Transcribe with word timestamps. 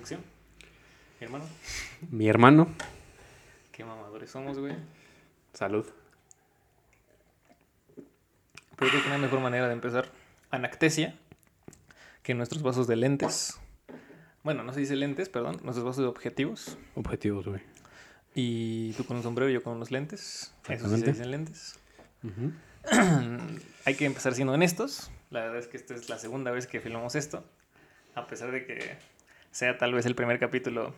sección. 0.00 0.22
Mi 1.20 1.26
hermano. 1.26 1.44
Mi 2.10 2.28
hermano, 2.28 2.68
Qué 3.72 3.84
mamadores 3.84 4.30
somos, 4.30 4.58
güey. 4.58 4.74
salud. 5.52 5.86
Pero 8.76 8.90
creo 8.90 9.02
que 9.02 9.08
no 9.08 9.14
hay 9.16 9.20
mejor 9.20 9.40
manera 9.40 9.66
de 9.66 9.74
empezar. 9.74 10.10
Anactesia, 10.50 11.14
que 12.22 12.34
nuestros 12.34 12.62
vasos 12.62 12.86
de 12.86 12.96
lentes. 12.96 13.58
Bueno, 14.42 14.62
no 14.64 14.72
se 14.72 14.80
dice 14.80 14.96
lentes, 14.96 15.28
perdón. 15.28 15.60
Nuestros 15.62 15.84
vasos 15.84 16.02
de 16.02 16.08
objetivos. 16.08 16.78
Objetivos, 16.94 17.46
güey. 17.46 17.60
Y 18.34 18.92
tú 18.94 19.04
con 19.04 19.18
un 19.18 19.22
sombrero 19.22 19.50
y 19.50 19.54
yo 19.54 19.62
con 19.62 19.74
unos 19.76 19.90
lentes. 19.90 20.54
Eso 20.68 20.88
sí 20.88 21.00
se 21.00 21.12
dicen 21.12 21.30
lentes. 21.30 21.78
Hay 23.84 23.94
que 23.96 24.06
empezar 24.06 24.34
siendo 24.34 24.54
honestos. 24.54 25.10
La 25.30 25.40
verdad 25.40 25.58
es 25.58 25.66
que 25.68 25.76
esta 25.76 25.94
es 25.94 26.08
la 26.08 26.18
segunda 26.18 26.50
vez 26.50 26.66
que 26.66 26.80
filmamos 26.80 27.14
esto. 27.16 27.44
A 28.14 28.26
pesar 28.26 28.50
de 28.50 28.64
que 28.64 28.96
sea 29.50 29.76
tal 29.78 29.92
vez 29.94 30.06
el 30.06 30.14
primer 30.14 30.38
capítulo 30.38 30.94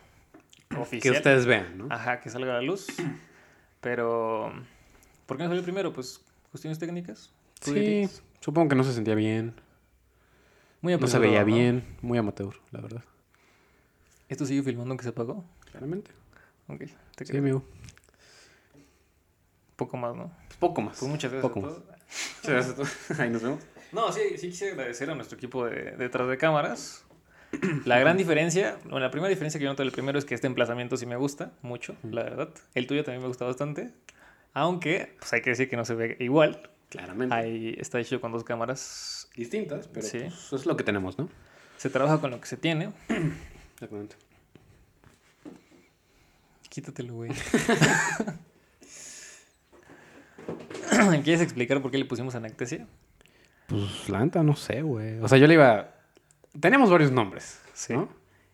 Que 0.69 0.77
oficial. 0.77 1.15
ustedes 1.17 1.47
vean, 1.47 1.79
¿no? 1.79 1.87
Ajá, 1.91 2.21
que 2.21 2.31
salga 2.31 2.53
a 2.53 2.57
la 2.57 2.63
luz. 2.63 2.87
Pero, 3.81 4.53
¿por 5.27 5.37
qué 5.37 5.43
no 5.45 5.49
salió 5.51 5.63
primero? 5.63 5.93
Pues, 5.93 6.21
cuestiones 6.51 6.79
técnicas. 6.79 7.33
¿Tú 7.61 7.73
Sí, 7.73 7.81
dirías? 7.81 8.23
supongo 8.41 8.69
que 8.71 8.75
no 8.77 8.85
se 8.85 8.93
sentía 8.93 9.15
bien. 9.15 9.55
Muy 10.81 10.97
No 10.97 11.07
se 11.07 11.19
veía 11.19 11.41
¿no? 11.41 11.47
bien. 11.47 11.85
Muy 12.03 12.19
amateur, 12.19 12.55
la 12.73 12.81
verdad. 12.81 13.05
¿Esto 14.29 14.47
sigue 14.47 14.63
filmando 14.63 14.93
aunque 14.93 15.05
se 15.05 15.11
apagó? 15.11 15.45
Claramente. 15.71 16.11
Ok, 16.69 16.83
te 17.17 17.25
Sí, 17.27 17.37
amigo. 17.37 17.65
Poco 19.77 19.97
más, 19.97 20.15
¿no? 20.15 20.33
Pues 20.47 20.57
poco 20.59 20.81
más. 20.81 20.99
Pues 20.99 21.11
muchas 21.11 21.33
gracias. 21.33 21.51
Poco 21.53 21.61
a 21.67 21.71
más. 21.71 21.75
todos. 21.81 21.89
Muchas 21.89 22.51
gracias 22.53 22.73
a 22.73 22.77
todos. 22.77 23.11
Ahí 23.21 23.31
nos 23.31 23.43
vemos. 23.43 23.61
No, 23.93 24.13
sí, 24.13 24.21
sí 24.39 24.49
quisiera 24.49 24.73
agradecer 24.75 25.11
a 25.11 25.15
nuestro 25.15 25.37
equipo 25.37 25.67
de, 25.67 25.93
detrás 25.97 26.29
de 26.29 26.39
cámaras. 26.39 27.05
La 27.85 27.99
gran 27.99 28.17
diferencia, 28.17 28.77
bueno, 28.85 29.01
la 29.01 29.11
primera 29.11 29.29
diferencia 29.29 29.59
que 29.59 29.65
yo 29.65 29.71
noto 29.71 29.83
del 29.83 29.93
primero 29.93 30.19
es 30.19 30.25
que 30.25 30.35
este 30.35 30.47
emplazamiento 30.47 30.97
sí 30.97 31.05
me 31.07 31.17
gusta 31.17 31.53
mucho, 31.63 31.95
la 32.03 32.23
verdad. 32.23 32.49
El 32.75 32.87
tuyo 32.87 33.05
también 33.05 33.21
me 33.23 33.29
gusta 33.29 33.45
bastante. 33.45 33.91
Aunque, 34.55 35.15
pues 35.19 35.33
hay 35.35 35.43
que 35.43 35.51
decir 35.51 35.69
que 35.69 35.77
no 35.77 35.85
se 35.85 35.95
ve 35.95 36.17
igual. 36.21 36.71
Claramente. 36.89 37.35
Ahí 37.35 37.75
está 37.79 38.01
hecho 38.01 38.21
con 38.21 38.33
dos 38.33 38.45
cámaras. 38.45 39.29
Distintas, 39.37 39.89
pero 39.89 40.07
Sí. 40.07 40.19
pues, 40.21 40.35
eso 40.35 40.57
es 40.57 40.67
lo 40.67 40.77
que 40.77 40.85
tenemos, 40.85 41.19
¿no? 41.19 41.29
Se 41.79 41.89
trabaja 41.91 42.21
con 42.21 42.31
lo 42.31 42.41
que 42.41 42.47
se 42.47 42.57
tiene. 42.57 42.91
Exactamente. 43.75 44.17
Quítatelo, 46.69 47.15
güey. 47.15 47.31
¿Quieres 51.25 51.41
explicar 51.41 51.81
por 51.83 51.91
qué 51.91 51.99
le 51.99 52.05
pusimos 52.05 52.35
anactesia? 52.35 52.87
Pues 53.67 54.09
la 54.09 54.21
neta 54.25 54.43
no 54.43 54.57
sé, 54.57 54.83
güey. 54.83 55.19
O 55.21 55.29
sea, 55.29 55.39
yo 55.39 55.47
le 55.47 55.55
iba. 55.55 55.92
Teníamos 56.61 56.91
varios 56.91 57.11
nombres. 57.11 57.61
Sí. 57.73 57.95
¿no? 57.95 58.09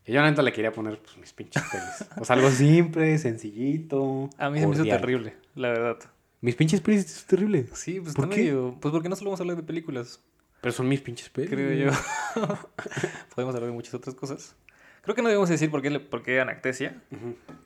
Y 0.07 0.13
yo 0.13 0.23
la 0.23 0.31
neta 0.31 0.43
le 0.43 0.53
quería 0.53 0.73
poner 0.73 0.99
pues, 1.01 1.19
mis 1.19 1.33
pinches 1.33 1.63
pelis. 1.71 2.11
O 2.19 2.25
sea, 2.25 2.37
algo 2.37 2.51
simple, 2.53 3.19
sencillito. 3.19 4.31
A 4.39 4.49
mí 4.49 4.59
se 4.59 4.67
me 4.67 4.75
hizo 4.75 4.85
terrible, 4.85 5.37
la 5.55 5.69
verdad. 5.69 5.99
Mis 6.41 6.55
pinches 6.55 6.81
pelis 6.81 7.05
es 7.05 7.25
terrible. 7.27 7.67
Sí, 7.75 8.01
pues 8.01 8.15
¿Por 8.15 8.31
qué? 8.31 8.37
medio... 8.37 8.77
Pues 8.81 8.93
porque 8.93 9.09
no 9.09 9.17
solo 9.17 9.31
vamos 9.31 9.41
a 9.41 9.43
hablar 9.43 9.57
de 9.57 9.65
películas, 9.65 10.23
Pero 10.61 10.73
son 10.73 10.89
mis 10.89 11.01
pinches 11.01 11.29
pelis. 11.29 11.51
creo 11.51 11.73
yo. 11.73 11.91
Podemos 13.35 13.55
hablar 13.55 13.71
de 13.71 13.75
muchas 13.75 13.93
otras 13.95 14.15
cosas. 14.15 14.57
Creo 15.03 15.15
que 15.15 15.23
no 15.23 15.29
debemos 15.29 15.49
decir 15.49 15.71
por 15.71 15.83
qué, 15.83 16.01
por 16.01 16.23
qué 16.23 16.41
anactesia, 16.41 17.01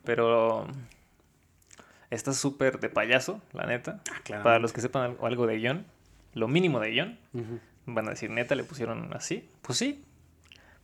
pero 0.03 0.67
está 2.09 2.33
súper 2.33 2.79
de 2.79 2.89
payaso, 2.89 3.41
la 3.53 3.65
neta. 3.65 4.01
Ah, 4.11 4.21
claro. 4.23 4.43
Para 4.43 4.59
los 4.59 4.71
que 4.71 4.81
sepan 4.81 5.17
algo, 5.21 5.47
de 5.47 5.57
guion, 5.57 5.85
lo 6.33 6.47
mínimo 6.47 6.79
de 6.79 6.91
guion, 6.91 7.19
van 7.85 8.07
a 8.07 8.11
decir, 8.11 8.29
neta, 8.29 8.55
le 8.55 8.63
pusieron 8.63 9.13
así. 9.13 9.49
Pues 9.61 9.77
sí, 9.77 10.03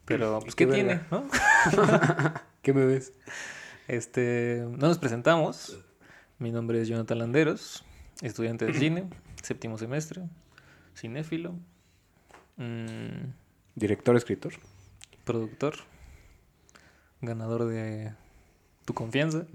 pero 0.09 0.39
pues 0.39 0.55
Qué 0.55 0.65
¿qué, 0.67 0.73
tiene? 0.73 1.01
¿no? 1.11 1.23
¿Qué 2.63 2.73
me 2.73 2.83
ves? 2.85 3.13
Este, 3.87 4.65
no 4.67 4.87
nos 4.87 4.97
presentamos. 4.97 5.79
Mi 6.39 6.51
nombre 6.51 6.81
es 6.81 6.87
Jonathan 6.87 7.19
Landeros, 7.19 7.85
estudiante 8.21 8.65
de 8.65 8.73
cine, 8.73 9.07
séptimo 9.43 9.77
semestre, 9.77 10.23
cinéfilo, 10.95 11.53
mm, 12.57 13.33
Director, 13.75 14.15
escritor. 14.15 14.53
productor, 15.25 15.75
ganador 17.21 17.65
de 17.65 18.13
tu 18.85 18.95
confianza. 18.95 19.45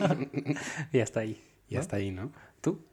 y 0.92 1.00
hasta 1.00 1.20
ahí. 1.20 1.42
Y 1.68 1.74
¿no? 1.74 1.80
hasta 1.80 1.96
ahí, 1.96 2.12
¿no? 2.12 2.30
¿Tú? 2.60 2.84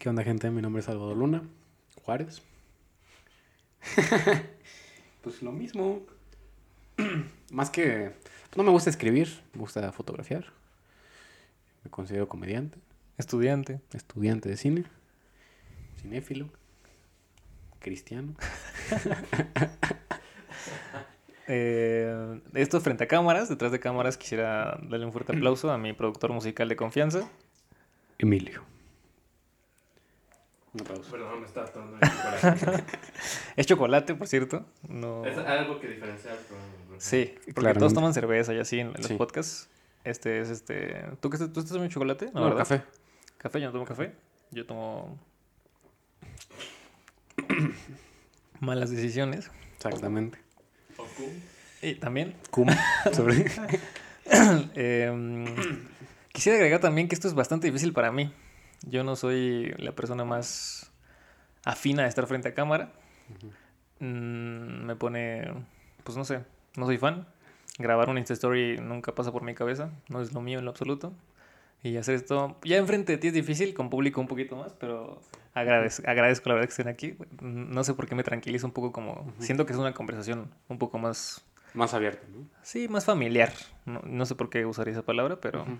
¿Qué 0.00 0.08
onda, 0.08 0.24
gente? 0.24 0.50
Mi 0.50 0.62
nombre 0.62 0.80
es 0.80 0.86
Salvador 0.86 1.16
Luna. 1.16 1.44
Juárez. 2.02 2.42
pues 5.22 5.42
lo 5.42 5.52
mismo. 5.52 6.02
Más 7.52 7.70
que... 7.70 8.12
pues, 8.22 8.56
no 8.56 8.62
me 8.62 8.70
gusta 8.70 8.90
escribir, 8.90 9.28
me 9.54 9.60
gusta 9.60 9.90
fotografiar. 9.92 10.46
Me 11.84 11.90
considero 11.90 12.28
comediante, 12.28 12.78
Estudiante. 13.18 13.80
estudiante 13.92 14.48
de 14.48 14.56
cine, 14.56 14.84
cinéfilo, 16.00 16.48
cristiano. 17.80 18.34
Eh, 21.48 22.40
esto 22.54 22.80
frente 22.80 23.02
a 23.04 23.08
cámaras, 23.08 23.48
detrás 23.48 23.72
de 23.72 23.80
cámaras 23.80 24.16
quisiera 24.16 24.78
darle 24.82 25.04
un 25.04 25.12
fuerte 25.12 25.32
aplauso 25.32 25.70
a 25.72 25.76
mi 25.76 25.92
productor 25.92 26.32
musical 26.32 26.68
de 26.68 26.76
confianza. 26.76 27.28
Emilio. 28.18 28.62
Perdón, 30.74 31.40
me 31.40 31.46
estaba 31.46 31.66
tomando 31.66 31.98
el 32.00 32.08
chocolate. 32.10 32.84
Es 33.56 33.66
chocolate, 33.66 34.14
por 34.14 34.26
cierto. 34.26 34.64
No... 34.88 35.24
es 35.26 35.36
algo 35.36 35.78
que 35.78 35.88
diferencia 35.88 36.30
al 36.32 36.38
programa. 36.38 36.72
Sí, 36.98 37.34
porque 37.36 37.52
Claramente. 37.52 37.78
todos 37.80 37.94
toman 37.94 38.14
cerveza 38.14 38.54
y 38.54 38.58
así 38.58 38.80
en, 38.80 38.92
los 38.94 39.06
Sí. 39.06 39.14
podcasts. 39.14 39.68
Este 40.04 40.40
es 40.40 40.48
este. 40.48 41.04
¿Tú 41.20 41.28
qué 41.30 41.36
estás, 41.36 41.52
tú 41.52 41.60
estás 41.60 41.72
tomando 41.72 41.92
chocolate? 41.92 42.30
No, 42.32 42.44
¿verdad? 42.44 42.58
café. 42.58 42.82
Café, 43.38 43.60
yo 43.60 43.66
no 43.66 43.72
tomo 43.72 43.84
café. 43.84 44.14
Yo 44.50 44.64
tomo. 44.66 45.18
Malas 48.60 48.90
decisiones. 48.90 49.50
Exactamente. 49.76 50.38
Y 51.82 51.94
también. 51.96 52.34
Cum. 52.50 52.68
Sobre... 53.12 53.44
em, 54.74 55.44
quisiera 56.32 56.56
agregar 56.56 56.80
también 56.80 57.08
que 57.08 57.14
esto 57.14 57.28
es 57.28 57.34
bastante 57.34 57.66
difícil 57.66 57.92
para 57.92 58.12
mí. 58.12 58.32
Yo 58.82 59.04
no 59.04 59.16
soy 59.16 59.74
la 59.78 59.92
persona 59.92 60.24
más 60.24 60.92
afina 61.64 62.04
a 62.04 62.06
estar 62.06 62.26
frente 62.26 62.48
a 62.48 62.54
cámara. 62.54 62.92
Mm, 64.00 64.84
me 64.84 64.96
pone. 64.96 65.52
Pues 66.04 66.16
no 66.16 66.24
sé. 66.24 66.44
No 66.76 66.86
soy 66.86 66.98
fan. 66.98 67.26
Grabar 67.78 68.10
un 68.10 68.18
Insta 68.18 68.34
Story 68.34 68.78
nunca 68.78 69.14
pasa 69.14 69.32
por 69.32 69.42
mi 69.42 69.54
cabeza. 69.54 69.90
No 70.08 70.20
es 70.20 70.32
lo 70.32 70.40
mío 70.40 70.58
en 70.58 70.64
lo 70.64 70.70
absoluto. 70.70 71.12
Y 71.82 71.96
hacer 71.96 72.14
esto. 72.14 72.58
Ya 72.64 72.76
enfrente 72.76 73.12
de 73.12 73.18
ti 73.18 73.28
es 73.28 73.34
difícil, 73.34 73.74
con 73.74 73.90
público 73.90 74.20
un 74.20 74.28
poquito 74.28 74.56
más, 74.56 74.72
pero 74.72 75.20
agradezco, 75.52 76.08
agradezco 76.08 76.48
la 76.48 76.54
verdad 76.54 76.68
que 76.68 76.70
estén 76.70 76.88
aquí. 76.88 77.16
No 77.40 77.82
sé 77.82 77.94
por 77.94 78.06
qué 78.06 78.14
me 78.14 78.22
tranquiliza 78.22 78.66
un 78.66 78.72
poco 78.72 78.92
como. 78.92 79.32
Siento 79.38 79.66
que 79.66 79.72
es 79.72 79.78
una 79.78 79.92
conversación 79.92 80.50
un 80.68 80.78
poco 80.78 80.98
más. 80.98 81.44
Más 81.74 81.94
abierto, 81.94 82.26
¿no? 82.30 82.46
Sí, 82.62 82.86
más 82.86 83.04
familiar. 83.04 83.52
No, 83.86 84.00
no 84.04 84.26
sé 84.26 84.34
por 84.34 84.50
qué 84.50 84.64
usaría 84.66 84.92
esa 84.92 85.02
palabra, 85.02 85.40
pero. 85.40 85.62
Ujú. 85.62 85.78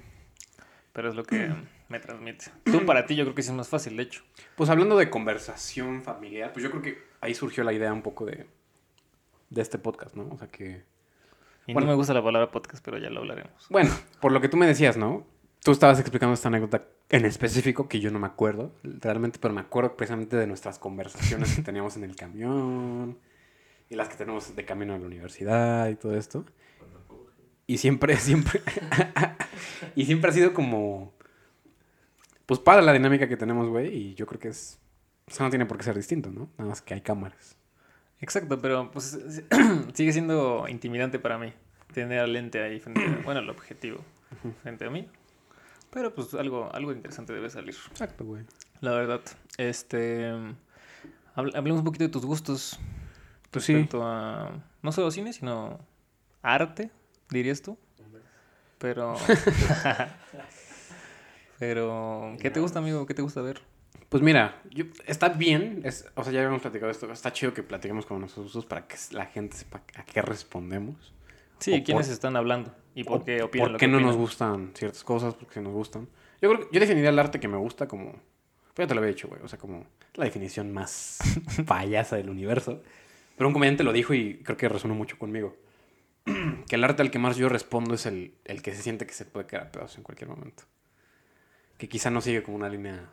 Pero 0.92 1.08
es 1.08 1.14
lo 1.14 1.24
que 1.24 1.52
me 1.92 2.00
transmite. 2.00 2.47
Tú 2.64 2.84
para 2.84 3.06
ti 3.06 3.14
yo 3.14 3.25
creo 3.25 3.34
que 3.34 3.42
sí 3.42 3.50
es 3.50 3.54
más 3.54 3.69
fácil, 3.69 3.97
de 3.97 4.03
hecho. 4.03 4.22
Pues 4.56 4.70
hablando 4.70 4.97
de 4.97 5.10
conversación 5.10 6.03
familiar, 6.03 6.53
pues 6.53 6.64
yo 6.64 6.70
creo 6.70 6.82
que 6.82 6.98
ahí 7.20 7.34
surgió 7.34 7.62
la 7.62 7.72
idea 7.72 7.92
un 7.92 8.03
poco 8.03 8.25
de, 8.25 8.47
de 9.50 9.62
este 9.62 9.78
podcast, 9.78 10.16
¿no? 10.16 10.28
O 10.31 10.38
sea 10.38 10.48
que... 10.48 10.82
Y 11.66 11.75
Bueno. 11.75 11.86
no 11.86 11.92
me 11.92 11.97
gusta 11.97 12.12
la 12.14 12.25
palabra 12.25 12.50
podcast, 12.50 12.84
pero 12.84 12.98
ya 12.98 13.10
lo 13.10 13.20
hablaremos. 13.20 13.69
Bueno, 13.70 13.91
por 14.20 14.32
lo 14.32 14.41
que 14.41 14.48
tú 14.48 14.56
me 14.56 14.66
decías, 14.66 14.97
¿no? 14.97 15.25
Tú 15.62 15.70
estabas 15.70 16.00
explicando 16.00 16.34
esta 16.34 16.48
anécdota 16.48 16.82
en 17.08 17.25
específico, 17.25 17.88
que 17.88 18.00
yo 18.00 18.10
no 18.10 18.19
me 18.19 18.26
acuerdo 18.26 18.72
realmente, 18.82 19.38
pero 19.41 19.54
me 19.54 19.60
acuerdo 19.60 19.97
precisamente 19.97 20.36
de 20.36 20.47
nuestras 20.48 20.78
conversaciones 20.81 21.54
que 21.54 21.62
teníamos 21.62 21.97
en 21.97 22.04
el 22.04 22.16
camión 22.16 23.19
y 23.88 23.94
las 23.94 24.08
que 24.08 24.16
tenemos 24.16 24.56
de 24.56 24.64
camino 24.64 24.94
a 24.94 24.98
la 24.98 25.06
universidad 25.06 25.88
y 25.88 25.94
todo 25.94 26.16
esto. 26.16 26.44
Y 27.66 27.78
siempre, 27.78 28.16
siempre, 28.16 28.61
y 29.94 30.06
siempre 30.06 30.31
ha 30.31 30.34
sido 30.34 30.52
como, 30.52 31.12
pues 32.52 32.64
para 32.64 32.82
la 32.82 32.93
dinámica 32.93 33.28
que 33.28 33.37
tenemos, 33.37 33.69
güey, 33.69 33.88
y 33.94 34.14
yo 34.14 34.26
creo 34.26 34.38
que 34.40 34.49
es, 34.49 34.78
o 35.26 35.31
sea, 35.32 35.44
no 35.46 35.50
tiene 35.50 35.66
por 35.66 35.76
qué 35.78 35.84
ser 35.84 35.96
distinto, 35.96 36.31
¿no? 36.31 36.49
Nada 36.58 36.69
más 36.70 36.82
que 36.82 36.94
hay 36.94 37.00
cámaras. 37.00 37.56
Exacto, 38.20 38.60
pero 38.60 38.90
pues 38.90 39.19
sigue 39.94 40.12
siendo 40.12 40.66
intimidante 40.69 41.19
para 41.19 41.38
mí 41.38 41.52
tener 41.93 42.20
al 42.20 42.32
lente 42.32 42.62
ahí 42.62 42.78
frente 42.81 43.00
a, 43.04 43.22
bueno, 43.25 43.40
el 43.40 43.50
objetivo 43.50 44.00
frente 44.62 44.84
a 44.87 44.90
mí. 44.90 45.08
Pero 45.90 46.14
pues 46.14 46.32
algo, 46.34 46.70
algo 46.75 46.93
interesante 46.93 47.32
debe 47.32 47.50
salir. 47.50 47.75
Exacto, 47.90 48.25
güey. 48.25 48.44
La 48.81 48.93
verdad. 48.93 49.20
Este 49.58 50.31
habl- 51.37 51.54
hablemos 51.54 51.78
un 51.81 51.84
poquito 51.84 52.04
de 52.04 52.10
tus 52.10 52.25
gustos 52.25 52.78
Pues 53.50 53.64
sí. 53.66 53.75
respecto 53.75 54.02
a 54.06 54.50
no 54.82 54.93
solo 54.93 55.10
cine, 55.10 55.32
sino 55.32 55.78
arte, 56.43 56.90
dirías 57.31 57.60
tú. 57.62 57.76
Pero 58.78 59.14
Pero 61.62 62.35
¿qué 62.41 62.50
te 62.50 62.59
gusta, 62.59 62.81
amigo? 62.81 63.06
¿Qué 63.06 63.14
te 63.14 63.23
gusta 63.23 63.41
ver? 63.41 63.61
Pues 64.09 64.20
mira, 64.20 64.61
yo- 64.73 64.87
está 65.06 65.29
bien, 65.29 65.82
es, 65.85 66.05
o 66.17 66.25
sea, 66.25 66.32
ya 66.32 66.41
habíamos 66.41 66.61
platicado 66.61 66.91
esto, 66.91 67.09
está 67.12 67.32
chido 67.32 67.55
que 67.55 67.62
platiquemos 67.62 68.05
con 68.05 68.19
nuestros 68.19 68.47
gustos 68.47 68.67
para 68.67 68.88
que 68.88 68.97
la 69.12 69.26
gente 69.26 69.56
sepa 69.56 69.81
a 69.94 70.03
qué 70.05 70.23
respondemos. 70.23 71.14
Sí, 71.61 71.70
O 71.75 71.85
quiénes 71.85 72.06
por- 72.09 72.12
están 72.14 72.35
hablando 72.35 72.75
y 72.97 73.05
por 73.05 73.25
qué 73.25 73.43
opinan 73.44 73.67
¿Por 73.67 73.73
lo 73.75 73.79
qué 73.79 73.87
que 73.87 73.93
no 73.93 74.00
nos 74.00 74.09
opinan. 74.09 74.20
gustan 74.20 74.70
ciertas 74.75 75.05
cosas? 75.05 75.35
Porque 75.37 75.61
nos 75.61 75.73
gustan. 75.73 76.09
Yo 76.41 76.50
creo 76.53 76.69
que 76.69 76.75
yo 76.75 76.81
definiría 76.81 77.11
el 77.11 77.19
arte 77.20 77.38
que 77.38 77.47
me 77.47 77.56
gusta 77.59 77.87
como. 77.87 78.11
Pues 78.75 78.85
ya 78.85 78.87
te 78.88 78.94
lo 78.94 79.00
había 79.00 79.12
dicho, 79.14 79.29
güey. 79.29 79.41
O 79.44 79.47
sea, 79.47 79.56
como 79.61 79.87
la 80.14 80.25
definición 80.25 80.73
más 80.73 81.19
payasa 81.69 82.17
del 82.17 82.29
universo. 82.29 82.82
Pero 83.37 83.47
un 83.47 83.53
comediante 83.55 83.85
lo 83.85 83.93
dijo 83.93 84.14
y 84.14 84.38
creo 84.43 84.56
que 84.56 84.69
resonó 84.69 84.97
mucho 84.97 85.17
conmigo. 85.17 85.56
que 86.69 86.75
el 86.75 86.82
arte 86.82 87.03
al 87.03 87.12
que 87.12 87.20
más 87.20 87.37
yo 87.37 87.49
respondo 87.49 87.94
es 87.94 88.05
el, 88.06 88.35
el 88.47 88.62
que 88.62 88.75
se 88.75 88.82
siente 88.82 89.06
que 89.06 89.12
se 89.14 89.26
puede 89.26 89.47
quedar 89.47 89.69
a 89.69 89.70
pedazos 89.70 89.99
en 89.99 90.03
cualquier 90.03 90.29
momento. 90.29 90.64
Que 91.78 91.88
quizá 91.88 92.10
no 92.10 92.20
sigue 92.20 92.42
como 92.42 92.56
una 92.56 92.69
línea. 92.69 93.08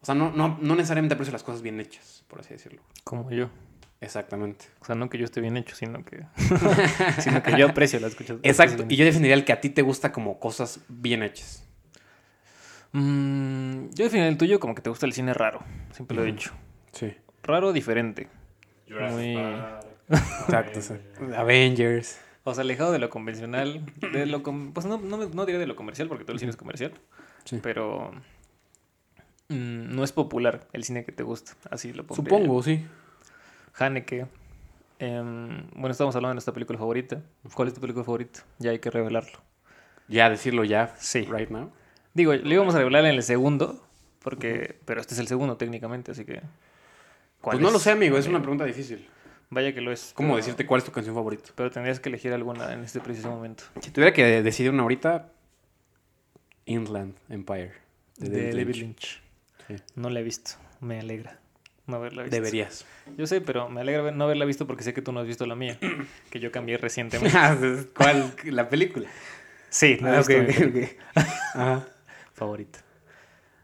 O 0.00 0.04
sea, 0.06 0.14
no, 0.14 0.30
no, 0.30 0.58
no 0.60 0.74
necesariamente 0.74 1.14
aprecio 1.14 1.32
las 1.32 1.42
cosas 1.42 1.62
bien 1.62 1.78
hechas, 1.80 2.24
por 2.28 2.40
así 2.40 2.50
decirlo. 2.54 2.82
Como 3.04 3.30
yo. 3.30 3.50
Exactamente. 4.00 4.64
O 4.80 4.84
sea, 4.84 4.96
no 4.96 5.08
que 5.08 5.16
yo 5.18 5.24
esté 5.24 5.40
bien 5.40 5.56
hecho, 5.56 5.76
sino 5.76 6.04
que, 6.04 6.24
sino 7.20 7.40
que 7.42 7.56
yo 7.56 7.68
aprecio 7.68 8.00
las 8.00 8.14
cosas. 8.16 8.36
las 8.36 8.44
Exacto. 8.44 8.76
cosas 8.78 8.92
Y 8.92 8.96
yo 8.96 9.04
definiría 9.04 9.34
el 9.34 9.44
que 9.44 9.52
a 9.52 9.60
ti 9.60 9.70
te 9.70 9.82
gusta 9.82 10.10
como 10.10 10.40
cosas 10.40 10.80
bien 10.88 11.22
hechas. 11.22 11.68
Mm, 12.92 13.90
yo 13.94 14.04
definiría 14.04 14.28
el 14.28 14.36
tuyo 14.36 14.60
como 14.60 14.74
que 14.74 14.82
te 14.82 14.90
gusta 14.90 15.06
el 15.06 15.12
cine 15.12 15.32
raro. 15.34 15.60
Siempre 15.92 16.16
lo 16.16 16.22
he 16.24 16.26
dicho. 16.26 16.52
Sí. 16.92 17.14
Raro, 17.42 17.72
diferente. 17.72 18.28
Jurassic 18.88 19.16
Muy- 19.16 19.36
Park, 19.36 19.86
Exacto. 20.74 20.80
Avengers. 20.80 20.86
sí. 20.86 21.34
Avengers. 21.36 22.20
O 22.44 22.54
sea, 22.54 22.62
alejado 22.62 22.92
de 22.92 22.98
lo 22.98 23.08
convencional. 23.08 23.86
De 24.12 24.26
lo 24.26 24.42
com- 24.42 24.72
pues 24.72 24.84
no, 24.84 24.98
no, 24.98 25.16
no 25.16 25.46
diría 25.46 25.60
de 25.60 25.66
lo 25.66 25.76
comercial, 25.76 26.08
porque 26.08 26.24
todo 26.24 26.32
el 26.32 26.38
cine 26.40 26.50
es 26.50 26.56
comercial. 26.56 26.92
Sí. 27.44 27.58
Pero 27.62 28.12
mm, 29.48 29.94
no 29.94 30.04
es 30.04 30.12
popular 30.12 30.66
el 30.72 30.84
cine 30.84 31.04
que 31.04 31.12
te 31.12 31.22
gusta. 31.22 31.52
Así 31.70 31.92
lo 31.92 32.06
pondría 32.06 32.36
Supongo, 32.38 32.62
sí. 32.62 32.84
Haneke. 33.78 34.26
em, 34.98 35.66
bueno, 35.74 35.90
estamos 35.90 36.14
hablando 36.14 36.30
de 36.30 36.34
nuestra 36.36 36.54
película 36.54 36.78
favorita. 36.78 37.22
¿Cuál 37.54 37.68
es 37.68 37.74
tu 37.74 37.80
película 37.80 38.04
favorita? 38.04 38.40
Ya 38.58 38.70
hay 38.70 38.78
que 38.78 38.90
revelarlo. 38.90 39.40
Ya 40.08 40.28
decirlo 40.30 40.64
ya, 40.64 40.94
Sí. 40.98 41.22
right 41.30 41.50
now. 41.50 41.70
Digo, 42.14 42.34
lo 42.34 42.52
íbamos 42.52 42.74
a 42.74 42.78
revelar 42.78 43.04
en 43.06 43.14
el 43.14 43.22
segundo, 43.22 43.82
porque, 44.22 44.78
pero 44.84 45.00
este 45.00 45.14
es 45.14 45.20
el 45.20 45.26
segundo 45.28 45.56
técnicamente, 45.56 46.12
así 46.12 46.24
que. 46.24 46.42
¿cuál 47.40 47.56
Pues 47.56 47.60
no 47.60 47.68
es? 47.68 47.72
lo 47.72 47.78
sé, 47.78 47.90
amigo, 47.92 48.18
es 48.18 48.26
una 48.28 48.38
pregunta 48.40 48.64
difícil. 48.64 49.08
Vaya 49.50 49.74
que 49.74 49.80
lo 49.80 49.90
es. 49.92 50.12
¿Cómo 50.14 50.30
pero- 50.30 50.36
decirte 50.36 50.66
cuál 50.66 50.78
es 50.80 50.84
tu 50.84 50.92
canción 50.92 51.14
favorita? 51.14 51.50
Pero 51.54 51.70
tendrías 51.70 51.98
que 52.00 52.08
elegir 52.08 52.32
alguna 52.32 52.72
en 52.72 52.84
este 52.84 53.00
preciso 53.00 53.30
momento. 53.30 53.64
Si 53.80 53.90
tuviera 53.90 54.12
que 54.14 54.42
decidir 54.42 54.70
una 54.72 54.82
ahorita, 54.82 55.30
Inland 56.66 57.14
Empire. 57.28 57.72
De, 58.16 58.28
De, 58.28 58.36
David 58.42 58.56
David 58.58 58.74
Lynch. 58.76 59.22
Lynch. 59.68 59.78
Sí. 59.82 59.84
No 59.96 60.10
la 60.10 60.20
he 60.20 60.22
visto. 60.22 60.52
Me 60.80 61.00
alegra 61.00 61.38
no 61.86 61.96
haberla 61.96 62.22
visto. 62.22 62.36
Deberías. 62.36 62.86
Yo 63.18 63.26
sé, 63.26 63.40
pero 63.40 63.68
me 63.68 63.80
alegra 63.80 64.10
no 64.12 64.24
haberla 64.24 64.44
visto 64.44 64.66
porque 64.66 64.84
sé 64.84 64.94
que 64.94 65.02
tú 65.02 65.12
no 65.12 65.20
has 65.20 65.26
visto 65.26 65.44
la 65.46 65.54
mía, 65.56 65.78
que 66.30 66.40
yo 66.40 66.52
cambié 66.52 66.76
recientemente. 66.78 67.36
¿Cuál? 67.96 68.32
La 68.44 68.68
película. 68.68 69.08
Sí, 69.68 69.98
no 70.00 70.08
Ah, 70.08 70.18
visto 70.18 70.32
ok, 70.32 70.38
mi 70.38 70.44
ok, 70.50 70.56
película 70.56 70.86
ok. 71.16 71.26
Ajá. 71.54 71.88
favorita. 72.34 72.78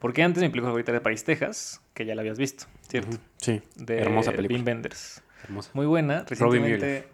Porque 0.01 0.23
antes 0.23 0.43
mi 0.43 0.49
película 0.49 0.69
favorita 0.71 0.93
era 0.93 1.03
París, 1.03 1.25
Texas, 1.25 1.81
que 1.95 2.05
ya 2.07 2.15
la 2.15 2.21
habías 2.23 2.39
visto, 2.39 2.67
¿cierto? 2.89 3.17
Sí, 3.39 3.61
De 3.77 3.99
Hermosa 3.99 4.33
película. 4.33 4.59
Wim 4.59 4.67
Wenders. 4.67 5.23
hermosa. 5.45 5.71
Muy 5.75 5.87
buena. 5.87 6.25
Robin 6.39 6.63
Recientemente. 6.63 7.09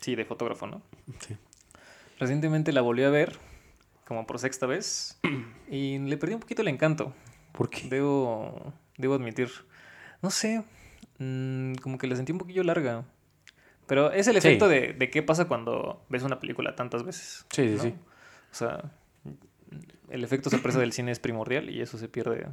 Sí, 0.00 0.14
de 0.14 0.24
fotógrafo, 0.24 0.66
¿no? 0.66 0.82
Sí. 1.26 1.36
Recientemente 2.18 2.72
la 2.72 2.80
volví 2.82 3.02
a 3.02 3.10
ver, 3.10 3.36
como 4.10 4.26
por 4.26 4.40
sexta 4.40 4.66
vez, 4.66 5.20
y 5.70 6.00
le 6.00 6.16
perdí 6.16 6.34
un 6.34 6.40
poquito 6.40 6.62
el 6.62 6.68
encanto. 6.68 7.14
¿Por 7.52 7.70
qué? 7.70 7.86
Debo, 7.88 8.72
debo 8.98 9.14
admitir. 9.14 9.48
No 10.20 10.30
sé, 10.30 10.64
mm, 11.18 11.74
como 11.76 11.96
que 11.96 12.08
la 12.08 12.16
sentí 12.16 12.32
un 12.32 12.38
poquillo 12.38 12.64
larga. 12.64 13.04
Pero 13.86 14.10
es 14.10 14.26
el 14.26 14.32
Sí. 14.34 14.38
efecto 14.48 14.66
de, 14.66 14.94
de 14.94 15.10
qué 15.10 15.22
pasa 15.22 15.44
cuando 15.46 16.04
ves 16.08 16.24
una 16.24 16.40
película 16.40 16.74
tantas 16.74 17.04
veces. 17.04 17.46
Sí, 17.50 17.68
sí, 17.68 17.74
¿no? 17.76 17.82
sí. 17.84 17.94
O 18.50 18.54
sea, 18.54 18.90
el 20.08 20.24
efecto 20.24 20.50
sorpresa 20.50 20.80
del 20.80 20.90
cine 20.92 21.12
es 21.12 21.20
primordial 21.20 21.70
y 21.70 21.80
eso 21.80 21.96
se 21.96 22.08
pierde. 22.08 22.48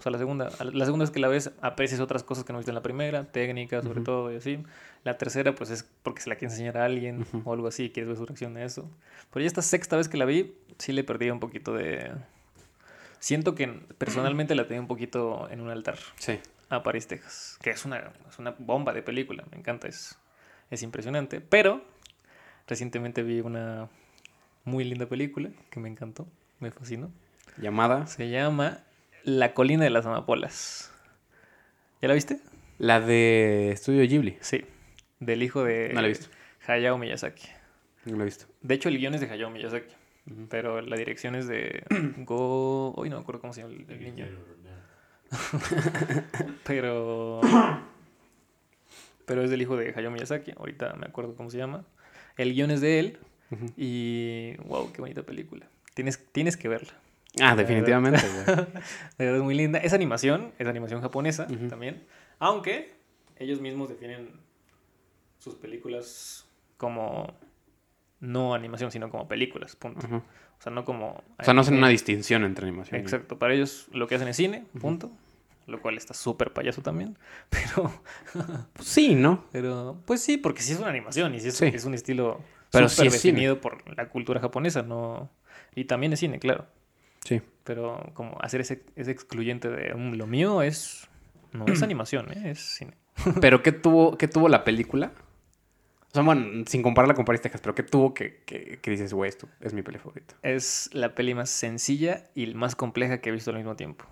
O 0.00 0.02
sea, 0.02 0.10
la 0.10 0.18
segunda, 0.18 0.48
la 0.72 0.84
segunda 0.86 1.04
vez 1.04 1.10
que 1.10 1.20
la 1.20 1.28
ves 1.28 1.52
aprecias 1.60 2.00
otras 2.00 2.22
cosas 2.24 2.42
que 2.44 2.52
no 2.52 2.58
viste 2.58 2.70
en 2.70 2.74
la 2.74 2.82
primera, 2.82 3.24
técnica 3.30 3.82
sobre 3.82 4.00
todo 4.00 4.32
y 4.32 4.36
así. 4.36 4.58
La 5.04 5.18
tercera 5.18 5.54
pues 5.54 5.70
es 5.70 5.84
porque 6.02 6.22
se 6.22 6.28
la 6.30 6.36
quieres 6.36 6.54
enseñar 6.54 6.78
a 6.78 6.86
alguien 6.86 7.20
Ujú. 7.22 7.42
o 7.44 7.52
algo 7.52 7.68
así 7.68 7.90
quieres 7.90 8.08
ver 8.08 8.16
su 8.16 8.24
reacción 8.26 8.56
a 8.56 8.64
eso. 8.64 8.90
Pero 9.30 9.42
ya 9.42 9.46
esta 9.46 9.60
sexta 9.62 9.96
vez 9.96 10.08
que 10.08 10.16
la 10.16 10.24
vi, 10.24 10.54
sí 10.78 10.92
le 10.92 11.04
perdí 11.04 11.30
un 11.30 11.38
poquito 11.38 11.74
de... 11.74 12.10
Siento 13.18 13.54
que 13.54 13.66
personalmente 13.98 14.54
la 14.54 14.66
tenía 14.66 14.80
un 14.80 14.88
poquito 14.88 15.46
en 15.50 15.60
un 15.60 15.68
altar 15.68 15.98
Sí. 16.18 16.38
a 16.70 16.82
París, 16.82 17.06
Texas, 17.06 17.58
que 17.60 17.68
es 17.70 17.84
una, 17.84 17.98
es 18.28 18.38
una 18.38 18.54
bomba 18.58 18.94
de 18.94 19.02
película, 19.02 19.44
me 19.50 19.58
encanta, 19.58 19.86
es, 19.88 20.16
es 20.70 20.82
impresionante. 20.82 21.42
Pero 21.42 21.84
recientemente 22.66 23.22
vi 23.22 23.40
una 23.40 23.88
muy 24.64 24.84
linda 24.84 25.04
película 25.04 25.50
que 25.68 25.78
me 25.80 25.90
encantó, 25.90 26.26
me 26.60 26.70
fascinó. 26.70 27.10
Llamada. 27.58 28.06
Se 28.06 28.30
llama 28.30 28.78
La 29.24 29.54
colina 29.54 29.84
de 29.84 29.90
las 29.90 30.06
amapolas. 30.06 30.92
¿Ya 32.00 32.08
la 32.08 32.14
viste? 32.14 32.40
La 32.78 33.00
de 33.00 33.72
Estudio 33.72 34.02
Ghibli. 34.02 34.38
Sí, 34.40 34.64
del 35.18 35.42
hijo 35.42 35.62
de 35.64 35.90
No 35.92 36.00
la 36.00 36.06
he 36.06 36.10
visto. 36.10 36.28
Hayao 36.66 36.96
Miyazaki. 36.98 37.48
No 38.06 38.16
la 38.16 38.22
he 38.22 38.24
visto. 38.24 38.46
De 38.62 38.74
hecho, 38.74 38.88
el 38.88 38.98
guion 38.98 39.14
es 39.14 39.20
de 39.20 39.30
Hayao 39.30 39.50
Miyazaki, 39.50 39.94
pero 40.48 40.80
la 40.80 40.96
dirección 40.96 41.34
es 41.34 41.46
de 41.46 41.84
Go... 42.18 42.92
Hoy 42.94 43.10
no 43.10 43.16
me 43.16 43.22
acuerdo 43.22 43.40
cómo 43.40 43.52
se 43.52 43.62
llama 43.62 43.74
el, 43.74 43.86
el 43.90 44.02
niño. 44.02 44.26
Pero. 46.64 47.40
Pero 49.26 49.44
es 49.44 49.50
del 49.50 49.62
hijo 49.62 49.76
de 49.76 49.92
Hayao 49.94 50.10
Miyazaki. 50.10 50.52
Ahorita 50.56 50.94
me 50.94 51.06
acuerdo 51.06 51.34
cómo 51.36 51.50
se 51.50 51.58
llama. 51.58 51.84
El 52.36 52.54
guion 52.54 52.70
es 52.70 52.80
de 52.80 52.98
él. 52.98 53.18
Y. 53.76 54.56
¡Wow! 54.64 54.92
¡Qué 54.92 55.00
bonita 55.00 55.22
película! 55.22 55.66
Tienes, 55.94 56.24
tienes 56.32 56.56
que 56.56 56.68
verla. 56.68 56.92
Ah, 57.40 57.54
definitivamente, 57.54 58.20
verdad 59.18 59.36
es 59.36 59.42
muy 59.42 59.54
linda. 59.54 59.78
Es 59.78 59.92
animación. 59.92 60.52
Es 60.58 60.66
animación 60.66 61.00
japonesa 61.00 61.46
también. 61.68 62.04
Aunque 62.38 62.94
ellos 63.36 63.60
mismos 63.60 63.88
definen 63.88 64.30
sus 65.38 65.54
películas 65.54 66.46
como. 66.76 67.32
No 68.18 68.52
animación, 68.54 68.90
sino 68.90 69.08
como 69.10 69.28
películas. 69.28 69.76
Punto. 69.76 70.06
O 70.06 70.62
sea, 70.62 70.72
no 70.72 70.84
como. 70.84 71.22
O 71.38 71.44
sea, 71.44 71.54
no 71.54 71.60
hacen 71.62 71.74
una 71.76 71.88
distinción 71.88 72.44
entre 72.44 72.66
animación. 72.66 72.98
y- 73.00 73.02
Exacto, 73.02 73.38
para 73.38 73.54
ellos 73.54 73.86
lo 73.92 74.06
que 74.08 74.16
hacen 74.16 74.28
es 74.28 74.36
cine, 74.36 74.64
punto. 74.80 75.10
Lo 75.66 75.80
cual 75.80 75.96
está 75.96 76.14
súper 76.14 76.52
payaso 76.52 76.82
también. 76.82 77.16
Pero, 77.48 77.92
Pues 78.72 78.88
sí, 78.88 79.14
¿no? 79.14 79.44
pero, 79.52 79.96
pues 80.04 80.20
sí, 80.20 80.36
porque 80.36 80.62
sí 80.62 80.72
es 80.72 80.80
una 80.80 80.88
animación 80.88 81.32
y 81.34 81.40
sí 81.40 81.48
es, 81.48 81.56
Sí. 81.56 81.66
es 81.66 81.84
un 81.84 81.94
estilo 81.94 82.40
Pero 82.72 82.88
sí 82.88 83.06
es 83.06 83.20
cine. 83.20 83.32
definido 83.34 83.60
por 83.60 83.96
la 83.96 84.08
cultura 84.08 84.40
japonesa, 84.40 84.82
no. 84.82 85.30
Y 85.76 85.84
también 85.84 86.12
es 86.12 86.18
cine, 86.18 86.40
claro. 86.40 86.66
Sí. 87.24 87.42
Pero 87.64 88.10
como 88.14 88.38
hacer 88.40 88.60
ese, 88.60 88.82
ese 88.96 89.10
excluyente 89.10 89.68
de 89.68 89.94
"Mm, 89.94 90.14
lo 90.14 90.26
mío 90.26 90.62
es. 90.62 91.08
No 91.52 91.66
es 91.66 91.82
animación, 91.82 92.30
¿eh? 92.32 92.50
es 92.50 92.60
cine. 92.60 92.94
Pero 93.40 93.62
¿qué 93.62 93.72
tuvo, 93.72 94.16
qué 94.16 94.28
tuvo 94.28 94.48
la 94.48 94.64
película? 94.64 95.12
O 96.10 96.12
sea, 96.12 96.22
bueno, 96.24 96.64
sin 96.66 96.82
compararla 96.82 97.14
con 97.14 97.24
Paris, 97.24 97.40
Texas, 97.40 97.60
pero 97.60 97.76
¿qué 97.76 97.84
tuvo 97.84 98.14
que, 98.14 98.42
que, 98.44 98.80
que 98.82 98.90
dices, 98.90 99.12
güey, 99.14 99.28
esto 99.28 99.48
es 99.60 99.72
mi 99.74 99.82
peli 99.82 99.98
favorita? 99.98 100.34
Es 100.42 100.90
la 100.92 101.14
peli 101.14 101.34
más 101.34 101.50
sencilla 101.50 102.24
y 102.34 102.52
más 102.54 102.74
compleja 102.74 103.20
que 103.20 103.28
he 103.28 103.32
visto 103.32 103.50
al 103.52 103.58
mismo 103.58 103.76
tiempo. 103.76 104.04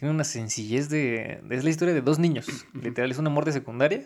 Tiene 0.00 0.12
una 0.12 0.24
sencillez 0.24 0.88
de... 0.88 1.40
Es 1.48 1.62
la 1.62 1.70
historia 1.70 1.94
de 1.94 2.00
dos 2.00 2.18
niños. 2.18 2.66
Literal, 2.74 3.08
es 3.12 3.18
un 3.18 3.28
amor 3.28 3.44
de 3.44 3.52
secundaria. 3.52 4.04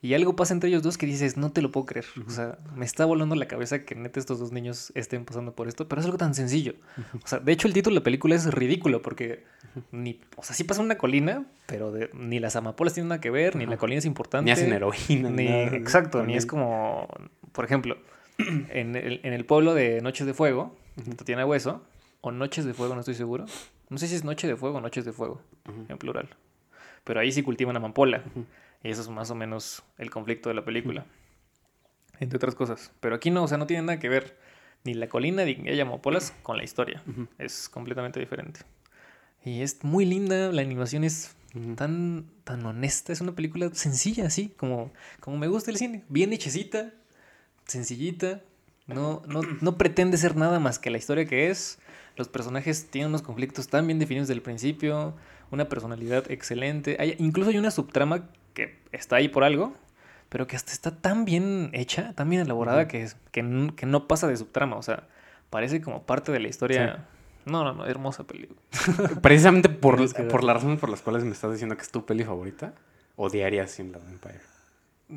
Y 0.00 0.14
algo 0.14 0.36
pasa 0.36 0.54
entre 0.54 0.68
ellos 0.70 0.82
dos 0.84 0.96
que 0.96 1.06
dices, 1.06 1.36
no 1.36 1.50
te 1.50 1.60
lo 1.60 1.72
puedo 1.72 1.84
creer. 1.86 2.06
O 2.26 2.30
sea, 2.30 2.56
me 2.76 2.84
está 2.84 3.04
volando 3.04 3.34
la 3.34 3.48
cabeza 3.48 3.84
que 3.84 3.96
neta 3.96 4.20
estos 4.20 4.38
dos 4.38 4.52
niños 4.52 4.92
estén 4.94 5.24
pasando 5.24 5.56
por 5.56 5.66
esto. 5.66 5.88
Pero 5.88 6.00
es 6.00 6.04
algo 6.06 6.18
tan 6.18 6.34
sencillo. 6.34 6.74
O 7.24 7.26
sea, 7.26 7.40
de 7.40 7.50
hecho 7.50 7.66
el 7.66 7.74
título 7.74 7.94
de 7.94 8.00
la 8.00 8.04
película 8.04 8.34
es 8.36 8.46
ridículo 8.52 9.02
porque... 9.02 9.44
Ni, 9.92 10.20
o 10.36 10.42
sea, 10.44 10.54
sí 10.56 10.64
pasa 10.64 10.82
una 10.82 10.98
colina, 10.98 11.46
pero 11.66 11.92
de- 11.92 12.10
ni 12.14 12.38
las 12.40 12.56
amapolas 12.56 12.94
tienen 12.94 13.08
nada 13.08 13.20
que 13.20 13.30
ver, 13.30 13.54
ni 13.56 13.66
la 13.66 13.76
colina 13.76 13.98
es 13.98 14.04
importante. 14.06 14.44
Ni 14.46 14.50
hacen 14.52 14.72
heroína. 14.72 15.30
Ni, 15.30 15.44
nada. 15.44 15.76
exacto, 15.76 16.22
ni 16.24 16.36
es 16.36 16.46
como, 16.46 17.06
por 17.52 17.64
ejemplo, 17.64 17.96
en 18.38 18.96
el, 18.96 19.20
en 19.22 19.32
el 19.32 19.44
pueblo 19.44 19.74
de 19.74 20.00
Noches 20.00 20.26
de 20.26 20.34
Fuego, 20.34 20.76
Tatiana 21.16 21.44
Hueso, 21.46 21.82
o 22.22 22.32
Noches 22.32 22.64
de 22.64 22.74
Fuego, 22.74 22.94
no 22.94 23.00
estoy 23.00 23.14
seguro. 23.14 23.46
No 23.88 23.98
sé 23.98 24.08
si 24.08 24.14
es 24.16 24.24
Noche 24.24 24.48
de 24.48 24.56
Fuego 24.56 24.78
o 24.78 24.80
Noches 24.80 25.04
de 25.04 25.12
Fuego, 25.12 25.42
en 25.88 25.98
plural. 25.98 26.28
Pero 27.04 27.20
ahí 27.20 27.30
sí 27.30 27.42
cultivan 27.42 27.76
amapola. 27.76 28.24
Y 28.82 28.90
eso 28.90 29.02
es 29.02 29.08
más 29.08 29.30
o 29.30 29.34
menos 29.34 29.82
el 29.98 30.10
conflicto 30.10 30.48
de 30.48 30.54
la 30.54 30.64
película. 30.64 31.06
Entre 32.20 32.36
otras 32.36 32.54
cosas. 32.54 32.92
Pero 33.00 33.14
aquí 33.14 33.30
no, 33.30 33.44
o 33.44 33.48
sea, 33.48 33.58
no 33.58 33.66
tiene 33.66 33.82
nada 33.82 33.98
que 33.98 34.08
ver 34.08 34.36
ni 34.84 34.94
la 34.94 35.08
colina 35.08 35.44
ni 35.44 35.56
que 35.56 35.70
haya 35.70 35.82
amapolas 35.82 36.32
con 36.42 36.56
la 36.56 36.64
historia. 36.64 37.02
Es 37.38 37.68
completamente 37.68 38.20
diferente. 38.20 38.60
Y 39.44 39.62
es 39.62 39.82
muy 39.84 40.04
linda, 40.04 40.50
la 40.52 40.62
animación 40.62 41.04
es 41.04 41.36
tan, 41.76 42.26
tan 42.44 42.64
honesta. 42.66 43.12
Es 43.12 43.20
una 43.20 43.34
película 43.34 43.70
sencilla, 43.72 44.26
así, 44.26 44.48
como, 44.56 44.92
como 45.20 45.38
me 45.38 45.48
gusta 45.48 45.70
el 45.70 45.76
cine. 45.76 46.04
Bien 46.08 46.32
hechecita, 46.32 46.92
sencillita. 47.66 48.42
No, 48.86 49.22
no, 49.26 49.42
no 49.60 49.76
pretende 49.76 50.16
ser 50.16 50.36
nada 50.36 50.60
más 50.60 50.78
que 50.78 50.90
la 50.90 50.98
historia 50.98 51.26
que 51.26 51.50
es. 51.50 51.78
Los 52.16 52.28
personajes 52.28 52.90
tienen 52.90 53.10
unos 53.10 53.22
conflictos 53.22 53.68
tan 53.68 53.86
bien 53.86 53.98
definidos 53.98 54.28
desde 54.28 54.38
el 54.38 54.42
principio. 54.42 55.14
Una 55.50 55.68
personalidad 55.68 56.30
excelente. 56.30 56.96
Hay, 56.98 57.14
incluso 57.18 57.50
hay 57.50 57.58
una 57.58 57.70
subtrama 57.70 58.30
que 58.58 58.76
está 58.90 59.16
ahí 59.16 59.28
por 59.28 59.44
algo. 59.44 59.76
pero 60.28 60.46
que 60.46 60.56
hasta 60.56 60.72
está 60.72 60.90
tan 61.00 61.24
bien 61.24 61.70
hecha, 61.72 62.12
tan 62.14 62.28
bien 62.28 62.42
elaborada, 62.42 62.88
que, 62.88 63.08
que, 63.30 63.72
que 63.76 63.86
no 63.86 64.08
pasa 64.08 64.26
de 64.26 64.36
subtrama. 64.36 64.76
O 64.76 64.82
sea, 64.82 65.06
parece 65.48 65.80
como 65.80 66.02
parte 66.02 66.32
de 66.32 66.40
la 66.40 66.48
historia. 66.48 67.06
No, 67.46 67.64
no, 67.64 67.72
no, 67.72 67.86
hermosa 67.86 68.24
película. 68.24 68.60
Precisamente 69.22 69.68
por, 69.68 69.96
que 70.12 70.24
por 70.24 70.44
las 70.44 70.56
razones 70.56 70.78
por 70.80 70.90
las 70.90 71.00
cuales 71.00 71.24
me 71.24 71.30
estás 71.30 71.52
diciendo 71.52 71.76
que 71.76 71.82
es 71.82 71.90
tu 71.90 72.04
peli 72.04 72.24
favorita, 72.24 72.74
odiarías 73.16 73.78
Inland 73.78 74.06
Empire. 74.10 74.40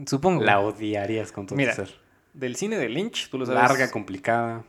Supongo. 0.05 0.43
La 0.43 0.59
odiarías 0.59 1.31
con 1.31 1.47
todo 1.47 1.57
Mira, 1.57 1.75
tu 1.75 1.85
ser. 1.85 1.95
Del 2.33 2.55
cine 2.55 2.77
de 2.77 2.87
Lynch, 2.87 3.29
tú 3.29 3.37
lo 3.37 3.45
sabes. 3.45 3.61
Larga, 3.61 3.91
complicada. 3.91 4.63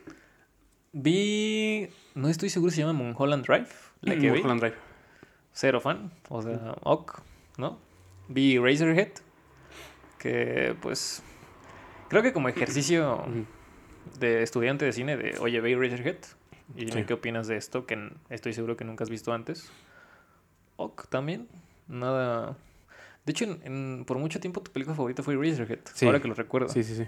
Vi. 0.92 1.88
No 2.14 2.28
estoy 2.28 2.48
seguro 2.48 2.70
si 2.70 2.76
se 2.76 2.82
llama 2.82 2.94
Mulholland 2.94 3.46
Drive. 3.46 3.68
La 4.00 4.14
que 4.14 4.20
vi. 4.20 4.30
Mulholland 4.30 4.60
Drive. 4.60 4.76
Cero 5.52 5.80
fan. 5.80 6.10
O 6.28 6.42
sea, 6.42 6.74
ok, 6.82 7.20
¿no? 7.58 7.91
Vi 8.32 8.58
Razorhead. 8.58 9.12
Que 10.18 10.74
pues. 10.80 11.22
Creo 12.08 12.22
que 12.22 12.32
como 12.32 12.48
ejercicio 12.48 13.24
de 14.18 14.42
estudiante 14.42 14.84
de 14.84 14.92
cine, 14.92 15.16
de 15.16 15.38
oye, 15.40 15.60
ve 15.60 15.74
Razorhead. 15.76 16.16
Y 16.76 16.84
dime 16.86 17.00
Sí. 17.02 17.06
qué 17.06 17.14
opinas 17.14 17.46
de 17.48 17.56
esto, 17.56 17.86
que 17.86 18.10
estoy 18.30 18.52
seguro 18.54 18.76
que 18.76 18.84
nunca 18.84 19.04
has 19.04 19.10
visto 19.10 19.32
antes. 19.32 19.70
Ok, 20.76 21.06
también. 21.08 21.48
Nada. 21.88 22.56
De 23.26 23.32
hecho, 23.32 23.44
en- 23.44 23.60
en- 23.64 24.04
por 24.06 24.18
mucho 24.18 24.40
tiempo 24.40 24.62
tu 24.62 24.72
película 24.72 24.96
favorita 24.96 25.22
fue 25.22 25.36
Razorhead. 25.36 25.80
Sí. 25.94 26.06
Ahora 26.06 26.20
que 26.20 26.28
lo 26.28 26.34
recuerdo. 26.34 26.68
Sí, 26.68 26.82
sí, 26.82 26.94
sí. 26.96 27.06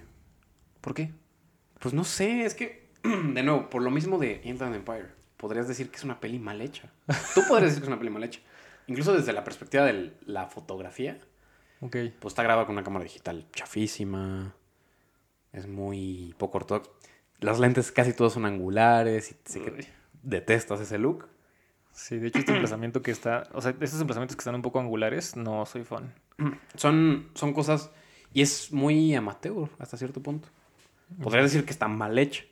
¿Por 0.80 0.94
qué? 0.94 1.12
Pues 1.80 1.94
no 1.94 2.04
sé, 2.04 2.44
es 2.44 2.54
que, 2.54 2.88
de 3.02 3.42
nuevo, 3.42 3.70
por 3.70 3.82
lo 3.82 3.90
mismo 3.90 4.18
de 4.18 4.40
Inland 4.44 4.74
Empire, 4.76 5.06
podrías 5.36 5.66
decir 5.68 5.90
que 5.90 5.96
es 5.96 6.04
una 6.04 6.20
peli 6.20 6.38
mal 6.38 6.60
hecha. 6.60 6.90
Tú 7.34 7.42
podrías 7.48 7.70
decir 7.72 7.80
que 7.80 7.84
es 7.86 7.88
una 7.88 7.98
peli 7.98 8.10
mal 8.10 8.22
hecha. 8.24 8.40
Incluso 8.86 9.12
desde 9.14 9.32
la 9.32 9.44
perspectiva 9.44 9.84
de 9.84 10.14
la 10.26 10.46
fotografía, 10.46 11.18
Ok. 11.80 11.96
pues 12.20 12.32
está 12.32 12.42
grabada 12.42 12.66
con 12.66 12.74
una 12.74 12.84
cámara 12.84 13.04
digital 13.04 13.46
chafísima. 13.52 14.54
Es 15.52 15.66
muy 15.66 16.34
poco 16.38 16.58
ortodoxo. 16.58 16.92
Las 17.40 17.58
lentes 17.60 17.92
casi 17.92 18.12
todos 18.12 18.32
son 18.32 18.46
angulares 18.46 19.30
y 19.30 19.36
sé 19.50 19.62
que 19.62 19.86
detestas 20.22 20.80
ese 20.80 20.98
look. 20.98 21.28
Sí, 21.92 22.18
de 22.18 22.28
hecho 22.28 22.38
este 22.40 22.52
emplazamiento 22.52 23.02
que 23.02 23.10
está, 23.10 23.48
o 23.52 23.60
sea, 23.60 23.70
estos 23.80 24.00
emplazamientos 24.00 24.36
que 24.36 24.40
están 24.40 24.54
un 24.56 24.62
poco 24.62 24.80
angulares, 24.80 25.36
no 25.36 25.64
soy 25.66 25.84
fan. 25.84 26.12
Son, 26.76 27.30
son 27.34 27.52
cosas... 27.52 27.90
Y 28.32 28.42
es 28.42 28.72
muy 28.72 29.14
amateur 29.14 29.68
hasta 29.78 29.96
cierto 29.96 30.20
punto. 30.20 30.48
Podrías 31.22 31.44
decir 31.44 31.64
que 31.64 31.70
está 31.70 31.86
mal 31.86 32.18
hecho. 32.18 32.42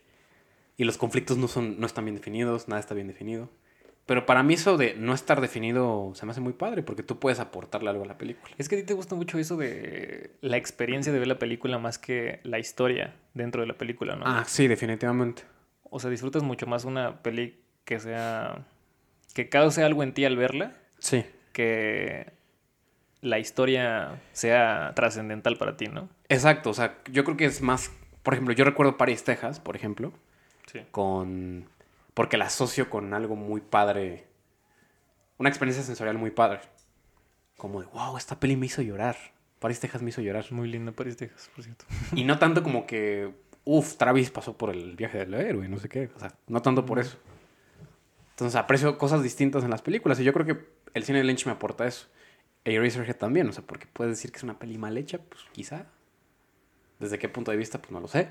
Y 0.76 0.84
los 0.84 0.96
conflictos 0.96 1.38
no, 1.38 1.48
son, 1.48 1.80
no 1.80 1.86
están 1.86 2.04
bien 2.04 2.14
definidos, 2.14 2.68
nada 2.68 2.78
está 2.78 2.94
bien 2.94 3.08
definido. 3.08 3.50
Pero 4.06 4.26
para 4.26 4.42
mí 4.42 4.54
eso 4.54 4.76
de 4.76 4.94
no 4.94 5.14
estar 5.14 5.40
definido 5.40 6.12
se 6.14 6.26
me 6.26 6.32
hace 6.32 6.40
muy 6.40 6.54
padre 6.54 6.82
porque 6.82 7.02
tú 7.04 7.18
puedes 7.20 7.38
aportarle 7.38 7.88
algo 7.88 8.02
a 8.02 8.06
la 8.06 8.18
película. 8.18 8.52
Es 8.58 8.68
que 8.68 8.74
a 8.76 8.78
ti 8.78 8.84
te 8.84 8.94
gusta 8.94 9.14
mucho 9.14 9.38
eso 9.38 9.56
de 9.56 10.32
la 10.40 10.56
experiencia 10.56 11.12
de 11.12 11.18
ver 11.20 11.28
la 11.28 11.38
película 11.38 11.78
más 11.78 11.98
que 11.98 12.40
la 12.42 12.58
historia 12.58 13.14
dentro 13.34 13.60
de 13.62 13.68
la 13.68 13.74
película, 13.74 14.16
¿no? 14.16 14.24
Ah, 14.26 14.44
sí, 14.46 14.66
definitivamente. 14.66 15.44
O 15.84 16.00
sea, 16.00 16.10
disfrutas 16.10 16.42
mucho 16.42 16.66
más 16.66 16.84
una 16.84 17.22
peli 17.22 17.60
que 17.84 18.00
sea, 18.00 18.64
que 19.34 19.48
cause 19.48 19.82
algo 19.84 20.02
en 20.02 20.12
ti 20.14 20.24
al 20.24 20.36
verla, 20.36 20.74
Sí. 20.98 21.24
que 21.52 22.32
la 23.20 23.38
historia 23.38 24.20
sea 24.32 24.92
trascendental 24.96 25.56
para 25.58 25.76
ti, 25.76 25.86
¿no? 25.86 26.08
Exacto, 26.28 26.70
o 26.70 26.74
sea, 26.74 26.98
yo 27.10 27.22
creo 27.24 27.36
que 27.36 27.44
es 27.44 27.62
más... 27.62 27.92
Por 28.24 28.34
ejemplo, 28.34 28.52
yo 28.54 28.64
recuerdo 28.64 28.96
Paris, 28.96 29.22
Texas, 29.22 29.60
por 29.60 29.76
ejemplo, 29.76 30.12
Sí. 30.66 30.80
con... 30.90 31.66
Porque 32.14 32.36
la 32.36 32.46
asocio 32.46 32.90
con 32.90 33.14
algo 33.14 33.36
muy 33.36 33.60
padre. 33.60 34.26
Una 35.38 35.48
experiencia 35.48 35.82
sensorial 35.82 36.18
muy 36.18 36.30
padre. 36.30 36.60
Como 37.56 37.80
de, 37.80 37.86
wow, 37.86 38.16
esta 38.16 38.38
peli 38.38 38.56
me 38.56 38.66
hizo 38.66 38.82
llorar. 38.82 39.16
Paris, 39.58 39.80
Texas 39.80 40.02
me 40.02 40.10
hizo 40.10 40.20
llorar. 40.20 40.44
Muy 40.50 40.68
linda 40.68 40.92
París, 40.92 41.16
Texas, 41.16 41.50
por 41.54 41.64
cierto. 41.64 41.84
Y 42.14 42.24
no 42.24 42.38
tanto 42.38 42.62
como 42.62 42.86
que, 42.86 43.32
uff, 43.64 43.96
Travis 43.96 44.30
pasó 44.30 44.58
por 44.58 44.70
el 44.70 44.96
viaje 44.96 45.18
del 45.18 45.34
héroe, 45.34 45.68
no 45.68 45.78
sé 45.78 45.88
qué. 45.88 46.10
O 46.14 46.18
sea, 46.18 46.34
no 46.48 46.60
tanto 46.62 46.84
por 46.84 46.98
eso. 46.98 47.16
Entonces 48.30 48.56
aprecio 48.56 48.98
cosas 48.98 49.22
distintas 49.22 49.62
en 49.64 49.70
las 49.70 49.82
películas. 49.82 50.18
Y 50.18 50.24
yo 50.24 50.32
creo 50.32 50.46
que 50.46 50.66
el 50.94 51.04
cine 51.04 51.18
de 51.18 51.24
Lynch 51.24 51.46
me 51.46 51.52
aporta 51.52 51.86
eso. 51.86 52.08
E 52.64 52.74
Eraserhead 52.74 53.16
también. 53.16 53.48
O 53.48 53.52
sea, 53.52 53.64
porque 53.64 53.86
puedes 53.86 54.12
decir 54.12 54.32
que 54.32 54.38
es 54.38 54.42
una 54.42 54.58
peli 54.58 54.78
mal 54.78 54.96
hecha, 54.98 55.18
pues 55.18 55.42
quizá. 55.52 55.86
Desde 56.98 57.18
qué 57.18 57.28
punto 57.28 57.50
de 57.50 57.56
vista, 57.56 57.78
pues 57.80 57.92
no 57.92 58.00
lo 58.00 58.08
sé. 58.08 58.30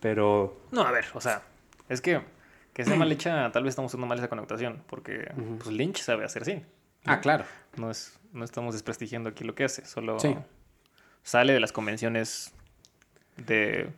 Pero. 0.00 0.60
No, 0.70 0.82
a 0.82 0.90
ver, 0.90 1.06
o 1.14 1.20
sea, 1.20 1.42
es 1.88 2.00
que 2.00 2.22
que 2.72 2.84
sea 2.84 2.96
mal 2.96 3.10
hecha, 3.12 3.50
tal 3.52 3.64
vez 3.64 3.72
estamos 3.72 3.90
usando 3.92 4.06
mal 4.06 4.18
esa 4.18 4.28
connotación, 4.28 4.82
porque 4.86 5.30
pues 5.58 5.68
Lynch 5.68 5.98
sabe 6.02 6.24
hacer 6.24 6.44
cine. 6.44 6.64
Ah, 7.04 7.20
claro. 7.20 7.44
No, 7.76 7.90
es, 7.90 8.18
no 8.32 8.44
estamos 8.44 8.74
desprestigiando 8.74 9.28
aquí 9.30 9.44
lo 9.44 9.54
que 9.54 9.64
hace, 9.64 9.84
solo 9.84 10.18
Sí. 10.20 10.34
sale 11.22 11.52
de 11.52 11.60
las 11.60 11.72
convenciones 11.72 12.54
de 13.36 13.90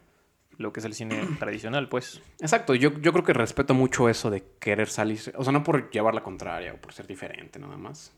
lo 0.56 0.72
que 0.72 0.80
es 0.80 0.86
el 0.86 0.94
cine 0.94 1.20
tradicional, 1.38 1.88
pues. 1.88 2.20
Exacto. 2.40 2.74
Yo, 2.74 2.98
yo 3.00 3.12
creo 3.12 3.24
que 3.24 3.32
respeto 3.32 3.74
mucho 3.74 4.08
eso 4.08 4.30
de 4.30 4.44
querer 4.60 4.88
salir. 4.88 5.20
O 5.36 5.44
sea, 5.44 5.52
no 5.52 5.62
por 5.62 5.90
llevar 5.90 6.14
la 6.14 6.22
contraria 6.22 6.72
o 6.74 6.76
por 6.78 6.92
ser 6.92 7.06
diferente, 7.06 7.58
nada 7.58 7.76
más. 7.76 8.12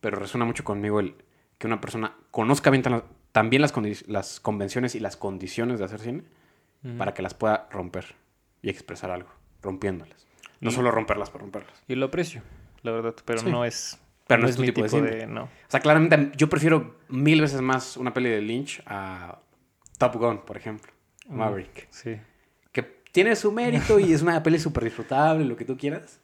Pero 0.00 0.18
resuena 0.18 0.44
mucho 0.44 0.64
conmigo 0.64 1.00
el 1.00 1.14
que 1.58 1.66
una 1.66 1.80
persona 1.80 2.16
conozca 2.30 2.70
bien 2.70 2.82
tan- 2.82 3.04
también 3.32 3.62
las, 3.62 3.72
las 4.08 4.40
convenciones 4.40 4.94
y 4.94 5.00
las 5.00 5.16
condiciones 5.16 5.78
de 5.78 5.84
hacer 5.84 6.00
cine. 6.00 6.24
para 6.98 7.14
que 7.14 7.22
las 7.22 7.34
pueda 7.34 7.68
romper 7.70 8.16
y 8.60 8.68
expresar 8.68 9.12
algo, 9.12 9.30
rompiéndolas. 9.62 10.26
No 10.60 10.70
Y- 10.70 10.72
solo 10.72 10.90
romperlas 10.90 11.30
por 11.30 11.40
romperlas. 11.40 11.72
Y 11.88 11.94
lo 11.94 12.06
aprecio, 12.06 12.42
la 12.82 12.92
verdad, 12.92 13.14
pero 13.24 13.40
Sí. 13.40 13.50
no 13.50 13.64
es... 13.64 13.98
Pero 14.26 14.42
no 14.42 14.48
es 14.48 14.56
tu 14.56 14.62
mi 14.62 14.72
tipo 14.72 14.86
de. 15.00 15.26
No. 15.26 15.44
O 15.44 15.48
sea, 15.68 15.80
claramente 15.80 16.30
yo 16.36 16.48
prefiero 16.48 16.96
mil 17.08 17.40
veces 17.40 17.60
más 17.60 17.96
una 17.96 18.14
peli 18.14 18.30
de 18.30 18.40
Lynch 18.40 18.80
a 18.86 19.40
Top 19.98 20.14
Gun, 20.14 20.38
por 20.46 20.56
ejemplo. 20.56 20.90
Mm. 21.26 21.36
Maverick. 21.36 21.88
Sí. 21.90 22.16
Que 22.70 22.82
tiene 22.82 23.34
su 23.36 23.50
mérito 23.52 23.98
y 23.98 24.12
es 24.12 24.22
una 24.22 24.40
peli 24.42 24.58
súper 24.60 24.84
disfrutable, 24.84 25.44
lo 25.44 25.56
que 25.56 25.64
tú 25.64 25.76
quieras. 25.76 26.20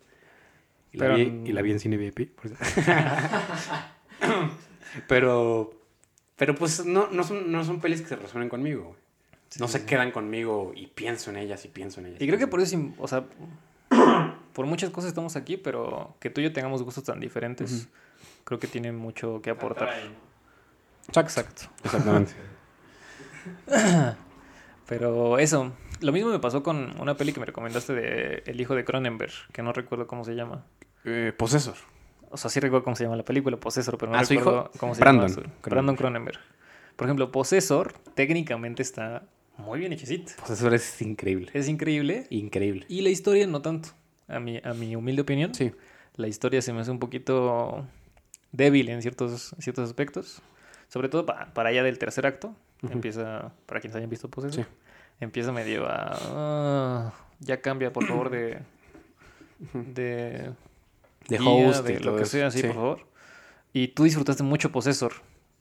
Y 0.93 0.99
la, 0.99 1.09
vi, 1.09 1.43
y 1.45 1.53
la 1.53 1.61
vi 1.61 1.73
en 1.73 1.81
cine 1.81 1.97
VIP. 1.99 2.31
por 2.41 2.51
pero, 5.09 5.75
pero 6.37 6.55
pues 6.55 6.85
no, 6.87 7.09
no, 7.11 7.25
son, 7.25 7.51
no 7.51 7.65
son 7.65 7.81
pelis 7.81 8.01
que 8.03 8.09
se 8.09 8.17
resuenen 8.17 8.49
conmigo. 8.49 8.97
No 9.59 9.69
se 9.69 9.85
quedan 9.87 10.11
conmigo 10.11 10.73
y 10.75 10.87
pienso 10.89 11.31
en 11.31 11.37
ellas 11.39 11.65
y 11.65 11.69
pienso 11.69 12.01
en 12.01 12.07
ellas. 12.07 12.21
Y 12.21 12.27
creo 12.27 12.39
que 12.39 12.47
por 12.47 12.61
eso, 12.61 12.77
o 12.99 13.09
sea, 13.09 13.25
por 14.53 14.67
muchas 14.67 14.91
cosas 14.91 15.09
estamos 15.09 15.37
aquí, 15.37 15.57
pero 15.57 16.15
que 16.21 16.31
tú 16.31 16.41
y 16.41 16.45
yo 16.45 16.53
tengamos 16.53 16.83
gustos 16.83 17.05
tan 17.05 17.21
diferentes, 17.21 17.89
creo 18.45 18.59
que 18.59 18.67
tiene 18.67 18.93
mucho 18.93 19.41
que 19.43 19.51
aportar. 19.51 19.91
Exacto. 21.17 21.63
Exactamente. 21.85 22.33
Pero 24.87 25.39
eso, 25.39 25.73
lo 26.01 26.13
mismo 26.13 26.31
me 26.31 26.39
pasó 26.39 26.63
con 26.63 26.99
una 27.01 27.17
peli 27.17 27.33
que 27.33 27.41
me 27.41 27.47
recomendaste 27.47 27.93
de 27.95 28.43
El 28.47 28.61
hijo 28.61 28.75
de 28.75 28.85
Cronenberg, 28.85 29.33
que 29.53 29.63
no 29.63 29.73
recuerdo 29.73 30.07
cómo 30.07 30.25
se 30.25 30.35
llama. 30.35 30.65
Eh, 31.05 31.33
Possessor. 31.37 31.75
O 32.31 32.37
sea, 32.37 32.51
sí 32.51 32.61
recuerdo 32.61 32.85
cómo 32.85 32.97
se 32.97 33.05
llama 33.05 33.17
la 33.17 33.25
película, 33.25 33.57
Possessor, 33.59 33.97
pero 33.99 34.13
no 34.13 34.19
Ah, 34.19 34.25
¿su 34.25 34.35
hijo? 34.35 34.45
recuerdo 34.51 34.71
cómo 34.79 34.95
se 34.95 35.01
Brandon 35.01 35.29
llama. 35.29 35.53
Brandon 35.63 35.97
Cronenberg. 35.97 36.39
Por 36.97 37.07
ejemplo, 37.07 37.31
Possessor 37.31 37.93
técnicamente 38.15 38.83
está 38.83 39.25
muy 39.59 39.79
bien 39.81 39.93
hechecita. 39.93 40.33
Possessor 40.41 40.73
es 40.75 41.03
increíble. 41.03 41.51
Es 41.55 41.69
increíble. 41.69 42.27
Increíble. 42.31 42.87
Y 42.89 43.03
la 43.03 43.11
historia 43.11 43.47
no 43.47 43.61
tanto. 43.63 43.91
A 44.29 44.41
mi, 44.41 44.61
a 44.63 44.73
mi 44.75 44.95
humilde 44.97 45.23
opinión. 45.23 45.55
Sí. 45.55 45.73
La 46.17 46.27
historia 46.29 46.61
se 46.63 46.73
me 46.73 46.81
hace 46.81 46.91
un 46.91 46.99
poquito 46.99 47.87
débil 48.53 48.89
en 48.89 49.03
ciertos, 49.03 49.55
ciertos 49.59 49.85
aspectos. 49.89 50.43
Sobre 50.89 51.09
todo 51.09 51.27
pa- 51.27 51.53
para 51.55 51.69
allá 51.71 51.83
del 51.83 51.99
tercer 51.99 52.27
acto. 52.27 52.55
Empieza, 52.91 53.53
para 53.67 53.81
quienes 53.81 53.97
hayan 53.97 54.09
visto 54.11 54.29
Possessor, 54.31 54.65
Sí. 54.65 54.71
empieza 55.21 55.51
medio 55.53 55.87
a... 55.87 56.17
"Ah, 56.21 57.13
ya 57.41 57.61
cambia, 57.61 57.93
por 57.93 58.07
favor, 58.07 58.31
de... 58.31 58.59
De, 59.73 60.53
De 61.29 61.39
guía, 61.39 61.51
host 61.69 61.85
de 61.85 61.99
lo 62.01 62.15
que 62.17 62.23
eso. 62.23 62.31
sea, 62.33 62.51
sí, 62.53 62.61
Sí. 62.61 62.67
por 62.69 62.77
favor. 62.77 63.07
Y 63.73 63.89
tú 63.89 64.05
disfrutaste 64.05 64.43
mucho 64.45 64.71
Possessor. 64.71 65.13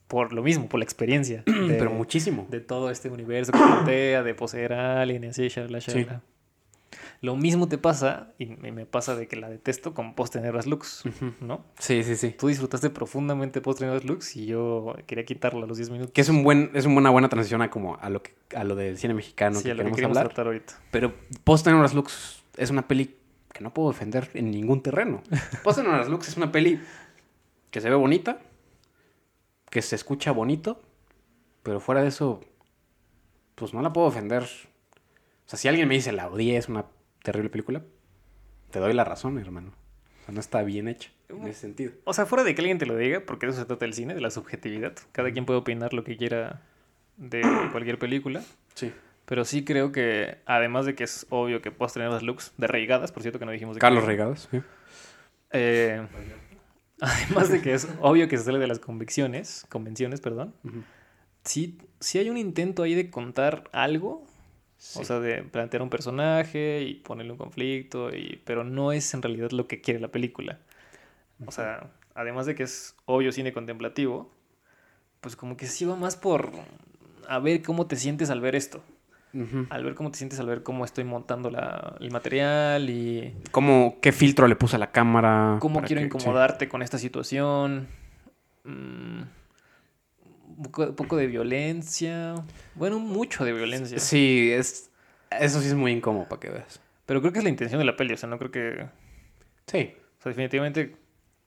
Por 0.07 0.31
lo 0.33 0.41
mismo, 0.43 0.69
por 0.69 0.79
la 0.79 0.83
experiencia. 0.85 1.43
de- 1.45 1.75
Pero 1.75 1.91
muchísimo. 1.91 2.47
de 2.49 2.59
todo 2.61 2.89
este 2.91 3.09
universo 3.09 3.51
que 3.51 3.57
plantea, 3.59 4.23
de 4.23 4.33
poseer 4.33 4.73
a 4.73 5.01
alguien 5.01 5.23
y 5.25 5.27
así, 5.27 5.47
shalala. 5.49 6.21
Lo 7.19 7.35
mismo 7.35 7.67
te 7.67 7.79
pasa, 7.79 8.31
y 8.37 8.45
me 8.45 8.85
pasa 8.85 9.15
de 9.15 9.27
que 9.27 9.35
la 9.37 9.49
detesto 9.49 9.95
con 9.95 10.13
Post 10.13 10.33
Tenebras 10.33 10.67
Lux. 10.67 11.03
¿no? 11.41 11.65
Sí, 11.79 12.03
sí, 12.03 12.15
sí. 12.15 12.29
Tú 12.37 12.47
disfrutaste 12.47 12.91
profundamente 12.91 13.59
Post 13.59 13.79
Tenebras 13.79 14.05
Lux 14.05 14.35
y 14.35 14.45
yo 14.45 14.95
quería 15.07 15.25
quitarla 15.25 15.63
a 15.63 15.67
los 15.67 15.77
10 15.77 15.89
minutos. 15.89 16.11
Que 16.13 16.21
es 16.21 16.29
un 16.29 16.43
buen, 16.43 16.69
es 16.75 16.85
una 16.85 17.09
buena 17.09 17.27
transición 17.27 17.61
a 17.63 17.71
como 17.71 17.97
a 17.99 18.09
lo 18.11 18.21
que 18.21 18.35
a 18.55 18.63
lo 18.63 18.75
del 18.75 18.97
cine 18.99 19.15
mexicano 19.15 19.57
sí, 19.57 19.63
que 19.65 19.71
a 19.71 19.73
lo 19.73 19.77
que 19.79 19.83
queremos 19.85 19.95
queremos 19.97 20.17
hablar. 20.17 20.27
tratar 20.33 20.45
ahorita. 20.45 20.73
Pero 20.91 21.13
Post 21.43 21.65
Tenebras 21.65 21.95
Lux 21.95 22.43
es 22.55 22.69
una 22.69 22.87
peli 22.87 23.15
que 23.51 23.61
no 23.63 23.73
puedo 23.73 23.89
defender 23.91 24.29
en 24.35 24.51
ningún 24.51 24.81
terreno. 24.83 25.23
Post 25.63 25.79
Tenebras 25.79 26.07
Lux 26.09 26.27
es 26.29 26.37
una 26.37 26.51
peli 26.51 26.79
que 27.71 27.81
se 27.81 27.89
ve 27.89 27.95
bonita, 27.95 28.39
que 29.69 29.81
se 29.81 29.95
escucha 29.95 30.31
bonito, 30.31 30.81
pero 31.63 31.79
fuera 31.79 32.01
de 32.01 32.07
eso, 32.07 32.41
pues 33.55 33.74
no 33.74 33.81
la 33.81 33.91
puedo 33.93 34.09
defender. 34.09 34.43
O 34.43 35.50
sea, 35.50 35.57
si 35.59 35.67
alguien 35.67 35.88
me 35.88 35.95
dice 35.95 36.12
la 36.12 36.27
odié, 36.27 36.57
es 36.57 36.69
una 36.69 36.86
terrible 37.24 37.50
película, 37.50 37.81
te 38.71 38.79
doy 38.79 38.93
la 38.93 39.03
razón, 39.03 39.38
hermano. 39.39 39.74
O 40.21 40.25
sea, 40.25 40.33
no 40.33 40.39
está 40.39 40.62
bien 40.63 40.88
hecha 40.88 41.09
en 41.29 41.43
ese 41.47 41.62
sentido. 41.62 41.93
O 42.03 42.13
sea, 42.13 42.25
fuera 42.25 42.43
de 42.43 42.53
que 42.55 42.62
alguien 42.62 42.77
te 42.77 42.86
lo 42.86 42.95
diga, 42.97 43.21
porque 43.25 43.45
de 43.45 43.51
eso 43.53 43.62
se 43.62 43.65
trata 43.65 43.86
el 43.86 43.93
cine, 43.93 44.13
de 44.13 44.21
la 44.21 44.29
subjetividad. 44.31 44.93
Cada 45.12 45.31
quien 45.31 45.45
puede 45.45 45.59
opinar 45.59 45.93
lo 45.93 46.03
que 46.03 46.17
quiera 46.17 46.62
de 47.17 47.41
cualquier 47.71 47.97
película. 48.00 48.43
Sí. 48.74 48.93
Pero 49.25 49.43
sí 49.43 49.65
creo 49.65 49.91
que, 49.91 50.38
además 50.45 50.86
de 50.86 50.95
que 50.95 51.03
es 51.03 51.25
obvio 51.29 51.62
que 51.62 51.71
puedas 51.71 51.93
tener 51.93 52.09
las 52.09 52.24
looks 52.24 52.53
de 52.57 52.67
reigadas, 52.67 53.12
por 53.12 53.24
cierto 53.24 53.39
que 53.39 53.45
no 53.45 53.51
dijimos 53.51 53.75
de 53.75 53.81
Carlos 53.81 54.03
qué- 54.03 54.07
Regados. 54.07 54.47
sí. 54.51 54.62
Eh, 55.51 56.05
además 57.01 57.49
de 57.49 57.61
que 57.61 57.73
es 57.73 57.87
obvio 58.01 58.27
que 58.27 58.37
se 58.37 58.43
sale 58.45 58.59
de 58.59 58.67
las 58.67 58.79
convicciones, 58.79 59.65
convenciones, 59.69 60.21
perdón. 60.21 60.53
Sí, 61.43 61.77
sí 61.99 62.17
hay 62.19 62.29
un 62.29 62.37
intento 62.37 62.83
ahí 62.83 62.95
de 62.95 63.09
contar 63.09 63.69
algo, 63.71 64.25
Sí. 64.79 64.99
o 65.01 65.05
sea, 65.05 65.19
de 65.19 65.41
plantear 65.41 65.81
un 65.81 65.89
personaje 65.89 66.83
y 66.83 66.93
ponerle 66.95 67.31
un 67.31 67.39
conflicto, 67.39 68.15
y, 68.15 68.41
pero 68.45 68.63
no 68.63 68.91
es 68.91 69.11
en 69.15 69.23
realidad 69.23 69.49
lo 69.49 69.67
que 69.67 69.81
quiere 69.81 69.99
la 69.99 70.09
película. 70.09 70.59
O 71.47 71.51
sea, 71.51 71.89
además 72.13 72.45
de 72.45 72.53
que 72.53 72.61
es 72.63 72.95
obvio 73.05 73.31
cine 73.31 73.53
contemplativo, 73.53 74.31
pues 75.19 75.35
como 75.35 75.57
que 75.57 75.65
sí 75.65 75.83
va 75.85 75.95
más 75.95 76.15
por 76.15 76.51
a 77.27 77.39
ver 77.39 77.63
cómo 77.63 77.87
te 77.87 77.95
sientes 77.95 78.29
al 78.29 78.39
ver 78.39 78.55
esto, 78.55 78.83
Al 79.69 79.84
ver 79.84 79.93
cómo 79.93 80.10
te 80.10 80.17
sientes 80.17 80.39
al 80.39 80.48
ver 80.48 80.63
cómo 80.63 80.84
estoy 80.86 81.03
montando 81.03 81.50
la- 81.51 81.96
el 82.00 82.10
material 82.12 82.89
y 82.89 83.36
¿Cómo, 83.51 83.98
¿Qué 84.01 84.12
filtro 84.12 84.48
le 84.48 84.55
puse 84.55 84.77
a 84.77 84.79
la 84.79 84.91
cámara? 84.91 85.57
cómo 85.60 85.81
quiero 85.84 86.00
que- 86.01 86.05
incomodarte 86.07 86.67
con 86.69 86.81
esta 86.81 86.98
situación. 86.98 87.88
Mm, 88.63 89.22
un 90.57 90.63
poco, 90.63 90.84
un 90.88 90.96
poco 90.96 91.17
de 91.17 91.27
violencia. 91.27 92.36
Bueno, 92.75 93.00
mucho 93.00 93.46
de 93.46 93.53
violencia. 93.53 94.00
Sí. 94.00 94.50
Es, 94.51 94.89
eso 95.39 95.62
sí 95.62 95.67
es 95.67 95.75
muy 95.75 95.91
incómodo 95.91 96.27
para 96.27 96.39
que 96.39 96.50
veas. 96.50 96.79
Pero 97.05 97.22
creo 97.22 97.31
que 97.31 97.39
es 97.39 97.43
la 97.43 97.50
intención 97.51 97.79
de 97.79 97.86
la 97.86 97.96
peli. 97.96 98.13
O 98.13 98.17
sea, 98.17 98.27
no 98.29 98.38
creo 98.39 98.51
que. 98.51 98.88
Sí. 99.67 99.93
O 100.19 100.22
sea, 100.24 100.29
definitivamente 100.31 100.96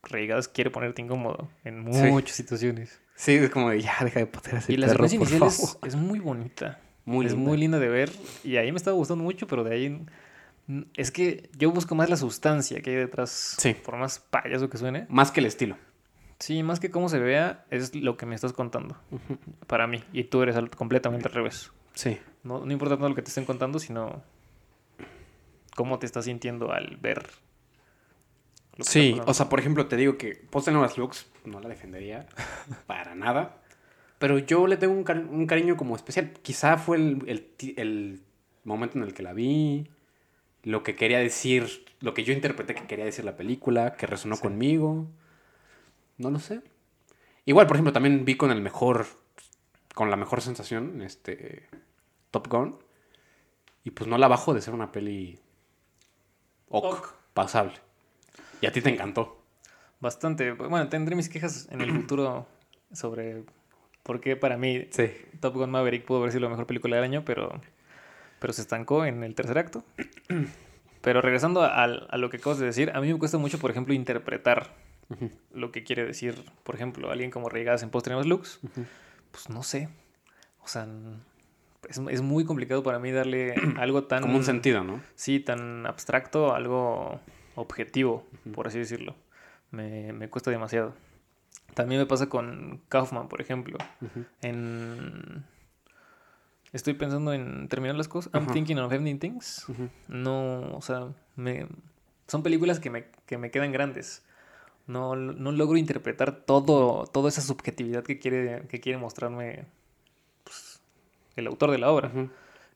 Reigadas 0.05 0.49
quiere 0.49 0.71
ponerte 0.71 1.03
incómodo 1.03 1.51
en 1.65 1.93
Sí. 1.93 2.03
muchas 2.05 2.37
situaciones. 2.37 3.01
Sí, 3.17 3.35
es 3.35 3.51
como 3.51 3.69
de, 3.71 3.81
ya, 3.83 3.97
deja 4.03 4.21
de 4.21 4.27
patear 4.27 4.57
a 4.57 4.59
ese 4.61 4.73
y 4.73 4.77
la 4.77 4.87
perro, 4.87 5.09
secuencia 5.09 5.37
inicial 5.37 5.49
es, 5.49 5.73
favor". 5.73 5.89
es 5.89 5.97
muy 5.97 6.19
bonita. 6.21 6.79
Muy 7.11 7.27
es 7.27 7.33
linda. 7.33 7.49
muy 7.49 7.59
linda 7.59 7.79
de 7.79 7.89
ver. 7.89 8.13
Y 8.45 8.57
ahí 8.57 8.71
me 8.71 8.77
estaba 8.77 8.97
gustando 8.97 9.25
mucho, 9.25 9.47
pero 9.47 9.65
de 9.65 9.75
ahí. 9.75 10.07
Es 10.95 11.11
que 11.11 11.51
yo 11.59 11.73
busco 11.73 11.95
más 11.95 12.09
la 12.09 12.17
sustancia 12.17 12.81
que 12.81 12.91
hay 12.91 12.97
detrás. 12.97 13.57
Sí. 13.59 13.75
Por 13.75 13.97
más 13.97 14.21
payaso 14.21 14.71
que 14.71 14.79
suene. 14.79 15.07
Más 15.09 15.33
que 15.33 15.41
el 15.41 15.47
estilo. 15.47 15.77
Sí, 16.39 16.63
más 16.63 16.81
que 16.81 16.91
cómo 16.91 17.09
se 17.09 17.19
vea, 17.19 17.65
es 17.71 17.95
lo 17.95 18.17
que 18.17 18.25
me 18.27 18.35
estás 18.35 18.53
contando. 18.53 18.97
Para 19.67 19.87
mí. 19.87 20.03
Y 20.13 20.25
tú 20.25 20.43
eres 20.43 20.57
completamente 20.77 21.29
al 21.29 21.35
revés. 21.35 21.73
Sí. 21.95 22.19
No, 22.45 22.65
no 22.65 22.73
importa 22.73 22.95
tanto 22.95 23.09
lo 23.09 23.15
que 23.15 23.23
te 23.23 23.29
estén 23.29 23.45
contando, 23.45 23.79
sino 23.79 24.23
cómo 25.75 25.99
te 25.99 26.07
estás 26.07 26.25
sintiendo 26.27 26.73
al 26.73 26.97
ver. 26.97 27.29
lo 28.77 28.85
que 28.85 28.91
Sí, 28.91 29.21
o 29.27 29.35
sea, 29.35 29.49
por 29.49 29.61
ejemplo, 29.61 29.87
te 29.87 29.97
digo 29.97 30.17
que 30.17 30.37
Post 30.51 30.69
Nuevas 30.69 30.97
Looks 30.97 31.27
no 31.45 31.61
la 31.61 31.69
defendería 31.69 32.27
para 32.87 33.15
nada. 33.15 33.60
Pero 34.21 34.39
yo 34.39 34.69
le 34.69 34.77
tengo 34.77 34.93
un, 34.95 35.03
cari- 35.05 35.27
un 35.29 35.47
cariño 35.49 35.77
como 35.77 35.97
especial. 35.97 36.31
Quizá 36.43 36.77
fue 36.77 36.99
el, 36.99 37.25
el 37.27 37.43
ti- 37.45 37.75
el 37.77 38.23
momento 38.65 38.99
en 38.99 39.05
el 39.05 39.15
que 39.15 39.23
la 39.25 39.33
vi, 39.33 39.89
lo 40.63 40.83
que 40.83 40.95
quería 40.95 41.19
decir, 41.19 41.87
lo 42.01 42.13
que 42.15 42.23
yo 42.23 42.33
interpreté 42.33 42.75
que 42.75 42.87
quería 42.87 43.07
decir 43.07 43.25
la 43.25 43.37
película, 43.37 43.95
que 43.95 44.07
resonó 44.07 44.37
Sí. 44.37 44.43
conmigo. 44.43 45.09
No 46.19 46.31
lo 46.31 46.39
sé. 46.39 46.61
Igual, 47.47 47.67
por 47.67 47.77
ejemplo, 47.77 47.95
también 47.95 48.27
vi 48.27 48.37
con 48.37 48.51
el 48.51 48.61
mejor, 48.61 49.07
con 49.95 50.11
la 50.11 50.17
mejor 50.17 50.43
sensación, 50.43 51.01
este, 51.03 51.67
Top 52.31 52.47
Gun. 52.49 52.79
Y 53.85 53.91
pues 53.93 54.07
no 54.09 54.19
la 54.19 54.29
bajo 54.29 54.53
de 54.53 54.61
ser 54.61 54.75
una 54.75 54.93
peli 54.93 55.39
ok, 56.69 56.85
Ok. 56.85 57.15
pasable. 57.33 57.75
Y 58.61 58.67
a 58.67 58.73
ti 58.73 58.83
te 58.83 58.91
encantó. 58.91 59.43
Bastante. 59.99 60.53
Bueno, 60.53 60.89
tendré 60.91 61.17
mis 61.17 61.31
quejas 61.31 61.67
en 61.71 61.81
el 61.81 61.91
futuro 62.03 62.47
sobre 62.93 63.45
por 64.11 64.21
qué 64.21 64.35
para 64.35 64.57
mí 64.57 64.89
Sí. 64.91 65.09
Top 65.39 65.55
Gun 65.55 65.71
Maverick 65.71 66.05
pudo 66.05 66.19
haber 66.19 66.33
sido 66.33 66.43
la 66.43 66.49
mejor 66.49 66.67
película 66.67 66.97
del 66.97 67.05
año, 67.05 67.25
pero, 67.25 67.61
pero 68.41 68.53
se 68.53 68.61
estancó 68.61 69.05
en 69.05 69.23
el 69.23 69.37
tercer 69.37 69.57
acto. 69.57 69.85
Pero 71.01 71.23
regresando 71.23 71.63
a, 71.63 71.87
lo 71.87 72.29
que 72.29 72.39
acabas 72.39 72.59
de 72.59 72.67
decir, 72.67 72.91
a 72.93 73.01
mí 73.01 73.11
me 73.11 73.19
cuesta 73.19 73.39
mucho, 73.39 73.59
por 73.59 73.71
ejemplo, 73.71 73.95
interpretar 73.95 74.75
lo 75.53 75.71
que 75.71 75.85
quiere 75.85 76.05
decir, 76.05 76.45
por 76.65 76.75
ejemplo, 76.75 77.11
alguien 77.11 77.31
como 77.31 77.49
Reigadas 77.49 77.85
en 77.85 77.91
Post 77.91 78.09
Looks. 78.09 78.61
Pues 79.31 79.49
no 79.49 79.63
sé. 79.63 79.89
O 80.63 80.69
sea, 80.69 80.89
es 81.89 82.21
muy 82.21 82.45
complicado 82.45 82.83
para 82.83 82.99
mí 82.99 83.13
darle 83.13 83.55
algo 83.79 84.05
tan... 84.05 84.23
Como 84.23 84.37
un 84.37 84.45
sentido, 84.45 84.83
¿no? 84.83 85.01
Sí, 85.15 85.39
tan 85.39 85.87
abstracto, 85.87 86.53
algo 86.53 87.21
objetivo, 87.55 88.27
por 88.53 88.67
así 88.67 88.79
decirlo. 88.81 89.15
Me, 89.71 90.13
me 90.13 90.29
cuesta 90.29 90.51
demasiado. 90.51 90.95
También 91.75 92.01
me 92.01 92.07
pasa 92.07 92.29
con 92.29 92.81
Kaufman, 92.89 93.29
por 93.29 93.41
ejemplo. 93.41 93.79
En... 94.43 95.45
Estoy 96.73 96.95
pensando 96.95 97.33
en 97.33 97.69
terminar 97.69 97.97
las 97.97 98.09
cosas. 98.09 98.33
I'm 98.33 98.47
thinking 98.47 98.79
of 98.79 98.93
ending 98.93 99.19
things. 99.19 99.67
No, 100.09 100.77
o 100.77 100.83
sea, 100.83 101.09
me... 101.37 101.67
son 102.29 102.43
películas 102.43 102.79
que 102.81 102.91
me, 102.91 103.07
que 103.27 103.39
me 103.39 103.51
quedan 103.51 103.73
grandes. 103.73 104.25
No, 104.87 105.15
no 105.15 105.53
logro 105.53 105.77
interpretar 105.77 106.33
todo, 106.33 107.07
toda 107.07 107.29
esa 107.29 107.43
subjetividad 107.43 108.03
que 108.03 108.19
quiere, 108.19 108.67
que 108.69 108.81
quiere 108.81 108.99
mostrarme 108.99 109.67
pues, 110.43 110.81
el 111.37 111.47
autor 111.47 111.71
de 111.71 111.79
la 111.79 111.93
obra 111.93 112.11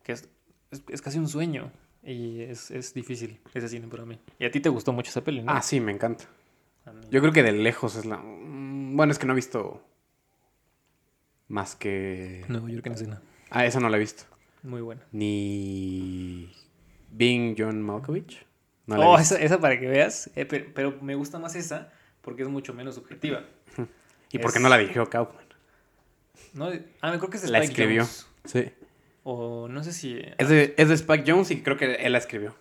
que 0.04 0.12
es, 0.12 0.28
es, 0.70 0.84
es 0.88 1.02
casi 1.02 1.18
un 1.18 1.28
sueño 1.28 1.72
y 2.04 2.42
es, 2.42 2.70
es 2.70 2.94
difícil 2.94 3.40
ese 3.52 3.68
cine 3.68 3.88
para 3.88 4.04
mí. 4.04 4.20
Y 4.38 4.44
a 4.44 4.50
ti 4.50 4.60
te 4.60 4.68
gustó 4.68 4.92
mucho 4.92 5.10
esa 5.10 5.24
peli, 5.24 5.42
¿no? 5.42 5.50
Ah, 5.50 5.62
sí, 5.62 5.80
me 5.80 5.90
encanta. 5.90 6.26
Yo 7.10 7.20
creo 7.20 7.32
que 7.32 7.42
de 7.42 7.52
lejos 7.52 7.96
es 7.96 8.04
la... 8.04 8.22
Bueno, 8.94 9.10
es 9.10 9.18
que 9.18 9.26
no 9.26 9.32
he 9.32 9.36
visto 9.36 9.82
más 11.48 11.74
que... 11.74 12.44
Nueva 12.46 12.70
York 12.70 12.86
en 12.86 12.92
escena. 12.92 13.22
Ah, 13.50 13.66
esa 13.66 13.80
no 13.80 13.88
la 13.88 13.96
he 13.96 14.00
visto. 14.00 14.22
Muy 14.62 14.82
buena. 14.82 15.02
Ni... 15.10 16.54
Being 17.10 17.56
John 17.58 17.82
Malkovich. 17.82 18.46
No 18.86 18.96
la 18.96 19.04
he 19.04 19.08
oh, 19.08 19.18
visto. 19.18 19.34
esa, 19.34 19.44
esa 19.44 19.60
para 19.60 19.80
que 19.80 19.88
veas. 19.88 20.30
eh, 20.36 20.46
pero, 20.46 20.66
pero 20.72 20.98
me 21.02 21.16
gusta 21.16 21.40
más 21.40 21.56
esa 21.56 21.92
porque 22.20 22.42
es 22.42 22.48
mucho 22.48 22.72
menos 22.72 22.94
subjetiva. 22.94 23.44
¿Y 24.30 24.38
por 24.38 24.52
qué 24.52 24.60
no 24.60 24.68
la 24.68 24.78
dirigió 24.78 25.10
Kaufman? 25.10 25.44
No, 26.52 26.70
ah, 27.00 27.18
creo 27.18 27.30
que 27.30 27.36
es 27.36 27.42
de 27.42 27.50
La 27.50 27.58
Spike 27.58 27.72
escribió. 27.72 28.06
Sí. 28.44 28.70
O 29.24 29.66
no 29.66 29.82
sé 29.82 29.92
si... 29.92 30.22
Es 30.38 30.48
de, 30.48 30.72
es 30.78 30.88
de 30.88 30.94
Spike 30.94 31.24
Jones 31.26 31.50
y 31.50 31.62
creo 31.64 31.76
que 31.76 31.96
él 31.96 32.12
la 32.12 32.18
escribió. 32.18 32.54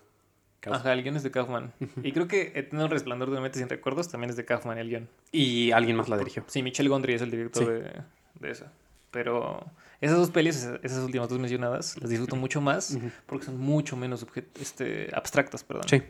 Kaufman. 0.63 0.79
Ajá, 0.81 0.93
el 0.93 1.03
guion 1.03 1.15
es 1.17 1.23
de 1.23 1.31
Kaufman. 1.31 1.73
Y 2.03 2.11
creo 2.13 2.27
que 2.27 2.53
Eterno 2.55 2.87
Resplandor 2.87 3.27
de 3.29 3.33
una 3.33 3.41
mente 3.41 3.59
sin 3.59 3.69
recuerdos 3.69 4.09
también 4.09 4.29
es 4.31 4.35
de 4.37 4.45
Kaufman 4.45 4.77
el 4.77 4.89
guion. 4.89 5.09
Y 5.31 5.71
alguien 5.71 5.95
más 5.97 6.09
la 6.09 6.17
dirigió. 6.17 6.43
Sí, 6.47 6.63
Michel 6.63 6.89
Gondry 6.89 7.13
es 7.13 7.21
el 7.21 7.29
director 7.31 7.63
Sí. 7.65 7.69
de, 7.69 8.01
de 8.39 8.51
esa. 8.51 8.71
Pero 9.11 9.63
esas 10.01 10.17
dos 10.17 10.31
pelis, 10.31 10.67
esas- 10.81 11.03
últimas 11.03 11.29
dos 11.29 11.37
mencionadas, 11.39 11.97
las 12.01 12.09
disfruto 12.09 12.35
mucho 12.35 12.61
más 12.61 12.97
porque 13.27 13.45
son 13.45 13.59
mucho 13.59 13.95
menos 13.95 14.25
este, 14.59 15.09
abstractas, 15.13 15.63
perdón. 15.63 15.87
Sí. 15.87 16.01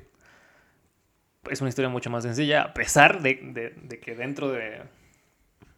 Es 1.49 1.59
una 1.59 1.67
historia 1.69 1.89
mucho 1.89 2.09
más 2.09 2.23
sencilla, 2.23 2.61
a 2.61 2.73
pesar 2.73 3.21
de, 3.21 3.35
de- 3.43 3.71
de 3.71 3.99
que 3.99 4.15
dentro 4.15 4.49
de, 4.49 4.81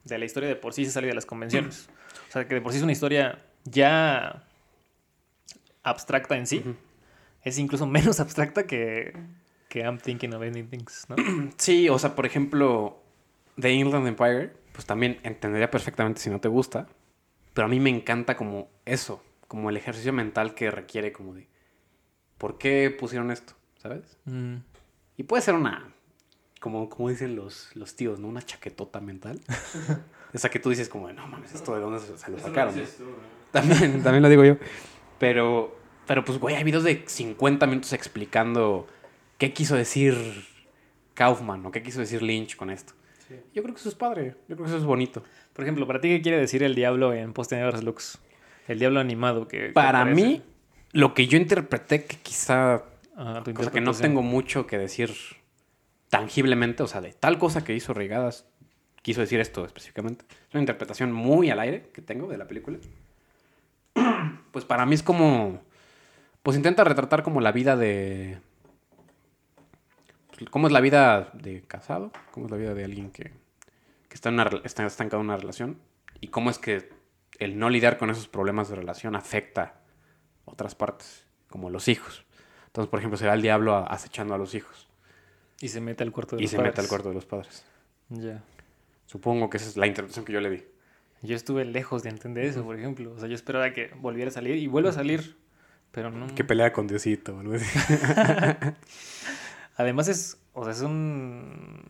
de 0.03 0.17
la 0.19 0.25
historia 0.25 0.47
de 0.49 0.55
por 0.55 0.73
sí 0.73 0.85
se 0.85 0.91
sale 0.91 1.07
de 1.07 1.15
las 1.15 1.25
convenciones. 1.25 1.89
O 2.29 2.31
sea, 2.31 2.47
que 2.47 2.53
de 2.53 2.61
por 2.61 2.71
sí 2.71 2.77
es 2.77 2.83
una 2.83 2.91
historia 2.91 3.39
ya 3.63 4.43
abstracta 5.83 6.35
en 6.37 6.45
sí. 6.45 6.63
Es 7.45 7.57
incluso 7.57 7.87
menos 7.87 8.19
abstracta 8.19 8.67
que, 8.67 9.13
que 9.69 9.79
I'm 9.79 9.99
Thinking 9.99 10.33
of 10.33 10.43
Ending 10.43 10.67
Things, 10.67 11.05
¿no? 11.07 11.15
Sí, 11.57 11.87
o 11.87 11.97
sea, 11.97 12.15
por 12.15 12.25
ejemplo, 12.25 13.01
The 13.57 13.71
Inland 13.71 14.07
Empire, 14.07 14.51
pues 14.73 14.85
también 14.85 15.19
entendería 15.23 15.71
perfectamente 15.71 16.19
si 16.19 16.29
no 16.29 16.41
te 16.41 16.49
gusta. 16.49 16.87
Pero 17.53 17.67
a 17.67 17.69
mí 17.69 17.79
me 17.79 17.89
encanta 17.89 18.35
como 18.35 18.67
eso, 18.83 19.23
como 19.47 19.69
el 19.69 19.77
ejercicio 19.77 20.11
mental 20.11 20.53
que 20.53 20.69
requiere 20.69 21.13
como 21.13 21.33
de... 21.33 21.47
¿Por 22.37 22.57
qué 22.57 22.93
pusieron 22.99 23.31
esto? 23.31 23.53
¿Sabes? 23.77 24.17
Mm. 24.25 24.55
Y 25.15 25.23
puede 25.23 25.41
ser 25.41 25.53
una, 25.53 25.93
como, 26.59 26.89
como 26.89 27.09
dicen 27.09 27.35
los, 27.35 27.73
los 27.75 27.95
tíos, 27.95 28.19
¿no? 28.19 28.27
Una 28.27 28.41
chaquetota 28.41 28.99
mental. 28.99 29.39
Esa 30.33 30.49
que 30.49 30.59
tú 30.59 30.71
dices 30.71 30.89
como, 30.89 31.07
de, 31.07 31.13
no 31.13 31.27
mames, 31.27 31.53
¿esto 31.55 31.73
de 31.75 31.79
dónde 31.79 31.99
se, 31.99 32.17
se 32.17 32.29
lo 32.29 32.37
lo 32.37 32.43
sacaron? 32.43 32.75
no?" 32.75 32.81
dices 32.81 32.97
tú, 32.97 33.05
¿no? 33.05 33.35
También, 33.51 34.03
también 34.03 34.21
lo 34.21 34.27
digo 34.27 34.43
yo. 34.43 34.57
Pero, 35.17 35.77
pero 36.05 36.23
pues, 36.25 36.39
güey, 36.39 36.55
hay 36.55 36.63
videos 36.63 36.83
de 36.83 37.03
50 37.05 37.65
minutos 37.67 37.93
explicando 37.93 38.87
qué 39.37 39.53
quiso 39.53 39.75
decir 39.75 40.15
Kaufman 41.13 41.65
o 41.65 41.71
qué 41.71 41.83
quiso 41.83 41.99
decir 41.99 42.21
Lynch 42.21 42.55
con 42.55 42.69
esto. 42.69 42.93
Sí. 43.27 43.35
Yo 43.53 43.63
creo 43.63 43.73
que 43.73 43.79
eso 43.79 43.89
es 43.89 43.95
padre, 43.95 44.35
yo 44.47 44.55
creo 44.55 44.65
que 44.65 44.71
eso 44.71 44.77
es 44.77 44.83
bonito. 44.83 45.23
Por 45.53 45.63
ejemplo, 45.63 45.87
¿para 45.87 45.99
ti 45.99 46.09
qué 46.09 46.21
quiere 46.21 46.37
decir 46.37 46.61
el 46.63 46.75
diablo 46.75 47.13
en 47.13 47.33
Post 47.33 47.53
Lux? 47.81 48.19
El 48.67 48.79
diablo 48.79 48.99
animado 48.99 49.47
que... 49.47 49.69
Para 49.69 50.05
mí, 50.05 50.41
lo 50.91 51.13
que 51.13 51.27
yo 51.27 51.37
interpreté 51.37 52.05
que 52.05 52.17
quizá, 52.17 52.83
tu 53.43 53.53
cosa 53.53 53.71
que 53.71 53.81
no 53.81 53.93
tengo 53.93 54.21
mucho 54.21 54.67
que 54.67 54.77
decir 54.77 55.11
tangiblemente, 56.09 56.83
o 56.83 56.87
sea, 56.87 57.01
de 57.01 57.13
tal 57.13 57.37
cosa 57.37 57.63
que 57.63 57.73
hizo 57.73 57.93
Regadas, 57.93 58.47
quiso 59.01 59.21
decir 59.21 59.39
esto 59.39 59.65
específicamente. 59.65 60.25
Es 60.29 60.53
una 60.53 60.61
interpretación 60.61 61.11
muy 61.11 61.49
al 61.49 61.59
aire 61.59 61.89
que 61.93 62.01
tengo 62.01 62.27
de 62.27 62.37
la 62.37 62.47
película. 62.47 62.77
Pues 64.51 64.63
para 64.63 64.85
mí 64.85 64.95
es 64.95 65.03
como, 65.03 65.61
pues 66.45 66.55
intenta 66.57 66.83
retratar 66.83 67.23
como 67.23 67.41
la 67.41 67.51
vida 67.51 67.75
de, 67.75 68.37
pues, 70.37 70.47
cómo 70.51 70.67
es 70.67 70.73
la 70.73 70.79
vida 70.79 71.31
de 71.33 71.63
casado, 71.63 72.11
cómo 72.31 72.45
es 72.45 72.51
la 72.51 72.57
vida 72.57 72.73
de 72.75 72.83
alguien 72.83 73.09
que, 73.09 73.23
que 73.23 74.13
está, 74.13 74.29
en 74.29 74.35
una, 74.35 74.49
está 74.63 74.85
estancado 74.85 75.21
en 75.21 75.27
una 75.29 75.37
relación 75.37 75.79
y 76.21 76.27
cómo 76.27 76.51
es 76.51 76.59
que 76.59 76.89
el 77.39 77.57
no 77.57 77.69
lidiar 77.71 77.97
con 77.97 78.11
esos 78.11 78.27
problemas 78.27 78.69
de 78.69 78.75
relación 78.75 79.15
afecta 79.15 79.79
otras 80.45 80.75
partes, 80.75 81.25
como 81.49 81.69
los 81.71 81.87
hijos. 81.87 82.23
Entonces, 82.67 82.89
por 82.91 82.99
ejemplo, 82.99 83.17
se 83.17 83.25
va 83.25 83.33
el 83.33 83.41
diablo 83.41 83.75
a- 83.75 83.87
acechando 83.87 84.35
a 84.35 84.37
los 84.37 84.53
hijos 84.53 84.87
Y 85.61 85.69
se 85.69 85.81
mete 85.81 86.03
al 86.03 86.11
cuarto 86.11 86.35
de 86.35 86.43
y 86.43 86.45
los 86.45 86.51
se 86.51 86.57
mete 86.57 86.69
padres. 86.69 86.85
al 86.85 86.89
cuarto 86.89 87.09
de 87.09 87.15
los 87.15 87.25
padres. 87.25 87.65
Ya. 88.09 88.43
Supongo 89.07 89.49
que 89.49 89.57
esa 89.57 89.67
es 89.67 89.77
la 89.77 89.87
interpretación 89.87 90.25
que 90.25 90.33
yo 90.33 90.41
le 90.41 90.49
di. 90.51 90.63
Yo 91.23 91.35
estuve 91.35 91.65
lejos 91.65 92.03
de 92.03 92.09
entender 92.09 92.45
eso, 92.45 92.63
por 92.63 92.77
ejemplo. 92.77 93.11
O 93.13 93.17
sea, 93.19 93.27
yo 93.27 93.33
esperaba 93.35 93.71
que 93.73 93.89
volviera 93.97 94.29
a 94.29 94.33
salir 94.33 94.57
y 94.57 94.67
vuelva 94.67 94.89
a 94.91 94.93
salir, 94.93 95.37
pero 95.95 96.11
no. 96.11 96.27
Que 96.35 96.43
pelea 96.43 96.71
con 96.73 96.85
Diosito 96.87 97.37
o 97.37 97.39
algo 97.39 97.53
así. 97.55 97.65
Además 99.77 100.07
es, 100.09 100.37
o 100.53 100.63
sea, 100.63 100.73
es 100.73 100.81
un, 100.81 101.81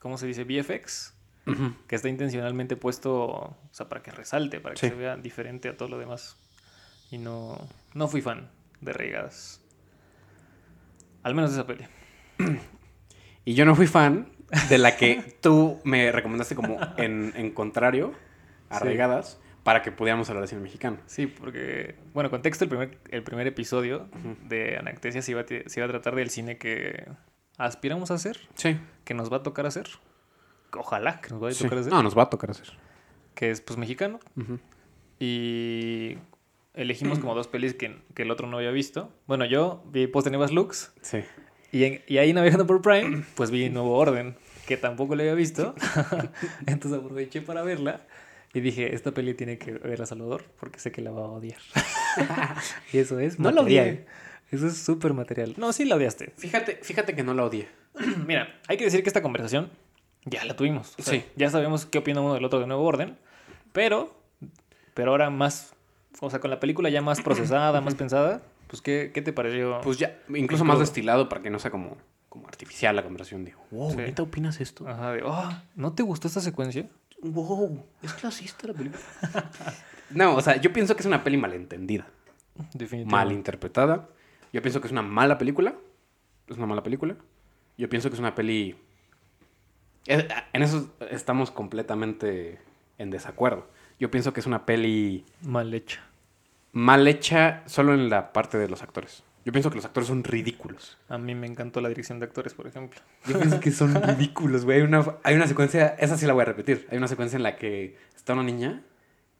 ¿cómo 0.00 0.18
se 0.18 0.26
dice? 0.26 0.44
VFX, 0.44 1.14
que 1.86 1.94
está 1.96 2.08
intencionalmente 2.08 2.76
puesto, 2.76 3.14
o 3.24 3.56
sea, 3.70 3.88
para 3.88 4.02
que 4.02 4.10
resalte, 4.10 4.60
para 4.60 4.74
que 4.74 4.80
Sí. 4.80 4.88
se 4.88 4.94
vea 4.94 5.16
diferente 5.16 5.68
a 5.68 5.76
todo 5.76 5.88
lo 5.88 5.98
demás. 5.98 6.36
Y 7.10 7.18
no, 7.18 7.56
no 7.94 8.08
fui 8.08 8.20
fan 8.20 8.50
de 8.80 8.92
Regadas. 8.92 9.60
Al 11.22 11.34
menos 11.34 11.50
de 11.54 11.56
esa 11.60 11.66
peli. 11.66 11.86
Y 13.44 13.54
yo 13.54 13.64
no 13.64 13.74
fui 13.76 13.86
fan 13.86 14.28
de 14.68 14.78
la 14.78 14.96
que 14.96 15.36
tú 15.40 15.80
me 15.84 16.10
recomendaste 16.12 16.54
como 16.56 16.78
en, 16.96 17.32
en 17.36 17.50
contrario, 17.52 18.12
Sí. 18.68 18.76
arraigadas, 18.76 19.38
para 19.66 19.82
que 19.82 19.92
pudiéramos 19.92 20.28
hablar 20.30 20.42
de 20.44 20.48
cine 20.48 20.62
mexicano. 20.62 20.96
Sí, 21.06 21.26
porque, 21.26 21.96
bueno, 22.14 22.30
contexto, 22.30 22.64
el 22.64 22.70
primer, 22.70 22.98
el 23.10 23.22
primer 23.22 23.46
episodio 23.46 24.06
de 24.48 24.76
Anactesia 24.78 25.20
se 25.22 25.32
iba, 25.32 25.42
a, 25.42 25.44
se 25.46 25.80
iba 25.80 25.84
a 25.84 25.88
tratar 25.88 26.14
del 26.14 26.30
cine 26.30 26.56
que 26.56 27.06
aspiramos 27.58 28.10
a 28.10 28.14
hacer, 28.14 28.38
Sí. 28.54 28.78
que 29.04 29.12
nos 29.14 29.30
va 29.30 29.38
a 29.38 29.42
tocar 29.42 29.66
hacer. 29.66 29.88
Ojalá 30.72 31.20
que 31.20 31.30
nos 31.30 31.40
vaya 31.40 31.52
a 31.52 31.58
sí. 31.58 31.64
tocar 31.64 31.78
hacer. 31.80 31.92
No, 31.92 32.02
nos 32.02 32.16
va 32.16 32.22
a 32.22 32.30
tocar 32.30 32.50
hacer. 32.50 32.68
Que 33.34 33.50
es, 33.50 33.60
pues, 33.60 33.76
mexicano. 33.78 34.20
Y 35.18 36.18
elegimos 36.74 37.18
como 37.18 37.34
dos 37.34 37.48
pelis 37.48 37.74
que, 37.74 37.96
que 38.14 38.22
el 38.22 38.30
otro 38.30 38.46
no 38.46 38.58
había 38.58 38.70
visto. 38.70 39.10
Bueno, 39.26 39.44
yo 39.44 39.82
vi 39.86 40.06
Post 40.06 40.28
Nuevas 40.28 40.52
Looks 40.52 40.92
Sí. 41.02 41.20
y, 41.72 41.84
en- 41.84 42.02
y 42.06 42.18
ahí 42.18 42.32
navegando 42.32 42.66
por 42.66 42.80
Prime, 42.82 43.24
pues 43.34 43.50
vi 43.50 43.68
Nuevo 43.70 43.96
Orden, 43.96 44.36
que 44.66 44.76
tampoco 44.76 45.14
le 45.16 45.24
había 45.24 45.34
visto. 45.34 45.74
Entonces 46.66 47.00
aproveché 47.00 47.40
para 47.42 47.62
verla 47.62 48.00
y 48.58 48.60
dije, 48.60 48.94
esta 48.94 49.12
peli 49.12 49.34
tiene 49.34 49.58
que 49.58 49.72
ver 49.72 50.00
a 50.02 50.06
Salvador 50.06 50.44
porque 50.58 50.78
sé 50.78 50.90
que 50.92 51.02
la 51.02 51.10
va 51.10 51.22
a 51.22 51.30
odiar. 51.30 51.58
y 52.92 52.98
eso 52.98 53.18
es 53.18 53.38
No 53.38 53.50
la 53.50 53.62
material. 53.62 53.86
odié. 53.86 54.06
Eso 54.50 54.66
es 54.68 54.78
súper 54.78 55.12
material. 55.12 55.54
No, 55.56 55.72
sí 55.72 55.84
la 55.84 55.96
odiaste. 55.96 56.32
Fíjate, 56.36 56.76
fíjate 56.82 57.14
que 57.14 57.22
no 57.24 57.34
la 57.34 57.44
odié. 57.44 57.68
Mira, 58.26 58.60
hay 58.68 58.76
que 58.76 58.84
decir 58.84 59.02
que 59.02 59.08
esta 59.08 59.22
conversación 59.22 59.70
ya 60.24 60.44
la 60.44 60.54
tuvimos. 60.56 60.94
O 60.98 61.02
sea, 61.02 61.14
Sí. 61.14 61.24
Ya 61.36 61.50
sabemos 61.50 61.84
qué 61.86 61.98
opina 61.98 62.20
uno 62.20 62.34
del 62.34 62.44
otro 62.44 62.60
de 62.60 62.66
Nuevo 62.66 62.84
Orden, 62.84 63.16
pero, 63.72 64.14
pero 64.94 65.10
ahora 65.10 65.30
más, 65.30 65.74
o 66.20 66.30
sea, 66.30 66.38
con 66.38 66.50
la 66.50 66.60
película 66.60 66.88
ya 66.90 67.02
más 67.02 67.20
procesada, 67.20 67.80
más 67.80 67.94
pensada, 67.96 68.42
pues, 68.68 68.80
¿qué, 68.82 69.10
qué 69.12 69.20
te 69.22 69.32
pareció? 69.32 69.80
Pues 69.82 69.98
ya, 69.98 70.18
incluso 70.34 70.64
más 70.64 70.78
destilado 70.78 71.28
para 71.28 71.42
que 71.42 71.50
no 71.50 71.58
sea 71.58 71.70
como, 71.70 71.96
como 72.28 72.46
artificial 72.48 72.94
la 72.96 73.02
conversación. 73.02 73.44
Digo, 73.44 73.60
wow, 73.72 73.90
Sí. 73.90 73.96
¿neta 73.98 74.22
opinas 74.22 74.60
esto? 74.60 74.88
Ajá, 74.88 75.12
de, 75.12 75.22
"Oh, 75.24 75.50
¿no 75.74 75.92
te 75.92 76.02
gustó 76.02 76.28
esta 76.28 76.40
secuencia? 76.40 76.86
Wow, 77.22 77.84
es 78.02 78.12
clasista 78.14 78.68
la 78.68 78.74
película. 78.74 79.02
no, 80.10 80.36
o 80.36 80.40
sea, 80.40 80.56
yo 80.56 80.72
pienso 80.72 80.94
que 80.96 81.00
es 81.02 81.06
una 81.06 81.24
peli 81.24 81.36
malentendida, 81.38 82.06
Definitivamente. 82.74 83.06
mal 83.06 83.32
interpretada. 83.32 84.08
Yo 84.52 84.62
pienso 84.62 84.80
que 84.80 84.86
es 84.86 84.92
una 84.92 85.02
mala 85.02 85.38
película. 85.38 85.74
Es 86.46 86.56
una 86.56 86.66
mala 86.66 86.82
película. 86.82 87.16
Yo 87.76 87.88
pienso 87.88 88.08
que 88.08 88.14
es 88.14 88.20
una 88.20 88.34
peli. 88.34 88.76
Eh, 90.06 90.28
En 90.52 90.62
eso 90.62 90.90
estamos 91.10 91.50
completamente 91.50 92.60
en 92.98 93.10
desacuerdo. 93.10 93.66
Yo 93.98 94.10
pienso 94.10 94.32
que 94.32 94.40
es 94.40 94.46
una 94.46 94.64
peli 94.66 95.24
Mal 95.42 95.74
hecha. 95.74 96.02
mal 96.72 97.08
hecha 97.08 97.62
solo 97.66 97.94
en 97.94 98.08
la 98.08 98.32
parte 98.32 98.56
de 98.58 98.68
los 98.68 98.82
actores. 98.82 99.22
Yo 99.46 99.52
pienso 99.52 99.70
que 99.70 99.76
los 99.76 99.84
actores 99.84 100.08
son 100.08 100.24
ridículos. 100.24 100.98
A 101.08 101.18
mí 101.18 101.32
me 101.36 101.46
encantó 101.46 101.80
la 101.80 101.88
dirección 101.88 102.18
de 102.18 102.26
actores, 102.26 102.52
por 102.52 102.66
ejemplo. 102.66 103.00
Yo 103.26 103.38
pienso 103.38 103.60
que 103.60 103.70
son 103.70 103.94
ridículos, 104.02 104.64
güey. 104.64 104.78
Hay 104.78 104.82
una, 104.82 105.04
hay 105.22 105.36
una 105.36 105.46
secuencia, 105.46 105.94
esa 106.00 106.18
sí 106.18 106.26
la 106.26 106.32
voy 106.32 106.42
a 106.42 106.46
repetir. 106.46 106.88
Hay 106.90 106.98
una 106.98 107.06
secuencia 107.06 107.36
en 107.36 107.44
la 107.44 107.54
que 107.54 107.96
está 108.16 108.32
una 108.32 108.42
niña, 108.42 108.82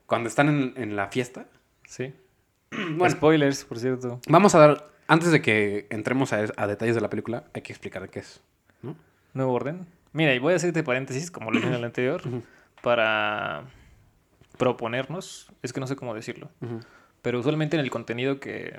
cuando 0.06 0.28
están 0.28 0.48
en, 0.48 0.74
en 0.76 0.94
la 0.94 1.08
fiesta. 1.08 1.46
Sí. 1.86 2.14
Bueno, 2.96 3.10
Spoilers, 3.10 3.64
por 3.64 3.80
cierto. 3.80 4.20
vamos 4.28 4.54
a 4.54 4.60
dar, 4.60 4.90
antes 5.08 5.32
de 5.32 5.42
que 5.42 5.88
entremos 5.90 6.32
a, 6.32 6.44
a 6.56 6.66
detalles 6.68 6.94
de 6.94 7.00
la 7.00 7.10
película, 7.10 7.42
hay 7.52 7.62
que 7.62 7.72
explicar 7.72 8.02
de 8.02 8.08
qué 8.08 8.20
es. 8.20 8.40
¿no? 8.82 8.94
Nuevo 9.34 9.54
Orden. 9.54 9.86
Mira, 10.12 10.34
y 10.34 10.38
voy 10.38 10.52
a 10.52 10.56
hacerte 10.56 10.84
paréntesis, 10.84 11.32
como 11.32 11.50
lo 11.50 11.58
hice 11.58 11.66
en 11.66 11.74
el 11.74 11.82
anterior, 11.84 12.22
para 12.80 13.64
proponernos, 14.56 15.50
es 15.62 15.72
que 15.72 15.80
no 15.80 15.88
sé 15.88 15.96
cómo 15.96 16.14
decirlo, 16.14 16.48
pero 17.22 17.40
usualmente 17.40 17.76
en 17.76 17.80
el 17.80 17.90
contenido 17.90 18.38
que, 18.38 18.78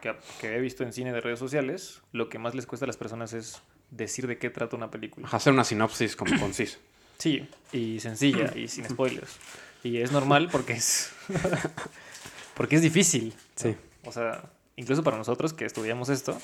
que, 0.00 0.14
que 0.40 0.56
he 0.56 0.60
visto 0.60 0.82
en 0.84 0.92
cine 0.92 1.12
de 1.12 1.20
redes 1.20 1.38
sociales, 1.38 2.02
lo 2.12 2.28
que 2.28 2.38
más 2.38 2.54
les 2.54 2.66
cuesta 2.66 2.84
a 2.84 2.88
las 2.88 2.96
personas 2.96 3.32
es 3.32 3.60
decir 3.90 4.26
de 4.26 4.38
qué 4.38 4.50
trata 4.50 4.76
una 4.76 4.90
película. 4.90 5.28
Hacer 5.30 5.52
una 5.52 5.64
sinopsis 5.64 6.16
como 6.16 6.36
concisa. 6.40 6.78
Sí, 7.18 7.48
y 7.72 7.98
sencilla 8.00 8.52
y 8.54 8.68
sin 8.68 8.88
spoilers. 8.88 9.36
Y 9.82 9.98
es 9.98 10.12
normal 10.12 10.48
porque 10.52 10.74
es 10.74 11.12
porque 12.54 12.76
es 12.76 12.82
difícil. 12.82 13.34
Sí. 13.54 13.74
O 14.04 14.12
sea, 14.12 14.42
incluso 14.76 15.02
para 15.02 15.16
nosotros 15.16 15.52
que 15.52 15.64
estudiamos 15.64 16.08
esto, 16.08 16.38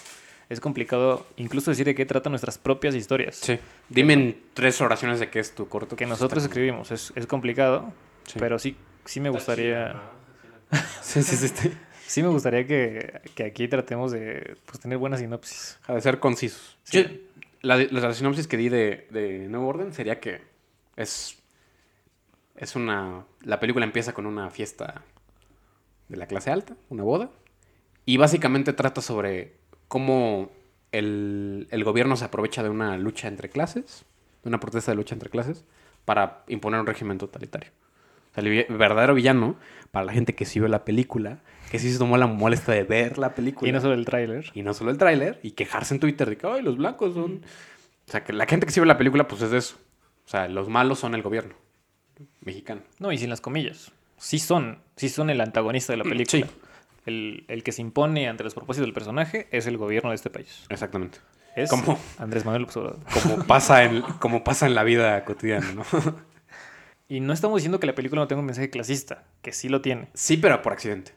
es 0.49 0.61
complicado 0.61 1.27
incluso 1.37 1.71
decir 1.71 1.87
de 1.87 1.95
qué 1.95 2.07
tratan 2.07 2.33
nuestras 2.33 2.59
propias 2.59 2.95
historias. 2.95 3.37
Sí. 3.37 3.59
Dime 3.89 4.15
en 4.15 4.43
tres 4.55 4.81
oraciones 4.81 5.21
de 5.21 5.29
qué 5.31 5.41
es 5.41 5.55
tu 5.55 5.69
corto. 5.69 5.97
Que 5.97 6.07
nosotros 6.07 6.43
escribimos. 6.45 6.91
Es, 6.91 7.13
es 7.17 7.27
complicado, 7.27 7.93
Sí. 8.27 8.39
pero 8.39 8.59
sí, 8.59 8.77
sí 9.05 9.19
me 9.21 9.31
gustaría... 9.31 10.01
Sí, 11.03 11.23
sí, 11.23 11.37
sí. 11.37 11.73
sí. 12.15 12.23
Me 12.23 12.29
gustaría 12.29 12.67
que, 12.67 13.21
que 13.35 13.45
aquí 13.45 13.69
tratemos 13.69 14.13
de 14.13 14.57
pues, 14.67 14.81
tener 14.81 14.99
buena 14.99 15.17
sinopsis. 15.17 15.79
De 15.89 16.01
ser 16.01 16.19
concisos. 16.19 16.79
Sí. 16.85 17.03
Yo- 17.03 17.09
la, 17.63 17.77
la 17.77 18.13
sinopsis 18.13 18.49
que 18.49 18.57
di 18.57 18.69
de, 18.69 19.07
de 19.11 19.47
Nuevo 19.49 19.69
Orden 19.69 19.93
sería 19.93 20.19
que 20.19 20.41
es, 20.97 21.39
es 22.57 22.75
una... 22.75 23.25
La 23.43 23.61
película 23.61 23.85
empieza 23.85 24.13
con 24.13 24.27
una 24.27 24.51
fiesta 24.51 25.03
de 26.09 26.17
la 26.17 26.27
clase 26.27 26.51
alta, 26.51 26.75
una 26.91 27.05
boda, 27.05 27.31
y 28.05 28.17
básicamente 28.17 28.73
trata 28.73 29.01
sobre 29.01 29.53
cómo 29.87 30.51
el, 30.91 31.69
el 31.71 31.85
gobierno 31.85 32.17
se 32.17 32.25
aprovecha 32.25 32.65
de 32.65 32.69
una 32.69 32.99
lucha 32.99 33.29
entre 33.29 33.49
clases, 33.49 34.05
de 34.43 34.49
una 34.49 34.59
protesta 34.59 34.91
de 34.91 34.97
lucha 34.97 35.15
entre 35.15 35.31
clases, 35.31 35.65
para 36.05 36.43
imponer 36.49 36.81
un 36.81 36.87
régimen 36.87 37.19
totalitario. 37.19 37.71
O 38.33 38.35
sea, 38.35 38.43
el 38.43 38.67
verdadero 38.77 39.15
villano, 39.15 39.57
para 39.93 40.05
la 40.05 40.13
gente 40.13 40.35
que 40.35 40.47
sí 40.47 40.59
vio 40.59 40.69
la 40.69 40.85
película, 40.85 41.39
que 41.73 41.79
sí 41.79 41.91
se 41.91 41.99
tomó 41.99 42.19
la 42.19 42.27
molestia 42.27 42.75
de 42.75 42.85
ver 42.85 43.17
la 43.17 43.35
película. 43.35 43.67
Y 43.67 43.73
no 43.73 43.81
solo 43.81 43.95
el 43.95 44.05
tráiler. 44.05 44.51
Y 44.53 44.61
no 44.61 44.75
solo 44.75 44.91
el 44.91 44.99
tráiler, 44.99 45.41
y 45.43 45.53
quejarse 45.53 45.95
en 45.95 46.01
Twitter 46.01 46.29
de 46.29 46.37
que, 46.37 46.47
ay, 46.47 46.61
los 46.61 46.77
blancos 46.77 47.15
son... 47.15 47.47
O 48.07 48.11
sea, 48.13 48.23
que 48.25 48.35
la 48.35 48.45
gente 48.45 48.67
que 48.67 48.73
sí 48.73 48.79
ve 48.79 48.85
la 48.85 48.99
película, 48.99 49.27
pues 49.27 49.41
es 49.41 49.53
de 49.53 49.57
eso. 49.57 49.77
O 50.27 50.29
sea, 50.29 50.49
los 50.49 50.69
malos 50.69 50.99
son 50.99 51.15
el 51.15 51.23
gobierno 51.23 51.55
mexicano. 52.43 52.83
No, 52.99 53.11
y 53.11 53.17
sin 53.17 53.31
las 53.31 53.41
comillas. 53.41 53.91
Sí 54.19 54.39
son, 54.39 54.81
sí 54.97 55.09
son 55.09 55.31
el 55.31 55.41
antagonista 55.41 55.95
de 55.95 55.97
la 55.97 56.05
película. 56.05 56.47
Sí. 56.47 56.53
El, 57.07 57.47
el 57.49 57.63
que 57.63 57.73
se 57.73 57.81
impone 57.81 58.29
ante 58.29 58.45
los 58.45 58.53
propósitos 58.53 58.87
del 58.87 58.93
personaje 58.93 59.49
es 59.51 59.67
el 59.67 59.79
gobierno 59.79 60.11
de 60.11 60.17
este 60.17 60.29
país. 60.29 60.67
Exactamente. 60.69 61.21
Es 61.57 61.71
¿Cómo? 61.71 61.99
Andrés 62.19 62.45
Manuel 62.45 62.63
López 62.63 62.77
Obrador. 62.77 63.01
Como 63.23 63.47
pasa 63.47 63.83
en, 63.85 64.03
como 64.03 64.45
pasa 64.45 64.67
en 64.67 64.75
la 64.75 64.85
vida 64.85 65.25
cotidiana, 65.25 65.73
¿no? 65.73 65.85
Y 67.09 67.21
no 67.21 67.33
estamos 67.33 67.57
diciendo 67.57 67.81
que 67.81 67.87
la 67.87 67.95
película 67.95 68.21
no 68.23 68.29
tenga 68.29 68.41
un 68.41 68.47
mensaje 68.47 68.71
clasista, 68.71 69.25
que 69.43 69.53
sí 69.53 69.69
lo 69.69 69.83
tiene. 69.83 70.09
Sí, 70.15 70.39
pero 70.39 70.63
por 70.63 70.73
accidente. 70.73 71.13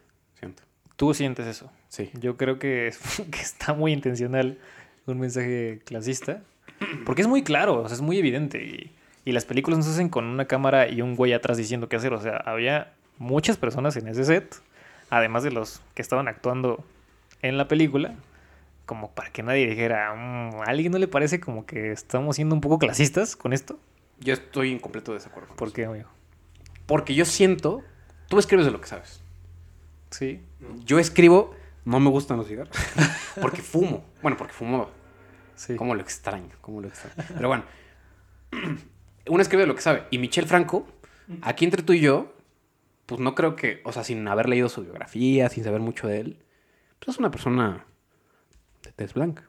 Tú 0.96 1.14
sientes 1.14 1.46
eso. 1.48 1.72
Sí. 1.90 2.10
Yo 2.20 2.38
creo 2.38 2.60
que, 2.60 2.94
que 3.32 3.40
está 3.40 3.74
muy 3.74 3.92
intencional 3.94 4.58
un 5.06 5.20
mensaje 5.20 5.82
clasista. 5.86 6.42
Porque 7.06 7.22
es 7.22 7.28
muy 7.28 7.44
claro, 7.44 7.82
o 7.84 7.88
sea, 7.88 7.96
es 7.96 8.02
muy 8.02 8.18
evidente. 8.18 8.64
Y, 8.64 8.92
y 9.24 9.32
las 9.32 9.46
películas 9.46 9.78
no 9.80 9.84
se 9.84 9.92
hacen 9.92 10.10
con 10.10 10.26
una 10.26 10.46
cámara 10.46 10.88
y 10.88 11.02
un 11.02 11.16
güey 11.16 11.34
atrás 11.34 11.58
diciendo 11.58 11.90
qué 11.90 11.96
hacer. 11.98 12.14
O 12.14 12.22
sea, 12.22 12.38
había 12.38 12.94
muchas 13.18 13.58
personas 13.58 13.96
en 13.98 14.08
ese 14.08 14.24
set, 14.26 14.56
además 15.10 15.44
de 15.44 15.52
los 15.52 15.82
que 15.94 16.02
estaban 16.02 16.28
actuando 16.28 16.84
en 17.42 17.58
la 17.58 17.68
película, 17.68 18.14
como 18.86 19.12
para 19.12 19.30
que 19.32 19.42
nadie 19.44 19.68
dijera, 19.68 20.14
"Mm, 20.14 20.62
¿a 20.62 20.66
alguien 20.66 20.92
no 20.92 20.98
le 20.98 21.08
parece 21.08 21.40
como 21.40 21.66
que 21.66 21.92
estamos 21.92 22.36
siendo 22.36 22.56
un 22.56 22.62
poco 22.62 22.78
clasistas 22.80 23.36
con 23.36 23.54
esto? 23.54 23.80
Yo 24.20 24.34
estoy 24.34 24.72
en 24.72 24.80
completo 24.80 25.14
desacuerdo. 25.14 25.50
con 25.50 25.58
¿Por 25.58 25.68
eso. 25.70 25.76
qué, 25.76 25.86
amigo? 25.86 26.10
Porque 26.86 27.14
yo 27.16 27.26
siento... 27.26 27.84
Tú 28.28 28.40
escribes 28.40 28.66
de 28.66 28.72
lo 28.72 28.80
que 28.82 28.88
sabes. 28.88 29.22
Sí. 30.12 30.42
Yo 30.86 31.00
escribo... 31.00 31.56
No 31.86 32.00
me 32.00 32.10
gustan 32.10 32.38
los 32.38 32.48
cigarros. 32.48 32.76
Porque 33.42 33.62
fumo. 33.62 34.04
Bueno, 34.24 34.38
porque 34.38 34.54
fumo 34.54 34.90
Sí. 35.56 35.76
¿Cómo 35.76 35.94
lo 35.96 36.02
extraño? 36.02 36.50
¿Cómo 36.62 36.82
lo 36.82 36.88
extraño? 36.88 37.16
Pero 37.36 37.48
bueno, 37.48 37.64
uno 39.28 39.42
escribe 39.42 39.64
de 39.64 39.68
lo 39.68 39.76
que 39.76 39.82
sabe. 39.82 40.04
Y 40.12 40.18
Michel 40.18 40.48
Franco, 40.48 40.88
aquí 41.42 41.64
entre 41.64 41.84
tú 41.84 41.94
y 41.94 42.02
yo, 42.02 42.34
pues 43.06 43.22
no 43.22 43.36
creo 43.36 43.56
que, 43.56 43.82
o 43.86 43.92
sea, 43.92 44.04
sin 44.04 44.28
haber 44.28 44.50
leído 44.50 44.68
su 44.68 44.82
biografía, 44.82 45.48
sin 45.50 45.64
saber 45.64 45.80
mucho 45.80 46.08
de 46.08 46.20
él, 46.20 46.44
pues 47.00 47.16
es 47.16 47.20
una 47.20 47.32
persona 47.32 47.86
de 48.84 48.92
tez 48.92 49.14
blanca. 49.14 49.44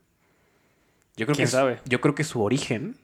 Yo 1.16 1.26
creo 1.26 1.34
¿Quién 1.34 1.46
que 1.48 1.52
sabe? 1.52 1.80
Yo 1.86 2.00
creo 2.00 2.14
que 2.14 2.22
su 2.24 2.42
origen, 2.42 2.96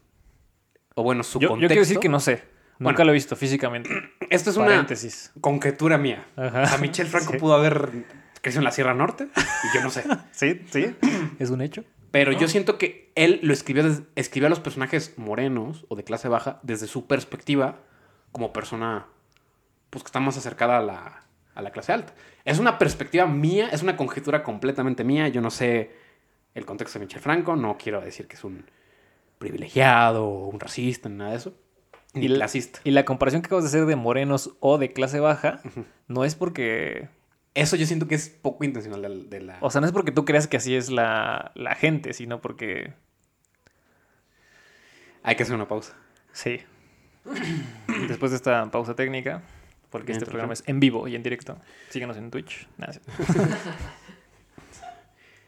o 0.94 1.02
bueno, 1.02 1.22
su 1.22 1.40
Yo, 1.40 1.46
yo 1.46 1.48
contexto. 1.48 1.68
quiero 1.68 1.82
decir 1.82 1.98
que 1.98 2.08
no 2.08 2.20
sé. 2.20 2.44
Nunca 2.82 2.96
Bueno. 2.96 3.04
lo 3.06 3.10
he 3.12 3.14
visto 3.14 3.36
físicamente. 3.36 3.90
Esto 4.30 4.50
es 4.50 4.56
una 4.56 4.86
conjetura 5.40 5.98
mía. 5.98 6.26
Ajá. 6.36 6.62
O 6.62 6.66
sea, 6.66 6.78
Michel 6.78 7.06
Franco 7.06 7.32
Sí. 7.32 7.38
pudo 7.38 7.54
haber 7.54 7.90
crecido 8.40 8.60
en 8.60 8.64
la 8.64 8.72
Sierra 8.72 8.94
Norte 8.94 9.28
y 9.36 9.76
yo 9.76 9.82
no 9.82 9.90
sé. 9.90 10.04
Sí, 10.32 10.60
sí. 10.70 10.94
Es 11.38 11.50
un 11.50 11.60
hecho. 11.60 11.84
Pero 12.10 12.32
yo 12.32 12.46
siento 12.48 12.76
que 12.76 13.10
él 13.14 13.40
lo 13.42 13.52
escribió, 13.54 13.84
escribió 14.16 14.46
a 14.46 14.50
los 14.50 14.60
personajes 14.60 15.14
morenos 15.16 15.86
o 15.88 15.96
de 15.96 16.04
clase 16.04 16.28
baja 16.28 16.60
desde 16.62 16.86
su 16.86 17.06
perspectiva 17.06 17.78
como 18.32 18.52
persona 18.52 19.06
pues, 19.90 20.02
que 20.04 20.08
está 20.08 20.20
más 20.20 20.36
acercada 20.36 20.78
a 20.78 20.82
la, 20.82 21.24
a 21.54 21.62
la 21.62 21.70
clase 21.70 21.92
alta. 21.92 22.14
Es 22.44 22.58
una 22.58 22.78
perspectiva 22.78 23.26
mía, 23.26 23.68
es 23.72 23.82
una 23.82 23.96
conjetura 23.96 24.42
completamente 24.42 25.04
mía. 25.04 25.28
Yo 25.28 25.40
no 25.40 25.50
sé 25.50 25.90
el 26.54 26.66
contexto 26.66 26.98
de 26.98 27.06
Michel 27.06 27.22
Franco, 27.22 27.56
no 27.56 27.78
quiero 27.78 28.00
decir 28.02 28.26
que 28.28 28.36
es 28.36 28.44
un 28.44 28.66
privilegiado 29.38 30.26
o 30.26 30.48
un 30.48 30.60
racista, 30.60 31.08
ni 31.08 31.16
nada 31.16 31.30
de 31.30 31.36
eso. 31.38 31.54
Ni 32.14 32.26
Y 32.26 32.28
la- 32.28 32.36
clasista. 32.36 32.80
Y 32.84 32.90
la 32.90 33.04
comparación 33.04 33.42
que 33.42 33.46
acabas 33.46 33.64
de 33.64 33.68
hacer 33.68 33.86
de 33.86 33.96
morenos 33.96 34.50
o 34.60 34.78
de 34.78 34.92
clase 34.92 35.20
baja 35.20 35.60
no 36.08 36.24
es 36.24 36.34
porque. 36.34 37.08
Eso 37.54 37.76
yo 37.76 37.84
siento 37.86 38.08
que 38.08 38.14
es 38.14 38.28
poco 38.30 38.64
intencional 38.64 39.02
de, 39.02 39.24
de 39.38 39.44
la... 39.44 39.58
O 39.60 39.70
sea, 39.70 39.82
no 39.82 39.86
es 39.86 39.92
porque 39.92 40.10
tú 40.10 40.24
creas 40.24 40.46
que 40.48 40.56
así 40.56 40.74
es 40.74 40.90
la, 40.90 41.52
la 41.54 41.74
gente, 41.74 42.14
sino 42.14 42.40
porque. 42.40 42.94
Hay 45.22 45.36
que 45.36 45.42
hacer 45.42 45.54
una 45.54 45.68
pausa. 45.68 45.94
Sí. 46.32 46.60
Después 48.08 48.30
de 48.32 48.36
esta 48.36 48.70
pausa 48.70 48.96
técnica, 48.96 49.42
porque 49.90 50.12
este 50.12 50.24
programa 50.26 50.54
es 50.54 50.64
en 50.66 50.80
vivo 50.80 51.06
y 51.08 51.14
en 51.14 51.22
directo. 51.22 51.58
Síguenos 51.90 52.16
en 52.16 52.30
Twitch. 52.30 52.66
Nada, 52.78 52.92
sí. 52.94 53.00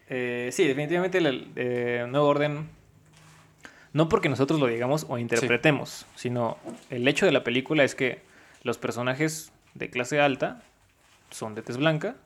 Eh, 0.07 0.51
sí, 0.53 0.67
definitivamente 0.69 1.17
el, 1.19 1.27
el, 1.27 1.53
eh, 1.57 2.07
nuevo 2.09 2.27
orden. 2.29 2.69
No 3.95 4.09
porque 4.11 4.29
nosotros 4.29 4.61
lo 4.61 4.67
digamos 4.67 5.07
o 5.09 5.17
interpretemos, 5.19 6.05
sino 6.17 6.59
el 6.91 7.09
hecho 7.09 7.25
de 7.25 7.33
la 7.33 7.43
película 7.45 7.83
es 7.85 7.95
que 7.95 8.21
los 8.63 8.77
personajes 8.77 9.51
de 9.75 9.89
clase 9.89 10.21
alta 10.21 10.63
son 11.31 11.55
de 11.55 11.63
tez 11.63 11.77
blanca 11.79 12.17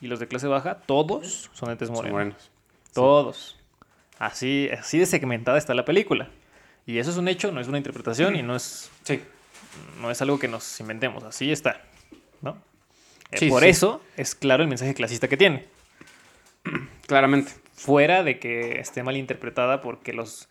y 0.00 0.06
los 0.06 0.20
de 0.20 0.28
clase 0.28 0.46
baja, 0.46 0.76
todos 0.86 1.50
son 1.52 1.70
de 1.70 1.76
tez 1.76 1.88
Son 1.88 1.96
morena. 1.96 2.12
morenos. 2.12 2.50
Todos. 2.92 3.58
Así, 4.18 4.68
así 4.78 4.98
de 4.98 5.06
segmentada 5.06 5.58
está 5.58 5.74
la 5.74 5.84
película. 5.84 6.28
Y 6.86 6.98
eso 6.98 7.10
es 7.10 7.16
un 7.16 7.26
hecho, 7.28 7.50
no 7.50 7.60
es 7.60 7.68
una 7.68 7.78
interpretación 7.78 8.36
y 8.36 8.42
no 8.42 8.54
es, 8.54 8.90
Sí. 9.02 9.20
no 10.00 10.10
es 10.10 10.20
algo 10.22 10.38
que 10.38 10.46
nos 10.48 10.78
inventemos. 10.80 11.24
Así 11.24 11.50
está. 11.50 11.80
¿no? 12.42 12.58
Eh, 13.30 13.48
Por 13.48 13.64
eso 13.64 14.02
es 14.18 14.34
claro 14.34 14.62
el 14.62 14.68
mensaje 14.68 14.92
clasista 14.94 15.26
que 15.26 15.36
tiene. 15.38 15.66
Claramente. 17.06 17.52
Fuera 17.74 18.22
de 18.22 18.38
que 18.38 18.78
esté 18.78 19.02
mal 19.02 19.16
interpretada 19.16 19.80
porque 19.80 20.12
los. 20.12 20.48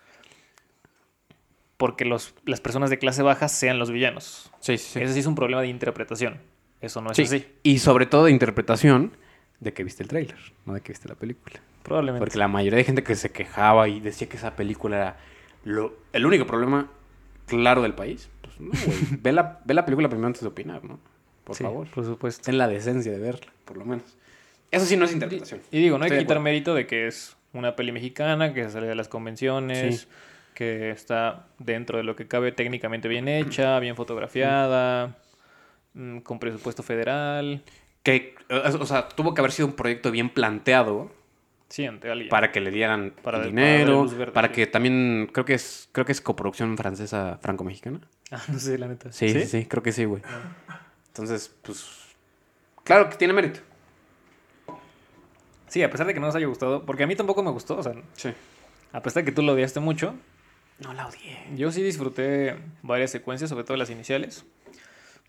Porque 1.77 2.05
los, 2.05 2.35
las 2.45 2.61
personas 2.61 2.89
de 2.89 2.97
clase 2.99 3.23
baja 3.23 3.47
sean 3.47 3.79
los 3.79 3.91
villanos. 3.91 4.51
Sí, 4.59 4.77
sí, 4.77 4.91
sí. 4.93 4.99
Ese 5.01 5.13
sí 5.13 5.19
es 5.19 5.25
un 5.25 5.35
problema 5.35 5.61
de 5.61 5.67
interpretación. 5.67 6.39
Eso 6.81 7.01
no 7.01 7.11
es 7.11 7.17
Sí, 7.17 7.23
así. 7.23 7.45
Y 7.63 7.79
sobre 7.79 8.05
todo 8.05 8.25
de 8.25 8.31
interpretación 8.31 9.15
de 9.59 9.73
que 9.73 9.83
viste 9.83 10.03
el 10.03 10.09
tráiler, 10.09 10.37
no 10.65 10.73
de 10.73 10.81
que 10.81 10.91
viste 10.91 11.07
la 11.09 11.15
película. 11.15 11.59
Probablemente. 11.83 12.19
Porque 12.25 12.37
la 12.37 12.47
mayoría 12.47 12.77
de 12.77 12.83
gente 12.83 13.03
que 13.03 13.15
se 13.15 13.31
quejaba 13.31 13.87
y 13.87 13.99
decía 13.99 14.27
que 14.29 14.37
esa 14.37 14.55
película 14.55 14.95
era 14.97 15.17
lo, 15.63 15.95
el 16.13 16.25
único 16.25 16.45
problema 16.45 16.89
claro 17.47 17.81
del 17.81 17.93
país. 17.93 18.29
Pues 18.41 18.59
no, 18.59 18.71
güey. 18.85 18.97
ve, 19.21 19.31
la, 19.31 19.59
ve 19.65 19.73
la 19.73 19.85
película 19.85 20.09
primero 20.09 20.27
antes 20.27 20.41
de 20.41 20.47
opinar, 20.47 20.83
¿no? 20.83 20.99
Por 21.43 21.55
Sí, 21.55 21.63
favor. 21.63 21.87
Por 21.89 22.05
supuesto. 22.05 22.43
Ten 22.43 22.57
la 22.57 22.67
decencia 22.67 23.11
de 23.11 23.19
verla, 23.19 23.51
por 23.65 23.77
lo 23.77 23.85
menos. 23.85 24.17
Eso 24.71 24.85
sí 24.85 24.95
no 24.97 25.05
es 25.05 25.13
interpretación. 25.13 25.61
Y 25.71 25.79
digo, 25.79 25.97
no 25.97 26.05
hay 26.05 26.11
que 26.11 26.19
quitar 26.19 26.39
mérito 26.39 26.73
de 26.73 26.87
que 26.87 27.07
es 27.07 27.35
una 27.53 27.75
peli 27.75 27.91
mexicana, 27.91 28.53
que 28.53 28.69
sale 28.69 28.87
de 28.87 28.95
las 28.95 29.07
convenciones, 29.07 30.01
Sí. 30.01 30.07
Que 30.53 30.91
está 30.91 31.47
dentro 31.59 31.97
de 31.97 32.03
lo 32.03 32.15
que 32.15 32.27
cabe 32.27 32.51
técnicamente 32.51 33.07
bien 33.07 33.27
hecha, 33.27 33.79
bien 33.79 33.95
fotografiada, 33.95 35.17
mm, 35.93 36.19
con 36.19 36.39
presupuesto 36.39 36.83
federal. 36.83 37.63
Que, 38.03 38.35
eh, 38.49 38.61
o 38.79 38.85
sea, 38.85 39.07
tuvo 39.09 39.33
que 39.33 39.41
haber 39.41 39.51
sido 39.51 39.67
un 39.67 39.73
proyecto 39.73 40.11
bien 40.11 40.29
planteado 40.29 41.11
Sí, 41.69 41.85
ante 41.85 42.09
alguien. 42.11 42.29
para 42.29 42.51
que 42.51 42.59
le 42.61 42.69
dieran 42.69 43.11
Para 43.11 43.37
para 43.39 43.45
dinero, 43.45 44.07
verde, 44.07 44.31
para 44.31 44.49
sí. 44.49 44.53
que 44.55 44.67
también, 44.67 45.29
creo 45.31 45.45
que 45.45 45.53
es, 45.55 45.89
creo 45.91 46.05
que 46.05 46.11
es 46.11 46.21
coproducción 46.21 46.77
francesa 46.77 47.39
franco-mexicana. 47.41 47.99
Ah, 48.31 48.41
no 48.47 48.59
sé, 48.59 48.77
la 48.77 48.87
neta. 48.87 49.11
Sí, 49.11 49.29
sí, 49.29 49.45
sí, 49.45 49.65
creo 49.65 49.81
que 49.83 49.91
sí, 49.91 50.05
güey. 50.05 50.21
Entonces, 51.07 51.55
pues, 51.61 51.87
claro 52.83 53.09
que 53.09 53.15
tiene 53.15 53.33
mérito. 53.33 53.59
Sí, 55.67 55.81
a 55.81 55.89
pesar 55.89 56.05
de 56.05 56.13
que 56.13 56.19
no 56.19 56.27
nos 56.27 56.35
haya 56.35 56.45
gustado, 56.45 56.85
porque 56.85 57.03
a 57.03 57.07
mí 57.07 57.15
tampoco 57.15 57.41
me 57.41 57.49
gustó, 57.51 57.77
o 57.77 57.83
sea, 57.83 57.93
Sí. 58.13 58.29
a 58.91 59.01
pesar 59.01 59.23
de 59.23 59.25
que 59.25 59.35
tú 59.35 59.41
lo 59.41 59.53
odiaste 59.53 59.79
mucho, 59.79 60.13
No 60.83 60.93
la 60.93 61.07
odié. 61.07 61.37
yo 61.55 61.71
sí 61.71 61.81
disfruté 61.81 62.57
varias 62.81 63.11
secuencias, 63.11 63.49
sobre 63.49 63.63
todo 63.63 63.77
las 63.77 63.89
iniciales. 63.89 64.45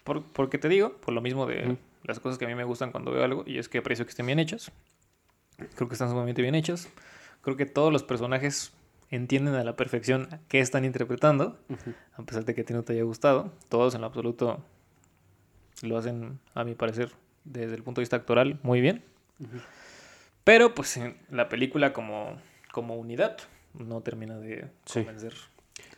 Por- 0.02 0.22
porque 0.24 0.58
te 0.58 0.68
digo, 0.68 0.96
por 0.98 1.14
lo 1.14 1.20
mismo 1.20 1.46
de 1.46 1.76
las 2.02 2.20
cosas 2.20 2.38
que 2.38 2.44
a 2.44 2.48
mí 2.48 2.54
me 2.54 2.64
gustan 2.64 2.90
cuando 2.92 3.10
veo 3.12 3.24
algo, 3.24 3.44
y 3.46 3.58
es 3.58 3.68
que 3.68 3.78
aprecio 3.78 4.04
que 4.04 4.10
estén 4.10 4.26
bien 4.26 4.38
hechas. 4.38 4.70
Creo 5.76 5.88
que 5.88 5.94
están 5.94 6.10
sumamente 6.10 6.42
bien 6.42 6.54
hechas. 6.54 6.88
Creo 7.42 7.56
que 7.56 7.64
todos 7.66 7.92
los 7.92 8.02
personajes 8.02 8.72
entienden 9.10 9.54
a 9.54 9.64
la 9.64 9.76
perfección 9.76 10.28
qué 10.48 10.60
están 10.60 10.84
interpretando, 10.84 11.58
a 12.16 12.22
pesar 12.24 12.44
de 12.44 12.54
que 12.54 12.62
a 12.62 12.64
ti 12.64 12.74
no 12.74 12.82
te 12.82 12.94
haya 12.94 13.02
gustado. 13.04 13.52
Todos 13.68 13.94
en 13.94 14.00
lo 14.00 14.08
absoluto 14.08 14.62
lo 15.82 15.96
hacen, 15.98 16.40
a 16.54 16.64
mi 16.64 16.74
parecer, 16.74 17.12
desde 17.44 17.74
el 17.76 17.82
punto 17.82 18.00
de 18.00 18.02
vista 18.02 18.16
actoral, 18.16 18.58
muy 18.62 18.80
bien. 18.80 19.02
Pero 20.44 20.74
pues 20.74 20.96
en 20.96 21.16
la 21.30 21.48
película 21.48 21.92
como, 21.92 22.38
como 22.72 22.96
unidad 22.96 23.36
no 23.74 24.00
termina 24.00 24.38
de 24.38 24.70
Sí. 24.86 25.00
convencer. 25.00 25.34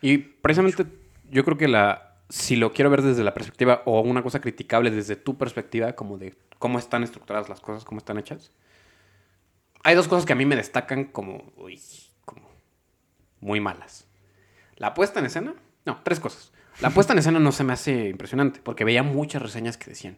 Y 0.01 0.17
precisamente 0.17 0.85
yo 1.29 1.43
creo 1.43 1.57
que 1.57 1.67
la 1.67 2.03
si 2.29 2.57
lo 2.57 2.73
quiero 2.73 2.89
ver 2.89 3.01
desde 3.01 3.23
la 3.23 3.33
perspectiva 3.33 3.83
o 3.85 4.01
una 4.01 4.21
cosa 4.21 4.41
criticable 4.41 4.91
desde 4.91 5.15
tu 5.15 5.37
perspectiva, 5.37 5.93
como 5.93 6.17
de 6.17 6.35
cómo 6.59 6.77
están 6.77 7.03
estructuradas 7.03 7.47
las 7.47 7.61
cosas, 7.61 7.85
cómo 7.85 7.99
están 7.99 8.17
hechas, 8.17 8.51
hay 9.83 9.95
dos 9.95 10.07
cosas 10.09 10.25
que 10.25 10.33
a 10.33 10.35
mí 10.35 10.45
me 10.45 10.57
destacan 10.57 11.05
como, 11.05 11.53
uy, 11.55 11.79
como 12.25 12.49
muy 13.39 13.61
malas. 13.61 14.07
La 14.75 14.93
puesta 14.93 15.21
en 15.21 15.27
escena, 15.27 15.55
no, 15.85 16.01
tres 16.03 16.19
cosas. 16.19 16.51
La 16.81 16.89
puesta 16.89 17.13
en 17.13 17.19
escena 17.19 17.39
no 17.39 17.51
se 17.53 17.63
me 17.63 17.71
hace 17.73 18.09
impresionante, 18.09 18.59
porque 18.61 18.83
veía 18.83 19.03
muchas 19.03 19.41
reseñas 19.41 19.77
que 19.77 19.89
decían, 19.91 20.17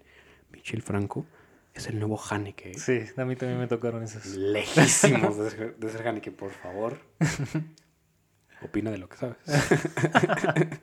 Michel 0.51 0.81
Franco 0.81 1.27
es 1.73 1.87
el 1.87 1.99
nuevo 1.99 2.19
Haneke. 2.29 2.73
Sí, 2.77 3.01
a 3.17 3.25
mí 3.25 3.35
también 3.35 3.59
me 3.59 3.67
tocaron 3.67 4.03
esas. 4.03 4.25
Lejísimos 4.27 5.37
de 5.37 5.49
ser, 5.51 5.75
de 5.77 5.89
ser 5.89 6.07
Haneke, 6.07 6.31
por 6.31 6.51
favor. 6.51 6.97
Opina 8.61 8.91
de 8.91 8.97
lo 8.97 9.07
que 9.07 9.17
sabes. 9.17 9.37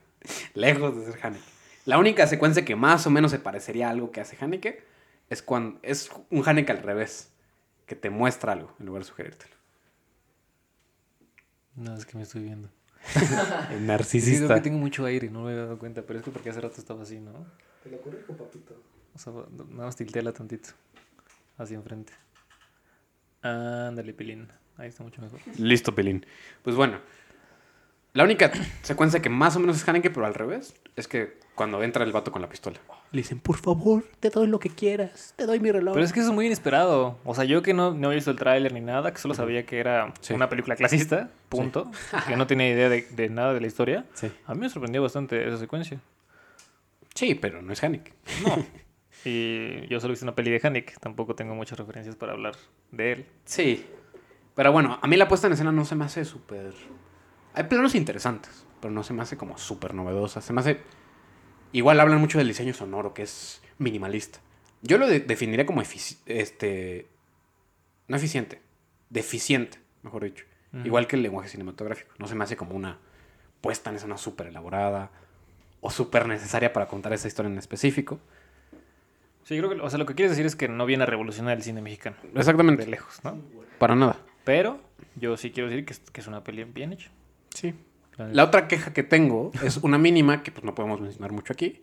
Lejos 0.55 0.96
de 0.96 1.12
ser 1.12 1.27
Haneke. 1.27 1.44
La 1.85 1.99
única 1.99 2.27
secuencia 2.27 2.64
que 2.64 2.75
más 2.77 3.07
o 3.07 3.11
menos 3.11 3.31
se 3.31 3.38
parecería 3.38 3.88
a 3.88 3.90
algo 3.90 4.11
que 4.11 4.20
hace 4.20 4.37
Haneke 4.42 4.83
es 5.31 5.42
cuando 5.42 5.79
es 5.83 6.11
un 6.31 6.42
Haneke 6.49 6.72
al 6.72 6.83
revés, 6.83 7.31
que 7.87 7.94
te 7.94 8.11
muestra 8.11 8.53
algo 8.53 8.75
en 8.81 8.87
lugar 8.87 9.03
de 9.03 9.09
sugerírtelo. 9.09 9.55
No, 11.77 11.94
es 11.96 12.07
que 12.07 12.16
me 12.16 12.22
estoy 12.22 12.42
viendo. 12.42 12.70
El 13.14 13.20
Sí, 13.20 13.29
creo 13.29 13.81
narcisista. 13.83 14.55
que 14.57 14.61
tengo 14.62 14.79
mucho 14.79 15.05
aire, 15.05 15.31
no 15.31 15.42
me 15.44 15.51
había 15.53 15.62
dado 15.64 15.79
cuenta, 15.79 16.03
pero 16.03 16.18
es 16.18 16.25
que 16.25 16.31
porque 16.33 16.51
hace 16.51 16.61
rato 16.61 16.77
estaba 16.81 17.03
así, 17.03 17.20
¿no? 17.20 17.33
Te 17.85 17.90
lo 17.90 18.01
corrijo, 18.01 18.33
papito. 18.37 18.75
O 19.16 19.18
sea, 19.18 19.33
nada 19.33 19.87
más 19.87 19.96
tilteala 19.96 20.33
tantito. 20.33 20.68
Hacia 21.59 21.76
enfrente. 21.76 22.12
Ándale, 23.42 24.12
pilín. 24.12 24.48
Ahí 24.76 24.88
está 24.88 25.02
mucho 25.02 25.22
mejor. 25.22 25.40
Listo, 25.59 25.94
Pelín. 25.94 26.26
Pues 26.62 26.76
bueno, 26.76 26.98
la 28.12 28.24
única 28.24 28.50
secuencia 28.83 29.22
que 29.22 29.31
más 29.31 29.57
o 29.57 29.61
menos 29.61 29.76
es 29.76 29.88
Haneke, 29.88 30.11
pero 30.11 30.26
al 30.26 30.35
revés, 30.35 30.74
es 30.96 31.09
que 31.09 31.38
cuando 31.55 31.83
entra 31.83 32.05
el 32.05 32.12
vato 32.12 32.31
con 32.31 32.42
la 32.42 32.48
pistola. 32.50 32.79
Le 33.12 33.22
dicen, 33.22 33.40
por 33.40 33.57
favor, 33.57 34.05
te 34.20 34.29
doy 34.29 34.48
lo 34.48 34.59
que 34.59 34.68
quieras, 34.68 35.33
te 35.37 35.46
doy 35.46 35.61
mi 35.61 35.72
reloj. 35.72 35.94
Pero 35.94 36.05
es 36.05 36.12
que 36.12 36.20
eso 36.20 36.29
es 36.29 36.35
muy 36.35 36.44
inesperado. 36.44 37.18
O 37.24 37.35
sea, 37.35 37.44
yo 37.44 37.62
que 37.62 37.72
no, 37.72 37.94
no 37.94 38.12
he 38.12 38.16
visto 38.16 38.31
el 38.31 38.37
tráiler 38.37 38.74
ni 38.74 38.81
nada, 38.83 39.12
que 39.14 39.18
solo 39.18 39.33
sabía 39.33 39.64
que 39.64 39.79
era 39.79 40.12
Sí. 40.20 40.35
una 40.35 40.50
película 40.50 40.76
clasista, 40.76 41.31
punto. 41.48 41.90
que 42.29 42.37
no 42.37 42.46
tenía 42.46 42.68
idea 42.68 42.90
de, 42.90 43.02
de 43.02 43.31
nada 43.31 43.55
de 43.55 43.61
la 43.62 43.66
historia. 43.66 44.05
Sí. 44.12 44.31
A 44.46 44.52
mí 44.55 44.61
me 44.61 44.68
sorprendió 44.68 45.00
bastante 45.02 45.46
esa 45.48 45.57
secuencia. 45.57 45.98
Sí, 47.14 47.35
pero 47.35 47.62
no 47.62 47.72
es 47.72 47.83
Haneke. 47.83 48.12
No. 48.46 48.57
y 49.27 49.87
yo 49.89 50.01
solo 50.01 50.15
hice 50.15 50.25
una 50.25 50.35
peli 50.35 50.51
de 50.51 50.61
Haneke. 50.62 50.95
Tampoco 51.01 51.35
tengo 51.35 51.55
muchas 51.55 51.79
referencias 51.79 52.17
para 52.17 52.33
hablar 52.33 52.55
de 52.93 53.12
él. 53.12 53.27
Sí. 53.45 53.87
Pero 54.55 54.73
bueno, 54.73 54.99
a 55.03 55.07
mí 55.07 55.17
la 55.17 55.29
puesta 55.29 55.47
en 55.47 55.53
escena 55.53 55.73
no 55.73 55.85
se 55.85 55.95
me 55.95 56.05
hace 56.05 56.25
súper... 56.25 56.73
Hay 57.55 57.65
planos 57.65 57.95
interesantes, 57.95 58.65
pero 58.81 58.93
no 58.93 59.03
se 59.03 59.12
me 59.12 59.23
hace 59.23 59.37
como 59.37 59.59
súper 59.59 59.95
novedosa. 59.95 60.41
Se 60.41 60.53
me 60.53 60.61
hace... 60.61 60.81
Igual 61.73 62.01
hablan 62.01 62.21
mucho 62.21 62.39
del 62.39 62.49
diseño 62.49 62.73
sonoro, 62.73 63.12
que 63.12 63.23
es 63.23 63.61
minimalista. 63.79 64.39
Yo 64.83 64.99
lo 64.99 65.07
de- 65.07 65.21
definiría 65.21 65.67
como 65.67 65.83
este... 65.83 67.07
No 68.09 68.17
eficiente. 68.17 68.62
Deficiente, 69.11 69.79
mejor 70.03 70.25
dicho. 70.25 70.45
Igual 70.85 71.07
que 71.07 71.17
el 71.17 71.23
lenguaje 71.23 71.49
cinematográfico. 71.49 72.12
No 72.19 72.27
se 72.27 72.35
me 72.35 72.45
hace 72.45 72.57
como 72.57 72.75
una 72.75 72.99
puesta 73.62 73.89
en 73.91 73.97
escena 73.97 74.19
súper 74.19 74.49
elaborada 74.49 75.11
o 75.81 75.91
súper 75.91 76.29
necesaria 76.29 76.73
para 76.73 76.87
contar 76.87 77.12
esa 77.15 77.29
historia 77.29 77.51
en 77.51 77.57
específico. 77.59 78.21
Sí, 79.47 79.57
creo 79.57 79.71
que, 79.71 79.81
o 79.81 79.89
sea, 79.89 79.99
lo 80.01 80.07
que 80.07 80.17
quieres 80.17 80.31
decir 80.33 80.45
es 80.45 80.57
que 80.57 80.67
no 80.67 80.87
viene 80.87 81.05
a 81.05 81.07
revolucionar 81.07 81.57
el 81.57 81.63
cine 81.63 81.81
mexicano. 81.81 82.17
Exactamente. 82.35 82.85
De 82.85 82.91
lejos, 82.91 83.23
¿no? 83.23 83.39
Para 83.79 83.95
nada. 83.95 84.17
Pero 84.43 84.81
yo 85.15 85.37
sí 85.37 85.53
quiero 85.53 85.69
decir 85.71 85.85
que 85.85 85.93
es, 85.93 86.01
que 86.01 86.21
es 86.21 86.27
una 86.27 86.43
peli 86.43 86.65
bien 86.65 86.93
hecha. 86.93 87.11
Sí. 87.55 87.73
La- 88.17 88.27
La 88.27 88.45
otra 88.45 88.67
queja 88.67 88.93
que 88.93 89.05
tengo 89.05 89.53
es 89.63 89.77
una 89.77 89.99
mínima 89.99 90.43
que 90.43 90.51
pues 90.51 90.65
no 90.65 90.75
podemos 90.75 91.01
mencionar 91.01 91.31
mucho 91.31 91.53
aquí, 91.53 91.81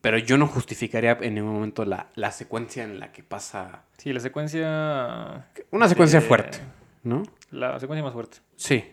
pero 0.00 0.16
yo 0.16 0.38
no 0.38 0.46
justificaría 0.46 1.18
en 1.20 1.34
ningún 1.34 1.52
momento 1.52 1.84
la, 1.84 2.08
la 2.14 2.32
secuencia 2.32 2.82
en 2.82 2.98
la 2.98 3.12
que 3.12 3.22
pasa... 3.22 3.82
Sí, 3.98 4.10
la 4.14 4.20
secuencia... 4.20 5.48
Una 5.70 5.88
secuencia 5.88 6.22
fuerte, 6.22 6.60
¿no? 7.02 7.24
La 7.50 7.78
secuencia 7.78 8.02
más 8.02 8.14
fuerte. 8.14 8.38
Sí. 8.56 8.84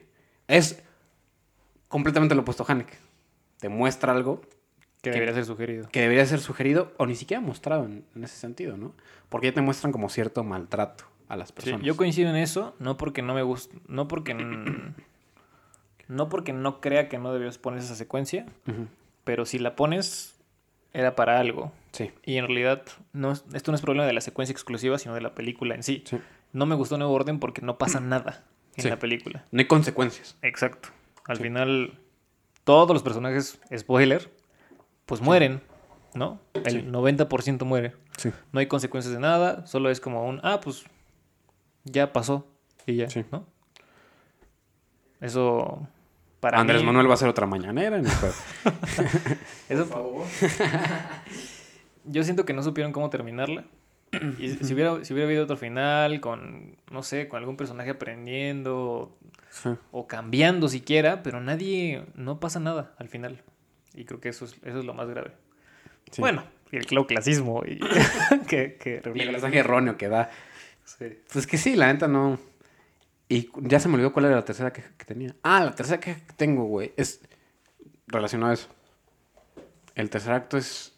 Es 0.47 0.83
completamente 1.87 2.35
lo 2.35 2.41
opuesto 2.41 2.65
a 2.67 2.71
Haneke. 2.73 2.97
Te 3.59 3.69
muestra 3.69 4.11
algo 4.11 4.41
Que 5.01 5.11
debería 5.11 5.33
ser 5.33 5.45
sugerido. 5.45 5.87
que 5.91 6.01
debería 6.01 6.25
ser 6.25 6.39
sugerido 6.39 6.91
o 6.97 7.05
ni 7.05 7.15
siquiera 7.15 7.39
mostrado 7.41 7.85
en, 7.85 8.03
en 8.15 8.23
ese 8.23 8.35
sentido, 8.35 8.75
¿no? 8.77 8.93
Porque 9.29 9.47
ya 9.47 9.53
te 9.53 9.61
muestran 9.61 9.91
como 9.93 10.09
cierto 10.09 10.43
maltrato 10.43 11.05
a 11.29 11.37
las 11.37 11.49
Sí, 11.49 11.53
personas. 11.53 11.81
yo 11.83 11.95
coincido 11.95 12.29
en 12.29 12.35
eso, 12.35 12.75
no 12.79 12.97
porque 12.97 13.21
no 13.21 13.33
me 13.33 13.43
gusta, 13.43 13.77
no 13.87 14.07
porque 14.07 14.33
no 16.07 16.29
porque 16.29 16.53
no 16.53 16.81
crea 16.81 17.07
que 17.09 17.17
no 17.17 17.31
debías 17.33 17.57
poner 17.57 17.79
esa 17.79 17.95
secuencia, 17.95 18.45
pero 19.23 19.45
si 19.45 19.59
la 19.59 19.75
pones 19.75 20.35
era 20.93 21.15
para 21.15 21.39
algo 21.39 21.71
Sí, 21.91 22.11
y 22.25 22.37
en 22.37 22.45
realidad 22.47 22.83
no 23.13 23.31
es- 23.31 23.43
esto 23.53 23.71
no 23.71 23.75
es 23.75 23.81
problema 23.81 24.05
de 24.05 24.13
la 24.13 24.21
secuencia 24.21 24.51
exclusiva, 24.53 24.97
sino 24.99 25.13
de 25.15 25.21
la 25.21 25.33
película 25.35 25.75
en 25.75 25.83
sí. 25.83 26.03
sí. 26.05 26.19
No 26.51 26.65
me 26.65 26.75
gustó 26.75 26.97
Nuevo 26.97 27.13
Orden 27.13 27.39
porque 27.39 27.61
no 27.61 27.77
pasa 27.77 27.99
nada 27.99 28.43
en 28.75 28.83
Sí. 28.83 28.89
la 28.89 28.97
película. 28.99 29.45
No 29.51 29.59
hay 29.59 29.65
consecuencias. 29.67 30.35
Exacto. 30.41 30.89
Al 31.25 31.37
final 31.37 31.99
todos 32.63 32.91
los 32.91 33.03
personajes 33.03 33.59
spoiler 33.77 34.31
pues 35.09 35.21
mueren, 35.21 35.59
¿no? 36.13 36.39
El 36.53 36.71
Sí. 36.71 36.81
90% 36.87 37.65
muere. 37.65 37.95
Sí. 38.17 38.29
No 38.51 38.59
hay 38.59 38.67
consecuencias 38.67 39.11
de 39.13 39.19
nada, 39.19 39.65
solo 39.65 39.89
es 39.89 39.99
como 39.99 40.23
un, 40.27 40.39
ah, 40.43 40.59
pues 40.63 40.83
ya 41.83 42.13
pasó 42.13 42.47
y 42.85 42.97
ya, 42.97 43.09
Sí. 43.09 43.25
¿no? 43.31 43.47
Eso 45.19 45.87
para 46.39 46.59
Andrés 46.59 46.81
mí, 46.81 46.85
Manuel 46.85 47.07
va 47.07 47.11
a 47.11 47.13
hacer 47.15 47.27
otra 47.27 47.45
mañanera 47.45 47.97
en 47.97 48.05
el 48.05 48.11
eso- 49.69 49.85
Por 49.85 49.87
favor. 49.87 50.25
yo 52.05 52.23
siento 52.23 52.45
que 52.45 52.53
no 52.53 52.63
supieron 52.63 52.93
cómo 52.93 53.09
terminarla. 53.09 53.65
Y 54.39 54.49
si 54.49 54.73
hubiera, 54.73 55.03
si 55.03 55.13
hubiera 55.13 55.27
habido 55.27 55.43
otro 55.43 55.55
final 55.57 56.19
con, 56.21 56.77
no 56.91 57.03
sé, 57.03 57.27
con 57.27 57.37
algún 57.39 57.57
personaje 57.57 57.91
aprendiendo 57.91 59.15
Sí. 59.51 59.69
o 59.91 60.07
cambiando 60.07 60.67
siquiera, 60.67 61.21
pero 61.23 61.41
nadie, 61.41 62.05
no 62.15 62.39
pasa 62.39 62.59
nada 62.59 62.93
al 62.97 63.09
final. 63.09 63.41
Y 63.93 64.05
creo 64.05 64.19
que 64.19 64.29
eso 64.29 64.45
es, 64.45 64.55
eso 64.63 64.79
es 64.79 64.85
lo 64.85 64.93
más 64.93 65.09
grave. 65.09 65.31
Sí. 66.11 66.21
Bueno, 66.21 66.43
y 66.71 66.77
el 66.77 66.85
clasismo 66.85 67.63
y 67.65 67.79
que, 68.47 68.75
que 68.75 69.01
Y 69.13 69.21
el 69.21 69.31
mensaje 69.31 69.59
erróneo 69.59 69.97
que 69.97 70.07
da. 70.07 70.29
Sí. 70.85 71.05
Pues 71.31 71.47
que 71.47 71.57
sí, 71.57 71.75
la 71.75 71.91
neta 71.91 72.07
no. 72.07 72.39
Y 73.27 73.49
ya 73.61 73.79
se 73.79 73.87
me 73.87 73.95
olvidó 73.95 74.11
cuál 74.11 74.25
era 74.25 74.35
la 74.35 74.45
tercera 74.45 74.73
queja 74.73 74.89
que 74.97 75.05
tenía. 75.05 75.35
Ah, 75.43 75.63
la 75.63 75.75
tercera 75.75 75.99
queja 75.99 76.19
que 76.19 76.33
tengo, 76.33 76.63
güey, 76.65 76.93
es 76.97 77.21
relacionado 78.07 78.51
a 78.51 78.53
eso. 78.55 78.69
El 79.93 80.09
tercer 80.09 80.33
acto 80.33 80.57
es 80.57 80.95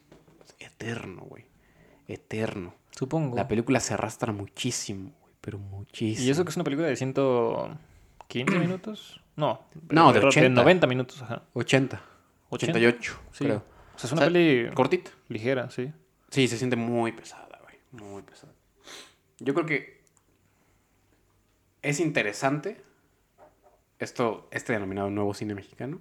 eterno, 0.59 1.23
güey. 1.23 1.45
Eterno. 2.07 2.73
Supongo. 2.91 3.35
La 3.35 3.47
película 3.47 3.79
se 3.79 3.93
arrastra 3.93 4.31
muchísimo, 4.31 5.11
güey, 5.21 5.33
pero 5.41 5.57
muchísimo. 5.59 6.25
¿Y 6.25 6.29
eso 6.29 6.45
que 6.45 6.51
es 6.51 6.55
una 6.55 6.63
película 6.63 6.87
de 6.87 6.95
115 6.95 8.59
minutos? 8.59 9.21
No. 9.35 9.65
No, 9.89 10.11
de 10.11 10.19
error, 10.19 10.29
80. 10.29 10.61
90 10.61 10.87
minutos, 10.87 11.21
ajá. 11.21 11.43
80. 11.53 12.01
80. 12.51 12.77
88, 12.77 13.19
Sí. 13.31 13.45
creo. 13.45 13.63
O 13.95 13.99
sea, 13.99 14.07
es 14.07 14.11
una 14.13 14.21
O 14.21 14.25
sea, 14.25 14.27
peli 14.33 14.69
Cortita. 14.73 15.11
ligera, 15.29 15.69
sí. 15.69 15.91
Sí, 16.29 16.47
se 16.47 16.57
siente 16.57 16.75
muy 16.75 17.11
pesada, 17.11 17.59
güey. 17.63 17.75
Muy 17.91 18.21
pesada. 18.21 18.53
Yo 19.39 19.53
creo 19.53 19.65
que 19.65 20.01
es 21.81 21.99
interesante 21.99 22.81
esto, 23.99 24.47
este 24.51 24.73
denominado 24.73 25.09
nuevo 25.09 25.33
cine 25.33 25.55
mexicano. 25.55 25.99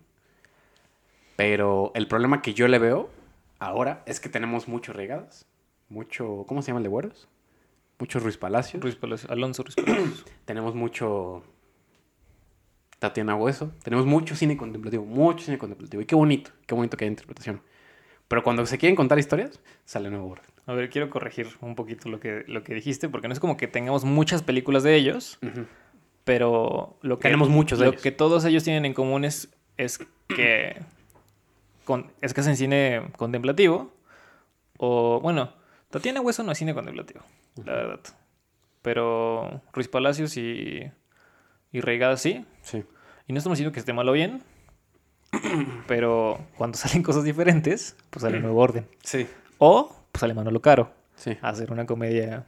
Pero 1.37 1.91
el 1.95 2.07
problema 2.07 2.43
que 2.43 2.53
yo 2.55 2.69
le 2.69 2.79
veo 2.79 3.11
ahora 3.59 4.03
es 4.07 4.21
que 4.21 4.29
tenemos 4.29 4.69
mucho 4.69 4.93
regadas. 4.93 5.47
Mucho. 5.89 6.45
¿Cómo 6.47 6.63
se 6.63 6.69
llama 6.69 6.79
el 6.81 6.85
de 6.85 6.91
güeros? 6.91 7.29
Mucho 7.99 8.19
Ruiz 8.21 8.37
Palacios. 8.37 8.83
Ruiz 8.83 8.97
Palacios, 8.97 9.31
Alonso 9.31 9.63
Ruiz 9.63 9.75
Palacios. 9.77 10.25
Tenemos 10.45 10.75
mucho. 10.75 11.43
Tatiana 13.01 13.35
Hueso. 13.35 13.73
Tenemos 13.83 14.07
mucho 14.07 14.37
cine 14.37 14.57
contemplativo. 14.57 15.05
Mucho 15.05 15.47
cine 15.47 15.59
contemplativo. 15.59 16.03
Y 16.03 16.07
qué 16.07 16.15
bonito. 16.15 16.53
Qué 16.67 16.75
bonito 16.75 16.97
que 16.97 17.05
haya 17.07 17.11
interpretación. 17.11 17.63
Pero 18.29 18.45
cuando 18.45 18.65
se 18.67 18.79
quieren 18.79 18.95
contar 18.95 19.19
historias, 19.19 19.59
sale 19.85 20.11
nuevo 20.11 20.29
orden. 20.29 20.47
A 20.67 20.75
ver, 20.75 20.89
quiero 20.91 21.11
corregir 21.11 21.49
un 21.63 21.75
poquito 21.75 22.09
lo 22.09 22.21
que, 22.21 22.45
lo 22.47 22.63
que 22.63 22.75
dijiste, 22.75 23.09
porque 23.09 23.27
no 23.27 23.35
es 23.35 23.41
como 23.41 23.57
que 23.57 23.67
tengamos 23.67 24.05
muchas 24.05 24.43
películas 24.43 24.85
de 24.85 24.95
ellos, 24.95 25.41
pero 26.23 26.97
lo 27.03 27.19
que, 27.19 27.23
Tenemos 27.23 27.49
muchos 27.49 27.81
de 27.81 27.87
lo 27.87 27.91
ellos. 27.91 28.03
que 28.03 28.13
todos 28.13 28.45
ellos 28.45 28.63
tienen 28.63 28.85
en 28.85 28.95
común 28.95 29.25
es, 29.25 29.49
es 29.77 29.99
que 30.29 30.77
con, 31.85 32.13
es 32.21 32.33
que 32.35 32.43
hacen 32.43 32.57
cine 32.57 33.03
contemplativo, 33.17 33.93
o 34.79 35.19
bueno, 35.21 35.55
Tatiana 35.89 36.21
Hueso 36.21 36.45
no 36.45 36.53
es 36.53 36.59
cine 36.59 36.73
contemplativo, 36.73 37.23
la 37.65 37.73
verdad. 37.73 38.01
Pero 38.83 39.61
Ruiz 39.73 39.89
Palacios 39.89 40.37
y, 40.37 40.89
y 41.73 41.81
Reigada 41.81 42.17
sí. 42.17 42.45
Sí. 42.63 42.85
Y 43.27 43.33
no 43.33 43.39
estamos 43.39 43.59
diciendo 43.59 43.73
que 43.73 43.81
esté 43.81 43.93
mal 43.93 44.09
o 44.09 44.13
bien, 44.13 44.43
pero 45.87 46.39
cuando 46.57 46.77
salen 46.79 47.03
cosas 47.03 47.25
diferentes, 47.25 47.97
pues 48.11 48.23
sale 48.23 48.41
nuevo 48.41 48.61
orden. 48.61 48.87
Sí. 49.03 49.27
O 49.59 49.95
pues 50.13 50.21
sale 50.21 50.35
Manolo 50.35 50.61
Caro 50.61 50.93
Sí. 51.17 51.37
a 51.43 51.51
hacer 51.51 51.71
una 51.73 51.87
comedia 51.87 52.47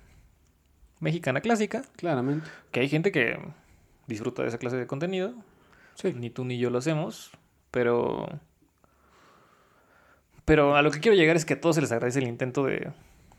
mexicana 1.00 1.40
clásica, 1.40 1.82
Claramente. 1.96 2.48
que 2.70 2.80
hay 2.80 2.88
gente 2.88 3.12
que 3.12 3.38
disfruta 4.06 4.42
de 4.42 4.48
esa 4.48 4.58
clase 4.58 4.76
de 4.76 4.86
contenido. 4.86 5.34
Sí. 5.94 6.12
Ni 6.14 6.30
tú 6.30 6.44
ni 6.44 6.58
yo 6.58 6.70
lo 6.70 6.78
hacemos, 6.78 7.30
pero... 7.70 8.26
Pero 10.44 10.74
a 10.76 10.82
lo 10.82 10.90
que 10.90 11.00
quiero 11.00 11.16
llegar 11.16 11.36
es 11.36 11.44
que 11.44 11.54
a 11.54 11.60
todos 11.60 11.76
se 11.76 11.82
les 11.82 11.92
agradece 11.92 12.18
el 12.18 12.26
intento 12.26 12.64
de, 12.64 12.90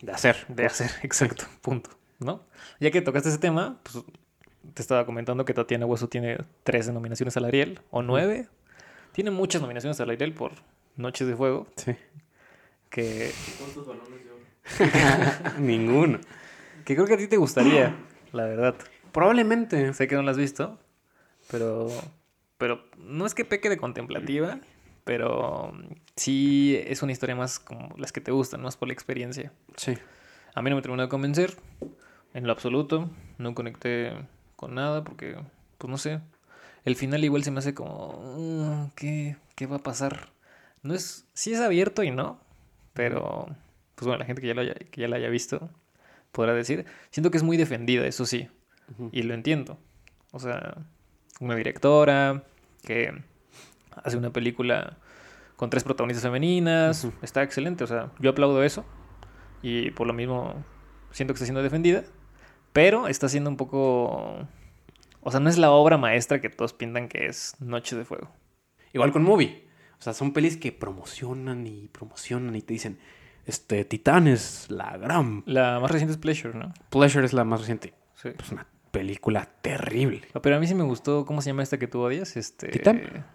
De 0.02 0.12
hacer. 0.12 0.46
de 0.48 0.66
hacer, 0.66 0.92
exacto, 1.04 1.46
punto, 1.62 1.90
¿no? 2.20 2.42
Ya 2.80 2.92
que 2.92 3.02
tocaste 3.02 3.30
ese 3.30 3.40
tema, 3.40 3.78
pues 3.84 4.04
te 4.74 4.82
estaba 4.82 5.06
comentando 5.06 5.46
que 5.46 5.54
Tatiana 5.54 5.86
Hueso 5.86 6.08
tiene 6.10 6.38
13 6.64 6.94
nominaciones 6.94 7.36
al 7.38 7.46
Ariel, 7.46 7.80
o 7.92 8.02
9. 8.02 8.48
Tiene 9.12 9.32
muchas 9.32 9.62
nominaciones 9.62 10.00
al 10.00 10.10
Ariel 10.10 10.34
por 10.34 10.52
Noches 10.96 11.28
de 11.28 11.36
Fuego, 11.36 11.68
Sí. 11.76 11.96
que, 12.90 13.32
¿Cuántos 13.60 13.88
balones 13.88 14.10
oro? 14.28 15.60
Ninguno. 15.60 16.20
que 16.86 16.96
creo 16.96 17.08
que 17.08 17.14
a 17.14 17.18
ti 17.18 17.28
te 17.28 17.38
gustaría, 17.38 17.96
la 18.32 18.46
verdad. 18.46 18.76
Probablemente. 19.12 19.94
Sé 19.94 20.08
que 20.08 20.16
no 20.16 20.24
la 20.24 20.32
has 20.32 20.38
visto, 20.38 20.80
pero, 21.52 21.88
pero 22.58 22.84
no 22.98 23.26
es 23.26 23.36
que 23.36 23.46
peque 23.46 23.70
de 23.70 23.78
contemplativa, 23.78 24.60
pero 25.04 25.74
sí 26.16 26.80
es 26.88 27.04
una 27.04 27.12
historia 27.12 27.36
más 27.36 27.60
como 27.60 27.94
las 27.98 28.12
que 28.12 28.22
te 28.22 28.32
gustan, 28.32 28.62
más 28.62 28.78
por 28.78 28.88
la 28.88 28.94
experiencia. 28.94 29.52
Sí. 29.76 29.94
A 30.56 30.62
mí 30.62 30.70
no 30.70 30.76
me 30.78 30.82
terminó 30.82 31.04
de 31.04 31.10
convencer, 31.10 31.56
en 32.34 32.48
lo 32.48 32.52
absoluto, 32.54 33.10
no 33.38 33.54
conecté 33.54 34.14
con 34.64 34.76
nada 34.76 35.04
porque, 35.04 35.36
pues 35.78 35.90
no 35.92 35.98
sé, 35.98 36.20
el 36.86 36.96
final 36.96 37.24
igual 37.24 37.44
se 37.44 37.52
me 37.52 37.60
hace 37.60 37.74
como, 37.74 38.22
"Mm, 38.38 38.92
¿qué, 38.96 39.38
qué 39.56 39.66
va 39.68 39.78
a 39.78 39.84
pasar? 39.84 40.30
No 40.82 40.94
es, 40.94 41.26
sí 41.34 41.54
es 41.54 41.60
abierto 41.60 42.04
y 42.04 42.12
no, 42.12 42.40
pero, 42.94 43.48
pues 43.96 44.06
bueno, 44.08 44.20
la 44.20 44.26
gente 44.26 44.42
que 44.42 44.48
ya, 44.48 44.54
lo 44.54 44.62
haya, 44.62 44.74
que 44.74 45.02
ya 45.02 45.08
la 45.08 45.16
haya 45.18 45.30
visto 45.30 45.70
podrá 46.32 46.54
decir, 46.54 46.86
siento 47.12 47.30
que 47.32 47.38
es 47.38 47.44
muy 47.44 47.58
defendida, 47.58 48.06
eso 48.08 48.26
sí, 48.26 48.50
y 49.12 49.24
lo 49.24 49.34
entiendo. 49.34 49.78
O 50.32 50.40
sea, 50.40 50.78
una 51.40 51.56
directora 51.56 52.44
que 52.84 53.14
hace 54.04 54.18
una 54.18 54.32
película 54.32 54.98
con 55.56 55.70
tres 55.70 55.84
protagonistas 55.84 56.24
femeninas, 56.24 57.08
está 57.22 57.44
excelente, 57.44 57.84
o 57.84 57.88
sea, 57.88 58.12
yo 58.20 58.32
aplaudo 58.32 58.64
eso 58.64 58.84
y 59.62 59.92
por 59.92 60.08
lo 60.08 60.14
mismo 60.14 60.56
siento 61.12 61.34
que 61.34 61.38
está 61.38 61.46
siendo 61.46 61.62
defendida, 61.64 62.04
pero 62.74 63.08
está 63.08 63.30
siendo 63.30 63.50
un 63.50 63.58
poco... 63.58 64.48
O 65.22 65.32
sea, 65.32 65.40
no 65.40 65.50
es 65.50 65.58
la 65.58 65.72
obra 65.72 65.98
maestra 65.98 66.42
que 66.42 66.50
todos 66.50 66.74
pintan 66.74 67.08
que 67.08 67.28
es 67.28 67.56
Noche 67.60 67.96
de 67.96 68.04
Fuego. 68.04 68.30
Igual 68.92 69.12
con 69.14 69.24
Movie. 69.24 69.64
O 70.00 70.02
sea, 70.04 70.14
son 70.14 70.34
pelis 70.34 70.58
que 70.58 70.72
promocionan 70.74 71.66
y 71.66 71.88
promocionan 71.88 72.56
y 72.58 72.62
te 72.62 72.74
dicen, 72.74 73.00
este, 73.46 73.86
Titán 73.86 74.28
es 74.28 74.70
la 74.70 74.98
gran... 74.98 75.44
La 75.46 75.80
más 75.80 75.90
reciente 75.90 76.12
es 76.12 76.18
Pleasure, 76.18 76.58
¿no? 76.58 76.74
Pleasure 76.90 77.26
es 77.26 77.32
la 77.32 77.46
más 77.46 77.62
reciente. 77.62 77.94
Sí. 78.16 78.30
Es 78.38 78.52
una 78.52 78.68
película 78.92 79.48
terrible. 79.62 80.22
Pero 80.42 80.56
a 80.58 80.60
mí 80.60 80.68
sí 80.68 80.76
me 80.76 80.84
gustó, 80.84 81.26
¿cómo 81.26 81.42
se 81.42 81.52
llama 81.52 81.64
esta 81.64 81.80
que 81.80 81.88
tú 81.88 82.02
odias? 82.02 82.36
Este... 82.36 82.68
¿Titán? 82.68 83.26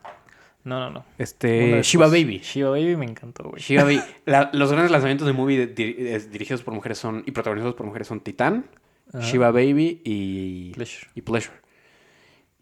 No, 0.64 0.78
no, 0.80 0.90
no. 0.90 1.04
Este. 1.16 1.82
Shiva 1.82 2.08
Baby. 2.08 2.40
Shiva 2.40 2.68
Baby 2.70 2.96
me 2.96 3.06
encantó, 3.06 3.44
güey. 3.44 3.62
Shiva 3.62 3.84
Baby. 3.84 4.02
La- 4.26 4.50
los 4.52 4.70
grandes 4.70 4.90
lanzamientos 4.90 5.26
de 5.26 5.32
Movie 5.32 5.66
de- 5.68 6.18
dirigidos 6.30 6.62
por 6.62 6.74
mujeres 6.74 6.98
son 6.98 7.22
y 7.24 7.30
protagonizados 7.30 7.74
por 7.74 7.86
mujeres 7.86 8.08
son 8.08 8.20
Titán, 8.20 8.66
Ajá. 9.12 9.20
Shiva 9.24 9.50
Baby 9.50 10.02
y 10.04 10.72
Pleasure. 10.72 11.08
y 11.14 11.22
Pleasure. 11.22 11.56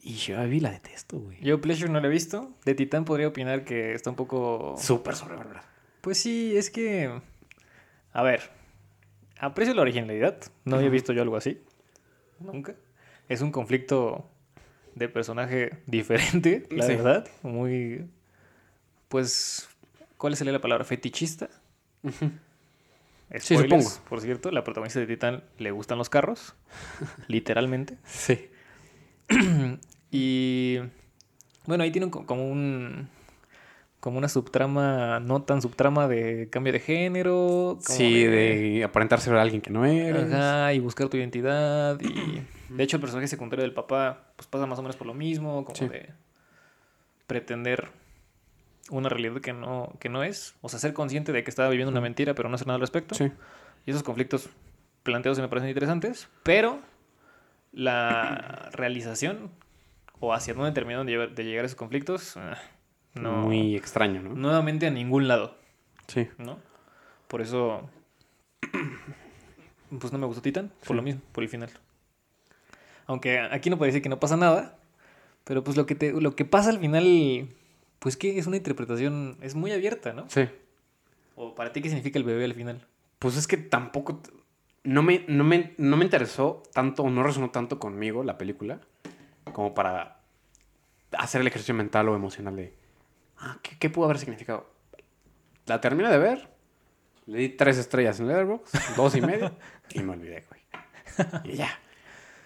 Y 0.02 0.12
Shiva 0.14 0.40
Baby 0.40 0.60
la 0.60 0.70
detesto, 0.70 1.18
güey. 1.18 1.38
Yo 1.42 1.60
Pleasure 1.60 1.90
no 1.90 2.00
la 2.00 2.06
he 2.06 2.10
visto. 2.10 2.52
De 2.64 2.74
Titán 2.74 3.04
podría 3.04 3.28
opinar 3.28 3.64
que 3.64 3.92
está 3.92 4.10
un 4.10 4.16
poco... 4.16 4.76
Súper 4.78 5.14
sobrevalorada. 5.16 5.64
Pues 6.00 6.18
sí, 6.18 6.56
es 6.56 6.70
que... 6.70 7.20
A 8.12 8.22
ver. 8.22 8.50
Aprecio 9.38 9.74
la 9.74 9.82
originalidad. 9.82 10.38
No 10.64 10.76
había 10.76 10.88
visto 10.88 11.12
yo 11.12 11.22
algo 11.22 11.36
así. 11.36 11.60
Nunca. 12.38 12.74
Es 13.28 13.40
un 13.40 13.50
conflicto 13.50 14.30
de 14.94 15.08
personaje 15.08 15.70
diferente, 15.86 16.66
la 16.70 16.86
Sí. 16.86 16.94
verdad. 16.94 17.28
Muy. 17.42 18.06
Pues. 19.08 19.68
¿Cuál 20.16 20.36
sería 20.36 20.52
la 20.52 20.60
palabra? 20.60 20.84
¿Fetichista? 20.84 21.50
Sí, 22.02 22.30
Spoilers, 23.38 23.84
supongo. 23.84 24.08
Por 24.08 24.20
cierto, 24.20 24.50
la 24.50 24.62
protagonista 24.64 25.00
de 25.00 25.06
Titán 25.06 25.42
le 25.58 25.70
gustan 25.70 25.98
los 25.98 26.08
carros. 26.08 26.54
literalmente. 27.28 27.96
Sí. 28.04 28.48
Y. 30.10 30.78
Bueno, 31.66 31.82
ahí 31.84 31.90
tiene 31.90 32.04
un 32.06 32.10
co- 32.10 32.26
como 32.26 32.48
un. 32.50 33.08
Como 33.98 34.18
una 34.18 34.28
subtrama, 34.28 35.18
no 35.18 35.42
tan 35.42 35.60
subtrama 35.60 36.06
de 36.06 36.48
cambio 36.48 36.72
de 36.72 36.78
género. 36.80 37.78
como 37.84 37.98
Sí, 37.98 38.22
de 38.24 38.84
aparentar 38.84 39.20
ser 39.20 39.34
alguien 39.34 39.60
que 39.60 39.70
no 39.70 39.84
eres. 39.84 40.32
Ajá, 40.32 40.72
y 40.74 40.78
buscar 40.78 41.08
tu 41.08 41.16
identidad. 41.16 41.98
Y 42.00 42.42
de 42.74 42.82
hecho, 42.84 42.96
el 42.98 43.00
personaje 43.00 43.26
secundario 43.26 43.64
del 43.64 43.74
papá, 43.74 44.28
pues 44.36 44.46
pasa 44.46 44.64
más 44.66 44.78
o 44.78 44.82
menos 44.82 44.94
por 44.96 45.08
lo 45.08 45.14
mismo, 45.14 45.64
como 45.64 45.76
Sí. 45.76 45.88
de 45.88 46.10
pretender 47.26 47.88
una 48.90 49.08
realidad 49.08 49.40
que 49.40 49.52
no, 49.52 49.92
que 50.00 50.08
no 50.08 50.22
es. 50.22 50.54
O 50.60 50.68
sea, 50.68 50.78
ser 50.78 50.92
consciente 50.92 51.32
de 51.32 51.42
que 51.44 51.50
estaba 51.50 51.68
viviendo 51.68 51.90
una 51.90 52.00
mentira, 52.00 52.34
pero 52.34 52.48
no 52.48 52.54
hacer 52.54 52.66
nada 52.66 52.76
al 52.76 52.80
respecto. 52.80 53.14
Sí. 53.14 53.30
Y 53.86 53.90
esos 53.90 54.02
conflictos 54.02 54.48
planteados 55.02 55.38
me 55.38 55.48
parecen 55.48 55.68
interesantes, 55.68 56.28
pero 56.42 56.80
la 57.72 58.70
realización 58.72 59.50
o 60.20 60.32
hacia 60.34 60.54
dónde 60.54 60.72
terminaron 60.72 61.06
de 61.06 61.12
llevar- 61.12 61.34
de 61.34 61.44
llegar 61.44 61.64
esos 61.64 61.76
conflictos, 61.76 62.36
ah, 62.36 62.56
no. 63.14 63.32
Muy 63.32 63.76
extraño, 63.76 64.22
¿no? 64.22 64.34
Nuevamente 64.34 64.86
a 64.86 64.90
ningún 64.90 65.28
lado. 65.28 65.56
Sí. 66.08 66.28
¿no? 66.38 66.58
Por 67.28 67.40
eso, 67.42 67.88
pues 70.00 70.12
no 70.12 70.18
me 70.18 70.26
gustó 70.26 70.42
Titan, 70.42 70.68
por 70.80 70.88
Sí. 70.88 70.94
lo 70.94 71.02
mismo, 71.02 71.20
por 71.32 71.42
el 71.44 71.48
final. 71.50 71.70
Aunque 73.06 73.38
aquí 73.38 73.70
no 73.70 73.78
puede 73.78 73.90
decir 73.90 74.02
que 74.02 74.08
no 74.08 74.18
pasa 74.18 74.36
nada, 74.36 74.76
pero 75.44 75.62
pues 75.62 75.76
lo 75.76 75.86
que, 75.86 75.94
te, 75.94 76.12
lo 76.12 76.34
que 76.34 76.44
pasa 76.44 76.70
al 76.70 76.78
final, 76.80 77.48
pues 78.06 78.16
que 78.16 78.38
es 78.38 78.46
una 78.46 78.56
interpretación, 78.56 79.36
es 79.40 79.56
muy 79.56 79.72
abierta, 79.72 80.12
¿no? 80.12 80.30
Sí. 80.30 80.48
O 81.34 81.56
para 81.56 81.72
ti, 81.72 81.82
¿qué 81.82 81.88
significa 81.88 82.20
el 82.20 82.24
bebé 82.24 82.44
al 82.44 82.54
final? 82.54 82.86
Pues 83.18 83.36
es 83.36 83.48
que 83.48 83.56
tampoco. 83.56 84.22
No 84.84 85.02
me, 85.02 85.24
no, 85.26 85.42
me, 85.42 85.74
no 85.76 85.96
me 85.96 86.04
interesó 86.04 86.62
tanto, 86.72 87.02
o 87.02 87.10
no 87.10 87.24
resonó 87.24 87.50
tanto 87.50 87.80
conmigo 87.80 88.22
la 88.22 88.38
película, 88.38 88.80
como 89.52 89.74
para 89.74 90.20
hacer 91.18 91.40
el 91.40 91.48
ejercicio 91.48 91.74
mental 91.74 92.08
o 92.08 92.14
emocional 92.14 92.54
de. 92.54 92.76
Ah, 93.38 93.58
¿qué, 93.60 93.76
qué 93.76 93.90
pudo 93.90 94.04
haber 94.04 94.18
significado? 94.18 94.70
La 95.64 95.80
terminé 95.80 96.08
de 96.08 96.18
ver, 96.18 96.48
le 97.26 97.38
di 97.38 97.48
tres 97.48 97.76
estrellas 97.76 98.20
en 98.20 98.28
Letterboxd, 98.28 98.72
dos 98.96 99.16
y 99.16 99.20
media, 99.20 99.52
y 99.90 99.98
me 100.04 100.12
olvidé, 100.12 100.44
güey. 100.48 101.42
Y 101.42 101.56
ya. 101.56 101.76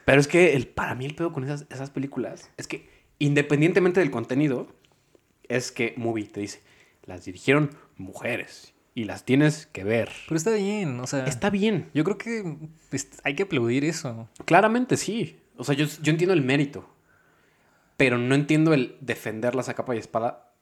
Pero 0.06 0.22
es 0.22 0.26
que 0.26 0.54
el, 0.54 0.68
para 0.68 0.94
mí 0.94 1.04
el 1.04 1.14
pedo 1.14 1.34
con 1.34 1.44
esas, 1.44 1.66
esas 1.68 1.90
películas 1.90 2.50
es 2.56 2.66
que, 2.66 2.88
independientemente 3.18 4.00
del 4.00 4.11
contenido, 4.11 4.80
es 5.51 5.70
que 5.72 5.92
Movie 5.96 6.24
te 6.28 6.40
dice, 6.40 6.62
las 7.05 7.24
dirigieron 7.24 7.70
mujeres 7.96 8.72
y 8.94 9.05
las 9.05 9.24
tienes 9.24 9.66
que 9.66 9.84
ver. 9.84 10.11
Pero 10.26 10.36
está 10.36 10.53
bien, 10.53 10.98
o 11.01 11.07
sea, 11.07 11.24
Está 11.26 11.51
bien. 11.51 11.90
yo 11.94 12.05
creo 12.05 12.18
que 12.18 12.57
pues, 12.88 13.09
hay 13.24 13.34
que 13.34 13.42
aplaudir 13.44 13.84
eso. 13.84 14.28
Claramente 14.46 14.96
sí. 14.96 15.38
O 15.57 15.64
sea, 15.64 15.74
yo, 15.74 15.86
yo 16.03 16.11
entiendo 16.11 16.32
el 16.32 16.42
mérito. 16.42 16.88
Pero 17.96 18.16
no 18.16 18.34
entiendo 18.34 18.72
el 18.72 18.96
defenderlas 19.01 19.68
a 19.68 19.74
capa 19.74 19.94
y 19.94 19.98
espada 19.98 20.55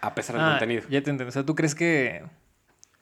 a 0.00 0.14
pesar 0.14 0.36
del 0.36 0.44
Ah, 0.44 0.50
contenido. 0.50 0.82
Ya 0.88 1.02
te 1.02 1.10
entiendo. 1.10 1.28
O 1.28 1.32
sea, 1.32 1.44
¿tú 1.44 1.54
crees 1.56 1.74
que 1.74 2.22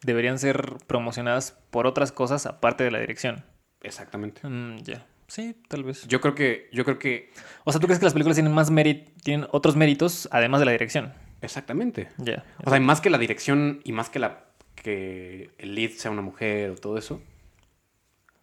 deberían 0.01 0.39
ser 0.39 0.77
promocionadas 0.87 1.51
por 1.69 1.85
otras 1.85 2.11
cosas 2.11 2.45
aparte 2.47 2.83
de 2.83 2.91
la 2.91 2.99
dirección? 2.99 3.45
Exactamente. 3.81 4.41
Mm, 4.47 4.77
ya. 4.83 5.05
Sí, 5.27 5.55
tal 5.67 5.83
vez. 5.83 6.07
Yo 6.07 6.19
creo 6.21 6.33
que, 6.35 6.69
yo 6.71 6.83
creo 6.83 6.97
que. 6.99 7.31
O 7.63 7.71
sea, 7.71 7.79
¿tú 7.79 7.87
crees 7.87 7.99
que 7.99 8.05
las 8.05 8.13
películas 8.13 8.35
tienen 8.35 8.53
más 8.53 8.71
mérito, 8.71 9.11
tienen 9.23 9.47
otros 9.51 9.75
méritos 9.75 10.27
además 10.31 10.59
de 10.61 10.65
la 10.65 10.71
dirección? 10.71 11.13
Exactamente. 11.45 12.09
Ya. 12.17 12.43
O 12.65 12.69
sea, 12.69 12.77
y 12.79 12.81
más 12.81 12.99
que 13.01 13.09
la 13.09 13.17
dirección 13.17 13.79
y 13.83 13.91
más 13.91 14.09
que 14.09 14.19
la 14.19 14.43
que 14.75 15.51
el 15.57 15.73
lead 15.75 15.91
sea 15.91 16.11
una 16.11 16.21
mujer 16.21 16.71
o 16.71 16.75
todo 16.75 16.97
eso, 16.97 17.21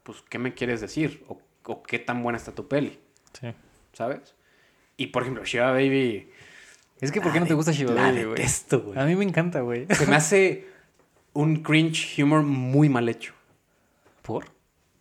pues, 0.02 0.22
¿qué 0.28 0.38
me 0.38 0.54
quieres 0.54 0.80
decir? 0.80 1.24
O, 1.28 1.40
o 1.66 1.82
qué 1.82 1.98
tan 1.98 2.22
buena 2.22 2.36
está 2.38 2.52
tu 2.52 2.66
peli, 2.68 2.98
sí. 3.38 3.48
¿sabes? 3.92 4.34
Y 4.96 5.08
por 5.08 5.22
ejemplo, 5.22 5.44
Shiva 5.44 5.70
Baby. 5.72 6.28
Es 7.00 7.12
que, 7.12 7.20
¿por 7.20 7.32
qué 7.32 7.40
no 7.40 7.46
te 7.46 7.54
gusta 7.54 7.72
Shiva 7.72 7.94
Baby, 7.94 8.24
güey? 8.24 8.42
güey. 8.84 8.98
A 8.98 9.04
mí 9.04 9.14
me 9.16 9.24
encanta, 9.24 9.60
güey. 9.60 9.86
Se 9.90 10.06
me 10.06 10.16
hace 10.16 10.66
un 11.32 11.62
cringe 11.62 12.18
humor 12.22 12.42
muy 12.42 12.88
mal 12.88 13.08
hecho. 13.08 13.34
¿Por? 14.22 14.46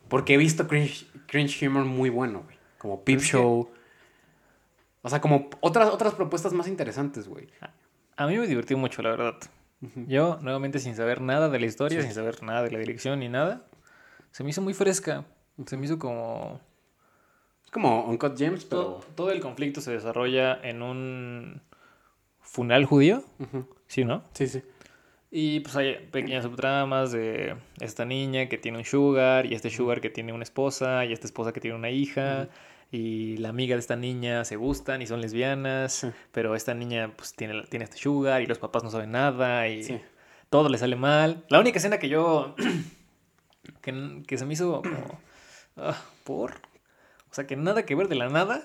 Porque 0.08 0.34
he 0.34 0.38
visto 0.38 0.68
cringe, 0.68 1.06
cringe 1.28 1.68
humor 1.68 1.86
muy 1.86 2.10
bueno, 2.10 2.41
güey. 2.43 2.58
Como 2.78 3.04
Peep 3.04 3.20
que- 3.20 3.26
Show. 3.26 3.72
O 5.04 5.10
sea, 5.10 5.20
como 5.22 5.49
otras, 5.62 5.89
otras 5.89 6.14
propuestas 6.14 6.54
más 6.54 6.68
interesantes, 6.68 7.28
güey. 7.28 7.47
A 8.22 8.28
mí 8.28 8.38
me 8.38 8.46
divertí 8.48 8.76
mucho, 8.76 9.02
la 9.02 9.10
verdad. 9.10 9.36
Yo, 10.08 10.38
nuevamente, 10.42 10.78
sin 10.78 10.96
saber 10.96 11.22
nada 11.22 11.50
de 11.50 11.60
la 11.60 11.66
historia, 11.66 12.02
sin 12.04 12.14
saber 12.14 12.44
nada 12.44 12.62
de 12.64 12.70
la 12.72 12.78
dirección 12.78 13.20
ni 13.20 13.30
nada, 13.30 13.66
se 14.30 14.44
me 14.44 14.52
hizo 14.52 14.62
muy 14.62 14.76
fresca. 14.76 15.26
Se 15.66 15.76
me 15.76 15.86
hizo 15.86 15.98
como... 15.98 16.60
Es 17.66 17.72
como 17.72 18.06
Uncut 18.06 18.38
Gems, 18.38 18.70
Todo, 18.70 19.00
pero... 19.00 19.14
todo 19.16 19.32
el 19.32 19.40
conflicto 19.40 19.82
se 19.82 19.92
desarrolla 19.92 20.60
en 20.62 20.84
un 20.84 21.62
funeral 22.42 22.86
judío, 22.86 23.24
Ujú. 23.40 23.68
¿sí, 23.88 24.06
no? 24.06 24.24
Sí, 24.34 24.48
sí. 24.48 24.62
Y 25.32 25.62
pues 25.62 25.76
hay 25.78 25.96
pequeñas 26.12 26.44
subtramas 26.44 27.12
de 27.12 27.56
esta 27.80 28.06
niña 28.06 28.50
que 28.50 28.58
tiene 28.60 28.78
un 28.80 28.86
sugar 28.86 29.46
y 29.48 29.56
este 29.56 29.70
sugar 29.72 30.00
que 30.00 30.10
tiene 30.12 30.32
una 30.34 30.44
esposa 30.44 31.06
y 31.06 31.14
esta 31.14 31.26
esposa 31.26 31.54
que 31.54 31.62
tiene 31.62 31.76
una 31.76 31.90
hija 31.90 32.50
y 32.92 33.38
la 33.38 33.50
amiga 33.50 33.76
de 33.76 33.80
esta 33.80 33.96
niña 33.96 34.44
se 34.46 34.58
gustan 34.58 35.02
y 35.02 35.08
son 35.08 35.22
lesbianas, 35.22 35.94
Sí. 35.94 36.12
pero 36.32 36.56
esta 36.56 36.74
niña 36.74 37.14
pues 37.16 37.34
tiene, 37.34 37.64
tiene 37.70 37.86
este 37.86 37.98
sugar 37.98 38.42
y 38.42 38.46
los 38.48 38.60
papás 38.60 38.84
no 38.84 38.92
saben 38.92 39.12
nada 39.12 39.68
y 39.70 39.84
Sí. 39.84 40.02
todo 40.50 40.68
le 40.70 40.78
sale 40.78 40.96
mal. 40.98 41.46
La 41.50 41.60
única 41.60 41.78
escena 41.78 41.98
que 42.00 42.10
yo 42.10 42.56
que, 43.82 44.24
que 44.28 44.38
se 44.38 44.46
me 44.46 44.54
hizo 44.54 44.82
como 44.82 45.20
ah, 45.78 45.98
por 46.24 46.52
o 47.30 47.34
sea 47.34 47.48
que 47.48 47.56
nada 47.56 47.86
que 47.86 47.96
ver 47.96 48.08
de 48.08 48.16
la 48.16 48.30
nada. 48.30 48.62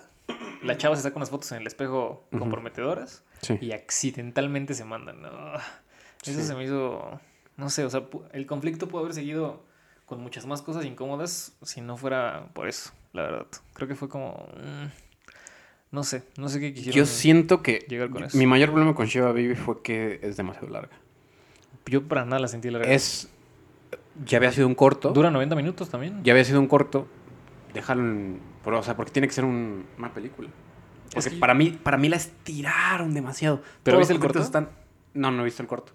La 0.62 0.77
chava 0.77 0.97
se 0.97 1.03
saca 1.03 1.16
unas 1.16 1.31
fotos 1.31 1.53
en 1.53 1.59
el 1.59 1.66
espejo 1.68 2.27
comprometedoras 2.37 3.22
Sí. 3.43 3.57
y 3.61 3.70
accidentalmente 3.72 4.74
se 4.74 4.85
mandan. 4.85 5.22
Eso 6.24 6.43
se 6.43 6.55
me 6.57 6.64
hizo, 6.64 7.20
no 7.57 7.70
sé, 7.70 7.85
o 7.85 7.91
sea, 7.91 8.03
el 8.33 8.47
conflicto 8.47 8.89
pudo 8.89 9.03
haber 9.03 9.14
seguido 9.14 9.62
con 10.07 10.20
muchas 10.20 10.47
más 10.47 10.62
cosas 10.62 10.85
incómodas 10.85 11.53
si 11.62 11.81
no 11.81 11.97
fuera 11.97 12.49
por 12.55 12.66
eso, 12.66 12.91
la 13.17 13.23
verdad. 13.23 13.47
Creo 13.75 13.89
que 13.89 13.95
fue 13.95 14.09
como, 14.09 14.49
mm, 14.57 14.87
no 15.91 16.05
sé, 16.05 16.23
no 16.37 16.49
sé 16.49 16.61
qué 16.61 16.73
quisieron. 16.73 16.97
Yo 16.97 17.07
siento 17.07 17.62
que 17.62 17.85
llegar 17.89 18.11
con 18.11 18.25
eso. 18.25 18.37
mi 18.37 18.47
mayor 18.47 18.71
problema 18.71 18.95
con 18.95 19.07
Shiva 19.07 19.29
Baby 19.29 19.55
fue 19.55 19.83
que 19.83 20.21
es 20.23 20.37
demasiado 20.37 20.69
larga. 20.69 20.97
Yo 21.87 22.07
para 22.07 22.25
nada 22.25 22.41
la 22.41 22.49
sentí 22.49 22.71
larga. 22.71 22.91
Es... 22.91 23.29
Ya 24.25 24.39
había 24.39 24.51
sido 24.51 24.67
un 24.67 24.75
corto. 24.75 25.11
Dura 25.11 25.31
90 25.31 25.55
minutos 25.57 25.91
también. 25.91 26.23
Ya 26.25 26.33
había 26.33 26.45
sido 26.45 26.59
un 26.61 26.67
corto. 26.69 27.07
Déjalo 27.75 28.03
en... 28.03 28.41
o 28.64 28.83
sea, 28.83 28.97
porque 28.97 29.12
tiene 29.12 29.29
que 29.29 29.35
ser 29.35 29.45
un- 29.45 29.85
una 29.99 30.12
película. 30.12 30.49
Porque 31.12 31.31
que- 31.31 31.37
para, 31.37 31.55
mí, 31.55 31.71
para 31.71 31.97
mí 31.99 32.09
la 32.09 32.17
estiraron 32.17 33.14
demasiado. 33.14 33.62
¿Pero 33.83 33.97
Todos 33.97 34.01
viste 34.01 34.14
el 34.14 34.21
corto? 34.21 34.41
Están... 34.41 34.71
No, 35.14 35.31
no 35.31 35.43
he 35.43 35.45
visto 35.45 35.62
el 35.62 35.69
corto. 35.69 35.93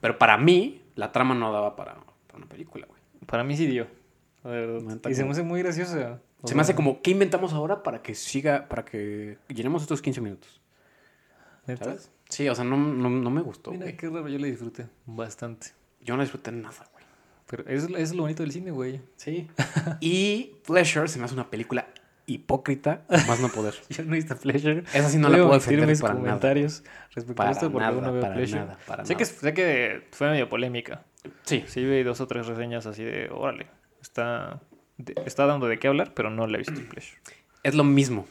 Pero 0.00 0.18
para 0.18 0.36
mí, 0.36 0.82
la 0.94 1.12
trama 1.12 1.34
no 1.34 1.52
daba 1.52 1.76
para, 1.76 1.94
para 2.26 2.36
una 2.36 2.46
película, 2.46 2.86
güey. 2.86 3.00
Para 3.26 3.42
mí 3.42 3.56
sí 3.56 3.66
dio. 3.66 3.86
verdad. 4.44 4.80
Neta 4.82 5.10
Y 5.10 5.14
se 5.14 5.24
me 5.24 5.30
hace 5.30 5.42
muy 5.42 5.62
graciosa. 5.62 6.20
Se 6.44 6.54
me 6.54 6.60
hace 6.62 6.74
como, 6.74 7.02
¿qué 7.02 7.10
inventamos 7.10 7.52
ahora 7.52 7.82
para 7.82 8.02
que 8.02 8.14
siga, 8.14 8.68
para 8.68 8.84
que 8.84 9.38
llenemos 9.48 9.82
estos 9.82 10.00
15 10.02 10.20
minutos? 10.20 10.60
¿neta? 11.66 11.84
¿Sabes? 11.84 12.10
Sí, 12.28 12.48
o 12.48 12.54
sea, 12.54 12.64
no, 12.64 12.76
no, 12.76 13.08
no 13.10 13.30
me 13.30 13.40
gustó, 13.40 13.70
Mira, 13.72 13.84
güey. 13.84 13.96
qué 13.96 14.08
raro, 14.08 14.28
yo 14.28 14.38
la 14.38 14.46
disfruté 14.46 14.86
bastante. 15.06 15.68
Yo 16.00 16.16
no 16.16 16.22
disfruté 16.22 16.52
nada, 16.52 16.86
güey. 16.92 17.04
Pero 17.46 17.64
eso, 17.68 17.86
eso 17.88 17.96
es 17.96 18.14
lo 18.14 18.22
bonito 18.22 18.42
del 18.42 18.52
cine, 18.52 18.70
güey. 18.70 19.00
Sí. 19.16 19.48
y 20.00 20.56
Pleasure 20.66 21.08
se 21.08 21.18
me 21.18 21.24
hace 21.24 21.34
una 21.34 21.48
película 21.50 21.88
hipócrita, 22.26 23.02
más 23.08 23.40
no 23.40 23.48
poder. 23.48 23.74
Yo 23.88 24.04
no 24.04 24.12
he 24.12 24.16
visto 24.16 24.36
Pleasure. 24.36 24.80
Esa 24.92 25.08
sí 25.08 25.18
no 25.18 25.28
Voy 25.28 25.38
la 25.38 25.44
puedo 25.44 25.58
defender 25.58 25.86
mis 25.86 26.00
para 26.00 26.14
nada. 26.14 26.24
comentarios 26.26 26.82
respecto 27.14 27.34
Para 27.36 27.50
a 27.50 27.52
esto 27.52 27.70
porque 27.72 27.86
nada, 27.86 28.00
no 28.00 28.12
veo 28.12 28.20
para 28.20 28.34
Pleasure. 28.34 28.60
nada, 28.60 28.78
para 28.86 29.04
sé, 29.04 29.14
que, 29.16 29.24
nada. 29.24 29.36
sé 29.36 29.54
que 29.54 30.06
fue 30.10 30.30
medio 30.30 30.48
polémica. 30.48 31.04
Sí. 31.44 31.64
Sí, 31.68 31.84
vi 31.84 32.02
dos 32.02 32.20
o 32.20 32.26
tres 32.26 32.46
reseñas 32.48 32.86
así 32.86 33.04
de, 33.04 33.28
órale, 33.32 33.68
está, 34.02 34.60
de- 34.98 35.14
está 35.26 35.46
dando 35.46 35.66
de 35.68 35.78
qué 35.78 35.88
hablar, 35.88 36.14
pero 36.14 36.30
no 36.30 36.46
la 36.46 36.56
he 36.56 36.58
visto 36.58 36.74
Pleasure. 36.88 37.18
Es 37.62 37.74
lo 37.74 37.84
mismo 37.84 38.26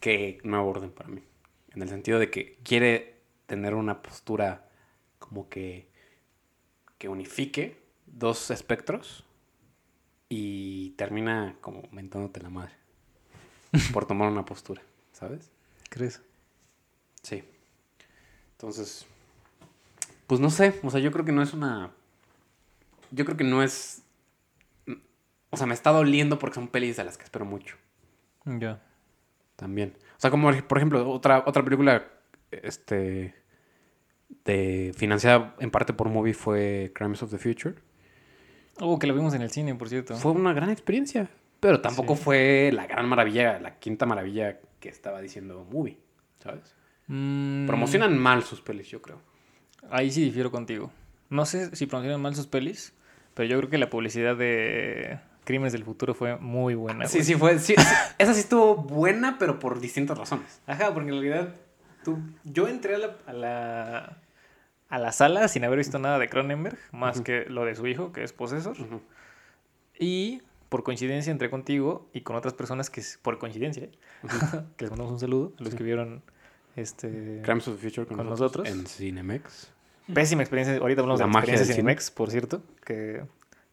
que 0.00 0.38
Nuevo 0.44 0.68
Orden 0.70 0.90
para 0.90 1.08
mí. 1.08 1.22
En 1.74 1.82
el 1.82 1.88
sentido 1.88 2.18
de 2.18 2.30
que 2.30 2.56
quiere 2.62 3.16
tener 3.46 3.74
una 3.74 4.02
postura 4.02 4.68
como 5.18 5.48
que, 5.48 5.88
que 6.98 7.08
unifique 7.08 7.78
dos 8.06 8.50
espectros 8.50 9.24
y 10.28 10.90
termina 10.90 11.56
como 11.60 11.82
mentándote 11.92 12.40
la 12.40 12.50
madre 12.50 12.72
por 13.92 14.06
tomar 14.06 14.30
una 14.30 14.44
postura, 14.44 14.82
¿sabes? 15.12 15.50
¿Crees? 15.90 16.20
Sí. 17.22 17.42
Entonces, 18.52 19.06
pues 20.26 20.40
no 20.40 20.50
sé, 20.50 20.78
o 20.82 20.90
sea, 20.90 21.00
yo 21.00 21.10
creo 21.12 21.24
que 21.24 21.32
no 21.32 21.42
es 21.42 21.52
una... 21.52 21.90
Yo 23.10 23.24
creo 23.24 23.36
que 23.36 23.44
no 23.44 23.62
es... 23.62 24.02
O 25.50 25.56
sea, 25.56 25.66
me 25.66 25.74
está 25.74 25.90
doliendo 25.90 26.38
porque 26.38 26.54
son 26.56 26.68
pelis 26.68 26.96
de 26.96 27.04
las 27.04 27.16
que 27.18 27.24
espero 27.24 27.44
mucho. 27.44 27.76
Ya. 28.44 28.80
también. 29.56 29.94
O 30.16 30.20
sea, 30.20 30.30
como 30.30 30.50
por 30.66 30.78
ejemplo, 30.78 31.08
otra, 31.10 31.42
otra 31.46 31.62
película 31.62 32.06
este, 32.50 33.34
de, 34.44 34.92
financiada 34.96 35.54
en 35.58 35.70
parte 35.70 35.92
por 35.92 36.08
Movie 36.08 36.34
fue 36.34 36.92
Crimes 36.94 37.22
of 37.22 37.30
the 37.30 37.38
Future. 37.38 37.74
Oh, 38.80 38.98
que 38.98 39.06
lo 39.06 39.14
vimos 39.14 39.34
en 39.34 39.42
el 39.42 39.50
cine, 39.50 39.74
por 39.74 39.88
cierto. 39.88 40.14
Fue 40.16 40.32
una 40.32 40.52
gran 40.52 40.70
experiencia. 40.70 41.28
Pero 41.60 41.80
tampoco 41.80 42.14
Sí. 42.16 42.22
fue 42.22 42.70
la 42.72 42.86
gran 42.86 43.08
maravilla, 43.08 43.58
la 43.58 43.78
quinta 43.78 44.06
maravilla 44.06 44.60
que 44.78 44.88
estaba 44.88 45.20
diciendo 45.20 45.66
Movie, 45.70 45.98
¿sabes? 46.38 46.74
Mm, 47.08 47.66
Promocionan 47.66 48.16
mal 48.16 48.44
sus 48.44 48.60
pelis, 48.60 48.88
yo 48.88 49.02
creo. 49.02 49.20
Ahí 49.90 50.10
sí 50.12 50.22
difiero 50.24 50.50
contigo. 50.52 50.92
No 51.30 51.44
sé 51.46 51.74
si 51.74 51.86
promocionan 51.86 52.20
mal 52.22 52.36
sus 52.36 52.46
pelis, 52.46 52.94
pero 53.34 53.48
yo 53.48 53.58
creo 53.58 53.70
que 53.70 53.78
la 53.78 53.90
publicidad 53.90 54.36
de 54.36 55.18
Crímenes 55.48 55.72
del 55.72 55.82
Futuro 55.82 56.12
fue 56.12 56.36
muy 56.36 56.74
buena. 56.74 57.06
Sí, 57.08 57.18
güey. 57.18 57.24
sí, 57.24 57.34
fue. 57.36 57.58
sí, 57.58 57.74
sí, 57.78 57.84
esa 58.18 58.34
sí 58.34 58.40
estuvo 58.40 58.76
buena, 58.76 59.38
pero 59.38 59.58
por 59.58 59.80
distintas 59.80 60.18
razones. 60.18 60.60
Ajá, 60.66 60.92
porque 60.92 61.08
en 61.08 61.14
realidad 61.22 61.54
tú, 62.04 62.18
yo 62.44 62.68
entré 62.68 62.96
a 62.96 62.98
la, 62.98 63.16
a 63.26 63.32
la, 63.32 64.18
a 64.90 64.98
la 64.98 65.10
sala 65.12 65.48
sin 65.48 65.64
haber 65.64 65.78
visto 65.78 65.98
nada 65.98 66.18
de 66.18 66.28
Cronenberg, 66.28 66.76
más 66.92 67.16
Ujú. 67.16 67.24
que 67.24 67.46
lo 67.48 67.64
de 67.64 67.74
su 67.74 67.86
hijo, 67.86 68.12
que 68.12 68.24
es 68.24 68.34
Possessor. 68.34 68.78
Ujú. 68.78 69.00
Y 69.98 70.42
por 70.68 70.82
coincidencia 70.82 71.30
entré 71.30 71.48
contigo 71.48 72.10
y 72.12 72.20
con 72.20 72.36
otras 72.36 72.52
personas 72.52 72.90
que, 72.90 73.02
por 73.22 73.38
coincidencia, 73.38 73.84
¿eh? 73.84 73.90
que 74.76 74.84
les 74.84 74.90
mandamos 74.90 75.12
un 75.14 75.18
saludo, 75.18 75.54
a 75.58 75.62
los 75.62 75.74
que 75.74 75.82
vieron 75.82 76.22
este... 76.76 77.40
Crimes 77.42 77.66
of 77.68 77.80
the 77.80 77.88
Future 77.88 78.06
con, 78.06 78.18
¿Con 78.18 78.28
nosotros, 78.28 78.66
nosotros? 78.68 78.68
en 78.68 78.86
Cinemex. 78.86 79.70
Pésima 80.12 80.42
experiencia, 80.42 80.76
ahorita 80.76 81.00
hablamos 81.00 81.20
La 81.20 81.26
de 81.26 81.32
la 81.32 81.38
experiencia 81.38 81.64
cine. 81.64 81.76
Cinemex, 81.76 82.10
por 82.10 82.30
cierto, 82.30 82.62
que, 82.84 83.22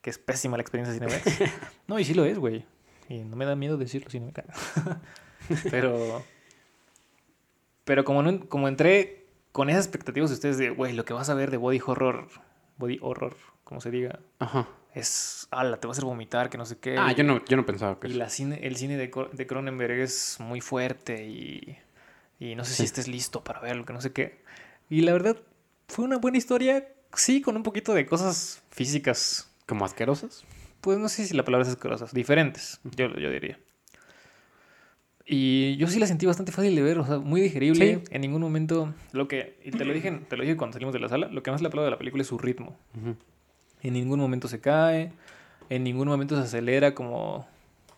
que 0.05 0.11
es 0.11 0.19
pésima 0.19 0.55
la 0.55 0.61
experiencia 0.61 0.93
Cinemex. 0.93 1.51
no, 1.87 1.97
y 1.97 2.05
sí 2.05 2.13
lo 2.13 2.25
es, 2.25 2.37
güey. 2.37 2.63
Y 3.09 3.23
no 3.23 3.35
me 3.35 3.43
da 3.43 3.55
miedo 3.55 3.75
decirlo 3.75 4.11
Cinemex. 4.11 4.43
pero, 5.71 6.23
pero 7.85 8.05
como, 8.05 8.21
no, 8.21 8.47
como 8.47 8.67
entré 8.67 9.25
con 9.51 9.67
esas 9.67 9.85
expectativas 9.85 10.29
de 10.29 10.35
ustedes 10.35 10.59
de, 10.59 10.69
güey, 10.69 10.93
lo 10.93 11.05
que 11.05 11.13
vas 11.13 11.31
a 11.31 11.33
ver 11.33 11.49
de 11.49 11.57
body 11.57 11.81
horror, 11.83 12.27
body 12.77 12.99
horror, 13.01 13.35
como 13.63 13.81
se 13.81 13.89
diga, 13.89 14.19
Ajá. 14.37 14.67
es, 14.93 15.47
ala, 15.49 15.77
te 15.77 15.87
va 15.87 15.93
a 15.93 15.93
hacer 15.93 16.05
vomitar, 16.05 16.51
que 16.51 16.59
no 16.59 16.67
sé 16.67 16.77
qué. 16.77 16.97
Ah, 16.99 17.11
yo 17.11 17.23
no, 17.23 17.43
yo 17.45 17.57
no 17.57 17.65
pensaba 17.65 17.99
que 17.99 18.07
Y 18.07 18.13
la 18.13 18.29
cine, 18.29 18.59
el 18.61 18.75
cine 18.75 18.97
de, 18.97 19.11
de 19.33 19.47
Cronenberg 19.47 20.01
es 20.01 20.37
muy 20.39 20.61
fuerte 20.61 21.25
y, 21.25 21.79
y 22.39 22.53
no 22.53 22.63
sé 22.63 22.75
si 22.75 22.83
estés 22.83 23.07
listo 23.07 23.43
para 23.43 23.59
verlo, 23.59 23.85
que 23.85 23.93
no 23.93 24.01
sé 24.01 24.11
qué. 24.11 24.43
Y 24.87 25.01
la 25.01 25.13
verdad, 25.13 25.41
fue 25.87 26.05
una 26.05 26.17
buena 26.17 26.37
historia, 26.37 26.87
sí, 27.15 27.41
con 27.41 27.55
un 27.55 27.63
poquito 27.63 27.95
de 27.95 28.05
cosas 28.05 28.61
físicas, 28.69 29.49
¿Como 29.65 29.85
asquerosas? 29.85 30.45
pues 30.85 30.99
no 30.99 31.09
sé 31.09 31.25
si 31.25 31.35
la 31.35 31.43
palabra 31.43 31.67
es 31.67 31.73
asquerosas, 31.73 32.13
diferentes, 32.13 32.79
yo, 32.95 33.07
yo 33.17 33.31
diría. 33.31 33.57
Y 35.25 35.75
yo 35.77 35.87
sí 35.87 35.97
la 35.97 36.05
sentí 36.05 36.27
bastante 36.27 36.51
fácil 36.51 36.75
de 36.75 36.83
ver, 36.83 36.99
o 36.99 37.05
sea, 37.07 37.17
muy 37.17 37.41
digerible. 37.41 37.95
Sí. 37.95 38.03
En 38.11 38.21
ningún 38.21 38.39
momento, 38.39 38.93
lo 39.11 39.27
que, 39.27 39.59
y 39.65 39.71
te 39.71 39.83
lo 39.83 39.95
dije, 39.95 40.11
te 40.11 40.37
lo 40.37 40.43
dije 40.43 40.55
cuando 40.55 40.73
salimos 40.73 40.93
de 40.93 40.99
la 40.99 41.09
sala, 41.09 41.27
lo 41.29 41.41
que 41.41 41.49
más 41.49 41.63
le 41.63 41.69
aplaudo 41.69 41.85
de 41.85 41.91
la 41.91 41.97
película 41.97 42.21
es 42.21 42.27
su 42.27 42.37
ritmo. 42.37 42.77
En 43.81 43.93
ningún 43.93 44.19
momento 44.19 44.47
se 44.47 44.61
cae, 44.61 45.11
en 45.71 45.83
ningún 45.83 46.07
momento 46.07 46.35
se 46.35 46.43
acelera 46.43 46.93
como, 46.93 47.47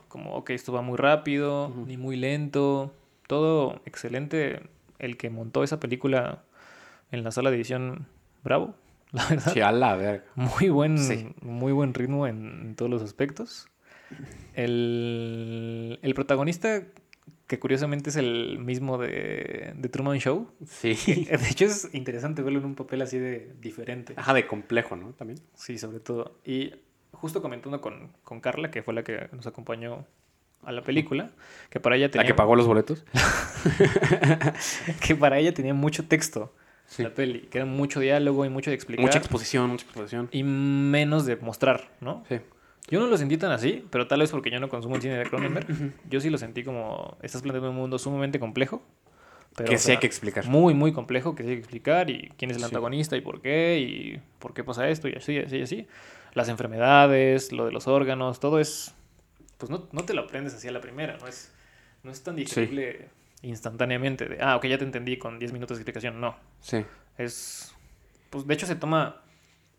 como 0.07 0.35
ok, 0.35 0.51
esto 0.51 0.71
va 0.71 0.81
muy 0.81 0.95
rápido, 0.95 1.73
ni 1.87 1.97
muy 1.97 2.15
lento. 2.15 2.93
Todo 3.27 3.81
excelente. 3.83 4.61
El 4.97 5.17
que 5.17 5.29
montó 5.29 5.61
esa 5.65 5.81
película 5.81 6.45
en 7.11 7.25
la 7.25 7.31
sala 7.31 7.49
de 7.49 7.57
edición, 7.57 8.07
bravo, 8.45 8.75
la 9.11 9.25
verdad. 9.27 9.53
Sí, 9.53 9.61
a 9.61 9.71
la 9.71 9.95
verga. 9.95 10.25
Muy 10.35 10.69
buen, 10.69 10.97
Sí. 10.97 11.29
muy 11.41 11.71
buen 11.71 11.93
ritmo 11.93 12.27
en, 12.27 12.75
todos 12.75 12.91
los 12.91 13.01
aspectos. 13.01 13.67
El, 14.53 15.99
el 16.01 16.13
protagonista, 16.13 16.83
que 17.47 17.59
curiosamente 17.59 18.09
es 18.09 18.15
el 18.15 18.59
mismo 18.59 18.97
de, 18.97 19.73
de 19.75 19.89
Truman 19.89 20.19
Show. 20.19 20.49
Sí. 20.65 20.93
De 21.29 21.49
hecho, 21.49 21.65
es 21.65 21.89
interesante 21.93 22.41
verlo 22.41 22.59
en 22.59 22.65
un 22.65 22.75
papel 22.75 23.01
así 23.01 23.17
de 23.17 23.53
diferente. 23.61 24.13
Ajá, 24.17 24.33
de 24.33 24.47
complejo, 24.47 24.95
¿no? 24.95 25.13
También. 25.13 25.39
Sí, 25.53 25.77
sobre 25.77 25.99
todo. 25.99 26.39
Y 26.45 26.73
justo 27.11 27.41
comentando 27.41 27.81
con, 27.81 28.11
con 28.23 28.41
Carla, 28.41 28.71
que 28.71 28.83
fue 28.83 28.93
la 28.93 29.03
que 29.03 29.29
nos 29.31 29.47
acompañó 29.47 30.05
a 30.63 30.71
la 30.71 30.81
película, 30.81 31.31
que 31.69 31.79
para 31.79 31.95
ella 31.95 32.07
La 32.07 32.11
tenía, 32.11 32.27
que 32.27 32.33
pagó 32.33 32.55
los 32.55 32.67
boletos. 32.67 33.05
que 35.05 35.15
para 35.15 35.37
ella 35.39 35.53
tenía 35.53 35.73
mucho 35.73 36.07
texto 36.07 36.53
Sí. 36.87 37.03
la 37.03 37.13
peli, 37.13 37.41
que 37.41 37.57
era 37.59 37.65
mucho 37.65 37.99
diálogo 37.99 38.45
y 38.45 38.49
mucho 38.49 38.69
de 38.71 38.75
explicar 38.75 39.05
Mucha 39.05 39.17
exposición, 39.19 39.69
mucha 39.69 39.85
exposición. 39.85 40.29
y 40.31 40.43
menos 40.43 41.25
de 41.25 41.35
mostrar, 41.35 41.91
¿no? 42.01 42.23
Sí. 42.29 42.39
Yo 42.89 42.99
no 43.01 43.07
lo 43.07 43.17
sentí 43.17 43.35
tan 43.37 43.51
así, 43.51 43.85
pero 43.91 44.07
tal 44.07 44.21
vez 44.21 44.31
porque 44.31 44.49
yo 44.49 44.59
no 44.61 44.69
consumo 44.69 44.95
el 44.95 45.01
cine 45.01 45.17
de 45.17 45.25
Cronenberg. 45.25 45.67
yo 46.09 46.21
sí 46.21 46.29
lo 46.29 46.37
sentí 46.37 46.63
como 46.63 47.17
estás 47.21 47.41
planteando 47.41 47.69
un 47.71 47.75
mundo 47.75 47.99
sumamente 47.99 48.39
complejo. 48.39 48.81
Pero, 49.57 49.69
que 49.69 49.75
o 49.75 49.77
sí 49.79 49.85
sea, 49.85 49.95
hay 49.95 49.99
que 49.99 50.07
explicar. 50.07 50.45
Muy, 50.47 50.73
muy 50.73 50.93
complejo 50.93 51.35
que 51.35 51.43
sí 51.43 51.49
hay 51.49 51.55
que 51.55 51.59
explicar 51.61 52.09
y 52.09 52.31
quién 52.37 52.51
es 52.51 52.57
el 52.57 52.61
Sí. 52.61 52.65
antagonista 52.67 53.17
y 53.17 53.21
por 53.21 53.41
qué 53.41 53.79
y 53.79 54.21
por 54.39 54.53
qué 54.53 54.63
pasa 54.63 54.87
esto 54.87 55.09
y 55.09 55.13
así, 55.15 55.37
así, 55.39 55.61
así. 55.61 55.87
Las 56.33 56.47
enfermedades, 56.47 57.51
lo 57.51 57.65
de 57.65 57.71
los 57.71 57.87
órganos, 57.87 58.39
todo 58.39 58.59
es... 58.59 58.93
Pues 59.57 59.69
no, 59.71 59.87
no 59.91 60.03
te 60.05 60.13
lo 60.13 60.21
aprendes 60.21 60.53
así 60.53 60.67
a 60.67 60.71
la 60.71 60.79
primera, 60.79 61.17
no 61.17 61.27
es, 61.27 61.51
no 62.03 62.11
es 62.11 62.21
tan 62.23 62.35
digerible 62.35 63.09
instantáneamente 63.41 64.25
de, 64.25 64.37
ah, 64.41 64.55
ok, 64.55 64.65
ya 64.65 64.77
te 64.77 64.83
entendí 64.85 65.17
con 65.17 65.39
10 65.39 65.53
minutos 65.53 65.77
de 65.77 65.81
explicación. 65.81 66.19
No, 66.19 66.35
Sí. 66.59 66.85
es... 67.17 67.73
Pues 68.29 68.45
de 68.45 68.53
hecho 68.53 68.65
se 68.65 68.75
toma 68.75 69.21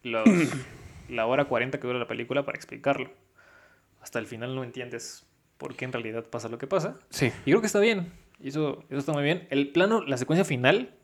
los, 0.02 0.26
la 1.08 1.26
hora 1.26 1.44
40 1.46 1.78
que 1.78 1.86
dura 1.86 1.98
la 1.98 2.06
película 2.08 2.44
para 2.44 2.56
explicarlo. 2.56 3.10
Hasta 4.00 4.18
el 4.18 4.26
final 4.26 4.54
no 4.54 4.64
entiendes 4.64 5.26
por 5.58 5.74
qué 5.76 5.84
en 5.84 5.92
realidad 5.92 6.24
pasa 6.24 6.48
lo 6.48 6.56
que 6.58 6.66
pasa. 6.66 6.98
Sí. 7.10 7.26
Y 7.44 7.50
creo 7.50 7.60
que 7.60 7.66
está 7.66 7.80
bien. 7.80 8.10
Y 8.40 8.48
eso, 8.48 8.84
eso 8.88 8.98
está 8.98 9.12
muy 9.12 9.22
bien. 9.24 9.46
El 9.50 9.70
plano, 9.70 10.02
la 10.02 10.16
secuencia 10.16 10.44
final, 10.44 10.94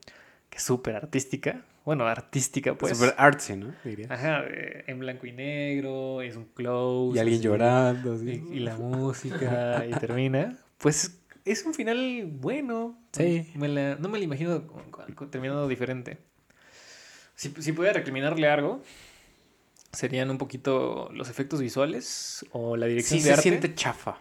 que 0.49 0.57
es 0.59 0.63
súper 0.63 0.95
artística. 0.97 1.65
Bueno, 1.85 2.07
artística, 2.07 2.75
pues. 2.77 2.97
Super 2.97 3.15
artsy, 3.19 3.57
¿no? 3.57 3.75
Diría. 3.85 4.07
Ajá, 4.09 4.43
en 4.87 4.99
blanco 5.01 5.27
y 5.27 5.33
negro, 5.33 6.23
es 6.23 6.37
un 6.37 6.45
close. 6.47 7.17
Y 7.19 7.21
alguien 7.21 7.43
llorando. 7.43 8.15
Y, 8.23 8.43
y 8.53 8.61
la 8.61 8.77
música, 8.77 9.85
y 9.85 9.91
termina. 9.99 10.57
Pues 10.79 11.21
es 11.45 11.64
un 11.64 11.74
final 11.74 12.26
bueno. 12.30 12.99
Sí. 13.12 13.51
Me 13.55 13.68
la- 13.68 13.97
no 13.97 14.09
me 14.09 14.18
lo 14.18 14.24
imagino 14.24 14.62
terminando 15.30 15.66
diferente. 15.68 16.18
Si, 17.34 17.53
si 17.61 17.72
pudiera 17.72 17.95
recriminarle 17.95 18.49
algo, 18.49 18.82
serían 19.92 20.30
un 20.30 20.38
poquito 20.38 21.09
los 21.12 21.28
efectos 21.28 21.61
visuales 21.61 22.45
o 22.53 22.76
la 22.76 22.86
dirección 22.86 23.18
Sí 23.20 23.24
de 23.24 23.28
se 23.28 23.32
arte. 23.32 23.42
siente 23.42 23.74
chafa. 23.74 24.18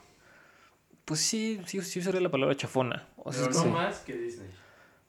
Pues 1.05 1.19
sí, 1.19 1.59
sí, 1.65 1.81
sí 1.81 1.99
usaría 1.99 2.21
la 2.21 2.31
palabra 2.31 2.55
chafona. 2.55 3.07
O 3.17 3.31
sea, 3.33 3.43
Pero 3.47 3.55
no 3.55 3.63
sí. 3.63 3.69
más 3.69 3.99
que 3.99 4.13
Disney. 4.17 4.49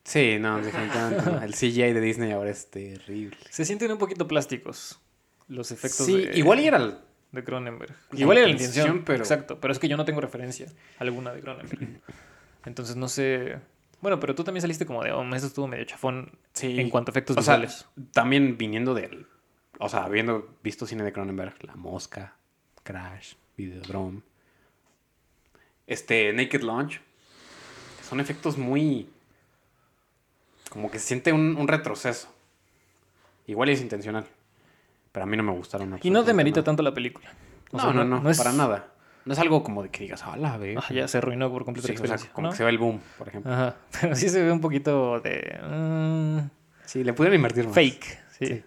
Sí, 0.05 0.37
no, 0.39 0.61
definitivamente. 0.61 1.31
no. 1.31 1.43
El 1.43 1.55
CGI 1.55 1.93
de 1.95 2.01
Disney 2.01 2.33
ahora 2.33 2.51
es 2.51 2.71
terrible. 2.71 3.37
Se 3.51 3.65
sienten 3.65 3.91
un 3.93 3.99
poquito 3.99 4.29
plásticos 4.29 5.01
los 5.49 5.71
efectos 5.71 6.07
Sí, 6.07 6.27
de, 6.27 6.39
igual 6.39 6.61
y 6.61 6.67
era 6.67 6.99
de 7.35 7.45
Cronenberg. 7.45 7.95
Igual 8.13 8.39
era 8.39 8.47
la 8.47 8.53
intención, 8.53 9.03
pero- 9.05 9.19
Exacto, 9.19 9.59
pero 9.61 9.73
es 9.73 9.79
que 9.79 9.89
yo 9.89 9.97
no 9.97 10.05
tengo 10.05 10.21
referencia 10.21 10.67
alguna 10.99 11.33
de 11.33 11.41
Cronenberg. 11.41 12.01
Entonces 12.65 12.97
no 12.97 13.09
sé... 13.09 13.59
Bueno, 14.01 14.21
pero 14.21 14.35
tú 14.35 14.45
también 14.45 14.61
saliste 14.61 14.85
como 14.87 15.03
de, 15.03 15.13
oh, 15.13 15.23
esto 15.35 15.47
estuvo 15.47 15.67
medio 15.67 15.85
chafón 15.85 16.31
Sí. 16.53 16.79
en 16.79 16.91
cuanto 16.91 17.11
a 17.11 17.13
efectos 17.13 17.37
O 17.39 17.43
sea, 17.43 17.57
visuales. 17.57 17.87
también 18.13 18.59
viniendo 18.59 18.93
del. 18.95 19.27
O 19.79 19.89
sea, 19.89 20.05
habiendo 20.05 20.55
visto 20.63 20.87
cine 20.87 21.03
de 21.05 21.13
Cronenberg, 21.13 21.55
La 21.65 21.75
Mosca, 21.75 22.37
Crash, 22.83 23.35
Videodrome, 23.57 24.21
este, 25.87 26.33
Naked 26.33 26.63
Launch, 26.63 27.01
son 28.09 28.21
efectos 28.21 28.59
muy. 28.59 29.09
Como 30.69 30.91
que 30.91 30.99
se 30.99 31.07
siente 31.07 31.33
un, 31.33 31.57
un 31.57 31.67
retroceso. 31.69 32.29
Igual 33.47 33.69
es 33.71 33.81
intencional. 33.81 34.27
Pero 35.15 35.25
a 35.25 35.27
mí 35.27 35.37
no 35.37 35.43
me 35.45 35.53
gustaron. 35.53 35.99
y 36.03 36.11
no 36.11 36.25
demerita 36.25 36.57
nada. 36.61 36.65
tanto 36.65 36.83
la 36.83 36.93
película. 36.93 37.31
O 37.71 37.77
No, 37.77 37.83
sea, 37.85 37.93
no, 37.93 38.05
no, 38.21 38.29
es- 38.31 38.37
para 38.37 38.53
nada. 38.53 38.89
No 39.25 39.33
es 39.33 39.39
algo 39.39 39.63
como 39.63 39.83
de 39.83 39.89
que 39.89 40.01
digas, 40.05 40.23
hola, 40.27 40.59
ve. 40.59 40.75
Ah, 40.77 40.93
ya 40.93 41.09
se 41.09 41.17
arruinó 41.19 41.51
por 41.51 41.65
completo 41.65 41.87
Sí, 41.89 41.95
la 41.95 42.01
o 42.01 42.07
sea, 42.07 42.15
experiencia. 42.17 42.33
como 42.35 42.47
¿no? 42.49 42.51
que 42.51 42.57
se 42.59 42.65
ve 42.65 42.71
el 42.71 42.79
boom, 42.79 43.01
por 43.17 43.29
ejemplo. 43.29 43.51
Ajá, 43.53 43.77
pero 44.01 44.15
sí 44.17 44.29
se 44.29 44.43
ve 44.43 44.53
un 44.53 44.61
poquito 44.61 45.21
de... 45.21 45.59
mm, 45.67 46.39
Sí, 46.85 47.03
le 47.05 47.13
pudieron 47.15 47.37
invertir 47.37 47.65
más. 47.65 47.75
fake. 47.75 48.05
Sí. 48.39 48.47
Sí. 48.47 48.65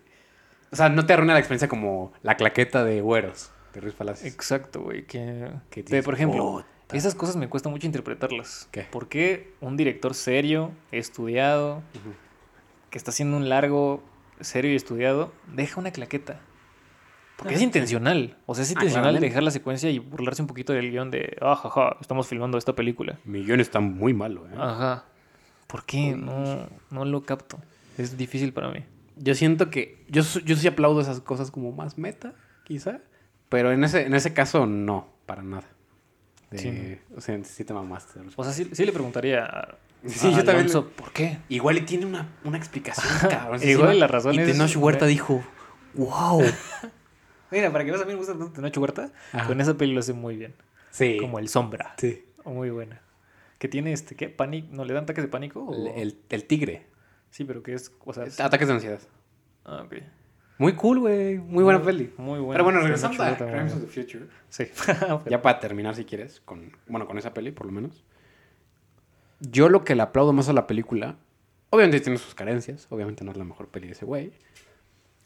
O 0.71 0.75
sea, 0.75 0.89
no 0.89 1.05
te 1.05 1.13
arruina 1.13 1.33
la 1.33 1.39
experiencia 1.39 1.67
como 1.67 2.11
la 2.23 2.35
claqueta 2.37 2.83
de 2.83 3.01
güeros 3.01 3.51
de 3.73 3.81
Ruiz 3.81 3.93
Palacios. 3.93 4.33
Exacto, 4.33 4.81
güey. 4.81 5.05
Que, 5.05 5.51
Que 5.69 5.83
de, 5.83 5.89
dices, 5.89 6.05
por 6.05 6.13
ejemplo, 6.15 6.65
esas 6.91 7.13
cosas 7.13 7.35
me 7.35 7.47
cuesta 7.49 7.69
mucho 7.69 7.85
interpretarlas. 7.85 8.67
¿Qué? 8.71 8.81
¿Por 8.83 9.09
qué 9.09 9.53
un 9.61 9.77
director 9.77 10.15
serio, 10.15 10.71
estudiado, 10.91 11.83
que 12.89 12.97
está 12.97 13.11
haciendo 13.11 13.37
un 13.37 13.47
largo, 13.49 14.01
serio 14.41 14.71
y 14.71 14.75
estudiado, 14.75 15.33
deja 15.53 15.79
una 15.79 15.91
claqueta? 15.91 16.39
Porque 17.37 17.53
es 17.53 17.61
Ah, 17.61 17.63
intencional. 17.65 18.35
O 18.47 18.55
sea, 18.55 18.63
es 18.63 18.69
Ah, 18.71 18.73
intencional 18.73 19.19
dejar 19.19 19.43
la 19.43 19.51
secuencia 19.51 19.89
y 19.91 19.99
burlarse 19.99 20.41
un 20.41 20.47
poquito 20.47 20.73
del 20.73 20.89
guion 20.91 21.11
de, 21.11 21.37
ah, 21.41 21.55
jaja, 21.55 21.97
estamos 22.01 22.27
filmando 22.27 22.57
esta 22.57 22.73
película. 22.73 23.19
Mi 23.25 23.43
guion 23.43 23.59
está 23.59 23.79
muy 23.79 24.13
malo, 24.13 24.47
¿eh? 24.47 24.55
Ajá. 24.57 25.05
¿Por 25.67 25.83
qué? 25.85 26.15
No, 26.15 26.67
no 26.89 27.05
lo 27.05 27.23
capto. 27.23 27.59
Es 27.97 28.17
difícil 28.17 28.53
para 28.53 28.69
mí. 28.69 28.83
Yo 29.17 29.35
siento 29.35 29.69
que. 29.69 30.03
Yo, 30.09 30.21
yo 30.45 30.55
sí 30.55 30.67
aplaudo 30.67 31.01
esas 31.01 31.19
cosas 31.21 31.51
como 31.51 31.71
más 31.71 31.97
meta, 31.97 32.33
quizá. 32.63 33.01
Pero 33.49 33.71
en 33.71 33.83
ese, 33.83 34.05
en 34.05 34.13
ese 34.15 34.33
caso, 34.33 34.65
no, 34.65 35.07
para 35.25 35.41
nada. 35.43 35.67
De, 36.51 36.57
Sí. 36.57 36.97
O 37.15 37.21
sea, 37.21 37.43
sí 37.43 37.63
te 37.65 37.73
mamaste. 37.73 38.19
O 38.35 38.43
sea, 38.43 38.53
sí, 38.53 38.69
sí 38.71 38.85
le 38.85 38.91
preguntaría 38.91 39.75
Sí, 40.07 40.29
yo 40.31 40.37
también- 40.37 40.57
Alonso, 40.57 40.89
¿por 40.89 41.11
qué? 41.11 41.39
Igual 41.49 41.77
y 41.77 41.81
tiene 41.81 42.05
una, 42.05 42.29
una 42.43 42.57
explicación, 42.57 43.07
cabrón. 43.29 43.59
Igual 43.63 43.99
la 43.99 44.07
razón 44.07 44.35
y 44.35 44.39
es- 44.39 44.51
Tenoch 44.51 44.75
Huerta 44.77 45.05
dijo, 45.05 45.43
wow. 45.95 46.41
Mira, 47.51 47.71
para 47.71 47.85
que 47.85 47.91
veas 47.91 48.03
a 48.03 48.05
mí 48.05 48.11
me 48.11 48.17
gusta 48.17 48.33
tanto 48.33 48.51
Tenoch 48.51 48.77
Huerta, 48.77 49.11
Ajá. 49.31 49.47
con 49.47 49.61
esa 49.61 49.75
peli 49.77 49.93
lo 49.93 49.99
hace 49.99 50.13
muy 50.13 50.35
bien. 50.35 50.53
Sí. 50.91 51.17
Como 51.19 51.39
el 51.39 51.47
sombra. 51.49 51.93
Sí. 51.97 52.25
Muy 52.45 52.69
buena. 52.69 53.01
Que 53.57 53.67
tiene 53.67 53.93
este, 53.93 54.15
¿qué? 54.15 54.29
¿Pánico? 54.29 54.67
¿No 54.71 54.85
le 54.85 54.93
dan 54.93 55.03
ataques 55.03 55.23
de 55.23 55.29
pánico? 55.29 55.61
o- 55.63 55.73
El, 55.73 55.87
el- 56.01 56.17
el 56.29 56.43
tigre. 56.45 56.87
Sí, 57.29 57.43
pero 57.43 57.63
que 57.63 57.73
es, 57.73 57.91
o 58.05 58.13
sea, 58.13 58.23
es- 58.25 58.39
Ataques 58.39 58.67
de 58.67 58.73
ansiedad. 58.73 58.99
Ah, 59.65 59.83
ok. 59.85 59.95
Muy 60.59 60.73
cool, 60.73 60.99
güey. 60.99 61.37
Muy 61.37 61.63
buena 61.63 61.81
peli. 61.81 62.11
Muy 62.17 62.39
buena. 62.39 62.53
Pero 62.53 62.63
bueno, 62.63 62.79
regresando 62.81 63.23
a 63.23 63.35
Crimes 63.37 63.73
of 63.73 63.81
the 63.81 63.87
Future. 63.87 64.25
Sí. 64.49 64.65
Ya 65.29 65.41
para 65.41 65.59
terminar, 65.59 65.93
si 65.95 66.03
quieres, 66.03 66.41
con, 66.41 66.71
bueno, 66.87 67.05
con 67.07 67.17
esa 67.17 67.33
peli, 67.33 67.51
por 67.51 67.67
lo 67.67 67.71
menos. 67.71 68.03
Yo 69.39 69.69
lo 69.69 69.83
que 69.83 69.95
le 69.95 70.01
aplaudo 70.01 70.33
más 70.33 70.49
a 70.49 70.53
la 70.53 70.67
película, 70.67 71.15
obviamente 71.69 71.99
tiene 72.01 72.17
sus 72.17 72.35
carencias, 72.35 72.87
obviamente 72.89 73.23
no 73.23 73.31
es 73.31 73.37
la 73.37 73.43
mejor 73.43 73.67
peli 73.67 73.87
de 73.87 73.93
ese 73.93 74.05
güey. 74.05 74.31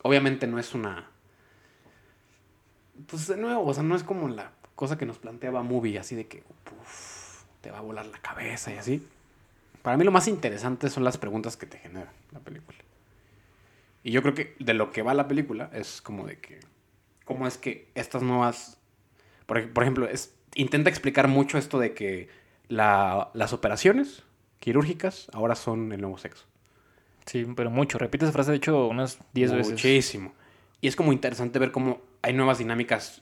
Obviamente 0.03 0.47
no 0.47 0.59
es 0.59 0.73
una... 0.73 1.09
Pues 3.07 3.27
de 3.27 3.37
nuevo, 3.37 3.65
o 3.65 3.73
sea, 3.73 3.83
no 3.83 3.95
es 3.95 4.03
como 4.03 4.27
la 4.27 4.51
cosa 4.75 4.97
que 4.97 5.05
nos 5.05 5.17
planteaba 5.17 5.63
Movie, 5.63 5.99
así 5.99 6.15
de 6.15 6.27
que 6.27 6.43
te 7.61 7.71
va 7.71 7.79
a 7.79 7.81
volar 7.81 8.05
la 8.05 8.19
cabeza 8.19 8.73
y 8.73 8.77
así. 8.77 9.07
Para 9.81 9.97
mí 9.97 10.03
lo 10.03 10.11
más 10.11 10.27
interesante 10.27 10.89
son 10.89 11.03
las 11.03 11.17
preguntas 11.17 11.57
que 11.57 11.65
te 11.65 11.77
genera 11.77 12.11
la 12.31 12.39
película. 12.39 12.77
Y 14.03 14.11
yo 14.11 14.21
creo 14.21 14.33
que 14.33 14.55
de 14.59 14.73
lo 14.73 14.91
que 14.91 15.03
va 15.03 15.13
la 15.13 15.27
película 15.27 15.69
es 15.73 16.01
como 16.01 16.25
de 16.25 16.39
que... 16.39 16.59
¿Cómo 17.25 17.47
es 17.47 17.57
que 17.57 17.89
estas 17.95 18.23
nuevas 18.23 18.81
por, 19.51 19.69
por 19.73 19.83
ejemplo, 19.83 20.07
es, 20.07 20.33
intenta 20.55 20.89
explicar 20.89 21.27
mucho 21.27 21.57
esto 21.57 21.77
de 21.77 21.93
que 21.93 22.29
la- 22.71 23.29
las 23.33 23.53
operaciones 23.53 24.23
quirúrgicas 24.59 25.27
ahora 25.33 25.55
son 25.55 25.91
el 25.91 26.01
nuevo 26.01 26.17
sexo. 26.17 26.45
Sí, 27.25 27.45
pero 27.55 27.69
mucho. 27.69 27.97
Repite 27.97 28.25
esa 28.25 28.31
frase, 28.31 28.51
de 28.51 28.57
hecho, 28.57 28.87
unas 28.87 29.19
10 29.33 29.51
veces. 29.53 29.71
Muchísimo. 29.73 30.33
Y 30.81 30.87
es 30.87 30.95
como 30.95 31.13
interesante 31.13 31.59
ver 31.59 31.71
cómo 31.71 32.01
hay 32.21 32.33
nuevas 32.33 32.57
dinámicas 32.57 33.21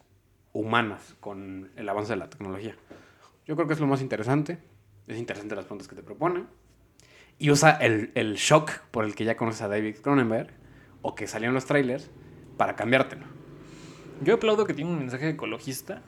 humanas 0.53 1.15
con 1.19 1.69
el 1.75 1.89
avance 1.89 2.13
de 2.13 2.17
la 2.17 2.29
tecnología. 2.29 2.75
Yo 3.45 3.55
creo 3.55 3.67
que 3.67 3.73
es 3.73 3.79
lo 3.79 3.87
más 3.87 4.01
interesante. 4.01 4.59
Es 5.07 5.17
interesante 5.17 5.55
las 5.55 5.65
preguntas 5.65 5.87
que 5.87 5.95
te 5.95 6.03
propone. 6.03 6.45
Y 7.37 7.51
usa 7.51 7.71
el, 7.71 8.11
el 8.15 8.35
shock 8.35 8.71
por 8.91 9.05
el 9.05 9.15
que 9.15 9.25
ya 9.25 9.35
conoces 9.37 9.61
a 9.61 9.67
David 9.67 9.97
Cronenberg 10.01 10.51
o 11.01 11.15
que 11.15 11.27
salió 11.27 11.47
en 11.49 11.55
los 11.55 11.65
trailers 11.65 12.09
para 12.57 12.75
cambiártelo. 12.75 13.25
Yo 14.21 14.35
aplaudo 14.35 14.65
que 14.65 14.73
tiene 14.73 14.91
un 14.91 14.99
mensaje 14.99 15.29
ecologista, 15.29 16.01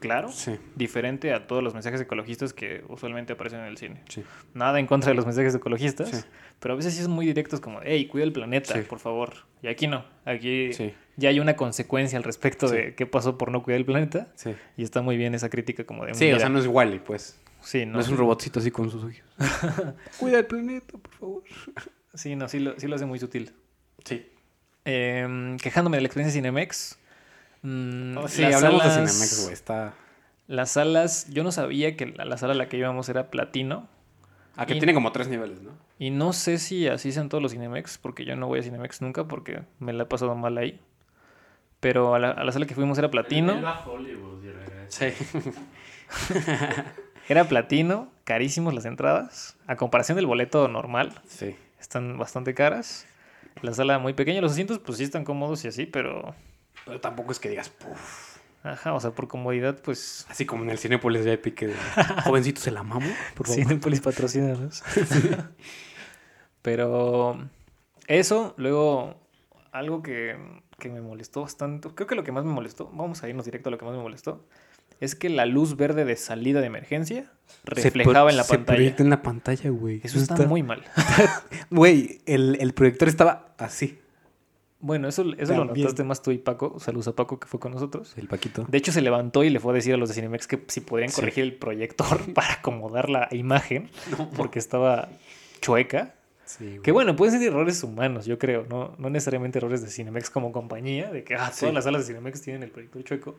claro, 0.00 0.28
Sí. 0.30 0.58
diferente 0.74 1.32
a 1.32 1.46
todos 1.46 1.62
los 1.62 1.74
mensajes 1.74 2.00
ecologistas 2.00 2.52
que 2.52 2.84
usualmente 2.88 3.32
aparecen 3.32 3.60
en 3.60 3.66
el 3.66 3.76
cine. 3.78 4.02
Sí. 4.08 4.22
Nada 4.54 4.78
en 4.78 4.86
contra 4.86 5.10
de 5.10 5.14
los 5.16 5.24
mensajes 5.26 5.54
ecologistas, 5.54 6.08
Sí. 6.10 6.16
pero 6.60 6.74
a 6.74 6.76
veces 6.76 6.94
sí 6.94 7.02
son 7.02 7.12
muy 7.12 7.26
directos 7.26 7.60
como, 7.60 7.80
hey, 7.82 8.06
cuida 8.06 8.24
el 8.24 8.32
planeta, 8.32 8.74
por 8.88 8.98
favor. 8.98 9.34
Y 9.62 9.68
aquí 9.68 9.86
no, 9.86 10.04
aquí 10.24 10.70
ya 11.16 11.28
hay 11.30 11.40
una 11.40 11.56
consecuencia 11.56 12.18
al 12.18 12.24
respecto 12.24 12.68
de 12.68 12.94
qué 12.94 13.06
pasó 13.06 13.38
por 13.38 13.50
no 13.50 13.62
cuidar 13.62 13.78
el 13.80 13.86
planeta. 13.86 14.28
Sí. 14.34 14.54
Y 14.76 14.82
está 14.82 15.02
muy 15.02 15.16
bien 15.16 15.34
esa 15.34 15.48
crítica 15.48 15.84
como 15.84 16.04
de... 16.04 16.14
Sí, 16.14 16.30
o 16.32 16.38
sea, 16.38 16.48
no 16.48 16.58
es 16.58 16.66
Wally, 16.66 16.98
pues. 17.00 17.40
sí, 17.62 17.84
no, 17.86 17.94
No, 17.94 18.00
es 18.00 18.08
un 18.08 18.16
robotcito 18.16 18.60
así 18.60 18.70
con 18.70 18.90
sus 18.90 19.02
ojos. 19.04 19.16
Cuida 20.18 20.38
el 20.38 20.46
planeta, 20.46 20.98
por 20.98 21.12
favor. 21.14 21.42
Sí, 22.14 22.36
no, 22.36 22.48
sí 22.48 22.60
lo, 22.60 22.78
sí 22.78 22.86
lo 22.86 22.96
hace 22.96 23.06
muy 23.06 23.18
sutil. 23.18 23.52
Sí. 24.04 24.26
Em, 24.84 25.56
quejándome 25.58 25.96
de 25.96 26.02
la 26.02 26.06
experiencia 26.06 26.38
Cinemex. 26.38 26.98
Mm, 27.66 28.18
Oh, 28.18 28.28
sí, 28.28 28.44
hablamos 28.44 28.84
de 28.84 28.90
Cinemex, 28.90 29.40
güey. 29.42 29.52
Está. 29.52 29.94
Las 30.46 30.72
salas, 30.72 31.28
yo 31.30 31.42
no 31.44 31.52
sabía 31.52 31.96
que 31.96 32.06
la, 32.06 32.24
la 32.24 32.36
sala 32.38 32.52
a 32.52 32.56
la 32.56 32.68
que 32.68 32.76
íbamos 32.76 33.08
era 33.08 33.30
platino. 33.30 33.88
Ah, 34.56 34.66
que 34.66 34.74
Y- 34.74 34.78
tiene 34.78 34.94
como 34.94 35.12
tres 35.12 35.28
niveles, 35.28 35.60
¿no? 35.62 35.70
Y 35.98 36.10
no 36.10 36.32
sé 36.32 36.58
si 36.58 36.88
así 36.88 37.12
sean 37.12 37.28
todos 37.28 37.42
los 37.42 37.52
Cinemex, 37.52 37.98
porque 37.98 38.24
yo 38.24 38.36
no 38.36 38.46
voy 38.48 38.60
a 38.60 38.62
Cinemex 38.62 39.00
nunca 39.02 39.24
porque 39.24 39.62
me 39.78 39.92
la 39.92 40.04
he 40.04 40.06
pasado 40.06 40.34
mal 40.34 40.56
ahí. 40.58 40.80
Pero 41.80 42.14
a 42.14 42.18
la, 42.18 42.30
a 42.30 42.44
la 42.44 42.52
sala 42.52 42.66
que 42.66 42.74
fuimos 42.74 42.98
era 42.98 43.10
platino. 43.10 43.60
va 43.62 43.76
a 43.76 43.86
Hollywood. 43.86 44.42
Sí. 44.88 45.06
Era 47.28 47.44
platino, 47.48 48.08
carísimos 48.24 48.74
las 48.74 48.84
entradas. 48.84 49.56
A 49.66 49.76
comparación 49.76 50.16
del 50.16 50.26
boleto 50.26 50.68
normal, 50.68 51.12
sí. 51.26 51.56
están 51.80 52.18
bastante 52.18 52.54
caras. 52.54 53.06
La 53.62 53.74
sala 53.74 53.98
muy 53.98 54.12
pequeña, 54.12 54.40
los 54.40 54.52
asientos 54.52 54.78
pues 54.78 54.98
sí 54.98 55.04
están 55.04 55.24
cómodos 55.24 55.64
y 55.64 55.68
así, 55.68 55.86
pero... 55.86 56.34
Pero 56.86 57.00
tampoco 57.00 57.32
es 57.32 57.38
que 57.38 57.50
digas, 57.50 57.68
puf. 57.68 58.36
Ajá, 58.62 58.94
o 58.94 59.00
sea, 59.00 59.10
por 59.10 59.28
comodidad 59.28 59.78
pues... 59.82 60.26
Así 60.30 60.46
como 60.46 60.64
en 60.64 60.70
el 60.70 60.78
Cinépolis 60.78 61.24
de 61.24 61.34
Epic, 61.34 61.54
que 61.54 61.74
jovencito 62.24 62.60
se 62.60 62.70
la 62.70 62.82
mamo, 62.82 63.06
por 63.34 63.46
favor. 63.46 63.62
Cinepolis 63.62 64.00
patrocínanos. 64.00 64.82
Pero 66.62 67.38
eso, 68.06 68.54
luego 68.56 69.20
algo 69.72 70.02
que, 70.02 70.36
que 70.78 70.88
me 70.88 71.00
molestó 71.00 71.42
bastante, 71.42 71.88
creo 71.94 72.06
que 72.06 72.14
lo 72.14 72.24
que 72.24 72.32
más 72.32 72.44
me 72.44 72.52
molestó, 72.52 72.90
vamos 72.92 73.22
a 73.22 73.28
irnos 73.28 73.44
directo 73.44 73.68
a 73.68 73.72
lo 73.72 73.78
que 73.78 73.84
más 73.84 73.94
me 73.94 74.02
molestó, 74.02 74.44
es 74.98 75.14
que 75.14 75.28
la 75.28 75.46
luz 75.46 75.76
verde 75.76 76.04
de 76.04 76.16
salida 76.16 76.60
de 76.60 76.66
emergencia 76.66 77.30
reflejaba 77.64 78.30
en 78.30 78.36
la 78.36 78.44
se 78.44 78.54
pantalla. 78.54 78.76
proyecta 78.76 79.02
en 79.02 79.10
la 79.10 79.22
pantalla, 79.22 79.70
güey. 79.70 80.00
Eso 80.02 80.18
está 80.18 80.46
muy 80.46 80.62
mal. 80.62 80.82
Güey, 81.70 82.20
el, 82.26 82.56
el 82.60 82.72
proyector 82.74 83.08
estaba 83.08 83.54
así. 83.58 83.98
Bueno, 84.78 85.08
eso, 85.08 85.24
eso 85.38 85.54
lo 85.56 85.64
notaste 85.64 86.04
más 86.04 86.20
tú 86.22 86.30
y 86.32 86.38
Paco. 86.38 86.78
Saludos 86.78 87.08
a 87.08 87.16
Paco 87.16 87.38
que 87.40 87.46
fue 87.46 87.58
con 87.58 87.72
nosotros. 87.72 88.12
El 88.18 88.28
Paquito. 88.28 88.66
De 88.68 88.76
hecho, 88.78 88.92
se 88.92 89.00
levantó 89.00 89.42
y 89.42 89.50
le 89.50 89.58
fue 89.58 89.72
a 89.72 89.74
decir 89.74 89.94
a 89.94 89.96
los 89.96 90.10
de 90.10 90.14
Cinemex 90.14 90.46
que 90.46 90.62
si 90.68 90.80
podían 90.80 91.08
Sí. 91.08 91.16
corregir 91.16 91.44
el 91.44 91.54
proyector 91.54 92.18
para 92.34 92.54
acomodar 92.54 93.08
la 93.08 93.28
imagen, 93.32 93.90
porque 94.36 94.58
estaba 94.58 95.08
chueca. 95.60 96.14
Sí, 96.44 96.64
güey. 96.66 96.82
Que 96.82 96.92
bueno, 96.92 97.16
pueden 97.16 97.36
ser 97.40 97.48
errores 97.48 97.82
humanos, 97.82 98.26
yo 98.26 98.38
creo, 98.38 98.66
no, 98.68 98.94
no 98.98 99.10
necesariamente 99.10 99.58
errores 99.58 99.82
de 99.82 99.88
Cinemex 99.88 100.30
como 100.30 100.52
compañía, 100.52 101.10
de 101.10 101.24
que 101.24 101.34
ah, 101.34 101.38
todas 101.46 101.56
Sí. 101.56 101.72
las 101.72 101.84
salas 101.84 102.02
de 102.02 102.12
Cinemex 102.14 102.40
tienen 102.42 102.62
el 102.62 102.70
proyector 102.70 103.02
chueco. 103.02 103.34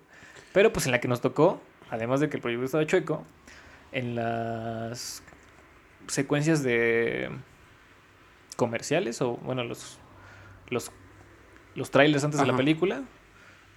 Pero 0.53 0.73
pues 0.73 0.88
en 0.88 0.91
la 0.91 0.99
que 0.99 1.07
nos 1.07 1.21
tocó, 1.21 1.61
además 1.89 2.19
de 2.19 2.29
que 2.29 2.35
el 2.38 2.41
proyector 2.41 2.65
estaba 2.65 2.85
chueco, 2.85 3.23
en 3.93 4.15
las 4.15 5.23
secuencias 6.07 6.63
de 6.63 7.29
comerciales 8.55 9.21
o 9.21 9.38
bueno, 9.38 9.63
los 9.63 9.99
los, 10.69 10.91
los 11.78 11.91
trailers 11.91 12.23
antes 12.25 12.39
de 12.39 12.45
la 12.47 12.55
película, 12.57 13.03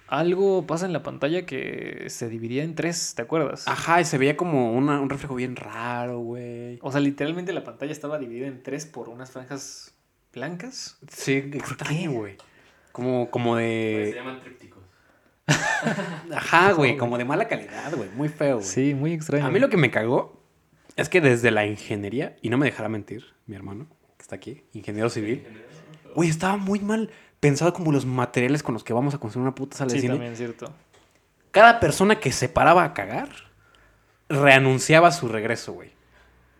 algo 0.07 0.67
pasa 0.67 0.85
en 0.85 0.91
la 0.93 1.03
pantalla 1.03 1.45
que 1.45 2.05
se 2.09 2.27
dividía 2.27 2.63
en 2.63 2.75
tres, 2.75 3.13
¿te 3.15 3.21
acuerdas? 3.21 3.65
Ajá, 3.67 4.01
y 4.01 4.05
se 4.05 4.17
veía 4.17 4.35
como 4.35 4.73
una- 4.73 4.99
un 4.99 5.09
reflejo 5.09 5.35
bien 5.35 5.55
raro, 5.55 6.19
güey. 6.19 6.79
O 6.81 6.91
sea, 6.91 6.99
literalmente 6.99 7.53
la 7.53 7.63
pantalla 7.63 7.93
estaba 7.93 8.19
dividida 8.19 8.47
en 8.47 8.61
tres 8.61 8.85
por 8.85 9.07
unas 9.07 9.31
franjas 9.31 9.93
blancas. 10.33 10.97
Sí, 11.09 11.35
extraño, 11.53 12.11
güey. 12.11 12.35
Como, 12.91 13.29
como 13.31 13.51
Pues 13.53 13.63
se 13.63 14.05
de... 14.09 14.13
llaman 14.15 14.41
trípticos. 14.41 14.83
Ajá, 16.35 16.71
güey, 16.73 16.97
como 16.97 17.17
de 17.17 17.25
mala 17.25 17.47
calidad, 17.47 17.93
güey. 17.95 18.09
Muy 18.15 18.29
feo, 18.29 18.55
güey. 18.57 18.67
Sí, 18.67 18.93
muy 18.93 19.13
extraño. 19.13 19.45
A 19.45 19.49
mí 19.51 19.59
lo 19.59 19.69
que 19.69 19.77
me 19.77 19.91
cagó 19.91 20.41
es 20.97 21.09
que 21.09 21.21
desde 21.21 21.51
la 21.51 21.65
ingeniería, 21.65 22.35
y 22.41 22.49
no 22.49 22.57
me 22.57 22.65
dejará 22.65 22.89
mentir, 22.89 23.23
mi 23.47 23.55
hermano, 23.55 23.87
que 24.17 24.23
está 24.23 24.35
aquí, 24.35 24.63
ingeniero 24.73 25.09
civil, 25.09 25.45
güey, 26.15 26.29
estaba 26.29 26.57
muy 26.57 26.79
mal 26.79 27.09
pensado 27.41 27.73
como 27.73 27.91
los 27.91 28.05
materiales 28.05 28.63
con 28.63 28.73
los 28.73 28.83
que 28.85 28.93
vamos 28.93 29.13
a 29.13 29.17
construir 29.17 29.41
una 29.43 29.53
puta 29.55 29.75
sala 29.75 29.89
de 29.89 29.95
Sí, 29.97 30.01
cine. 30.03 30.13
también 30.13 30.31
es 30.31 30.37
cierto. 30.37 30.71
Cada 31.51 31.81
persona 31.81 32.17
que 32.21 32.31
se 32.31 32.47
paraba 32.47 32.85
a 32.85 32.93
cagar 32.93 33.27
reanunciaba 34.29 35.11
su 35.11 35.27
regreso, 35.27 35.73
güey. 35.73 35.91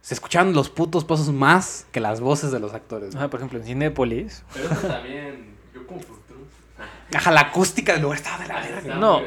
Se 0.02 0.14
escuchaban 0.16 0.54
los 0.54 0.70
putos 0.70 1.06
pasos 1.06 1.32
más 1.32 1.86
que 1.92 2.00
las 2.00 2.20
voces 2.20 2.52
de 2.52 2.60
los 2.60 2.74
actores. 2.74 3.12
güey. 3.12 3.20
Ajá, 3.20 3.30
por 3.30 3.40
ejemplo, 3.40 3.60
en 3.60 3.66
Cinépolis. 3.66 4.44
Pero 4.54 4.66
eso 4.72 4.88
también, 4.88 5.56
yo 5.74 5.86
como 5.88 6.00
futuro. 6.02 6.21
Ajá, 7.14 7.30
la 7.32 7.41
acústica 7.41 7.91
del 7.93 8.04
lugar 8.04 8.20
estaba 8.20 8.41
de 8.41 8.47
la 8.47 8.62
verga. 8.62 8.95
No. 8.95 9.22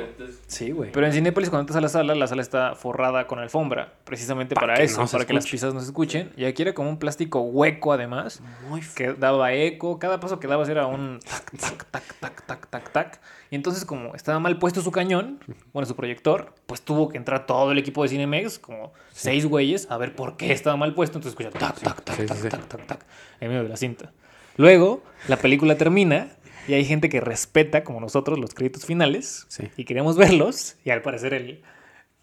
Sí, 0.47 0.71
güey. 0.71 0.91
Pero 0.91 1.07
en 1.07 1.13
Cinépolis, 1.13 1.51
cuando 1.51 1.63
entras 1.63 1.77
a 1.77 1.81
la 1.83 1.89
sala, 1.89 2.15
la 2.15 2.27
sala 2.27 2.41
está 2.41 2.75
forrada 2.75 3.27
con 3.27 3.39
alfombra. 3.39 3.93
Precisamente 4.05 4.55
Para 4.55 4.77
eso, 4.77 5.03
no 5.03 5.07
para 5.07 5.27
que 5.27 5.35
las 5.35 5.47
pisadas 5.47 5.75
no 5.75 5.81
se 5.81 5.87
escuchen. 5.87 6.33
Y 6.37 6.47
aquí 6.47 6.63
era 6.63 6.73
como 6.73 6.89
un 6.89 6.99
plástico 6.99 7.41
hueco, 7.41 7.93
además, 7.93 8.41
Muy 8.69 8.81
feo. 8.81 9.15
que 9.15 9.21
daba 9.21 9.53
eco. 9.53 9.99
Cada 9.99 10.19
paso 10.19 10.41
que 10.41 10.47
dabas 10.47 10.69
era 10.71 10.87
un 10.87 11.21
tac, 11.21 11.51
tac, 11.59 11.85
tac, 11.91 12.15
tac, 12.21 12.47
tac, 12.47 12.67
tac, 12.71 12.91
tac. 12.93 13.21
Y 13.51 13.57
entonces, 13.57 13.85
como 13.85 14.15
estaba 14.15 14.39
mal 14.39 14.59
puesto 14.59 14.81
su 14.81 14.91
cañón, 14.91 15.41
bueno, 15.75 15.87
su 15.87 15.95
proyector, 15.95 16.55
pues 16.67 16.81
tuvo 16.81 17.11
que 17.11 17.19
entrar 17.19 17.45
todo 17.45 17.71
el 17.71 17.79
equipo 17.79 18.03
de 18.03 18.09
Cinemex, 18.09 18.59
como 18.59 18.95
seis 19.13 19.45
güeyes, 19.45 19.91
a 19.91 19.99
ver 19.99 20.17
por 20.17 20.39
qué 20.39 20.53
estaba 20.53 20.77
mal 20.77 20.95
puesto. 20.95 21.19
Entonces 21.19 21.39
escucha 21.39 21.59
tac, 21.59 21.79
tac, 21.81 22.03
tac, 22.03 22.17
sí, 22.17 22.23
sí, 22.23 22.29
tac, 22.29 22.37
sí. 22.39 22.49
tac, 22.49 22.67
tac, 22.67 22.87
tac, 22.87 23.07
en 23.41 23.49
medio 23.49 23.63
de 23.65 23.69
la 23.69 23.77
cinta. 23.77 24.11
Luego, 24.57 25.03
la 25.29 25.37
película 25.37 25.77
termina 25.77 26.29
y 26.69 26.75
hay 26.75 26.85
gente 26.85 27.09
que 27.09 27.21
respeta, 27.21 27.85
como 27.85 28.01
nosotros, 28.01 28.39
los 28.39 28.55
créditos 28.55 28.85
finales. 28.87 29.47
Sí. 29.49 29.65
Y 29.77 29.85
queríamos 29.85 30.17
verlos. 30.17 30.77
Y 30.85 30.91
al 30.91 31.03
parecer 31.03 31.35
el... 31.35 31.63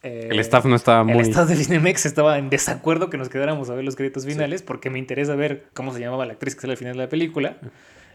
eh, 0.04 0.28
El 0.32 0.39
staff 0.39 0.66
no 0.66 0.76
estaba 0.76 1.04
muy... 1.04 1.14
el 1.14 1.22
staff 1.22 1.48
de 1.50 1.56
Cinemex 1.56 2.06
estaba 2.06 2.38
en 2.38 2.50
desacuerdo 2.50 3.10
que 3.10 3.18
nos 3.18 3.30
quedáramos 3.30 3.70
a 3.70 3.76
ver 3.76 3.84
los 3.86 3.96
créditos 3.96 4.26
finales 4.26 4.62
porque 4.62 4.89
me 4.89 5.00
interesa 5.00 5.36
ver 5.36 5.68
cómo 5.74 5.94
se 5.94 6.00
llamaba 6.00 6.26
la 6.26 6.34
actriz 6.34 6.56
que 6.56 6.62
sale 6.62 6.74
al 6.74 6.78
final 6.78 6.94
de 6.94 7.04
la 7.04 7.10
película. 7.10 7.58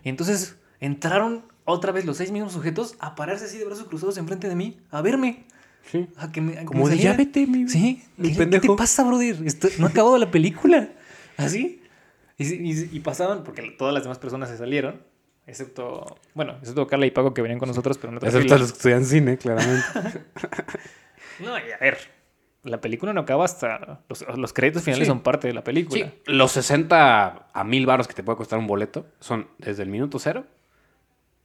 Y 0.04 0.08
entonces 0.08 0.56
entraron 0.80 1.44
otra 1.64 1.90
vez 1.92 2.04
los 2.04 2.16
seis 2.16 2.30
mismos 2.30 2.52
sujetos 2.52 2.96
a 3.00 3.14
pararse 3.14 3.46
así 3.46 3.58
de 3.58 3.64
brazos 3.64 3.86
cruzados 3.88 4.18
enfrente 4.18 4.48
de 4.48 4.54
mí, 4.54 4.78
a 4.90 5.02
verme. 5.02 5.44
Sí. 5.90 6.08
Ah, 6.16 6.30
que 6.32 6.40
me- 6.40 6.64
Como 6.64 6.84
me 6.84 6.90
de, 6.90 6.98
"Ya 6.98 7.12
vete, 7.14 7.46
mi- 7.46 7.68
Sí. 7.68 8.02
mi 8.16 8.28
¿Qué, 8.28 8.32
¿Qué 8.34 8.38
pendejo". 8.40 8.74
te 8.74 8.78
pasa, 8.78 9.04
brother? 9.04 9.36
No 9.78 9.86
ha 9.86 9.88
acabado 9.90 10.18
la 10.18 10.30
película. 10.30 10.88
¿Así? 11.36 11.80
Y, 12.38 12.44
y- 12.54 12.88
y 12.92 13.00
pasaban, 13.00 13.44
porque 13.44 13.62
todas 13.78 13.94
las 13.94 14.02
demás 14.02 14.18
personas 14.18 14.48
se 14.50 14.56
salieron, 14.58 15.00
excepto, 15.46 16.18
bueno, 16.34 16.56
excepto 16.60 16.86
Carla 16.86 17.06
y 17.06 17.10
Paco 17.10 17.32
que 17.34 17.42
venían 17.42 17.58
con 17.58 17.68
nosotros, 17.68 17.98
pero 17.98 18.10
en 18.12 18.16
otra 18.18 18.28
Excepto 18.28 18.44
fila. 18.54 18.58
los 18.58 18.72
que 18.72 18.76
estudian 18.76 19.04
cine, 19.04 19.38
claramente. 19.38 19.84
No, 21.40 21.58
y 21.58 21.70
a 21.70 21.76
ver, 21.78 21.98
la 22.62 22.80
película 22.80 23.12
no 23.12 23.20
acaba 23.20 23.44
hasta... 23.44 24.00
Los, 24.08 24.24
los 24.38 24.52
créditos 24.54 24.82
finales 24.82 25.04
Sí. 25.06 25.10
son 25.10 25.20
parte 25.20 25.48
de 25.48 25.54
la 25.54 25.60
Sí, 25.60 25.64
película. 25.66 26.12
los 26.26 26.52
60 26.52 27.48
a 27.52 27.64
1000 27.64 27.86
baros 27.86 28.08
que 28.08 28.14
te 28.14 28.22
puede 28.22 28.38
costar 28.38 28.58
un 28.58 28.66
boleto 28.66 29.06
son 29.20 29.48
desde 29.58 29.82
el 29.82 29.90
minuto 29.90 30.18
cero, 30.18 30.46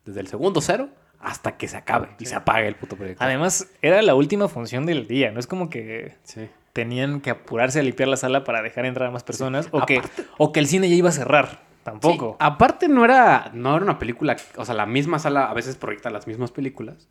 desde 0.05 0.21
el 0.21 0.27
segundo 0.27 0.61
cero, 0.61 0.87
hasta 1.19 1.57
que 1.57 1.67
se 1.67 1.75
acabe 1.77 2.07
y 2.19 2.25
se 2.25 2.35
apague 2.35 2.67
el 2.67 2.75
puto 2.75 2.95
proyecto. 2.95 3.21
Además, 3.23 3.67
era 3.81 4.01
la 4.01 4.15
última 4.15 4.47
función 4.47 4.85
del 4.85 5.07
día, 5.07 5.31
no 5.31 5.39
es 5.41 5.45
como 5.47 5.69
que 5.69 6.15
Sí. 6.23 6.49
tenían 6.73 7.19
que 7.21 7.29
apurarse 7.31 7.79
a 7.79 7.83
limpiar 7.83 8.07
la 8.07 8.17
sala 8.17 8.43
para 8.45 8.61
dejar 8.61 8.85
entrar 8.85 9.09
a 9.09 9.11
más 9.11 9.23
personas 9.23 9.67
o, 9.71 9.85
que, 9.85 10.01
o 10.37 10.51
que 10.53 10.59
el 10.61 10.67
cine 10.67 10.89
ya 10.89 10.95
iba 10.95 11.09
a 11.09 11.11
cerrar. 11.11 11.59
Tampoco. 11.83 12.31
Sí, 12.31 12.37
aparte 12.39 12.87
no 12.87 13.03
era, 13.05 13.51
no 13.53 13.75
era 13.75 13.83
una 13.83 13.97
película, 13.99 14.35
o 14.55 14.65
sea, 14.65 14.75
la 14.75 14.85
misma 14.85 15.19
sala 15.19 15.45
a 15.49 15.53
veces 15.53 15.75
proyecta 15.75 16.09
las 16.09 16.27
mismas 16.27 16.51
películas. 16.51 17.07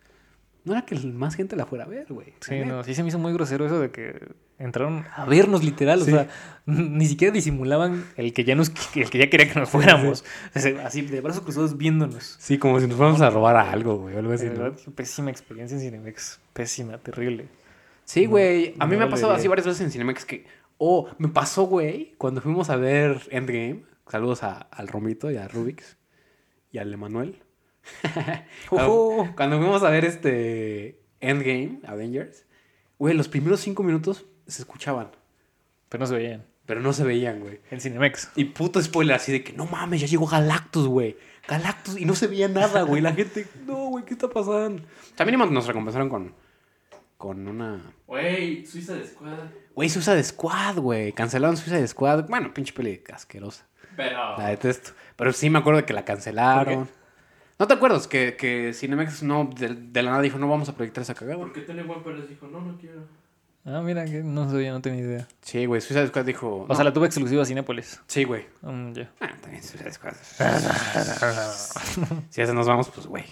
No 0.62 0.74
era 0.74 0.84
que 0.84 0.94
más 0.94 1.36
gente 1.36 1.56
la 1.56 1.64
fuera 1.64 1.84
a 1.84 1.88
ver, 1.88 2.06
güey. 2.10 2.34
Sí, 2.40 2.60
no, 2.66 2.84
sí 2.84 2.94
se 2.94 3.02
me 3.02 3.08
hizo 3.08 3.18
muy 3.18 3.32
grosero 3.32 3.64
eso 3.64 3.80
de 3.80 3.90
que 3.90 4.28
entraron 4.58 5.06
a 5.16 5.24
vernos 5.24 5.64
literal, 5.64 6.02
Sí. 6.02 6.12
o 6.12 6.14
sea, 6.14 6.28
ni 6.66 7.06
siquiera 7.06 7.32
disimulaban 7.32 8.04
el 8.16 8.34
que 8.34 8.44
ya 8.44 8.54
nos 8.54 8.70
el 8.94 9.08
que 9.08 9.18
ya 9.18 9.30
quería 9.30 9.50
que 9.50 9.58
nos 9.58 9.70
fuéramos, 9.70 10.22
así 10.84 11.00
de 11.02 11.20
brazos 11.22 11.42
cruzados 11.42 11.78
viéndonos. 11.78 12.36
Sí, 12.38 12.58
como 12.58 12.78
si 12.78 12.86
nos 12.86 12.96
fuéramos 12.96 13.22
a 13.22 13.30
robar 13.30 13.56
a 13.56 13.70
algo, 13.72 13.96
güey, 13.96 14.14
pésima 14.94 15.30
experiencia 15.30 15.76
en 15.76 15.82
Cinemex, 15.82 16.40
pésima, 16.52 16.98
terrible. 16.98 17.48
Sí, 18.04 18.26
güey. 18.26 18.74
A 18.78 18.86
mí 18.86 18.92
no 18.92 18.98
me 18.98 19.04
ha 19.06 19.08
pasado 19.08 19.32
así 19.32 19.48
varias 19.48 19.66
veces 19.66 19.80
en 19.82 19.90
Cinemex 19.90 20.24
que. 20.24 20.44
Oh, 20.78 21.08
me 21.18 21.28
pasó, 21.28 21.64
güey, 21.64 22.14
cuando 22.18 22.40
fuimos 22.40 22.70
a 22.70 22.76
ver 22.76 23.20
Endgame. 23.30 23.82
Saludos 24.10 24.42
a- 24.42 24.58
al 24.58 24.88
Romito 24.88 25.30
y 25.30 25.36
a 25.36 25.48
Rubix 25.48 25.96
y 26.72 26.78
al 26.78 26.92
Emanuel. 26.92 27.42
Cuando 28.68 29.58
fuimos 29.58 29.82
a 29.82 29.90
ver 29.90 30.04
este 30.04 31.00
Endgame, 31.20 31.80
Avengers, 31.86 32.44
güey, 32.98 33.14
los 33.14 33.28
primeros 33.28 33.60
cinco 33.60 33.82
minutos 33.82 34.26
se 34.46 34.62
escuchaban, 34.62 35.10
Pero 35.88 36.00
no 36.02 36.06
se 36.06 36.14
veían. 36.14 36.44
pero 36.66 36.80
no 36.80 36.92
se 36.92 37.04
veían, 37.04 37.40
güey. 37.40 37.60
En 37.70 37.80
Cinemex. 37.80 38.30
Y 38.36 38.44
puto 38.46 38.80
spoiler 38.82 39.16
así 39.16 39.32
de 39.32 39.42
que 39.42 39.52
no 39.52 39.66
mames, 39.66 40.00
ya 40.00 40.06
llegó 40.06 40.26
Galactus, 40.26 40.86
güey. 40.86 41.16
Galactus 41.48 41.98
y 41.98 42.04
no 42.04 42.14
se 42.14 42.26
veía 42.26 42.48
nada, 42.48 42.82
güey. 42.82 43.00
La 43.02 43.12
gente, 43.12 43.46
no, 43.66 43.86
güey, 43.88 44.04
¿qué 44.04 44.14
está 44.14 44.28
pasando? 44.28 44.82
También 45.16 45.38
nos 45.52 45.66
recompensaron 45.66 46.08
con, 46.08 46.34
con 47.16 47.46
una 47.48 47.80
Güey, 48.06 48.66
Suiza 48.66 48.94
de 48.94 49.06
Squad. 49.06 49.38
Güey, 49.74 49.88
Suiza 49.88 50.14
de 50.14 50.22
Squad, 50.24 50.76
güey. 50.78 51.12
Cancelaron 51.12 51.56
Suiza 51.56 51.76
de 51.76 51.88
Squad. 51.88 52.28
Bueno, 52.28 52.52
pinche 52.54 52.72
peli 52.72 53.02
asquerosa. 53.12 53.66
Pero. 54.02 54.38
La 54.38 54.48
detesto. 54.48 54.92
Pero 55.16 55.32
sí 55.32 55.50
me 55.50 55.58
acuerdo 55.58 55.80
de 55.80 55.86
que 55.86 55.92
la 55.92 56.04
cancelaron. 56.04 56.88
¿No 57.58 57.66
te 57.66 57.74
acuerdas 57.74 58.06
que, 58.06 58.36
que 58.36 58.72
Cinemex 58.72 59.22
no, 59.22 59.50
de, 59.54 59.74
de 59.74 60.02
la 60.02 60.12
nada 60.12 60.22
dijo, 60.22 60.38
no 60.38 60.48
vamos 60.48 60.68
a 60.70 60.74
proyectar 60.74 61.02
esa 61.02 61.14
cagada? 61.14 61.36
¿Por 61.36 61.52
qué 61.52 61.60
Tony 61.60 61.82
Juan 61.86 62.02
Pérez 62.02 62.26
dijo, 62.28 62.46
no, 62.46 62.60
no 62.60 62.78
quiero? 62.78 63.02
Ah, 63.66 63.82
mira, 63.84 64.06
que 64.06 64.22
no 64.22 64.48
sabía, 64.50 64.72
no 64.72 64.80
tenía 64.80 65.00
idea. 65.00 65.28
Sí, 65.42 65.66
güey, 65.66 65.82
Suiza 65.82 66.00
de 66.00 66.08
Squad 66.08 66.24
dijo... 66.24 66.64
O 66.66 66.74
sea, 66.74 66.82
la 66.82 66.94
tuve 66.94 67.04
exclusiva 67.04 67.42
a 67.42 67.44
Cinépolis. 67.44 68.00
Sí, 68.06 68.24
güey. 68.24 68.46
Mm, 68.62 68.92
ya. 68.92 69.10
Ah, 69.20 69.28
también 69.42 69.62
Suiza 69.62 69.84
de 69.84 69.92
Squad. 69.92 70.14
si 72.30 72.40
a 72.40 72.44
ese 72.44 72.54
nos 72.54 72.66
vamos, 72.66 72.88
pues, 72.88 73.06
güey. 73.06 73.24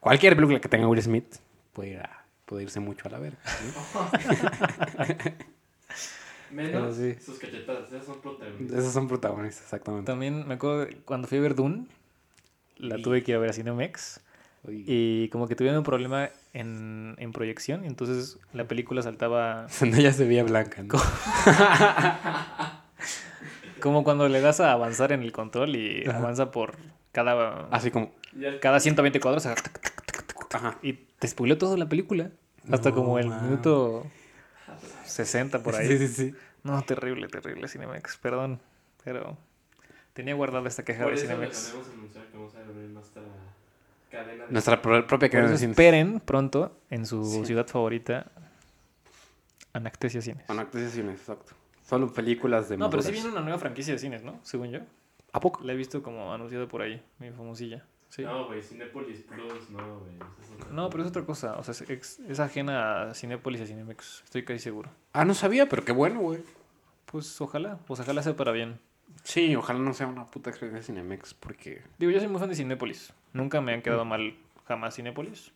Cualquier 0.00 0.34
película 0.36 0.60
que 0.60 0.68
tenga 0.68 0.86
Will 0.86 1.00
Smith 1.00 1.36
puede, 1.72 1.92
ir 1.92 2.00
a- 2.00 2.26
puede 2.44 2.64
irse 2.64 2.80
mucho 2.80 3.08
a 3.08 3.12
la 3.12 3.18
verga. 3.18 3.38
¿sí? 3.46 3.72
Menos 6.54 6.96
sí. 6.96 7.14
sus 7.24 7.38
cachetadas, 7.38 7.88
esas 7.92 8.04
son 8.06 8.20
protagonistas. 8.20 8.78
Esos 8.78 8.92
son 8.92 9.08
protagonistas, 9.08 9.64
exactamente. 9.64 10.06
También 10.10 10.46
me 10.46 10.54
acuerdo 10.54 10.86
de 10.86 10.96
cuando 11.04 11.26
fui 11.28 11.38
a 11.38 11.40
ver 11.40 11.54
Dune, 11.54 11.86
la 12.76 12.96
tuve 12.98 13.22
que 13.22 13.32
ir 13.32 13.36
a 13.36 13.40
ver 13.40 13.50
a 13.50 13.52
Cinemex. 13.52 14.20
Y 14.66 15.28
como 15.28 15.46
que 15.46 15.56
tuvieron 15.56 15.76
un 15.78 15.84
problema 15.84 16.30
en, 16.54 17.16
en 17.18 17.32
proyección, 17.32 17.84
y 17.84 17.86
entonces 17.86 18.38
la 18.54 18.64
película 18.66 19.02
saltaba 19.02 19.66
Zendaya 19.68 20.10
se 20.12 20.24
veía 20.26 20.42
blanca, 20.42 20.82
¿no? 20.82 20.94
como 23.80 24.04
cuando 24.04 24.28
le 24.28 24.40
das 24.40 24.60
a 24.60 24.72
avanzar 24.72 25.12
en 25.12 25.22
el 25.22 25.32
control 25.32 25.76
y 25.76 26.04
Ajá. 26.08 26.18
avanza 26.18 26.50
por 26.50 26.76
cada, 27.12 27.66
Así 27.70 27.90
como... 27.90 28.12
Ya- 28.32 28.58
cada 28.60 28.80
120 28.80 29.20
cuadros 29.20 29.46
Ajá. 29.46 30.78
y 30.82 30.94
te 30.94 31.28
spoileó 31.28 31.58
toda 31.58 31.76
la 31.76 31.88
película. 31.88 32.30
Hasta 32.70 32.88
No, 32.90 32.94
como 32.96 33.18
el 33.18 33.28
man. 33.28 33.44
minuto 33.44 34.06
60 35.14 35.62
por 35.62 35.74
ahí. 35.76 35.88
Sí, 35.88 35.98
sí, 35.98 36.08
sí. 36.08 36.34
No, 36.62 36.82
terrible, 36.82 37.28
terrible 37.28 37.68
Cinemex, 37.68 38.16
perdón. 38.18 38.60
Pero 39.04 39.36
tenía 40.12 40.34
guardada 40.34 40.66
esta 40.68 40.84
queja 40.84 41.04
Por 41.04 41.14
de 41.14 41.20
Cinemex. 41.20 41.72
que 42.32 42.36
vamos 42.38 42.54
a 42.54 42.60
abrir 42.60 42.88
nuestra 42.90 43.22
cadena 44.10 44.46
de... 44.46 44.52
Nuestra 44.52 44.80
pro- 44.82 45.06
propia 45.06 45.28
cadena 45.28 45.50
de 45.50 45.66
esperen 45.66 46.20
pronto 46.20 46.76
en 46.90 47.04
su 47.06 47.24
Sí. 47.24 47.44
ciudad 47.46 47.66
favorita 47.66 48.30
Anactesia 49.72 50.22
Cines. 50.22 50.44
De 50.72 50.88
cines, 50.90 51.18
exacto. 51.20 51.52
Solo 51.84 52.12
películas 52.12 52.68
de 52.68 52.76
No, 52.78 52.88
pero 52.88 53.02
sí 53.02 53.12
viene 53.12 53.28
una 53.28 53.40
nueva 53.40 53.58
franquicia 53.58 53.92
de 53.92 53.98
cines, 53.98 54.22
¿no? 54.22 54.40
Según 54.42 54.70
yo. 54.70 54.80
¿A 55.32 55.40
poco? 55.40 55.62
La 55.64 55.72
he 55.72 55.76
visto 55.76 56.02
como 56.02 56.32
anunciada 56.32 56.66
por 56.66 56.80
ahí, 56.80 57.02
mi 57.18 57.30
famosilla. 57.30 57.84
Sí. 58.14 58.22
No, 58.22 58.46
güey, 58.46 58.62
Cinepolis 58.62 59.22
Plus, 59.22 59.70
no, 59.70 59.98
güey. 59.98 60.12
es 60.40 60.70
No, 60.70 60.88
pero 60.88 61.02
es 61.02 61.08
otra 61.08 61.24
cosa. 61.24 61.56
O 61.56 61.64
sea, 61.64 61.74
es, 61.88 62.20
es 62.20 62.38
ajena 62.38 63.10
a 63.10 63.14
Cinépolis 63.14 63.60
y 63.60 63.64
a 63.64 63.66
Cinemex. 63.66 64.22
Estoy 64.24 64.44
casi 64.44 64.60
seguro. 64.60 64.88
Ah, 65.12 65.24
no 65.24 65.34
sabía, 65.34 65.68
pero 65.68 65.84
qué 65.84 65.90
bueno, 65.90 66.20
güey. 66.20 66.38
Pues 67.06 67.40
ojalá, 67.40 67.78
pues 67.88 67.98
ojalá 67.98 68.22
sea 68.22 68.36
para 68.36 68.52
bien. 68.52 68.78
Sí, 69.24 69.56
ojalá 69.56 69.80
no 69.80 69.92
sea 69.94 70.06
una 70.06 70.30
puta 70.30 70.50
experiencia 70.50 70.78
de 70.80 70.86
Cinemex, 70.86 71.34
porque... 71.34 71.82
Digo, 71.98 72.12
yo 72.12 72.20
soy 72.20 72.28
muy 72.28 72.38
fan 72.38 72.48
de 72.50 72.54
Cinépolis. 72.54 73.12
Nunca 73.32 73.60
me 73.60 73.74
han 73.74 73.82
quedado 73.82 74.04
mal 74.04 74.36
jamás 74.64 74.94
Cinépolis. 74.94 75.52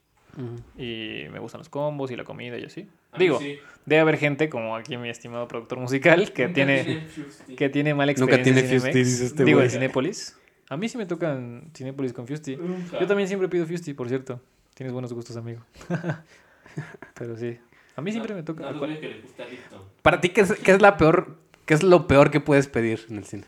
Y 0.77 1.27
me 1.31 1.39
gustan 1.39 1.59
los 1.61 1.69
combos 1.69 2.11
y 2.11 2.17
la 2.17 2.25
comida 2.25 2.59
y 2.59 2.65
así. 2.65 2.89
A 3.13 3.19
Digo, 3.19 3.39
sí. 3.39 3.59
debe 3.87 4.01
haber 4.01 4.19
gente 4.19 4.49
como 4.49 4.77
aquí 4.77 4.97
mi 4.97 5.09
estimado 5.09 5.47
productor 5.49 5.79
musical 5.79 6.33
que 6.33 6.43
Nunca 6.47 6.55
tiene, 6.55 7.01
Fusty. 7.07 7.57
que 7.57 7.69
tiene 7.69 7.95
mala 7.95 8.13
Nunca 8.13 8.37
experiencia 8.37 8.43
tiene 8.43 8.61
en 8.61 8.81
Fusty, 8.81 8.93
Cinemex. 9.05 9.21
este 9.21 9.45
Digo, 9.45 9.59
güey. 9.59 9.67
en 9.67 9.71
Cinépolis. 9.73 10.37
A 10.71 10.77
mí 10.77 10.89
sí 10.89 10.99
me 10.99 11.07
tocan 11.07 11.71
Cinépolis 11.75 12.13
con 12.13 12.27
Fusty. 12.27 12.57
Yo 13.01 13.07
también 13.07 13.29
siempre 13.29 13.49
pido 13.49 13.67
Fusty, 13.67 13.95
por 13.95 14.09
cierto. 14.09 14.41
Tienes 14.75 14.93
buenos 14.93 15.13
gustos, 15.13 15.37
amigo. 15.37 15.63
Pero 17.15 17.37
sí. 17.37 17.59
A 17.97 18.01
mí 18.01 18.13
siempre 18.13 18.33
No, 18.33 18.37
me 18.37 18.43
toca. 18.45 18.63
No, 18.63 18.69
¿a 18.69 18.87
no, 18.87 19.01
que 19.01 19.09
le 19.09 19.21
gusta 19.23 19.45
a 19.45 19.49
Lipton. 19.49 19.81
Para 20.03 20.21
ti, 20.21 20.29
¿qué 20.29 20.43
es, 20.43 20.53
qué 20.53 20.73
es 20.73 20.81
la 20.83 20.97
peor... 20.97 21.37
¿Qué 21.67 21.75
es 21.75 21.83
lo 21.83 22.07
peor 22.07 22.31
que 22.31 22.41
puedes 22.41 22.67
pedir 22.67 23.05
en 23.11 23.19
el 23.19 23.25
cine? 23.25 23.45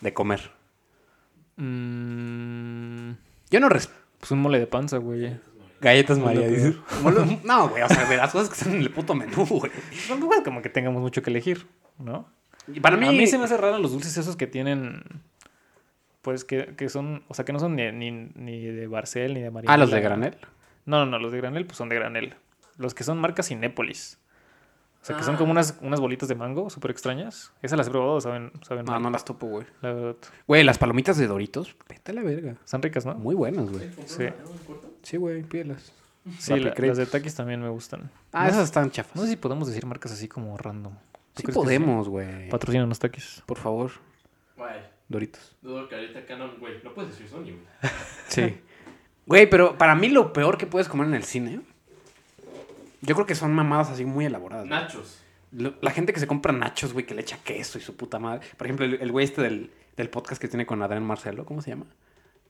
De 0.00 0.14
comer. 0.14 0.50
Mm, 1.56 3.12
Yo 3.50 3.60
no 3.60 3.68
respeto. 3.68 4.00
pues 4.20 4.30
un 4.30 4.40
mole 4.40 4.58
de 4.58 4.66
panza, 4.66 4.98
güey. 4.98 5.38
Galletas 5.80 6.18
María, 6.18 6.48
dices. 6.48 6.76
No, 7.44 7.68
güey, 7.68 7.82
o 7.82 7.88
sea, 7.88 8.08
de 8.08 8.16
las 8.16 8.32
cosas 8.32 8.48
que 8.48 8.54
están 8.54 8.74
en 8.74 8.80
el 8.80 8.90
puto 8.90 9.14
menú, 9.14 9.44
güey. 9.46 9.70
Tampoco 10.08 10.34
es 10.34 10.42
como 10.42 10.62
que 10.62 10.68
tengamos 10.70 11.02
mucho 11.02 11.22
que 11.22 11.30
elegir, 11.30 11.66
¿no? 11.98 12.28
Y 12.66 12.80
para 12.80 12.96
mí... 12.96 13.06
A 13.06 13.12
mí 13.12 13.26
se 13.26 13.38
me 13.38 13.44
hace 13.44 13.56
raro 13.56 13.78
los 13.78 13.92
dulces 13.92 14.16
esos 14.16 14.36
que 14.36 14.46
tienen. 14.46 15.02
Pues 16.28 16.44
que, 16.44 16.74
que 16.76 16.90
son. 16.90 17.22
O 17.28 17.32
sea, 17.34 17.46
que 17.46 17.54
no 17.54 17.58
son 17.58 17.74
ni, 17.74 17.90
ni, 17.90 18.10
ni 18.10 18.60
de 18.66 18.86
Barcel 18.86 19.32
ni 19.32 19.40
de 19.40 19.50
María. 19.50 19.70
Ah, 19.72 19.78
los 19.78 19.90
de 19.90 19.98
granel. 20.02 20.36
No, 20.84 20.98
no, 20.98 21.06
no, 21.06 21.18
los 21.18 21.32
de 21.32 21.38
granel, 21.38 21.64
pues 21.64 21.78
son 21.78 21.88
de 21.88 21.94
granel. 21.94 22.34
Los 22.76 22.92
que 22.92 23.02
son 23.02 23.16
marcas 23.18 23.48
Cinépolis. 23.48 24.18
O 25.00 25.04
sea, 25.06 25.16
que 25.16 25.22
son 25.22 25.36
Ah. 25.36 25.38
como 25.38 25.52
unas, 25.52 25.78
unas 25.80 26.00
bolitas 26.00 26.28
de 26.28 26.34
mango 26.34 26.68
súper 26.68 26.90
extrañas. 26.90 27.50
Esas 27.62 27.78
las 27.78 27.86
he 27.86 27.90
probado, 27.90 28.20
saben, 28.20 28.52
saben 28.60 28.84
No, 28.84 28.92
mal, 28.92 29.02
no 29.04 29.08
las 29.10 29.24
topo, 29.24 29.46
güey. 29.46 29.66
la 29.80 29.92
verdad. 29.94 30.16
Güey, 30.46 30.64
las 30.64 30.76
palomitas 30.76 31.16
de 31.16 31.26
Doritos, 31.26 31.74
vete 31.88 32.12
a 32.12 32.14
la 32.14 32.22
verga. 32.22 32.56
Están 32.62 32.82
ricas, 32.82 33.06
¿no? 33.06 33.14
Muy 33.14 33.34
buenas, 33.34 33.70
güey. 33.70 33.88
Sí. 34.04 34.26
Sí, 35.02 35.16
güey, 35.16 35.42
pídelas. 35.44 35.94
Sí, 36.38 36.60
La 36.60 36.74
las 36.76 36.98
de 36.98 37.06
Takis 37.06 37.34
también 37.36 37.62
me 37.62 37.70
gustan. 37.70 38.10
Ah, 38.32 38.42
No 38.42 38.48
esas 38.50 38.64
están 38.64 38.90
chafas. 38.90 39.16
No 39.16 39.22
sé 39.22 39.28
si 39.28 39.36
podemos 39.36 39.66
decir 39.66 39.86
marcas 39.86 40.12
así 40.12 40.28
como 40.28 40.58
random. 40.58 40.92
¿Tú 41.32 41.42
sí 41.46 41.52
podemos, 41.52 42.06
güey. 42.10 42.44
sí? 42.44 42.50
Patrocinan 42.50 42.86
los 42.90 42.98
Takis. 42.98 43.42
Por 43.46 43.56
favor, 43.56 43.92
Güey, 44.58 44.72
Doritos. 45.08 45.56
dudo 45.62 45.88
que 45.88 45.94
ahorita 45.94 46.26
Canon, 46.26 46.56
güey, 46.60 46.74
no 46.84 46.92
puedes 46.94 47.10
decir 47.12 47.28
Sony, 47.28 47.44
güey. 47.44 47.58
Sí. 48.28 48.60
Güey, 49.26 49.48
pero 49.48 49.76
para 49.78 49.94
mí 49.94 50.08
lo 50.08 50.32
peor 50.32 50.58
que 50.58 50.66
puedes 50.66 50.88
comer 50.88 51.06
en 51.08 51.14
el 51.14 51.24
cine, 51.24 51.60
yo 53.00 53.14
creo 53.14 53.26
que 53.26 53.34
son 53.34 53.52
mamadas 53.54 53.90
así 53.90 54.04
muy 54.04 54.24
elaboradas. 54.26 54.66
güey. 54.66 54.80
Nachos. 54.80 55.22
Lo- 55.52 55.74
La 55.80 55.90
gente 55.92 56.12
que 56.12 56.20
se 56.20 56.26
compra 56.26 56.52
nachos, 56.52 56.92
güey, 56.92 57.06
que 57.06 57.14
le 57.14 57.22
echa 57.22 57.38
queso 57.42 57.78
y 57.78 57.80
su 57.80 57.96
puta 57.96 58.18
madre. 58.18 58.46
Por 58.56 58.66
ejemplo, 58.66 58.84
el 58.84 58.94
el 59.00 59.12
güey 59.12 59.24
este 59.24 59.40
del, 59.42 59.70
del 59.96 60.10
podcast 60.10 60.40
que 60.40 60.48
tiene 60.48 60.66
con 60.66 60.82
Adrián 60.82 61.04
Marcelo, 61.04 61.44
¿cómo 61.46 61.62
se 61.62 61.70
llama? 61.70 61.86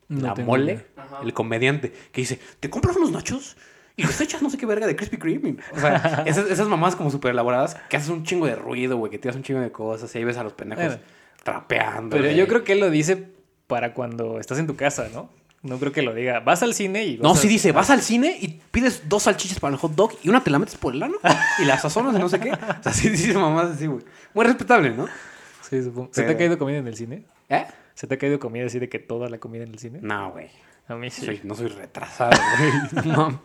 No 0.09 0.29
La 0.29 0.35
tengo 0.35 0.49
mole, 0.51 0.73
idea. 0.73 0.85
Ajá. 0.97 1.21
el 1.23 1.33
comediante, 1.35 1.93
que 2.13 2.21
dice, 2.23 2.41
¿te 2.61 2.71
compras 2.71 2.97
unos 2.97 3.11
nachos? 3.13 3.57
Y 3.97 4.05
les 4.05 4.21
echas 4.21 4.41
no 4.43 4.49
sé 4.49 4.57
qué 4.59 4.65
verga 4.65 4.87
de 4.87 4.95
Krispy 4.97 5.17
Kreme. 5.19 5.57
O 5.73 5.79
sea, 5.81 6.23
esas, 6.27 6.51
esas 6.51 6.67
mamadas 6.69 6.97
como 6.97 7.11
súper 7.11 7.33
elaboradas 7.33 7.75
que 7.91 7.97
haces 7.97 8.09
un 8.09 8.25
chingo 8.25 8.47
de 8.47 8.55
ruido, 8.55 8.97
güey, 8.97 9.11
que 9.11 9.19
tiras 9.19 9.37
un 9.37 9.43
chingo 9.43 9.61
de 9.61 9.71
cosas 9.73 10.13
y 10.15 10.19
ahí 10.19 10.25
ves 10.25 10.37
a 10.39 10.45
los 10.45 10.53
pendejos. 10.55 10.99
Trapeando. 11.53 12.17
Pero 12.17 12.31
yo 12.31 12.47
creo 12.49 12.65
que 12.65 12.73
él 12.73 12.81
lo 12.81 12.91
dice 12.91 13.29
para 13.67 13.95
cuando 13.95 14.39
estás 14.41 14.59
en 14.59 14.67
tu 14.67 14.77
casa, 14.77 15.09
¿no? 15.13 15.31
No 15.63 15.79
creo 15.79 15.91
que 15.93 16.03
lo 16.03 16.15
diga. 16.15 16.41
Vas 16.41 16.63
al 16.63 16.73
cine 16.73 17.05
y. 17.05 17.19
No, 17.19 17.35
sí 17.35 17.49
dice, 17.49 17.73
vas 17.73 17.91
al 17.91 18.01
cine 18.03 18.37
y 18.41 18.61
pides 18.71 19.09
dos 19.09 19.25
salchichas 19.25 19.59
para 19.59 19.75
el 19.75 19.81
hot 19.81 19.93
dog 19.95 20.13
y 20.23 20.29
una 20.29 20.43
te 20.45 20.51
la 20.51 20.59
metes 20.59 20.77
por 20.77 20.95
el 20.95 21.03
ano 21.03 21.17
y 21.59 21.65
la 21.65 21.77
sazonas 21.79 22.13
de 22.15 22.21
no 22.21 22.29
sé 22.29 22.39
qué. 22.39 22.53
O 22.81 22.83
sea, 22.83 22.93
sí 22.93 23.09
dice 23.09 23.35
mamás 23.35 23.73
así, 23.73 23.87
güey. 23.87 24.05
Muy 24.35 24.45
respetable, 24.45 24.91
¿no? 24.91 25.07
Sí, 25.69 25.83
supongo. 25.83 26.11
¿Se 26.13 26.23
te 26.23 26.33
ha 26.33 26.37
caído 26.37 26.59
comida 26.59 26.79
en 26.79 26.87
el 26.87 26.97
cine? 26.97 27.25
¿Eh? 27.49 27.67
¿Se 27.95 28.07
te 28.07 28.15
ha 28.15 28.19
caído 28.19 28.39
comida 28.39 28.67
así 28.67 28.79
de 28.79 28.89
que 28.89 28.99
toda 29.01 29.29
la 29.29 29.39
comida 29.39 29.65
en 29.65 29.71
el 29.71 29.79
cine? 29.81 29.99
No, 30.01 30.31
güey. 30.31 30.49
A 30.87 30.95
mí 30.95 31.11
sí. 31.11 31.27
Soy- 31.27 31.41
no 31.43 31.55
soy 31.57 31.67
retrasado, 31.69 32.31
güey. 32.59 33.07
No. 33.13 33.43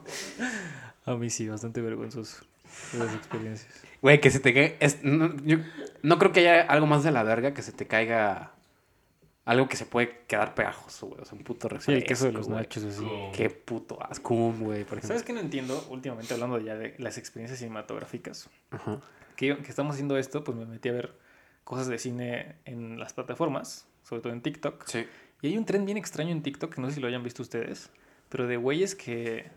A 1.06 1.16
mí 1.16 1.30
sí, 1.32 1.48
bastante 1.50 1.82
vergonzoso. 1.82 2.46
Esas 2.94 3.14
experiencias. 3.16 3.74
Güey, 4.04 4.22
que 4.22 4.30
se 4.30 4.40
te 4.40 4.54
caiga. 4.54 4.76
es- 4.80 5.04
no, 5.04 5.36
yo 5.46 5.58
no 6.04 6.20
creo 6.20 6.32
que 6.32 6.42
haya 6.42 6.62
algo 6.62 6.86
más 6.86 7.04
de 7.04 7.12
la 7.12 7.24
verga 7.24 7.54
que 7.56 7.64
se 7.64 7.72
te 7.72 7.88
caiga 7.88 8.52
algo 9.46 9.68
que 9.68 9.76
se 9.78 9.86
puede 9.86 10.20
quedar 10.28 10.54
pegajoso, 10.56 11.08
güey. 11.08 11.22
O 11.22 11.26
sea, 11.26 11.38
un 11.38 11.44
puto 11.44 11.68
Sí, 11.68 11.74
refresco. 11.74 11.92
el 11.94 12.04
queso 12.04 12.26
de 12.28 12.32
los 12.34 12.48
nachos 12.48 12.84
así. 12.84 13.06
Qué 13.36 13.50
puto 13.50 13.98
asco, 14.04 14.36
güey, 14.54 14.84
por 14.84 14.98
ejemplo. 15.00 15.08
¿Sabes 15.08 15.24
qué 15.24 15.34
no 15.34 15.40
entiendo? 15.40 15.86
Últimamente 15.90 16.34
hablando 16.34 16.60
ya 16.60 16.76
de 16.76 16.96
las 17.00 17.18
experiencias 17.18 17.60
cinematográficas. 17.60 18.50
Ajá. 18.72 19.00
Que, 19.36 19.48
yo- 19.48 19.58
que 19.62 19.70
estamos 19.70 19.94
haciendo 19.96 20.18
esto, 20.18 20.44
pues 20.44 20.56
me 20.58 20.66
metí 20.66 20.90
a 20.90 20.94
ver 20.94 21.18
cosas 21.64 21.88
de 21.88 21.98
cine 21.98 22.56
en 22.66 23.00
las 23.00 23.14
plataformas, 23.14 23.88
sobre 24.04 24.22
todo 24.22 24.32
en 24.34 24.42
TikTok. 24.42 24.86
Sí. 24.86 25.08
Y 25.42 25.48
hay 25.48 25.58
un 25.58 25.66
tren 25.66 25.86
bien 25.86 25.98
extraño 25.98 26.32
en 26.32 26.42
TikTok, 26.44 26.76
que 26.76 26.82
no 26.82 26.88
sé 26.90 26.96
si 26.96 27.02
lo 27.02 27.08
hayan 27.08 27.24
visto 27.24 27.42
ustedes, 27.42 27.90
pero 28.30 28.48
de 28.48 28.56
güeyes 28.58 28.96
que, 28.96 29.50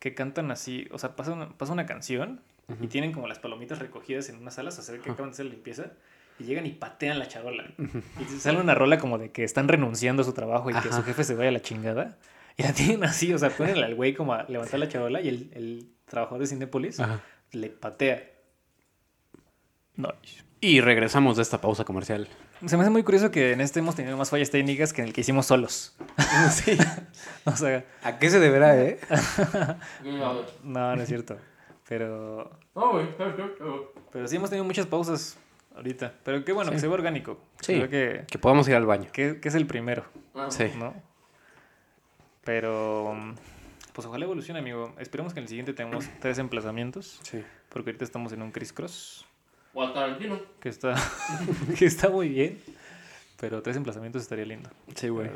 que 0.00 0.14
cantan 0.14 0.50
así, 0.52 0.88
o 0.92 0.98
sea, 0.98 1.14
pasa 1.16 1.32
una, 1.32 1.50
pasa 1.50 1.72
una 1.72 1.86
canción 1.86 2.40
y 2.80 2.86
tienen 2.88 3.12
como 3.12 3.28
las 3.28 3.38
palomitas 3.38 3.78
recogidas 3.78 4.28
en 4.28 4.36
unas 4.36 4.54
salas, 4.54 4.78
o 4.78 4.82
sea, 4.82 4.98
que 4.98 5.10
acaban 5.10 5.30
de 5.30 5.34
hacer 5.34 5.46
la 5.46 5.52
limpieza, 5.52 5.92
y 6.38 6.44
llegan 6.44 6.66
y 6.66 6.70
patean 6.70 7.18
la 7.18 7.28
charola. 7.28 7.64
Y 7.78 8.38
sale 8.38 8.60
una 8.60 8.74
rola 8.74 8.98
como 8.98 9.18
de 9.18 9.30
que 9.30 9.44
están 9.44 9.68
renunciando 9.68 10.22
a 10.22 10.24
su 10.24 10.32
trabajo 10.32 10.70
y 10.70 10.74
que 10.74 10.92
su 10.92 11.02
jefe 11.02 11.24
se 11.24 11.34
vaya 11.34 11.48
a 11.48 11.52
la 11.52 11.62
chingada. 11.62 12.18
Y 12.56 12.62
la 12.62 12.72
tienen 12.72 13.04
así, 13.04 13.32
o 13.32 13.38
sea, 13.38 13.50
ponen 13.50 13.78
al 13.78 13.94
güey 13.94 14.14
como 14.14 14.32
a 14.34 14.44
levantar 14.44 14.80
la 14.80 14.88
charola 14.88 15.20
y 15.20 15.28
el, 15.28 15.50
el 15.54 15.90
trabajador 16.06 16.40
de 16.40 16.46
Cinépolis 16.46 17.00
Ajá. 17.00 17.20
le 17.52 17.68
patea. 17.68 18.22
No. 19.94 20.12
Y 20.60 20.80
regresamos 20.80 21.36
de 21.36 21.42
esta 21.42 21.60
pausa 21.60 21.84
comercial. 21.84 22.28
Se 22.64 22.76
me 22.76 22.82
hace 22.82 22.90
muy 22.90 23.02
curioso 23.02 23.30
que 23.30 23.52
en 23.52 23.60
este 23.60 23.80
hemos 23.80 23.94
tenido 23.94 24.16
más 24.16 24.30
fallas 24.30 24.50
técnicas 24.50 24.92
que 24.94 25.02
en 25.02 25.08
el 25.08 25.14
que 25.14 25.20
hicimos 25.20 25.46
solos. 25.46 25.96
sí. 26.50 26.78
O 27.44 27.52
sea, 27.52 27.84
¿A 28.02 28.18
qué 28.18 28.28
se 28.28 28.40
deberá, 28.40 28.76
eh? 28.76 28.98
no, 30.64 30.96
no 30.96 31.00
es 31.00 31.08
cierto. 31.08 31.38
Pero, 31.88 32.50
No, 32.74 32.92
güey. 32.92 33.06
pero 34.12 34.26
sí 34.28 34.36
hemos 34.36 34.50
tenido 34.50 34.64
muchas 34.64 34.86
pausas 34.86 35.38
ahorita. 35.76 36.12
Pero 36.24 36.44
qué 36.44 36.52
bueno, 36.52 36.70
Sí. 36.70 36.76
que 36.76 36.80
se 36.80 36.88
ve 36.88 36.94
orgánico. 36.94 37.38
Sí. 37.60 37.74
Creo 37.76 37.88
que, 37.88 38.24
Que 38.26 38.38
podamos 38.38 38.68
ir 38.68 38.74
al 38.74 38.86
baño. 38.86 39.08
que, 39.12 39.40
que 39.40 39.48
es 39.48 39.54
el 39.54 39.66
primero, 39.66 40.04
Ah, 40.34 40.50
Sí. 40.50 40.64
¿no? 40.76 40.94
Pero, 42.44 43.16
pues 43.92 44.06
ojalá 44.06 44.24
evolucione, 44.24 44.60
amigo. 44.60 44.94
Esperemos 44.98 45.32
que 45.32 45.40
en 45.40 45.44
el 45.44 45.48
siguiente 45.48 45.72
tengamos 45.74 46.06
tres 46.20 46.38
emplazamientos. 46.38 47.20
Sí. 47.22 47.42
Porque 47.68 47.90
ahorita 47.90 48.04
estamos 48.04 48.32
en 48.32 48.42
un 48.42 48.52
criss-cross. 48.52 49.24
O 49.74 49.82
a 49.82 49.92
Tarantino. 49.92 50.40
Que 50.60 50.68
está, 50.68 50.94
que 51.78 51.84
está 51.86 52.08
muy 52.08 52.28
bien. 52.28 52.60
Pero 53.38 53.60
tres 53.62 53.76
emplazamientos 53.76 54.22
estaría 54.22 54.46
lindo. 54.46 54.70
Sí, 54.94 55.08
güey. 55.08 55.28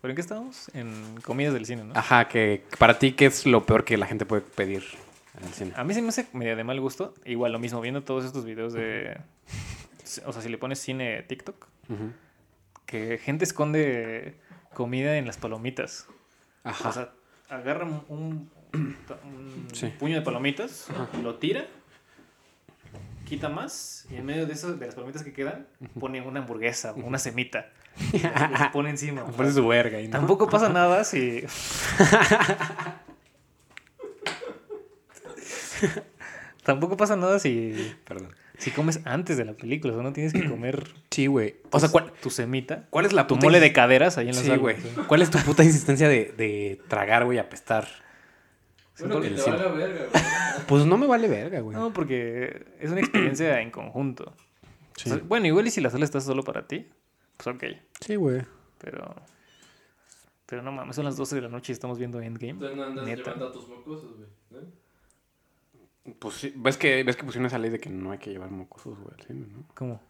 ¿Pero 0.00 0.10
en 0.12 0.14
qué 0.14 0.20
estamos? 0.20 0.70
En 0.74 1.20
comidas 1.22 1.52
del 1.54 1.66
cine, 1.66 1.84
¿no? 1.84 1.94
Ajá, 1.94 2.28
que 2.28 2.62
para 2.78 2.98
ti, 2.98 3.12
¿qué 3.12 3.26
es 3.26 3.46
lo 3.46 3.64
peor 3.66 3.84
que 3.84 3.96
la 3.96 4.06
gente 4.06 4.24
puede 4.26 4.42
pedir 4.42 4.84
en 5.38 5.44
el 5.46 5.52
cine? 5.52 5.72
A 5.76 5.84
mí 5.84 5.94
se 5.94 6.02
me 6.02 6.08
hace 6.08 6.26
medio 6.32 6.56
de 6.56 6.64
mal 6.64 6.80
gusto. 6.80 7.14
Igual 7.24 7.52
lo 7.52 7.58
mismo, 7.58 7.80
viendo 7.80 8.02
todos 8.02 8.24
estos 8.24 8.44
videos 8.44 8.72
de... 8.72 9.18
O 10.26 10.32
sea, 10.32 10.42
si 10.42 10.48
le 10.48 10.58
pones 10.58 10.78
cine 10.78 11.22
TikTok, 11.22 11.66
que 12.86 13.18
gente 13.18 13.44
esconde 13.44 14.36
comida 14.74 15.16
en 15.16 15.26
las 15.26 15.36
palomitas. 15.38 16.06
Ajá. 16.62 16.88
O 16.88 16.92
sea, 16.92 17.12
agarra 17.48 17.84
un, 17.84 18.02
un- 18.08 18.50
un 18.74 19.68
Sí. 19.72 19.92
puño 19.98 20.16
de 20.16 20.22
palomitas, 20.22 20.88
lo 21.22 21.36
tira, 21.36 21.64
quita 23.24 23.48
más 23.48 24.06
y 24.10 24.16
en 24.16 24.26
medio 24.26 24.46
de, 24.46 24.52
eso, 24.52 24.74
de 24.74 24.86
las 24.86 24.94
palomitas 24.94 25.22
que 25.22 25.32
quedan, 25.32 25.66
pone 25.98 26.20
una 26.20 26.40
hamburguesa 26.40 26.92
una 26.92 27.18
semita. 27.18 27.70
Y 28.12 28.18
las- 28.18 28.50
las 28.50 28.68
pone 28.72 28.90
encima. 28.90 29.24
Parece 29.26 29.54
su 29.54 29.66
verga. 29.68 29.98
Tampoco 30.10 30.48
pasa 30.48 30.68
nada 30.68 31.04
si... 31.04 31.44
Tampoco 36.64 36.96
pasa 36.96 37.16
nada 37.16 37.38
si, 37.38 37.94
Perdón. 38.06 38.30
si 38.56 38.70
comes 38.70 39.00
antes 39.04 39.36
de 39.36 39.44
la 39.44 39.52
película. 39.52 39.92
O 39.92 39.96
sea, 39.96 40.02
no 40.02 40.12
tienes 40.12 40.32
que 40.32 40.48
comer 40.48 40.88
Sí, 41.10 41.26
güey. 41.26 41.56
O 41.70 41.78
sea, 41.78 41.90
¿cuál, 41.90 42.12
tu 42.22 42.30
semita, 42.30 42.86
cuál 42.90 43.04
es 43.06 43.12
la 43.12 43.26
tu 43.26 43.34
puta 43.34 43.46
mole 43.46 43.60
de 43.60 43.72
caderas 43.72 44.16
ahí 44.16 44.28
en 44.28 44.34
la 44.34 44.40
Sí, 44.40 44.46
sala. 44.46 44.58
güey. 44.58 44.76
¿Cuál 45.06 45.20
es 45.22 45.30
tu 45.30 45.38
puta 45.38 45.62
insistencia 45.62 46.08
de, 46.08 46.32
de 46.36 46.80
tragar, 46.88 47.24
güey, 47.26 47.38
apestar? 47.38 47.86
Bueno, 48.98 49.20
que 49.20 49.30
te 49.30 49.42
valga 49.50 49.68
verga, 49.72 50.06
güey. 50.10 50.24
Pues 50.66 50.86
no 50.86 50.96
me 50.96 51.06
vale 51.06 51.28
verga, 51.28 51.60
güey. 51.60 51.76
No, 51.76 51.92
porque 51.92 52.64
es 52.80 52.90
una 52.90 53.00
experiencia 53.00 53.60
en 53.60 53.70
conjunto. 53.70 54.32
Sí. 54.96 55.10
O 55.10 55.14
sea, 55.14 55.22
bueno, 55.26 55.46
igual 55.46 55.66
y 55.66 55.70
si 55.70 55.80
la 55.80 55.90
sala 55.90 56.04
está 56.04 56.20
solo 56.20 56.42
para 56.44 56.66
ti, 56.66 56.88
pues 57.36 57.54
ok. 57.54 57.64
Sí, 58.00 58.14
güey. 58.16 58.42
Pero... 58.78 59.14
Pero 60.46 60.62
no 60.62 60.72
mames, 60.72 60.94
son 60.94 61.04
las 61.06 61.16
12 61.16 61.34
de 61.36 61.40
la 61.42 61.48
noche 61.48 61.72
y 61.72 61.74
estamos 61.74 61.98
viendo 61.98 62.20
Endgame. 62.20 62.50
Entonces 62.52 62.76
no 62.76 62.84
andas 62.84 63.04
Neta. 63.06 63.22
llevando 63.22 63.48
a 63.48 63.52
tus 63.52 63.66
mocosos, 63.68 64.16
güey. 64.16 64.62
¿eh? 64.62 64.66
Pues 66.18 66.34
sí. 66.34 66.52
¿Ves 66.56 66.76
que, 66.76 67.02
ves 67.02 67.16
que 67.16 67.24
pusieron 67.24 67.46
esa 67.46 67.58
ley 67.58 67.70
de 67.70 67.78
que 67.80 67.88
no 67.90 68.10
hay 68.12 68.18
que 68.18 68.30
llevar 68.30 68.50
mocosos, 68.50 68.98
güey, 68.98 69.14
al 69.18 69.26
cine, 69.26 69.46
¿no? 69.50 69.64
¿Cómo? 69.74 70.00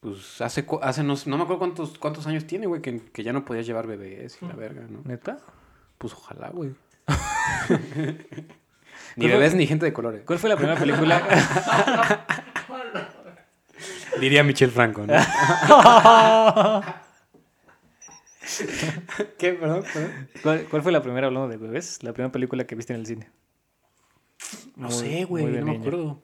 Pues 0.00 0.40
hace, 0.40 0.64
hace 0.82 1.02
no, 1.02 1.14
no 1.26 1.36
me 1.36 1.42
acuerdo 1.42 1.58
cuántos, 1.58 1.98
cuántos 1.98 2.26
años 2.28 2.46
tiene, 2.46 2.66
güey, 2.66 2.80
que, 2.80 3.00
que 3.10 3.24
ya 3.24 3.32
no 3.32 3.44
podías 3.44 3.66
llevar 3.66 3.88
bebés 3.88 4.38
y 4.40 4.46
la 4.46 4.54
verga, 4.54 4.86
¿no? 4.88 5.00
¿Neta? 5.04 5.38
Pues 5.98 6.12
ojalá, 6.12 6.50
güey. 6.50 6.70
ni 7.68 7.74
¿Cuál 8.06 8.24
fue- 9.16 9.26
bebés 9.28 9.54
ni 9.54 9.66
gente 9.66 9.84
de 9.86 9.92
colores. 9.92 10.22
¿Cuál 10.24 10.38
fue 10.38 10.48
la 10.48 10.56
primera 10.56 10.78
película? 10.78 11.20
Diría 14.20 14.44
Michel 14.44 14.70
Franco, 14.70 15.04
¿no? 15.06 15.14
¿Qué? 19.38 19.52
Perdón, 19.54 19.84
perdón. 19.92 20.28
¿Cuál, 20.42 20.64
cuál 20.70 20.82
fue 20.82 20.92
la 20.92 21.02
primera, 21.02 21.26
hablando 21.26 21.48
de 21.48 21.56
bebés? 21.56 22.02
La 22.02 22.12
primera 22.12 22.32
película 22.32 22.64
que 22.66 22.74
viste 22.74 22.92
en 22.94 23.00
el 23.00 23.06
cine. 23.06 23.30
No 24.76 24.88
Muy- 24.88 24.96
sé, 24.96 25.24
güey, 25.24 25.46
no 25.46 25.66
me 25.66 25.76
acuerdo. 25.78 26.20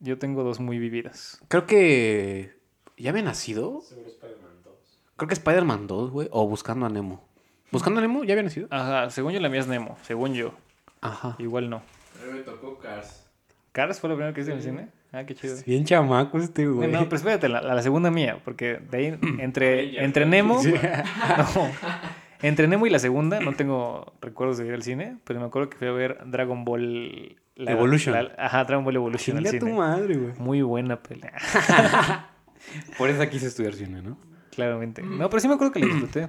Yo 0.00 0.18
tengo 0.18 0.42
dos 0.42 0.58
muy 0.60 0.78
vividas. 0.78 1.40
Creo 1.48 1.66
que... 1.66 2.56
¿Ya 2.96 3.10
había 3.10 3.22
nacido? 3.22 3.80
Seguro 3.82 4.08
Spider-Man 4.08 4.50
2. 4.64 4.74
Creo 5.16 5.28
que 5.28 5.34
Spider-Man 5.34 5.86
2, 5.86 6.10
güey. 6.10 6.28
O 6.32 6.46
Buscando 6.48 6.86
a 6.86 6.88
Nemo. 6.88 7.24
¿Buscando 7.70 7.98
a 7.98 8.02
Nemo 8.02 8.24
ya 8.24 8.34
había 8.34 8.42
nacido? 8.42 8.68
Ajá, 8.70 9.10
según 9.10 9.32
yo 9.32 9.40
la 9.40 9.48
mía 9.48 9.60
es 9.60 9.66
Nemo, 9.68 9.96
según 10.02 10.34
yo. 10.34 10.52
Ajá. 11.00 11.36
Igual 11.38 11.70
no. 11.70 11.76
A 11.76 12.26
mí 12.26 12.32
me 12.32 12.40
tocó 12.40 12.78
Cars. 12.78 13.24
¿Cars 13.72 13.98
fue 14.00 14.10
la 14.10 14.16
primera 14.16 14.34
que 14.34 14.40
viste 14.40 14.52
en 14.52 14.58
el 14.58 14.64
cine? 14.64 14.88
Ah, 15.12 15.24
qué 15.24 15.34
chido. 15.34 15.56
Bien 15.66 15.84
chamaco 15.84 16.38
este, 16.38 16.66
güey. 16.66 16.90
No, 16.90 17.04
pero 17.04 17.16
espérate, 17.16 17.48
la, 17.48 17.60
la 17.62 17.82
segunda 17.82 18.10
mía, 18.10 18.38
porque 18.44 18.78
de 18.90 18.98
ahí 18.98 19.18
entre, 19.40 20.02
entre 20.04 20.26
Nemo, 20.26 20.60
no, 20.62 20.66
entre 22.42 22.66
Nemo 22.68 22.86
y 22.86 22.90
la 22.90 22.98
segunda 22.98 23.40
no 23.40 23.52
tengo 23.56 24.12
recuerdos 24.20 24.58
de 24.58 24.66
ir 24.66 24.74
al 24.74 24.82
cine, 24.82 25.16
pero 25.24 25.40
me 25.40 25.46
acuerdo 25.46 25.70
que 25.70 25.76
fui 25.78 25.88
a 25.88 25.92
ver 25.92 26.18
Dragon 26.26 26.64
Ball 26.64 27.36
la- 27.56 27.72
Evolution. 27.72 28.14
la- 28.14 28.34
ajá, 28.38 28.64
Dragon 28.64 28.84
Ball 28.84 28.96
Evolution 28.96 29.36
al 29.38 29.44
Chinga 29.44 29.58
tu 29.58 29.66
cine. 29.66 29.78
madre, 29.78 30.16
güey. 30.16 30.32
Muy 30.38 30.62
buena 30.62 31.00
pelea, 31.02 31.32
Por 32.98 33.08
eso 33.10 33.28
quise 33.28 33.46
estudiar 33.46 33.74
cine, 33.74 34.02
¿no? 34.02 34.16
claramente. 34.50 35.02
No, 35.02 35.30
pero 35.30 35.40
sí 35.40 35.48
me 35.48 35.54
acuerdo 35.54 35.72
que 35.72 35.80
la 35.80 35.86
disfruté. 35.86 36.28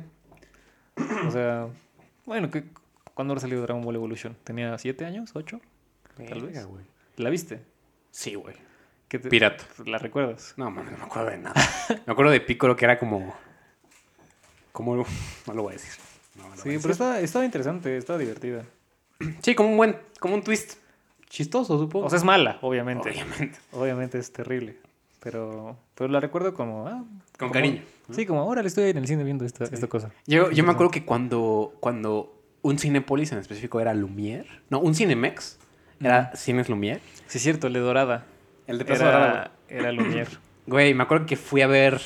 O 1.28 1.32
sea, 1.32 1.68
bueno, 2.26 2.50
que 2.50 2.64
¿cuándo 3.14 3.34
habrá 3.34 3.42
salido 3.42 3.62
Dragon 3.64 3.84
Ball 3.84 3.96
Evolution? 3.96 4.36
¿Tenía 4.46 4.78
siete 4.78 5.06
años? 5.06 5.32
¿Ocho? 5.34 5.60
Tal 6.30 6.42
vez. 6.42 6.66
Güey. 6.66 6.86
¿La 7.18 7.30
viste? 7.30 7.62
Sí, 8.12 8.36
güey. 8.36 8.56
¿Qué 9.10 9.20
te- 9.20 9.28
Pirata. 9.30 9.66
¿La 9.86 9.98
recuerdas? 9.98 10.54
No, 10.58 10.72
man, 10.72 10.86
no 10.90 10.98
me 10.98 11.04
acuerdo 11.04 11.32
de 11.32 11.38
nada. 11.40 11.54
me 12.06 12.14
acuerdo 12.14 12.32
de 12.32 12.40
Piccolo 12.40 12.76
que 12.76 12.86
era 12.86 12.98
como... 12.98 13.36
Como... 14.74 15.06
No 15.48 15.54
lo 15.54 15.64
voy 15.64 15.72
a 15.72 15.76
decir. 15.78 15.92
No, 16.36 16.44
Sí, 16.62 16.78
pero 16.82 16.92
estaba, 16.92 17.20
estaba 17.22 17.46
interesante, 17.46 17.96
estaba 17.96 18.20
divertida. 18.20 18.64
Sí, 19.42 19.56
como 19.56 19.70
un 19.70 19.78
buen... 19.78 19.96
Como 20.20 20.36
un 20.36 20.44
twist 20.44 20.74
chistoso, 21.30 21.80
supongo. 21.80 22.08
O 22.08 22.10
sea, 22.10 22.18
es 22.18 22.24
mala, 22.26 22.58
obviamente. 22.62 23.10
Obviamente. 23.10 23.58
Obviamente 23.72 24.20
es 24.20 24.32
terrible. 24.34 24.76
Pero, 25.22 25.78
pero 25.96 26.10
la 26.10 26.20
recuerdo 26.20 26.54
como. 26.54 26.86
ah, 26.88 26.98
Con 27.00 27.08
como- 27.38 27.52
cariño. 27.54 27.82
Sí, 28.12 28.26
como 28.26 28.42
ahora 28.42 28.62
le 28.62 28.68
estoy 28.68 28.90
en 28.90 28.98
el 28.98 29.08
cine 29.08 29.24
viendo 29.24 29.46
esta, 29.46 29.64
esta 29.64 29.88
cosa. 29.88 30.12
Yo, 30.28 30.52
yo 30.52 30.64
me 30.66 30.72
acuerdo 30.72 30.92
que 30.92 31.06
cuando, 31.06 31.74
cuando 31.80 32.38
un 32.62 32.78
Cinépolis 32.78 33.32
en 33.32 33.38
específico 33.40 33.80
era 33.80 33.94
Lumière... 33.94 34.46
No, 34.70 34.80
un 34.82 34.94
Cinemex 34.94 35.58
era 36.02 36.36
Cines 36.36 36.68
Lumière. 36.70 37.00
Sí, 37.28 37.38
es 37.38 37.44
cierto, 37.44 37.68
el 37.68 37.74
de 37.74 37.80
Dorada. 37.80 38.26
El 38.68 38.78
de 38.78 38.86
Plaza 38.86 39.06
Dorada, 39.06 39.52
Era, 39.70 39.90
era 39.90 39.92
Lumière. 39.94 40.28
Güey, 40.68 40.94
me 40.94 41.04
acuerdo 41.04 41.26
que 41.26 41.36
fui 41.38 41.62
a 41.62 41.68
ver 41.68 42.00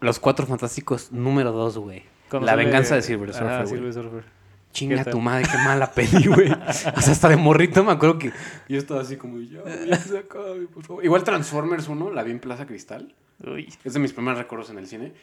Los 0.00 0.18
Cuatro 0.20 0.46
Fantásticos 0.46 1.12
número 1.12 1.52
2, 1.52 1.78
güey. 1.78 2.04
La 2.40 2.54
venganza 2.54 2.94
de 2.94 3.02
Silver 3.02 3.30
Ajá, 3.30 3.38
Surfer, 3.38 3.80
güey. 3.80 3.92
Silver 3.92 3.92
Surfer. 3.94 4.38
Chinga 4.70 5.04
tu 5.04 5.20
madre, 5.20 5.44
qué 5.50 5.56
mala 5.58 5.90
peli, 5.94 6.26
güey. 6.26 6.50
O 6.52 6.72
sea, 6.72 6.92
hasta 6.92 7.28
de 7.28 7.36
morrito 7.36 7.82
me 7.82 7.92
acuerdo 7.92 8.18
que 8.18 8.32
yo 8.68 8.78
estaba 8.78 9.00
así 9.00 9.16
como, 9.16 9.40
ya, 9.40 9.62
güey, 9.62 9.88
ya 9.88 9.96
se 9.96 10.18
acabe, 10.18 10.66
por 10.66 10.84
favor. 10.84 11.04
Igual 11.04 11.24
Transformers 11.24 11.88
1, 11.88 12.10
la 12.12 12.22
vi 12.22 12.32
en 12.32 12.38
Plaza 12.38 12.66
Cristal. 12.66 13.14
Uy. 13.44 13.72
Es 13.84 13.94
de 13.94 13.98
mis 13.98 14.12
primeros 14.12 14.38
recuerdos 14.38 14.70
en 14.70 14.78
el 14.78 14.86
cine. 14.86 15.14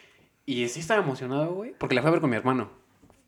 Y 0.46 0.68
sí 0.68 0.80
estaba 0.80 1.02
emocionado, 1.02 1.54
güey, 1.54 1.74
porque 1.78 1.96
la 1.96 2.02
fui 2.02 2.10
a 2.10 2.12
ver 2.12 2.22
con 2.22 2.30
mi 2.30 2.36
hermano. 2.36 2.70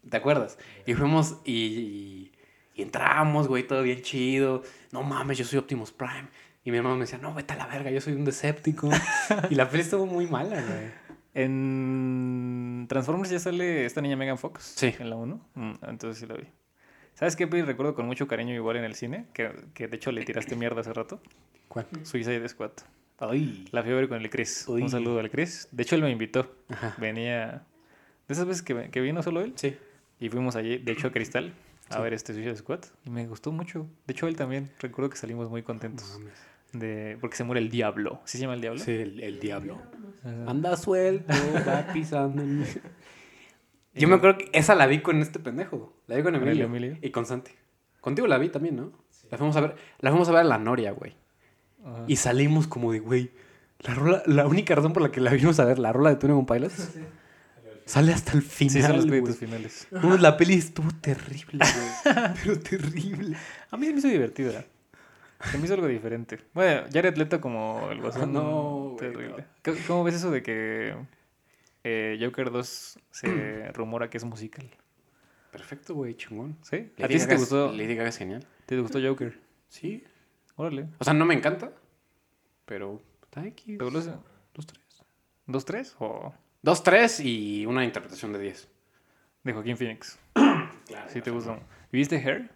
¿Te 0.10 0.18
acuerdas? 0.18 0.58
Y 0.86 0.94
fuimos 0.94 1.38
y, 1.46 1.54
y, 1.54 2.32
y 2.76 2.82
entramos, 2.82 3.48
güey, 3.48 3.66
todo 3.66 3.84
bien 3.84 4.02
chido. 4.02 4.64
No 4.92 5.04
mames, 5.04 5.38
yo 5.38 5.46
soy 5.46 5.60
Optimus 5.60 5.92
Prime. 5.92 6.28
Y 6.64 6.72
mi 6.72 6.78
hermano 6.78 6.96
me 6.96 7.02
decía, 7.02 7.18
no, 7.18 7.34
vete 7.34 7.54
a 7.54 7.58
la 7.58 7.68
verga, 7.68 7.90
yo 7.92 8.02
soy 8.02 8.14
un 8.14 8.26
Decepticon. 8.26 8.92
y 9.50 9.56
la 9.56 9.70
peli 9.70 9.84
estuvo 9.84 10.06
muy 10.06 10.28
mala, 10.28 10.62
güey. 10.62 11.07
En 11.40 12.86
Transformers 12.90 13.30
ya 13.30 13.40
sale 13.40 13.86
esta 13.86 14.02
niña 14.02 14.16
Megan 14.16 14.38
Fox. 14.38 14.74
Sí. 14.76 14.94
En 15.00 15.10
la 15.10 15.16
1. 15.16 15.50
Mm, 15.56 15.72
entonces 15.88 16.20
sí 16.20 16.26
la 16.26 16.36
vi. 16.36 16.48
¿Sabes 17.14 17.36
qué 17.36 17.48
peli 17.48 17.64
recuerdo 17.64 17.96
con 17.96 18.06
mucho 18.06 18.28
cariño 18.28 18.54
igual 18.54 18.78
en 18.78 18.84
el 18.84 18.96
cine? 18.96 19.26
Que, 19.34 19.52
que 19.74 19.88
de 19.88 19.96
hecho 19.98 20.12
le 20.12 20.24
tiraste 20.24 20.56
mierda 20.58 20.82
hace 20.82 20.94
rato. 20.94 21.22
¿Cuál? 21.68 21.88
Suicide 22.04 22.48
Squad. 22.50 22.72
Ay. 23.20 23.66
La 23.72 23.82
ver 23.82 24.08
con 24.10 24.22
el 24.22 24.30
Chris. 24.30 24.68
Un 24.68 24.90
saludo 24.90 25.20
al 25.20 25.30
Chris. 25.32 25.68
De 25.72 25.84
hecho, 25.84 25.96
él 25.96 26.04
me 26.04 26.12
invitó. 26.12 26.54
Ajá. 26.70 26.96
Venía. 27.00 27.64
De 28.28 28.34
esas 28.34 28.46
veces 28.46 28.62
que, 28.62 28.90
que 28.92 29.02
vino 29.02 29.24
solo 29.24 29.42
él. 29.42 29.54
Sí. 29.56 29.76
Y 30.20 30.30
fuimos 30.30 30.56
allí, 30.56 30.78
de 30.78 30.92
hecho, 30.92 31.08
a 31.08 31.12
Cristal. 31.12 31.54
A 31.90 31.96
Sí. 31.96 32.02
ver 32.02 32.14
este 32.14 32.34
Suicide 32.34 32.58
Squad. 32.58 32.82
Y 33.06 33.10
me 33.10 33.26
gustó 33.28 33.52
mucho. 33.52 33.88
De 34.06 34.12
hecho, 34.14 34.28
él 34.28 34.36
también. 34.36 34.70
Recuerdo 34.80 35.10
que 35.10 35.18
salimos 35.18 35.50
muy 35.50 35.64
contentos. 35.64 36.20
De, 36.80 37.18
porque 37.22 37.36
se 37.38 37.44
muere 37.44 37.62
el 37.62 37.70
diablo. 37.70 38.20
¿Sí 38.26 38.38
se 38.38 38.42
llama 38.44 38.54
el 38.56 38.62
diablo? 38.62 38.80
Sí, 38.80 38.92
el, 38.92 39.20
el 39.22 39.40
diablo. 39.40 39.82
Ajá. 40.24 40.50
Anda 40.50 40.76
suelto, 40.78 41.34
va 41.68 41.88
pisando. 41.94 42.42
en- 42.42 42.66
Yo 43.96 44.08
me 44.08 44.16
acuerdo 44.16 44.38
que 44.40 44.50
esa 44.54 44.76
la 44.76 44.86
vi 44.88 45.02
con 45.02 45.22
este 45.22 45.40
pendejo. 45.40 45.94
La 46.08 46.16
vi 46.18 46.24
con 46.24 46.34
¿Con 46.34 46.44
Emilio. 46.44 46.66
Emilio? 46.66 46.98
Y 47.02 47.10
con 47.12 47.26
Santi. 47.26 47.52
Contigo 48.02 48.28
la 48.28 48.38
vi 48.38 48.50
también, 48.50 48.76
¿no? 48.76 48.92
La 49.32 49.38
fuimos 49.38 49.56
a 49.58 49.62
ver. 49.62 49.76
La 50.00 50.12
fuimos 50.12 50.28
a 50.30 50.32
ver 50.32 50.42
a 50.42 50.44
la 50.44 50.58
Noria, 50.58 50.92
güey. 50.92 51.16
Ajá. 51.84 52.04
Y 52.08 52.16
salimos 52.18 52.68
como 52.68 52.92
de, 52.92 53.00
güey. 53.00 53.32
La, 53.80 53.94
rola, 53.94 54.24
la 54.26 54.48
única 54.48 54.74
razón 54.76 54.94
por 54.94 55.04
la 55.04 55.12
que 55.12 55.22
la 55.22 55.32
vimos 55.32 55.60
a 55.60 55.66
ver, 55.66 55.78
la 55.80 55.94
rola 55.94 56.10
de 56.10 56.16
Tune 56.16 56.46
Pilots, 56.48 56.90
sale 57.86 58.12
hasta 58.14 58.32
el 58.34 58.42
final. 58.42 58.74
Sí, 58.74 58.82
son 58.82 58.96
los 58.98 59.06
créditos 59.06 59.38
finales. 59.38 59.88
No, 59.92 60.18
la 60.18 60.36
peli 60.36 60.56
estuvo 60.56 60.90
terrible, 61.00 61.60
güey. 61.60 62.16
Pero 62.44 62.60
terrible. 62.60 63.38
A 63.70 63.78
mí 63.78 63.86
se 63.86 63.94
me 63.94 64.00
hizo 64.00 64.08
divertida. 64.08 64.66
Se 65.40 65.58
me 65.58 65.66
hizo 65.66 65.74
algo 65.76 65.88
diferente. 65.88 66.40
Bueno, 66.54 66.84
Jared 66.92 67.16
Leto 67.18 67.40
como 67.42 67.90
el 67.92 68.02
guasón. 68.02 68.34
No, 68.34 68.96
terrible. 69.00 69.46
¿Cómo- 69.64 69.78
¿Cómo 69.88 70.04
ves 70.04 70.16
eso 70.16 70.32
de 70.32 70.42
que 70.42 70.96
eh, 71.84 72.18
Joker 72.22 72.52
2 72.52 73.00
se 73.12 73.72
rumora 73.74 74.10
que 74.10 74.18
es 74.18 74.24
musical? 74.24 74.70
Perfecto, 75.52 75.94
güey, 75.96 76.16
chingón. 76.16 76.58
¿Sí? 76.62 76.92
¿A 77.02 77.08
ti 77.08 77.20
sí 77.20 77.28
te 77.28 77.36
gustó, 77.36 77.72
Lady 77.72 77.96
Gaga 77.96 78.10
es 78.10 78.18
genial. 78.18 78.46
te 78.66 78.80
gustó 78.80 79.00
Joker? 79.02 79.40
Sí. 79.70 80.04
Órale. 80.56 80.88
O 81.00 81.04
sea, 81.04 81.14
no 81.14 81.26
me 81.26 81.34
encanta, 81.36 81.72
pero 82.66 83.02
está 83.24 83.42
aquí. 83.42 83.78
¿Te 83.78 83.84
gustó? 83.86 84.24
Dos, 84.54 84.66
tres. 84.66 84.82
¿Dos, 85.46 85.66
tres? 85.66 85.96
¿O 86.00 86.34
Dos, 86.64 86.84
tres 86.84 87.20
y 87.20 87.66
una 87.66 87.86
interpretación 87.86 88.34
de 88.34 88.40
diez. 88.40 88.68
de 89.44 89.54
Joaquín 89.54 89.78
Phoenix? 89.78 90.18
Claro. 90.88 91.10
Sí, 91.12 91.22
te 91.22 91.32
gustó. 91.32 91.60
¿Y 91.92 91.98
viste 91.98 92.16
Hair? 92.16 92.50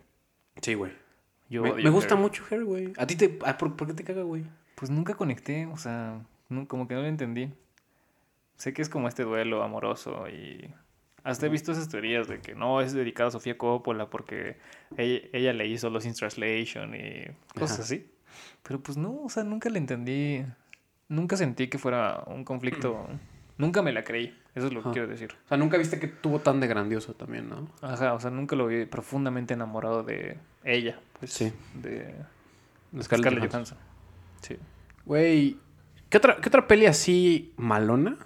Sí, 0.62 0.74
güey. 0.74 0.94
Yo 1.52 1.64
Me, 1.64 1.90
gusta 1.90 2.16
Hair. 2.16 2.22
mucho 2.22 2.44
Hair, 2.50 2.64
güey. 2.64 2.94
¿A 2.98 3.06
ti 3.06 3.16
te... 3.18 3.38
ah, 3.46 3.58
¿por, 3.58 3.76
por 3.76 3.86
qué 3.88 3.94
te 3.94 4.06
caga, 4.06 4.24
güey? 4.24 4.46
Pues 4.76 4.90
nunca 4.90 5.16
conecté, 5.16 5.66
o 5.66 5.76
sea, 5.76 6.22
como 6.68 6.88
que 6.88 6.96
no 6.96 7.02
lo 7.02 7.08
entendí. 7.08 7.52
Sé 8.56 8.74
que 8.74 8.82
es 8.82 8.88
como 8.88 9.10
este 9.10 9.24
duelo 9.24 9.62
amoroso 9.62 10.30
y 10.30 10.74
hasta 11.24 11.48
he 11.48 11.50
visto 11.50 11.74
esas 11.74 11.90
teorías 11.90 12.30
de 12.30 12.40
que 12.40 12.56
no 12.56 12.80
es 12.80 12.94
dedicado 12.94 13.28
a 13.28 13.32
Sofía 13.32 13.58
Coppola 13.58 14.10
porque 14.10 14.58
ella, 14.96 15.28
ella 15.34 15.54
le 15.54 15.68
hizo 15.68 15.90
Los 15.90 16.06
in 16.06 16.14
Translation 16.14 16.96
y 16.96 17.26
cosas 17.54 17.74
Ajá. 17.74 17.84
así. 17.84 18.10
Pero 18.64 18.80
pues 18.80 18.98
no, 18.98 19.22
o 19.24 19.30
sea, 19.30 19.44
nunca 19.44 19.70
le 19.70 19.78
entendí. 19.78 20.46
Nunca 21.10 21.36
sentí 21.36 21.68
que 21.68 21.78
fuera 21.78 22.24
un 22.28 22.46
conflicto. 22.46 23.08
Nunca 23.58 23.82
me 23.82 23.92
la 23.92 24.04
creí. 24.04 24.38
Eso 24.54 24.68
es 24.68 24.74
lo 24.74 24.82
que 24.82 24.90
Ajá. 24.90 24.94
quiero 24.94 25.08
decir. 25.08 25.34
O 25.46 25.48
sea, 25.48 25.58
nunca 25.58 25.78
viste 25.78 25.98
que 26.00 26.08
tuvo 26.08 26.40
tan 26.40 26.60
de 26.60 26.68
grandioso 26.68 27.14
también, 27.14 27.48
¿no? 27.50 27.70
Ajá, 27.82 28.14
o 28.14 28.20
sea, 28.20 28.30
nunca 28.32 28.56
lo 28.56 28.68
vi 28.68 28.86
profundamente 28.86 29.54
enamorado 29.54 30.04
de 30.04 30.38
ella. 30.64 31.00
Pues, 31.20 31.32
Sí. 31.32 31.54
De 31.76 32.14
Scarlett, 33.02 33.34
Johansson. 33.34 33.50
Johansson. 33.52 33.78
Sí. 34.42 34.58
Güey, 35.06 35.58
¿qué 36.10 36.18
otra, 36.18 36.38
¿qué 36.38 36.50
otra 36.50 36.68
peli 36.68 36.86
así 36.86 37.54
malona 37.58 38.18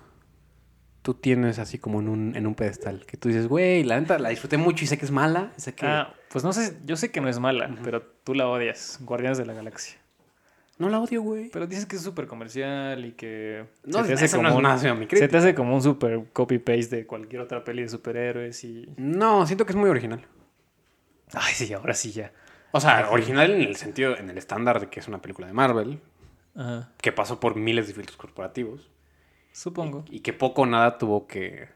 tú 1.04 1.14
tienes 1.14 1.60
así 1.60 1.78
como 1.78 2.00
en 2.00 2.10
un, 2.10 2.36
en 2.36 2.48
un 2.48 2.56
pedestal? 2.56 3.06
Que 3.06 3.18
tú 3.18 3.28
dices, 3.30 3.48
güey, 3.48 3.84
la 3.84 4.00
neta 4.00 4.18
la 4.18 4.30
disfruté 4.30 4.58
mucho 4.58 4.84
y 4.84 4.88
sé 4.88 4.98
que 4.98 5.06
es 5.06 5.12
mala. 5.12 5.52
Sé 5.58 5.76
que... 5.76 5.86
Ah, 5.86 6.14
pues 6.30 6.44
no 6.44 6.52
sé, 6.54 6.80
yo 6.86 6.96
sé 6.98 7.12
que 7.12 7.22
no 7.22 7.30
es 7.30 7.40
mala, 7.40 7.76
pero 7.84 8.02
tú 8.02 8.34
la 8.34 8.48
odias, 8.48 8.98
Guardianes 9.02 9.38
de 9.38 9.46
la 9.46 9.54
Galaxia. 9.54 9.98
No 10.78 10.90
la 10.90 11.00
odio, 11.00 11.22
güey. 11.22 11.50
Pero 11.52 11.68
dices 11.68 11.86
que 11.86 11.96
es 11.96 12.02
súper 12.02 12.28
comercial 12.28 13.06
y 13.06 13.14
que 13.14 13.66
No, 13.86 14.02
se 14.02 14.08
te 14.08 14.14
hace 14.14 14.26
eso 14.26 14.38
no 14.38 14.44
como 14.44 14.50
es 14.50 14.56
un, 14.58 14.64
nada, 14.64 14.78
sino 14.78 14.96
mi 14.96 15.08
se 15.08 15.28
te 15.28 15.38
hace 15.38 15.56
como 15.56 15.74
un 15.74 15.82
super 15.82 16.26
copy-paste 16.34 16.98
de 16.98 17.06
cualquier 17.08 17.42
otra 17.42 17.64
peli 17.64 17.84
de 17.84 17.90
superhéroes 17.90 18.64
y... 18.66 18.90
No, 18.98 19.46
siento 19.46 19.66
que 19.66 19.72
es 19.72 19.78
muy 19.78 19.90
original. 19.90 20.26
Ay, 21.34 21.54
sí, 21.54 21.72
ahora 21.74 21.94
sí 21.94 22.12
ya. 22.12 22.34
O 22.72 22.82
sea, 22.82 23.10
original 23.10 23.52
en 23.52 23.62
el 23.62 23.78
sentido, 23.78 24.18
en 24.18 24.30
el 24.30 24.38
estándar 24.38 24.82
de 24.82 24.90
que 24.90 25.00
es 25.00 25.08
una 25.08 25.22
película 25.22 25.48
de 25.48 25.54
Marvel, 25.54 26.02
Ajá, 26.56 26.92
que 27.02 27.14
pasó 27.14 27.40
por 27.40 27.56
miles 27.56 27.88
de 27.88 27.94
filtros 27.94 28.18
corporativos 28.18 28.90
supongo. 29.54 30.04
y 30.10 30.20
que 30.20 30.34
poco 30.34 30.64
o 30.64 30.66
nada 30.66 30.98
tuvo 30.98 31.26
que... 31.26 31.70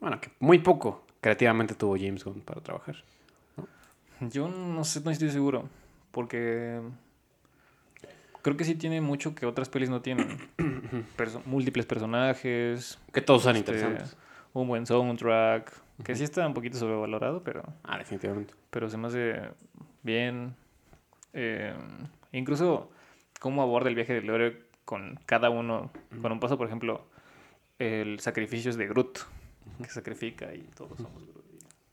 Bueno, 0.00 0.20
que 0.20 0.30
muy 0.40 0.58
poco 0.58 1.06
creativamente 1.22 1.74
tuvo 1.74 1.96
James 1.96 2.22
Gunn 2.22 2.42
para 2.42 2.60
trabajar. 2.60 2.96
Yo 4.20 4.48
no 4.48 4.84
sé, 4.84 5.00
no 5.00 5.10
estoy 5.10 5.30
seguro, 5.30 5.68
porque 6.10 6.80
creo 8.42 8.56
que 8.56 8.64
sí 8.64 8.74
tiene 8.74 9.00
mucho 9.00 9.34
que 9.34 9.46
otras 9.46 9.68
pelis 9.68 9.90
no 9.90 10.00
tienen. 10.02 10.38
Perso- 11.16 11.42
múltiples 11.46 11.86
personajes, 11.86 12.98
Que 13.12 13.20
todos 13.20 13.42
son 13.42 13.56
este, 13.56 13.70
interesantes. 13.72 14.16
un 14.52 14.68
buen 14.68 14.86
soundtrack, 14.86 15.72
que 16.04 16.14
sí 16.16 16.24
está 16.24 16.46
un 16.46 16.54
poquito 16.54 16.78
sobrevalorado, 16.78 17.42
pero... 17.42 17.62
Ah, 17.84 17.98
definitivamente. 17.98 18.54
pero 18.70 18.88
se 18.88 18.96
me 18.96 19.08
hace 19.08 19.40
bien. 20.02 20.54
Eh, 21.34 21.74
incluso 22.32 22.90
cómo 23.40 23.62
aborda 23.62 23.88
el 23.88 23.94
viaje 23.94 24.14
del 24.14 24.28
héroe 24.30 24.62
con 24.84 25.18
cada 25.26 25.50
uno, 25.50 25.90
con 26.22 26.32
un 26.32 26.40
paso, 26.40 26.56
por 26.56 26.66
ejemplo, 26.66 27.04
el 27.78 28.18
sacrificio 28.20 28.70
es 28.70 28.76
de 28.76 28.86
Groot, 28.88 29.18
que 29.82 29.90
sacrifica 29.90 30.54
y 30.54 30.62
todos 30.76 30.96
somos 30.96 31.22
Groot. 31.26 31.44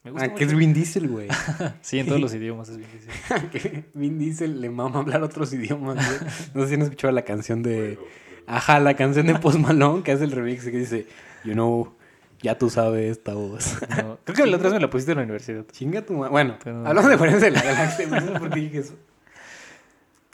Y 0.05 0.09
Me 0.09 0.11
gusta 0.11 0.25
Ah, 0.27 0.35
que 0.35 0.43
es. 0.45 0.55
Vin 0.55 0.73
Diesel, 0.73 1.07
güey. 1.09 1.27
Sí, 1.81 1.99
en 1.99 2.07
todos 2.07 2.21
los 2.21 2.33
idiomas 2.35 2.69
es 2.69 2.77
bien 2.77 2.89
difícil. 2.91 3.49
que 3.51 3.85
Vin 3.93 4.17
Diesel 4.19 4.61
le 4.61 4.69
mama 4.69 4.99
hablar 4.99 5.23
otros 5.23 5.51
idiomas, 5.53 5.95
güey. 5.95 6.31
No 6.53 6.61
sé 6.63 6.67
si 6.69 6.73
han 6.75 6.81
escuchado 6.83 7.11
la 7.13 7.23
canción 7.23 7.61
de... 7.63 7.99
Ajá, 8.47 8.79
la 8.79 8.93
canción 8.95 9.25
de 9.27 9.35
Post 9.35 9.57
Malone, 9.59 10.03
que 10.03 10.11
hace 10.11 10.23
el 10.23 10.31
remix 10.31 10.63
que 10.65 10.69
dice, 10.77 11.07
you 11.43 11.53
know, 11.53 11.95
ya 12.43 12.57
tú 12.59 12.69
sabes 12.69 13.09
esta 13.17 13.33
voz. 13.33 13.77
No, 14.03 14.19
creo 14.23 14.35
que 14.35 14.45
la 14.45 14.57
otra 14.57 14.69
vez 14.69 14.73
me 14.75 14.79
la 14.81 14.89
pusiste 14.91 15.13
en 15.13 15.17
la 15.17 15.23
universidad. 15.23 15.65
Chinga 15.71 16.05
tu 16.05 16.13
ma- 16.13 16.29
Bueno, 16.29 16.57
Pero- 16.63 16.85
hablando 16.87 17.09
de 17.09 17.15
Guardianes 17.15 17.41
de 17.43 17.49
la 17.51 17.63
Galaxia, 17.63 18.05
no 18.05 18.21
sé 18.21 18.39
por 18.39 18.49
qué 18.51 18.59
dije 18.59 18.77
eso. 18.79 18.93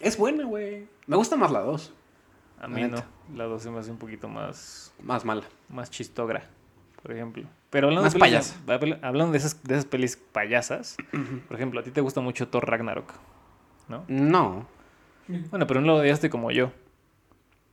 Es 0.02 0.18
buena, 0.18 0.44
güey. 0.44 0.88
Me 1.08 1.16
gusta 1.16 1.38
más 1.38 1.52
la 1.52 1.60
2. 1.62 1.94
A 2.60 2.62
La 2.64 2.68
mí 2.68 2.84
no. 2.84 3.02
La 3.36 3.46
2 3.46 3.64
se 3.64 3.70
me 3.72 3.80
hace 3.80 3.92
un 3.92 3.98
poquito 3.98 4.28
más, 4.28 4.92
Más 5.02 5.24
mala. 5.24 5.44
más 5.70 5.90
chistogra, 5.90 6.44
por 7.02 7.12
ejemplo. 7.14 7.44
Pero 7.72 7.88
hablando, 7.88 8.04
Más 8.04 8.14
de 8.14 8.20
pelis- 8.20 9.00
hablando 9.02 9.32
de 9.32 9.38
esas, 9.40 9.64
de 9.64 9.74
esas 9.76 9.86
pelis 9.86 10.18
payasas, 10.18 10.98
por 11.48 11.56
ejemplo, 11.56 11.80
a 11.80 11.84
ti 11.84 11.90
te 11.92 12.02
gusta 12.02 12.22
mucho 12.22 12.48
Thor 12.48 12.70
Ragnarok, 12.70 13.14
¿no? 13.88 14.04
No. 14.08 14.68
Bueno, 15.50 15.66
pero 15.66 15.82
no 15.82 15.88
lo 15.88 15.96
odiaste 15.96 16.30
como 16.30 16.52
yo. 16.52 16.72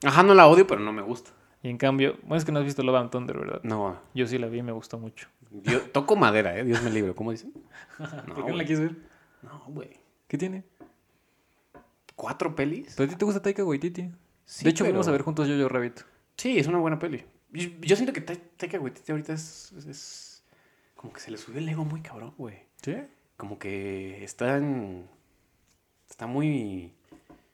Ajá, 0.05 0.22
no 0.22 0.32
la 0.34 0.46
odio, 0.46 0.66
pero 0.66 0.80
no 0.80 0.92
me 0.92 1.03
gusta. 1.03 1.32
Y 1.62 1.68
en 1.70 1.76
cambio, 1.78 2.16
bueno, 2.22 2.36
es 2.36 2.44
que 2.44 2.53
no 2.53 2.61
has 2.61 2.64
visto 2.64 2.82
Love 2.84 2.96
and 2.96 3.11
Thunder, 3.11 3.36
¿verdad? 3.36 3.61
No. 3.64 3.99
Yo 4.14 4.26
sí 4.28 4.38
la 4.38 4.46
vi 4.46 4.59
y 4.59 4.62
me 4.62 4.70
gustó 4.72 4.96
mucho. 4.99 5.28
Yo 5.51 5.80
toco 5.82 6.14
madera, 6.14 6.57
¿eh? 6.57 6.62
Dios 6.64 6.80
me 6.82 6.90
libre. 6.90 7.14
¿Cómo 7.14 7.32
dicen? 7.32 7.53
¿Por 7.99 8.44
qué 8.44 8.51
no 8.53 8.57
la 8.57 8.64
quieres 8.64 8.80
ver? 8.80 8.96
No, 9.42 9.64
güey. 9.66 9.90
¿Qué 10.28 10.38
tiene? 10.38 10.62
¿Cuatro 12.14 12.55
pelis? 12.55 12.94
¿Pero 12.96 13.09
a 13.09 13.11
ti 13.12 13.16
te 13.18 13.24
gusta 13.24 13.42
Taika 13.42 13.64
Waititi? 13.64 14.11
Sí, 14.44 14.64
de 14.64 14.70
hecho, 14.70 14.84
pero- 14.84 14.94
fuimos 14.94 15.09
a 15.09 15.12
ver 15.12 15.22
juntos 15.22 15.49
Jojo 15.49 15.68
Rabbit. 15.68 16.01
Sí, 16.36 16.59
es 16.59 16.66
una 16.68 16.78
buena 16.78 16.99
peli. 16.99 17.24
Yo, 17.53 17.68
yo 17.80 17.96
siento 17.96 18.12
que 18.12 18.20
Ta- 18.20 18.36
Taika 18.57 18.78
Waititi 18.78 19.12
ahorita 19.12 19.32
es, 19.32 19.72
es- 19.72 19.86
es- 19.86 20.44
Como 20.94 21.12
que 21.12 21.20
se 21.20 21.30
le 21.30 21.38
subió 21.38 21.59
el 21.59 21.68
ego 21.68 21.84
muy 21.84 22.01
cabrón, 22.03 22.34
güey. 22.36 22.59
¿Sí? 22.82 22.96
Como 23.36 23.59
que 23.59 24.22
está 24.24 24.57
en... 24.57 25.09
Está 26.11 26.26
muy... 26.26 26.94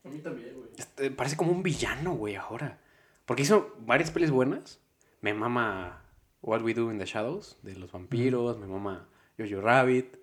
A 0.05 0.09
mí 0.09 0.19
también, 0.19 0.55
güey. 0.55 0.69
este, 0.77 1.11
parece 1.11 1.37
como 1.37 1.53
un 1.53 1.63
villano, 1.63 2.15
güey, 2.15 2.37
ahora. 2.37 2.79
Porque 3.27 3.43
hizo 3.43 3.75
varias 3.81 4.11
pelis 4.11 4.31
buenas. 4.31 4.81
Me 5.21 5.33
mama 5.35 6.03
What 6.43 6.63
We 6.63 6.75
Do 6.75 6.91
in 6.93 6.99
the 6.99 7.07
Shadows, 7.07 7.59
de 7.63 7.75
los 7.77 7.91
vampiros. 7.93 8.59
Me 8.59 8.67
mama 8.67 9.09
Jojo 9.39 9.61
Rabbit. 9.61 10.17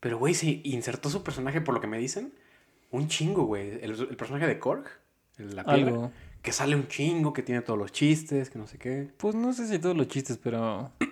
Pero, 0.00 0.18
güey, 0.18 0.34
se 0.34 0.60
insertó 0.64 1.10
su 1.10 1.22
personaje, 1.24 1.60
por 1.60 1.74
lo 1.74 1.80
que 1.80 1.86
me 1.86 1.98
dicen, 1.98 2.34
un 2.90 3.08
chingo, 3.08 3.44
güey. 3.44 3.70
El, 3.82 3.92
el 3.92 4.16
personaje 4.16 4.46
de 4.46 4.58
Korg, 4.58 4.86
la 5.38 5.64
piedra, 5.64 5.72
Algo. 5.92 6.12
Que 6.44 6.52
sale 6.52 6.76
un 6.76 6.86
chingo, 6.88 7.32
que 7.32 7.42
tiene 7.42 7.62
todos 7.62 7.78
los 7.78 7.90
chistes, 7.90 8.50
que 8.50 8.58
no 8.58 8.66
sé 8.66 8.78
qué. 8.78 9.08
Pues 9.16 9.34
no 9.34 9.54
sé 9.54 9.66
si 9.66 9.78
todos 9.78 9.96
los 9.96 10.06
chistes, 10.06 10.38
pero... 10.38 10.92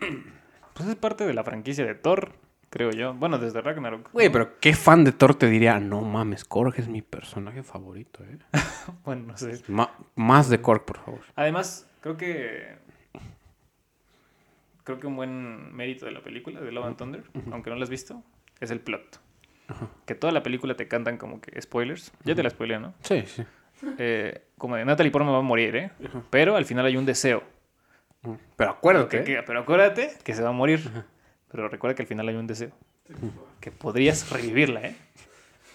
Pues 0.74 0.88
es 0.88 0.96
parte 0.96 1.26
de 1.26 1.34
la 1.34 1.44
franquicia 1.44 1.84
de 1.84 1.94
Thor, 1.94 2.32
creo 2.70 2.92
yo. 2.92 3.12
Bueno, 3.12 3.38
desde 3.38 3.60
Ragnarok. 3.60 4.10
Güey, 4.10 4.30
pero 4.32 4.58
qué 4.58 4.74
fan 4.74 5.04
de 5.04 5.12
Thor 5.12 5.34
te 5.34 5.46
diría, 5.46 5.78
no 5.80 6.00
mames, 6.00 6.46
Korg 6.46 6.74
es 6.78 6.88
mi 6.88 7.02
personaje 7.02 7.62
favorito, 7.62 8.24
¿eh? 8.24 8.38
Bueno, 9.04 9.26
no 9.26 9.36
sé. 9.36 9.62
Más 10.14 10.48
de 10.48 10.62
Korg, 10.62 10.86
por 10.86 10.98
favor. 10.98 11.20
Además, 11.36 11.86
creo 12.00 12.16
que 12.16 12.78
creo 14.84 14.98
que 14.98 15.06
un 15.06 15.16
buen 15.16 15.74
mérito 15.74 16.06
de 16.06 16.12
la 16.12 16.22
película, 16.22 16.62
de 16.62 16.72
Love 16.72 16.86
and 16.86 16.96
Thunder, 16.96 17.24
aunque 17.52 17.68
no 17.68 17.76
la 17.76 17.82
has 17.82 17.90
visto, 17.90 18.22
es 18.60 18.70
el 18.70 18.80
plot. 18.80 19.20
Que 20.06 20.14
toda 20.14 20.32
la 20.32 20.42
película 20.42 20.74
te 20.74 20.88
cantan 20.88 21.18
como 21.18 21.42
que 21.42 21.60
spoilers. 21.60 22.12
Ya 22.24 22.34
te 22.34 22.42
la 22.42 22.48
spoilé, 22.48 22.80
¿no? 22.80 22.94
Sí, 23.02 23.24
sí. 23.26 23.44
Eh, 23.98 24.42
como 24.58 24.76
de 24.76 24.84
Natalie 24.84 25.10
Portman 25.10 25.34
va 25.34 25.38
a 25.38 25.42
morir, 25.42 25.74
¿eh? 25.76 25.90
Pero 26.30 26.56
al 26.56 26.64
final 26.64 26.86
hay 26.86 26.96
un 26.96 27.04
deseo. 27.06 27.42
Pero 28.56 28.70
acuérdate. 28.70 29.18
Que- 29.18 29.24
que- 29.36 29.42
pero 29.42 29.60
acuérdate 29.60 30.12
que 30.22 30.34
se 30.34 30.42
va 30.42 30.50
a 30.50 30.52
morir. 30.52 30.88
Pero 31.50 31.68
recuerda 31.68 31.94
que 31.96 32.02
al 32.02 32.08
final 32.08 32.28
hay 32.28 32.36
un 32.36 32.46
deseo. 32.46 32.70
Que 33.60 33.70
podrías 33.72 34.30
revivirla, 34.30 34.82
¿eh? 34.82 34.96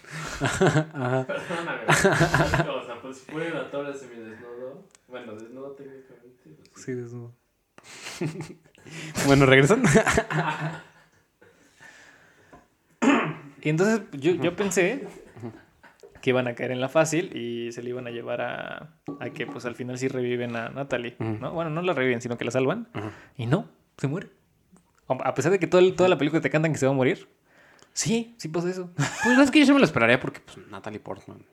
Perdóname. 0.40 1.82
o 1.88 2.84
sea, 2.84 2.96
pues 3.02 3.18
si 3.18 3.30
ponen 3.30 3.54
a 3.56 3.70
Tora 3.70 3.92
semidesnudo. 3.94 4.84
Bueno, 5.06 5.34
desnudo 5.34 5.72
técnicamente. 5.72 6.50
pues, 6.72 6.84
sí. 6.84 6.92
desnudo. 6.92 7.32
Bueno, 9.26 9.44
regresando. 9.44 9.86
Y 13.60 13.68
entonces 13.68 14.00
yo, 14.12 14.32
yo 14.32 14.54
pensé 14.56 15.06
que 16.20 16.30
iban 16.30 16.48
a 16.48 16.54
caer 16.54 16.70
en 16.72 16.80
la 16.80 16.88
fácil 16.88 17.36
y 17.36 17.72
se 17.72 17.82
le 17.82 17.90
iban 17.90 18.06
a 18.06 18.10
llevar 18.10 18.40
a, 18.40 18.96
a 19.20 19.30
que 19.30 19.46
pues 19.46 19.64
al 19.66 19.74
final 19.74 19.98
sí 19.98 20.08
reviven 20.08 20.56
a 20.56 20.68
Natalie, 20.70 21.16
¿no? 21.18 21.52
Bueno, 21.52 21.70
no 21.70 21.82
la 21.82 21.92
reviven, 21.92 22.20
sino 22.20 22.36
que 22.38 22.44
la 22.44 22.50
salvan. 22.50 22.88
Y 23.36 23.46
no, 23.46 23.68
se 23.96 24.08
muere. 24.08 24.28
A 25.08 25.34
pesar 25.34 25.52
de 25.52 25.58
que 25.58 25.66
todo 25.66 25.80
el- 25.80 25.94
toda 25.96 26.08
la 26.08 26.18
película 26.18 26.40
te 26.42 26.50
cantan 26.50 26.72
que 26.72 26.78
se 26.78 26.86
va 26.86 26.92
a 26.92 26.94
morir. 26.94 27.28
Sí, 27.92 28.34
sí 28.38 28.48
pasa 28.48 28.68
eso. 28.70 28.90
Pues 29.24 29.38
es 29.38 29.50
que 29.50 29.58
yo 29.60 29.66
se 29.66 29.72
me 29.72 29.78
lo 29.78 29.84
esperaría 29.84 30.20
porque 30.20 30.40
pues, 30.40 30.58
Natalie 30.68 31.00
Portman, 31.00 31.44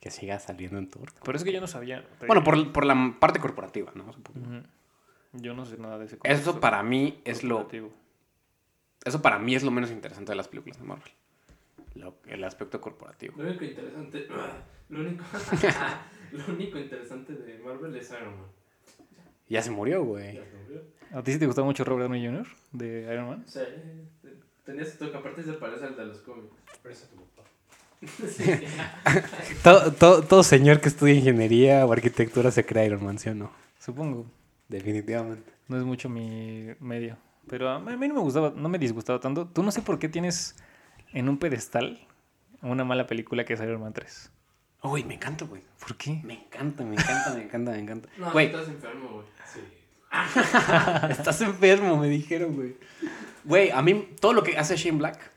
que 0.00 0.10
siga 0.10 0.38
saliendo 0.38 0.78
en 0.78 0.88
Thor. 0.88 1.12
Por 1.24 1.34
eso 1.36 1.44
que 1.44 1.52
yo 1.52 1.60
no 1.60 1.66
sabía. 1.66 2.04
Bueno, 2.26 2.42
por, 2.44 2.72
por 2.72 2.84
la 2.86 3.16
parte 3.18 3.40
corporativa, 3.40 3.92
¿no? 3.94 4.10
Supongo. 4.12 4.40
Ujú. 4.40 4.62
Yo 5.34 5.54
no 5.54 5.64
sé 5.66 5.78
nada 5.78 5.98
de 5.98 6.04
ese 6.06 6.18
Eso 6.24 6.60
para 6.60 6.82
mí 6.82 7.20
es 7.24 7.42
lo 7.42 7.66
eso 9.04 9.20
para 9.22 9.38
mí 9.38 9.54
es 9.54 9.62
lo 9.64 9.70
menos 9.70 9.90
interesante 9.90 10.32
de 10.32 10.36
las 10.36 10.46
películas 10.48 10.78
de 10.78 10.84
Marvel. 10.84 11.10
Lo- 11.94 12.16
el 12.26 12.42
aspecto 12.44 12.80
corporativo. 12.80 13.34
Lo 13.36 13.48
único 13.48 13.64
interesante. 13.64 14.26
Lo 14.88 15.00
único. 15.00 15.24
lo 16.32 16.54
único 16.54 16.78
interesante 16.78 17.32
de 17.34 17.58
Marvel 17.58 17.94
es 17.96 18.10
Iron 18.10 18.36
Man. 18.36 18.46
Ya 19.48 19.62
se 19.62 19.70
murió, 19.70 20.04
güey. 20.04 20.34
Ya 20.36 20.44
se 20.44 20.56
murió. 20.56 20.82
¿A 21.12 21.22
ti 21.22 21.32
sí 21.32 21.38
te 21.38 21.46
gustaba 21.46 21.66
mucho 21.66 21.84
Robert 21.84 22.08
Downey 22.08 22.26
Jr. 22.26 22.46
de 22.72 23.02
Iron 23.12 23.28
Man? 23.28 23.44
Eh, 23.54 24.04
tenías 24.64 24.96
tu 24.98 25.06
toque. 25.06 25.16
Aparte 25.18 25.42
se 25.42 25.52
parece 25.54 25.84
al 25.86 25.96
de 25.96 26.06
los 26.06 26.18
cómics. 26.20 26.54
Parece 26.82 27.04
a 27.04 27.08
tu 27.08 27.16
papá. 27.16 27.48
Todo, 29.62 29.92
todo, 29.92 30.22
todo 30.22 30.42
señor 30.42 30.80
que 30.80 30.88
estudia 30.88 31.14
ingeniería 31.14 31.86
o 31.86 31.92
arquitectura 31.92 32.50
se 32.50 32.64
crea 32.66 32.84
Iron 32.84 33.04
Man, 33.04 33.18
¿sí 33.18 33.28
o 33.28 33.34
no? 33.34 33.52
Supongo. 33.78 34.26
Definitivamente. 34.68 35.52
No 35.68 35.76
es 35.78 35.84
mucho 35.84 36.08
mi 36.08 36.68
medio. 36.80 37.16
Pero 37.48 37.68
a 37.68 37.78
mí 37.78 37.92
a 37.92 37.96
mí 37.96 38.08
no 38.08 38.14
me 38.14 38.20
gustaba, 38.20 38.52
no 38.54 38.68
me 38.68 38.78
disgustaba 38.78 39.20
tanto. 39.20 39.46
Tú 39.46 39.62
no 39.62 39.70
sé 39.70 39.82
por 39.82 39.98
qué 39.98 40.08
tienes 40.08 40.56
en 41.12 41.28
un 41.28 41.38
pedestal 41.38 42.06
una 42.62 42.84
mala 42.84 43.06
película 43.06 43.44
que 43.44 43.54
es 43.54 43.60
Iron 43.60 43.80
Man 43.80 43.92
3. 43.92 44.30
Uy, 44.84 45.04
me 45.04 45.14
encanta, 45.14 45.44
güey. 45.44 45.62
¿Por 45.80 45.96
qué? 45.96 46.20
Me 46.24 46.34
encanta, 46.34 46.84
me 46.84 46.94
encanta, 46.94 47.34
me 47.34 47.42
encanta, 47.42 47.70
me 47.72 47.78
encanta. 47.78 48.08
No, 48.18 48.32
Güey, 48.32 48.46
estás 48.46 48.68
enfermo, 48.68 49.08
güey. 49.10 49.26
Sí. 49.52 49.60
estás 51.10 51.40
enfermo, 51.40 51.96
me 51.96 52.08
dijeron, 52.08 52.54
güey. 52.54 52.76
Güey, 53.44 53.70
a 53.70 53.82
mí 53.82 54.08
todo 54.20 54.32
lo 54.32 54.42
que 54.42 54.56
hace 54.58 54.76
Shane 54.76 54.98
Black, 54.98 55.30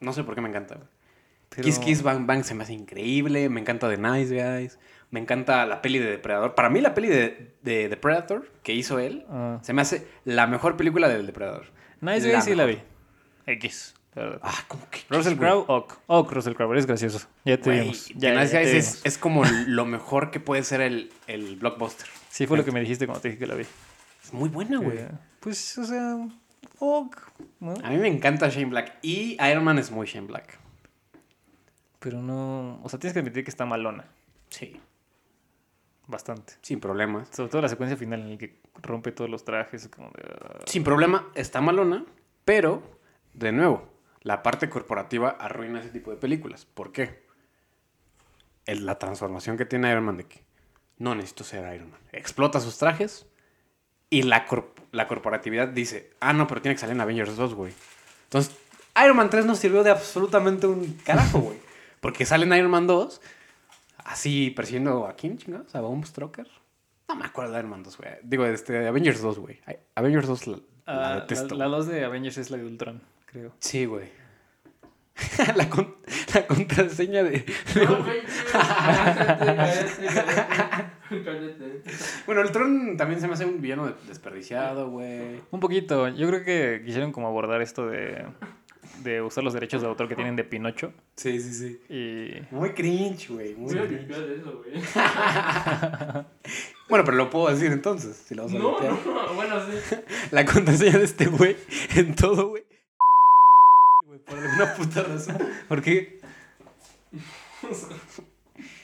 no 0.00 0.12
sé 0.12 0.24
por 0.24 0.34
qué 0.34 0.40
me 0.40 0.48
encanta, 0.48 0.74
güey. 0.76 0.86
Pero- 1.50 1.62
Kiss 1.64 1.78
Kiss 1.78 2.02
Bang 2.02 2.26
Bang 2.26 2.44
se 2.44 2.54
me 2.54 2.62
hace 2.64 2.74
increíble. 2.74 3.48
Me 3.48 3.60
encanta 3.60 3.88
The 3.88 3.96
Nice 3.96 4.34
Guys. 4.34 4.78
Me 5.10 5.18
encanta 5.18 5.64
la 5.64 5.80
peli 5.80 5.98
de 5.98 6.10
Depredador. 6.10 6.54
Para 6.54 6.68
mí, 6.68 6.80
la 6.82 6.92
peli 6.94 7.08
de, 7.08 7.54
de, 7.62 7.88
The 7.88 7.96
Predator 7.96 8.50
que 8.62 8.74
hizo 8.74 8.98
él 8.98 9.24
Ah. 9.30 9.58
se 9.62 9.72
me 9.72 9.80
hace 9.80 10.06
la 10.24 10.46
mejor 10.46 10.76
película 10.76 11.08
del 11.08 11.24
Depredador. 11.26 11.66
Nice 12.00 12.30
Guys 12.30 12.44
sí 12.44 12.54
la 12.54 12.66
vi. 12.66 12.78
X. 13.46 13.94
Ah, 14.42 14.64
¿cómo 14.68 14.88
que? 14.90 15.00
Russell? 15.08 15.36
Crowe, 15.36 15.64
ok. 15.68 15.94
Ok, 16.06 16.32
Russell 16.32 16.54
Crowe, 16.54 16.72
eres 16.72 16.86
gracioso. 16.86 17.26
Ya 17.44 17.56
te 17.58 17.64
Güey, 17.70 17.80
vimos. 17.80 18.08
Ya, 18.16 18.32
ya, 18.34 18.40
Nice 18.40 18.52
ya 18.52 18.60
Guys 18.60 18.70
te 18.70 18.78
es, 18.78 18.86
vimos. 18.92 19.06
es 19.06 19.18
como 19.18 19.42
lo 19.66 19.84
mejor 19.86 20.30
que 20.30 20.40
puede 20.40 20.62
ser 20.62 20.80
el, 20.80 21.12
el 21.26 21.56
blockbuster. 21.56 22.06
Sí, 22.30 22.46
fue 22.46 22.56
lo 22.58 22.64
que 22.64 22.72
me 22.72 22.80
dijiste 22.80 23.06
cuando 23.06 23.20
te 23.22 23.28
dije 23.28 23.38
que 23.38 23.46
la 23.46 23.54
vi. 23.54 23.64
Es 24.22 24.32
muy 24.32 24.48
buena, 24.48 24.78
güey. 24.78 24.98
Pues, 25.40 25.78
o 25.78 25.84
sea, 25.84 26.16
ok. 26.78 27.16
¿no? 27.60 27.74
A 27.82 27.90
mí 27.90 27.96
me 27.98 28.08
encanta 28.08 28.48
Shane 28.48 28.66
Black. 28.66 28.98
Y 29.02 29.36
Iron 29.50 29.64
Man 29.64 29.78
es 29.78 29.90
muy 29.90 30.06
Shane 30.06 30.26
Black. 30.26 30.58
Pero 31.98 32.20
no. 32.22 32.80
O 32.82 32.88
sea, 32.88 32.98
tienes 32.98 33.14
que 33.14 33.20
admitir 33.20 33.44
que 33.44 33.50
está 33.50 33.66
malona. 33.66 34.04
Sí. 34.50 34.80
Bastante. 36.06 36.54
Sin 36.62 36.80
problemas. 36.80 37.28
Sobre 37.32 37.50
todo 37.50 37.62
la 37.62 37.68
secuencia 37.68 37.96
final 37.96 38.20
en 38.20 38.30
la 38.32 38.38
que 38.38 38.60
rompe 38.82 39.12
todos 39.12 39.28
los 39.28 39.44
trajes. 39.44 39.88
Como 39.88 40.08
de, 40.10 40.22
ah, 40.40 40.58
Sin 40.64 40.84
problema, 40.84 41.28
está 41.34 41.60
malona. 41.60 42.04
Pero, 42.44 42.82
de 43.34 43.52
nuevo, 43.52 43.88
la 44.22 44.42
parte 44.42 44.68
corporativa 44.68 45.30
arruina 45.30 45.80
ese 45.80 45.90
tipo 45.90 46.10
de 46.10 46.16
películas. 46.16 46.64
¿Por 46.66 46.92
qué? 46.92 47.22
El- 48.66 48.84
la 48.86 48.98
transformación 48.98 49.56
que 49.56 49.64
tiene 49.64 49.90
Iron 49.90 50.04
Man 50.04 50.16
de 50.16 50.24
que 50.24 50.42
no 50.98 51.14
necesito 51.14 51.44
ser 51.44 51.72
Iron 51.74 51.90
Man. 51.90 52.00
Explota 52.12 52.60
sus 52.60 52.76
trajes 52.78 53.26
y 54.10 54.22
la, 54.22 54.46
corp- 54.46 54.72
la 54.92 55.06
corporatividad 55.08 55.68
dice, 55.68 56.10
ah, 56.20 56.32
no, 56.32 56.46
pero 56.46 56.60
tiene 56.62 56.74
que 56.74 56.80
salir 56.80 56.94
en 56.94 57.00
Avengers 57.00 57.36
2, 57.36 57.54
güey. 57.54 57.72
Entonces, 58.24 58.54
Iron 59.04 59.16
Man 59.16 59.30
3 59.30 59.46
no 59.46 59.54
sirvió 59.54 59.82
de 59.84 59.90
absolutamente 59.90 60.66
un 60.66 60.94
carajo, 61.04 61.38
güey. 61.40 61.58
Porque 62.00 62.26
sale 62.26 62.44
en 62.46 62.52
Iron 62.54 62.70
Man 62.70 62.86
2, 62.86 63.20
así 64.04 64.50
persiguiendo 64.50 65.06
a 65.06 65.14
quién, 65.14 65.38
chingados, 65.38 65.74
a 65.74 65.80
Bomb 65.80 66.04
Stroker. 66.04 66.46
No 67.08 67.14
me 67.16 67.24
acuerdo 67.24 67.52
de 67.52 67.58
Iron 67.60 67.70
Man 67.70 67.82
2, 67.82 67.96
güey. 67.96 68.10
Digo, 68.22 68.44
este, 68.44 68.86
Avengers 68.86 69.22
2, 69.22 69.38
güey. 69.38 69.60
Avengers 69.94 70.26
2 70.26 70.46
la, 70.46 70.56
la 70.86 71.12
ah, 71.12 71.20
detesto. 71.20 71.54
la, 71.54 71.68
la 71.68 71.76
2 71.76 71.86
de 71.86 72.04
Avengers 72.04 72.38
es 72.38 72.50
la 72.50 72.56
de 72.58 72.64
Ultron, 72.64 73.02
creo. 73.30 73.52
Sí, 73.60 73.84
güey. 73.84 74.08
la, 75.56 75.68
con- 75.68 75.96
la 76.32 76.46
contraseña 76.46 77.22
de... 77.24 77.44
No, 77.74 78.04
güey, 78.04 78.20
cállate, 78.52 79.56
cállate. 81.24 81.82
Bueno, 82.26 82.42
el 82.42 82.52
Tron 82.52 82.96
también 82.96 83.20
se 83.20 83.26
me 83.26 83.34
hace 83.34 83.44
un 83.44 83.60
villano 83.60 83.86
de- 83.86 83.94
desperdiciado, 84.06 84.90
güey. 84.90 85.40
Un 85.50 85.58
poquito. 85.60 86.06
Yo 86.08 86.28
creo 86.28 86.44
que 86.44 86.82
quisieron 86.84 87.10
como 87.10 87.26
abordar 87.26 87.60
esto 87.62 87.88
de, 87.88 88.26
de 89.02 89.20
usar 89.20 89.42
los 89.42 89.54
derechos 89.54 89.82
de 89.82 89.88
autor 89.88 90.06
que 90.08 90.14
tienen 90.14 90.36
de 90.36 90.44
Pinocho. 90.44 90.92
Sí, 91.16 91.40
sí, 91.40 91.52
sí. 91.52 91.80
Y 91.92 92.54
Muy 92.54 92.70
cringe, 92.74 93.28
güey. 93.30 93.54
Muy 93.56 93.74
Voy 93.74 93.88
cringe. 93.88 94.10
eso, 94.40 94.62
güey. 94.62 94.80
Bueno, 96.88 97.04
pero 97.04 97.18
lo 97.18 97.28
puedo 97.28 97.48
decir 97.52 97.70
entonces, 97.70 98.16
si 98.16 98.34
lo 98.34 98.44
vas 98.44 98.54
a 98.54 98.58
No, 98.58 98.80
no, 98.80 99.34
bueno, 99.34 99.56
sí. 99.66 99.96
La 100.30 100.46
contraseña 100.46 100.96
de 100.98 101.04
este 101.04 101.26
güey 101.26 101.54
en 101.96 102.14
todo, 102.14 102.48
güey. 102.48 102.64
Por 104.38 104.46
alguna 104.46 104.74
puta 104.74 105.02
razón. 105.02 105.38
¿Por 105.68 105.82
qué? 105.82 106.20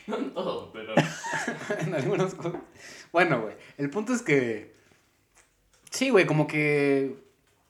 No 0.07 0.19
en 0.19 0.35
todo, 0.35 0.71
pero. 0.71 0.95
en 1.81 1.95
algunas 1.95 2.35
cosas. 2.35 2.61
Bueno, 3.11 3.41
güey. 3.41 3.55
El 3.78 3.89
punto 3.89 4.12
es 4.12 4.20
que. 4.20 4.74
Sí, 5.91 6.11
güey, 6.11 6.27
como 6.27 6.47
que. 6.47 7.16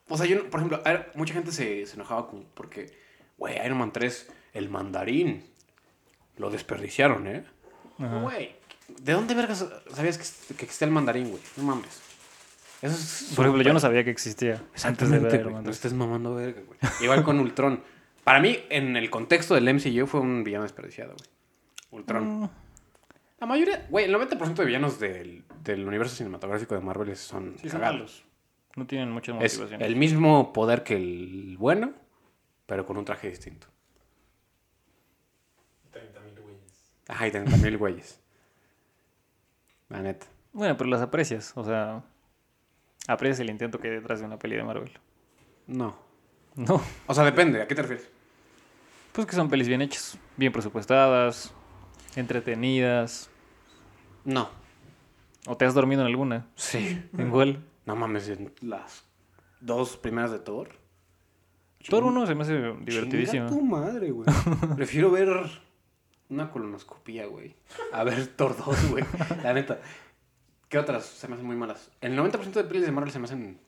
O 0.08 0.16
sea, 0.16 0.26
yo, 0.26 0.50
por 0.50 0.60
ejemplo, 0.60 0.82
mucha 1.14 1.32
gente 1.32 1.52
se, 1.52 1.86
se 1.86 1.94
enojaba 1.94 2.28
con, 2.28 2.44
porque, 2.54 2.92
güey, 3.38 3.64
Iron 3.64 3.78
Man 3.78 3.92
3, 3.92 4.28
el 4.52 4.68
mandarín, 4.68 5.44
lo 6.36 6.50
desperdiciaron, 6.50 7.26
¿eh? 7.28 7.44
Güey, 7.98 8.56
¿de 8.88 9.12
dónde 9.12 9.34
vergas 9.34 9.64
sabías 9.94 10.18
que, 10.18 10.54
que 10.56 10.64
existía 10.64 10.86
el 10.86 10.92
mandarín, 10.92 11.30
güey? 11.30 11.42
No 11.56 11.62
mames. 11.62 12.00
Eso 12.84 12.94
es. 12.94 13.32
por 13.34 13.46
ejemplo, 13.46 13.62
yo 13.64 13.72
no 13.72 13.80
sabía 13.80 14.04
que 14.04 14.10
existía 14.10 14.62
antes 14.84 15.08
de 15.10 15.18
ver 15.18 15.46
No 15.46 15.62
3. 15.62 15.74
estés 15.76 15.92
mamando 15.94 16.34
verga, 16.34 16.60
güey. 16.66 16.78
Igual 17.02 17.24
con 17.24 17.38
Ultron. 17.40 17.82
Para 18.24 18.40
mí, 18.40 18.58
en 18.70 18.96
el 18.96 19.10
contexto 19.10 19.54
del 19.54 19.64
MCU, 19.72 20.06
fue 20.06 20.20
un 20.20 20.44
villano 20.44 20.64
desperdiciado, 20.64 21.14
güey. 21.16 21.30
Ultron. 22.02 22.40
Mm, 22.42 22.50
La 23.40 23.46
mayoría, 23.46 23.86
güey, 23.90 24.04
el 24.06 24.14
90% 24.14 24.54
de 24.54 24.64
villanos 24.64 24.98
del, 25.00 25.44
del 25.62 25.86
universo 25.86 26.14
cinematográfico 26.16 26.74
de 26.74 26.80
Marvel 26.80 27.14
son 27.16 27.54
Sí, 27.60 27.68
son 27.68 27.80
cagados. 27.80 27.94
malos. 27.96 28.24
No 28.76 28.86
tienen 28.86 29.10
mucha 29.10 29.32
Es 29.40 29.58
motivación. 29.58 29.82
el 29.82 29.96
mismo 29.96 30.52
poder 30.52 30.82
que 30.82 30.96
el 30.96 31.56
bueno, 31.58 31.92
pero 32.66 32.84
con 32.86 32.96
un 32.96 33.04
traje 33.04 33.28
distinto. 33.30 33.66
30.000 35.92 36.42
güeyes. 36.42 36.92
Ajá, 37.08 37.28
y 37.28 37.30
30 37.30 37.56
mil 37.58 37.78
güeyes. 37.78 38.20
La 39.88 40.00
neta. 40.02 40.26
Bueno, 40.52 40.76
pero 40.76 40.90
las 40.90 41.02
aprecias. 41.02 41.52
O 41.56 41.64
sea, 41.64 42.02
aprecias 43.08 43.40
el 43.40 43.50
intento 43.50 43.78
que 43.78 43.88
hay 43.88 43.94
detrás 43.94 44.20
de 44.20 44.26
una 44.26 44.38
peli 44.38 44.56
de 44.56 44.64
Marvel. 44.64 44.92
No. 45.66 45.96
No, 46.56 46.80
O 47.06 47.14
sea, 47.14 47.24
depende. 47.24 47.60
¿A 47.62 47.66
qué 47.66 47.74
te 47.74 47.82
refieres? 47.82 48.08
pues 49.12 49.26
que 49.28 49.36
son 49.36 49.48
pelis 49.48 49.68
bien 49.68 49.80
hechas, 49.80 50.18
bien 50.36 50.52
presupuestadas, 50.52 51.52
entretenidas. 52.16 53.30
No. 54.24 54.48
¿O 55.46 55.56
te 55.56 55.64
has 55.66 55.74
dormido 55.74 56.00
en 56.02 56.08
alguna? 56.08 56.46
Sí. 56.56 57.00
¿En 57.16 57.30
cuál? 57.30 57.62
No 57.86 57.94
mames, 57.94 58.28
en 58.28 58.52
las 58.60 59.04
dos 59.60 59.96
primeras 59.96 60.30
de 60.32 60.38
Thor. 60.40 60.70
Thor 61.88 62.02
1 62.04 62.26
se 62.26 62.34
me 62.34 62.42
hace 62.42 62.52
Chinga 62.54 62.80
divertidísimo. 62.84 63.48
tu 63.48 63.60
madre, 63.62 64.10
güey. 64.10 64.26
Prefiero 64.76 65.10
ver 65.10 65.28
una 66.30 66.50
colonoscopía, 66.50 67.26
güey. 67.26 67.54
A 67.92 68.02
ver 68.04 68.26
Thor 68.28 68.56
2, 68.56 68.90
güey. 68.90 69.04
La 69.42 69.52
neta. 69.52 69.80
¿Qué 70.68 70.78
otras 70.78 71.04
se 71.04 71.28
me 71.28 71.34
hacen 71.34 71.46
muy 71.46 71.56
malas? 71.56 71.90
El 72.00 72.16
90% 72.18 72.52
de 72.52 72.64
pelis 72.64 72.84
de 72.84 72.92
Marvel 72.92 73.12
se 73.12 73.18
me 73.18 73.26
hacen... 73.26 73.60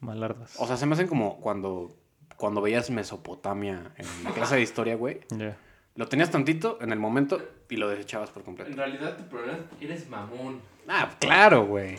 Malardas. 0.00 0.54
O 0.58 0.66
sea, 0.66 0.76
se 0.76 0.86
me 0.86 0.94
hacen 0.94 1.06
como 1.06 1.40
cuando, 1.40 1.96
cuando 2.36 2.60
veías 2.60 2.90
Mesopotamia 2.90 3.92
en 3.96 4.24
la 4.24 4.30
clase 4.32 4.56
de 4.56 4.62
historia, 4.62 4.94
güey. 4.94 5.20
Ya. 5.30 5.56
Lo 5.94 6.06
tenías 6.06 6.30
tantito 6.30 6.78
en 6.82 6.92
el 6.92 6.98
momento 6.98 7.40
y 7.70 7.76
lo 7.76 7.88
desechabas 7.88 8.30
por 8.30 8.44
completo. 8.44 8.70
En 8.70 8.76
realidad 8.76 9.16
tu 9.16 9.24
problema 9.24 9.58
es 9.58 9.78
que 9.78 9.84
eres 9.86 10.08
mamón. 10.10 10.60
Ah, 10.86 11.10
claro, 11.18 11.64
güey. 11.64 11.98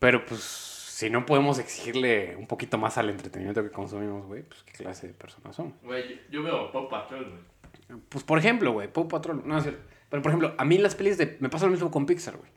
Pero 0.00 0.26
pues, 0.26 0.42
si 0.42 1.08
no 1.08 1.24
podemos 1.24 1.60
exigirle 1.60 2.34
un 2.34 2.48
poquito 2.48 2.76
más 2.76 2.98
al 2.98 3.10
entretenimiento 3.10 3.62
que 3.62 3.70
consumimos, 3.70 4.26
güey, 4.26 4.42
pues 4.42 4.64
qué 4.64 4.72
clase 4.72 5.06
de 5.06 5.14
personas 5.14 5.54
somos. 5.54 5.74
Güey, 5.84 6.08
yo, 6.08 6.16
yo 6.30 6.42
veo 6.42 6.72
Pop 6.72 6.90
Patrol, 6.90 7.24
güey. 7.24 8.00
Pues 8.08 8.24
por 8.24 8.38
ejemplo, 8.38 8.72
güey, 8.72 8.92
Paw 8.92 9.08
Patrol, 9.08 9.42
no 9.46 9.56
es 9.56 9.62
cierto. 9.64 9.82
Pero 10.10 10.22
por 10.22 10.30
ejemplo, 10.30 10.54
a 10.56 10.64
mí 10.64 10.78
las 10.78 10.94
pelis 10.94 11.18
de. 11.18 11.36
Me 11.40 11.48
pasa 11.48 11.66
lo 11.66 11.72
mismo 11.72 11.90
con 11.90 12.06
Pixar, 12.06 12.36
güey. 12.36 12.50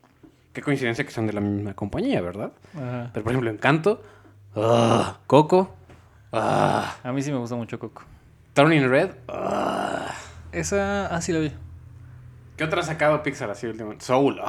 Qué 0.53 0.61
coincidencia 0.61 1.05
que 1.05 1.11
son 1.11 1.27
de 1.27 1.33
la 1.33 1.41
misma 1.41 1.73
compañía, 1.73 2.21
¿verdad? 2.21 2.51
Ajá. 2.75 3.09
Pero 3.13 3.23
por 3.23 3.31
ejemplo, 3.31 3.49
Encanto, 3.49 4.01
ah, 4.55 5.19
Coco, 5.27 5.73
ah, 6.33 6.97
A 7.03 7.11
mí 7.11 7.21
sí 7.21 7.31
me 7.31 7.37
gusta 7.37 7.55
mucho 7.55 7.79
Coco. 7.79 8.03
Turning 8.53 8.89
Red. 8.89 9.11
ah. 9.29 10.13
Esa, 10.51 11.07
ah, 11.07 11.21
sí 11.21 11.31
la 11.31 11.39
vi. 11.39 11.51
¿Qué 12.57 12.65
otra 12.65 12.81
ha 12.81 12.83
sacado 12.83 13.23
Pixar 13.23 13.49
así 13.49 13.65
últimamente? 13.67 14.03
Soul. 14.05 14.39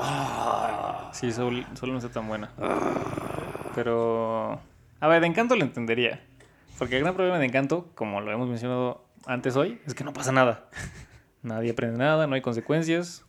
Sí, 1.12 1.31
Soul, 1.33 1.65
Soul 1.74 1.93
no 1.93 1.99
está 1.99 2.11
tan 2.11 2.29
buena. 2.29 2.51
Pero. 3.74 4.61
A 5.01 5.09
ver, 5.09 5.20
de 5.20 5.29
Encanto 5.29 5.57
lo 5.57 5.62
entendería. 5.62 6.20
Porque 6.79 6.97
el 6.97 7.03
gran 7.03 7.15
problema 7.15 7.39
de 7.39 7.47
Encanto, 7.47 7.89
como 7.95 8.20
lo 8.20 8.33
hemos 8.33 8.49
mencionado 8.49 9.05
antes 9.27 9.57
hoy, 9.57 9.81
es 9.87 9.95
que 9.95 10.05
no 10.05 10.12
pasa 10.12 10.33
nada. 10.33 10.69
Nadie 11.43 11.73
aprende 11.73 11.98
nada, 11.98 12.27
no 12.27 12.35
hay 12.35 12.40
consecuencias. 12.40 13.24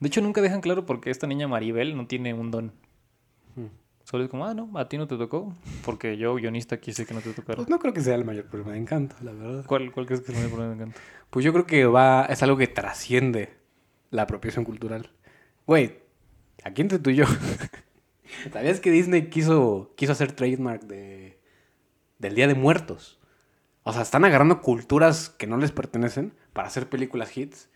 De 0.00 0.08
hecho, 0.08 0.22
nunca 0.22 0.40
dejan 0.40 0.62
claro 0.62 0.86
por 0.86 1.00
qué 1.00 1.10
esta 1.10 1.26
niña 1.26 1.46
Maribel 1.46 1.96
no 1.96 2.06
tiene 2.06 2.32
un 2.32 2.50
don. 2.50 2.72
Hmm. 3.54 3.66
Solo 4.04 4.24
es 4.24 4.30
como, 4.30 4.46
ah, 4.46 4.54
no, 4.54 4.70
a 4.76 4.88
ti 4.88 4.96
no 4.96 5.06
te 5.06 5.16
tocó. 5.16 5.54
Porque 5.84 6.16
yo, 6.16 6.34
guionista, 6.36 6.78
quise 6.78 7.04
que 7.04 7.12
no 7.12 7.20
te 7.20 7.32
tocara. 7.32 7.56
Pues 7.56 7.68
no 7.68 7.78
creo 7.78 7.92
que 7.92 8.00
sea 8.00 8.14
el 8.14 8.24
mayor 8.24 8.46
problema 8.46 8.72
de 8.72 8.78
Encanto, 8.78 9.14
la 9.22 9.32
verdad. 9.32 9.64
¿Cuál, 9.66 9.92
¿Cuál 9.92 10.06
crees 10.06 10.22
que 10.22 10.32
es 10.32 10.38
el 10.38 10.44
mayor 10.44 10.50
problema 10.50 10.74
de 10.74 10.82
Encanto? 10.82 11.00
Pues 11.28 11.44
yo 11.44 11.52
creo 11.52 11.66
que 11.66 11.84
va, 11.84 12.24
es 12.24 12.42
algo 12.42 12.56
que 12.56 12.66
trasciende 12.66 13.54
la 14.10 14.22
apropiación 14.22 14.64
cultural. 14.64 15.10
Güey, 15.66 15.98
aquí 16.64 16.80
entre 16.80 16.98
tú 16.98 17.10
y 17.10 17.16
yo. 17.16 17.26
¿Sabías 18.52 18.80
que 18.80 18.90
Disney 18.90 19.28
quiso, 19.28 19.92
quiso 19.96 20.12
hacer 20.12 20.32
trademark 20.32 20.82
de, 20.84 21.38
del 22.18 22.34
Día 22.34 22.48
de 22.48 22.54
Muertos? 22.54 23.20
O 23.82 23.92
sea, 23.92 24.02
están 24.02 24.24
agarrando 24.24 24.62
culturas 24.62 25.28
que 25.28 25.46
no 25.46 25.58
les 25.58 25.72
pertenecen 25.72 26.32
para 26.52 26.68
hacer 26.68 26.88
películas 26.88 27.36
hits. 27.36 27.68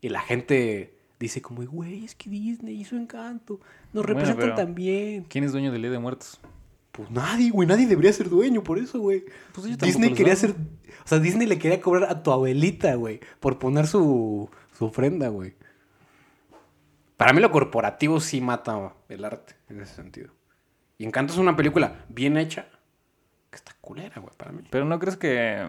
Y 0.00 0.08
la 0.08 0.20
gente 0.20 0.94
dice 1.18 1.42
como, 1.42 1.62
güey, 1.64 2.04
es 2.04 2.14
que 2.14 2.30
Disney 2.30 2.80
hizo 2.80 2.96
encanto. 2.96 3.60
Nos 3.92 4.04
Bueno, 4.04 4.20
representan 4.20 4.54
tan 4.54 4.74
bien. 4.74 5.24
¿Quién 5.24 5.44
es 5.44 5.52
dueño 5.52 5.70
del 5.72 5.82
Día 5.82 5.90
de 5.90 5.98
Muertos? 5.98 6.40
Pues 6.92 7.10
nadie, 7.10 7.50
güey, 7.50 7.68
nadie 7.68 7.86
debería 7.86 8.12
ser 8.12 8.28
dueño 8.28 8.64
por 8.64 8.78
eso, 8.78 8.98
güey. 8.98 9.24
Pues 9.52 9.78
Disney 9.78 10.12
quería 10.12 10.32
hacer. 10.32 10.50
O 11.04 11.08
sea, 11.08 11.18
Disney 11.18 11.46
le 11.46 11.58
quería 11.58 11.80
cobrar 11.80 12.10
a 12.10 12.22
tu 12.22 12.32
abuelita, 12.32 12.94
güey, 12.94 13.20
por 13.38 13.58
poner 13.58 13.86
su, 13.86 14.50
su 14.76 14.86
ofrenda, 14.86 15.28
güey. 15.28 15.54
Para 17.16 17.32
mí 17.32 17.40
lo 17.40 17.50
corporativo 17.50 18.18
sí 18.18 18.40
mata 18.40 18.94
el 19.08 19.24
arte 19.24 19.54
en 19.68 19.80
ese 19.80 19.94
sentido. 19.94 20.32
Y 20.98 21.04
Encanto 21.04 21.32
es 21.32 21.38
una 21.38 21.54
película 21.56 22.04
bien 22.08 22.36
hecha 22.36 22.66
que 23.50 23.56
está 23.56 23.76
culera, 23.80 24.20
güey, 24.20 24.34
para 24.36 24.52
mí. 24.52 24.62
Pero 24.70 24.84
¿no 24.84 24.98
crees 24.98 25.16
que, 25.16 25.66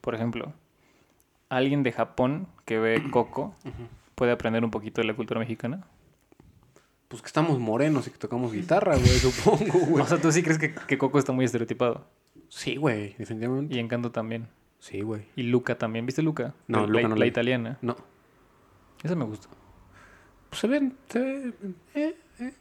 por 0.00 0.14
ejemplo, 0.14 0.52
alguien 1.50 1.82
de 1.82 1.92
Japón 1.92 2.48
que 2.64 2.78
ve 2.78 3.02
Coco 3.10 3.54
puede 4.14 4.32
aprender 4.32 4.64
un 4.64 4.70
poquito 4.70 5.02
de 5.02 5.06
la 5.06 5.14
cultura 5.14 5.38
mexicana? 5.38 5.86
Pues 7.08 7.22
que 7.22 7.26
estamos 7.26 7.58
morenos 7.58 8.06
y 8.06 8.10
que 8.10 8.18
tocamos 8.18 8.52
guitarra, 8.52 8.96
güey, 8.96 9.08
supongo, 9.18 9.78
güey. 9.86 10.02
O 10.02 10.06
sea, 10.06 10.18
¿tú 10.18 10.32
sí 10.32 10.42
crees 10.42 10.58
que, 10.58 10.74
que 10.74 10.96
Coco 10.96 11.18
está 11.18 11.32
muy 11.32 11.44
estereotipado? 11.44 12.06
Sí, 12.48 12.76
güey, 12.76 13.14
definitivamente. 13.18 13.74
Y 13.74 13.78
Encanto 13.78 14.10
también. 14.10 14.48
Sí, 14.78 15.02
güey. 15.02 15.26
Y 15.36 15.42
Luca 15.42 15.76
también. 15.76 16.06
¿Viste 16.06 16.22
Luca? 16.22 16.54
No, 16.66 16.80
la, 16.80 16.86
Luca 16.86 17.08
no 17.08 17.14
la 17.16 17.20
la 17.20 17.26
italiana. 17.26 17.78
No. 17.82 17.96
Esa 19.02 19.14
me 19.14 19.24
gusta. 19.24 19.48
Pues 20.48 20.60
se 20.60 20.66
ven, 20.66 20.96
se 21.08 21.18
ven, 21.18 21.54
eh, 21.94 22.16
eh. 22.40 22.54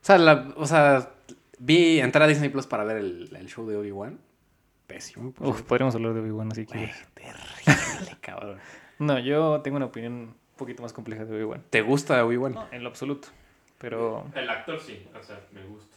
O 0.00 0.04
sea, 0.04 0.18
la, 0.18 0.52
o 0.56 0.66
sea, 0.66 1.12
vi 1.58 2.00
entrar 2.00 2.22
a 2.22 2.26
Disney 2.26 2.48
Plus 2.48 2.66
para 2.66 2.84
ver 2.84 2.98
el, 2.98 3.34
el 3.34 3.48
show 3.48 3.66
de 3.66 3.76
Obi-Wan. 3.76 4.18
Pésimo. 4.88 5.28
Uf, 5.28 5.36
cierto. 5.38 5.64
podríamos 5.68 5.94
hablar 5.94 6.14
de 6.14 6.20
Obi-Wan 6.20 6.48
así 6.50 6.66
que... 6.66 6.72
terrible, 7.14 8.16
cabrón. 8.20 8.58
No, 8.98 9.18
yo 9.20 9.60
tengo 9.60 9.76
una 9.76 9.86
opinión 9.86 10.12
un 10.14 10.34
poquito 10.56 10.82
más 10.82 10.92
compleja 10.92 11.24
de 11.24 11.36
Obi-Wan. 11.36 11.62
¿Te 11.70 11.82
gusta 11.82 12.24
Obi-Wan? 12.24 12.54
No, 12.54 12.66
en 12.72 12.82
lo 12.82 12.88
absoluto. 12.88 13.28
Pero... 13.78 14.24
El 14.34 14.50
actor 14.50 14.80
sí, 14.80 15.06
o 15.16 15.22
sea, 15.22 15.38
me 15.52 15.62
gusta. 15.64 15.94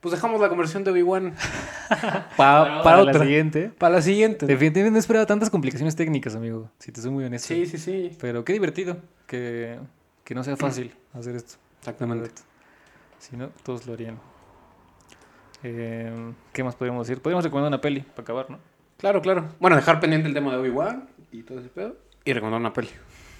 Pues 0.00 0.12
dejamos 0.12 0.38
la 0.40 0.50
conversión 0.50 0.84
de 0.84 0.90
Obi-Wan 0.90 1.34
pa- 1.88 2.28
Para 2.36 2.82
para 2.82 2.82
Para 2.82 3.02
la 3.04 3.12
siguiente... 3.14 3.70
Para 3.78 3.94
la 3.94 4.02
siguiente. 4.02 4.44
Definitivamente 4.46 4.90
no 4.92 4.98
esperaba 4.98 5.24
tantas 5.24 5.48
complicaciones 5.48 5.96
técnicas, 5.96 6.34
amigo. 6.36 6.70
Si 6.78 6.92
te 6.92 7.00
soy 7.00 7.12
muy 7.12 7.24
honesto. 7.24 7.48
Sí, 7.48 7.64
sí, 7.64 7.78
sí. 7.78 8.14
Pero 8.20 8.44
qué 8.44 8.52
divertido 8.52 8.98
que, 9.26 9.78
que 10.24 10.34
no 10.34 10.44
sea 10.44 10.56
fácil 10.58 10.92
hacer 11.14 11.36
esto. 11.36 11.54
Exactamente. 11.78 12.30
Si 13.18 13.36
no, 13.36 13.48
todos 13.62 13.86
lo 13.86 13.94
harían. 13.94 14.18
Eh, 15.64 16.12
¿Qué 16.52 16.62
más 16.62 16.76
podríamos 16.76 17.06
decir? 17.06 17.22
Podríamos 17.22 17.42
recomendar 17.42 17.68
una 17.68 17.80
peli 17.80 18.00
para 18.00 18.22
acabar, 18.22 18.50
¿no? 18.50 18.58
Claro, 18.98 19.22
claro. 19.22 19.48
Bueno, 19.58 19.76
dejar 19.76 19.98
pendiente 19.98 20.28
el 20.28 20.34
tema 20.34 20.52
de 20.52 20.58
Obi-Wan 20.58 21.08
y 21.32 21.42
todo 21.42 21.58
ese 21.58 21.70
pedo. 21.70 21.96
Y 22.22 22.34
recomendar 22.34 22.60
una 22.60 22.72
peli. 22.74 22.90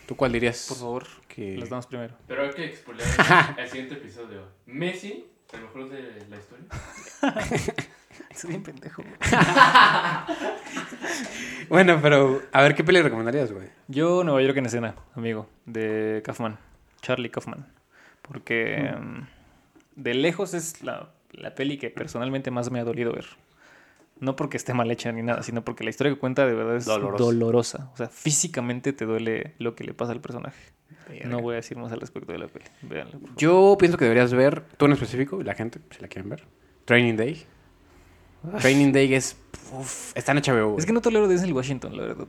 ¿Tú 0.06 0.16
cuál 0.16 0.32
dirías? 0.32 0.66
Por 0.68 0.78
favor, 0.78 1.06
Que... 1.28 1.56
las 1.58 1.68
damos 1.68 1.86
primero. 1.86 2.14
Pero 2.26 2.42
hay 2.44 2.50
que 2.50 2.64
expoliar 2.64 3.06
el, 3.58 3.68
siguiente 3.68 3.94
episodio. 3.96 4.42
Messi, 4.64 5.26
el 5.52 5.60
mejor 5.60 5.90
de 5.90 6.26
la 6.28 6.36
historia. 6.36 6.66
Es 8.30 8.46
bien 8.46 8.62
pendejo. 8.62 9.02
Bueno, 11.68 11.98
pero 12.02 12.42
a 12.52 12.62
ver, 12.62 12.74
¿qué 12.74 12.84
peli 12.84 13.00
recomendarías, 13.00 13.50
güey? 13.50 13.68
Yo, 13.88 14.22
Nueva 14.22 14.42
York 14.42 14.56
en 14.58 14.66
escena, 14.66 14.94
amigo, 15.14 15.48
de 15.64 16.22
Kaufman. 16.24 16.58
Charlie 17.00 17.30
Kaufman. 17.30 17.66
Porque 18.20 18.92
mm, 18.96 19.20
de 19.96 20.14
lejos 20.14 20.52
es 20.52 20.82
la, 20.82 21.08
la 21.38 21.54
peli 21.54 21.78
que 21.78 21.90
personalmente 21.90 22.50
más 22.50 22.70
me 22.70 22.80
ha 22.80 22.84
dolido 22.84 23.12
ver. 23.12 23.26
No 24.20 24.36
porque 24.36 24.56
esté 24.56 24.74
mal 24.74 24.90
hecha 24.90 25.10
ni 25.12 25.22
nada, 25.22 25.42
sino 25.42 25.64
porque 25.64 25.82
la 25.84 25.90
historia 25.90 26.12
que 26.12 26.18
cuenta 26.18 26.46
de 26.46 26.54
verdad 26.54 26.76
es 26.76 26.84
Dolorosa. 26.84 27.24
dolorosa. 27.24 27.90
O 27.94 27.96
sea, 27.96 28.08
físicamente 28.08 28.92
te 28.92 29.04
duele 29.06 29.54
lo 29.58 29.74
que 29.74 29.84
le 29.84 29.92
pasa 29.92 30.12
al 30.12 30.20
personaje. 30.20 30.72
No 31.24 31.40
voy 31.40 31.54
a 31.54 31.56
decir 31.56 31.76
más 31.76 31.92
al 31.92 32.00
respecto 32.00 32.32
de 32.32 32.38
la 32.38 32.46
peli. 32.48 32.64
Véanla. 32.82 33.12
por 33.12 33.20
favor. 33.22 33.36
Yo 33.36 33.76
pienso 33.78 33.98
que 33.98 34.04
deberías 34.04 34.32
ver, 34.32 34.62
tú 34.76 34.86
en 34.86 34.92
específico, 34.92 35.40
y 35.40 35.44
la 35.44 35.54
gente, 35.54 35.80
si 35.90 36.00
la 36.00 36.08
quieren 36.08 36.30
ver, 36.30 36.44
Training 36.84 37.16
Day. 37.16 37.44
Training 38.60 38.92
Day 38.92 39.12
es... 39.14 39.36
uf, 39.72 40.12
está 40.16 40.32
en 40.32 40.38
HBO, 40.38 40.66
güey. 40.68 40.78
Es 40.78 40.86
que 40.86 40.92
no 40.92 41.00
tolero 41.00 41.28
Denzel 41.28 41.52
Washington, 41.52 41.96
la 41.96 42.04
verdad. 42.04 42.26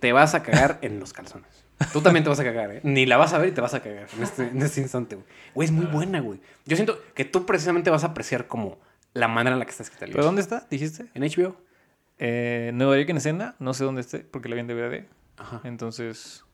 Te 0.00 0.12
vas 0.12 0.34
a 0.34 0.42
cagar 0.42 0.78
en 0.82 1.00
los 1.00 1.12
calzones. 1.12 1.57
Tú 1.92 2.00
también 2.00 2.24
te 2.24 2.28
vas 2.30 2.40
a 2.40 2.44
cagar, 2.44 2.70
¿eh? 2.72 2.80
Ni 2.82 3.06
la 3.06 3.16
vas 3.16 3.32
a 3.32 3.38
ver 3.38 3.48
y 3.50 3.52
te 3.52 3.60
vas 3.60 3.72
a 3.74 3.80
cagar 3.80 4.08
en 4.16 4.22
este, 4.22 4.48
en 4.48 4.60
este 4.62 4.80
instante, 4.80 5.14
güey. 5.16 5.26
Güey, 5.54 5.66
es 5.66 5.72
muy 5.72 5.86
buena, 5.86 6.20
güey. 6.20 6.40
Yo 6.66 6.76
siento 6.76 7.00
que 7.14 7.24
tú 7.24 7.46
precisamente 7.46 7.88
vas 7.90 8.02
a 8.04 8.08
apreciar 8.08 8.46
como 8.48 8.78
la 9.14 9.28
manera 9.28 9.54
en 9.54 9.60
la 9.60 9.64
que 9.64 9.70
está 9.70 9.82
escrita 9.84 10.04
el 10.04 10.12
¿Pero 10.12 10.24
dónde 10.24 10.42
está? 10.42 10.66
¿Dijiste? 10.70 11.06
En 11.14 11.22
HBO. 11.22 11.56
Eh, 12.18 12.72
Nueva 12.74 12.96
York 12.96 13.08
en 13.10 13.16
escena. 13.18 13.54
No 13.60 13.74
sé 13.74 13.84
dónde 13.84 14.00
esté, 14.00 14.18
porque 14.20 14.48
la 14.48 14.56
vi 14.56 14.60
en 14.62 14.66
DVD. 14.66 15.04
Ajá. 15.36 15.60
Entonces, 15.64 16.44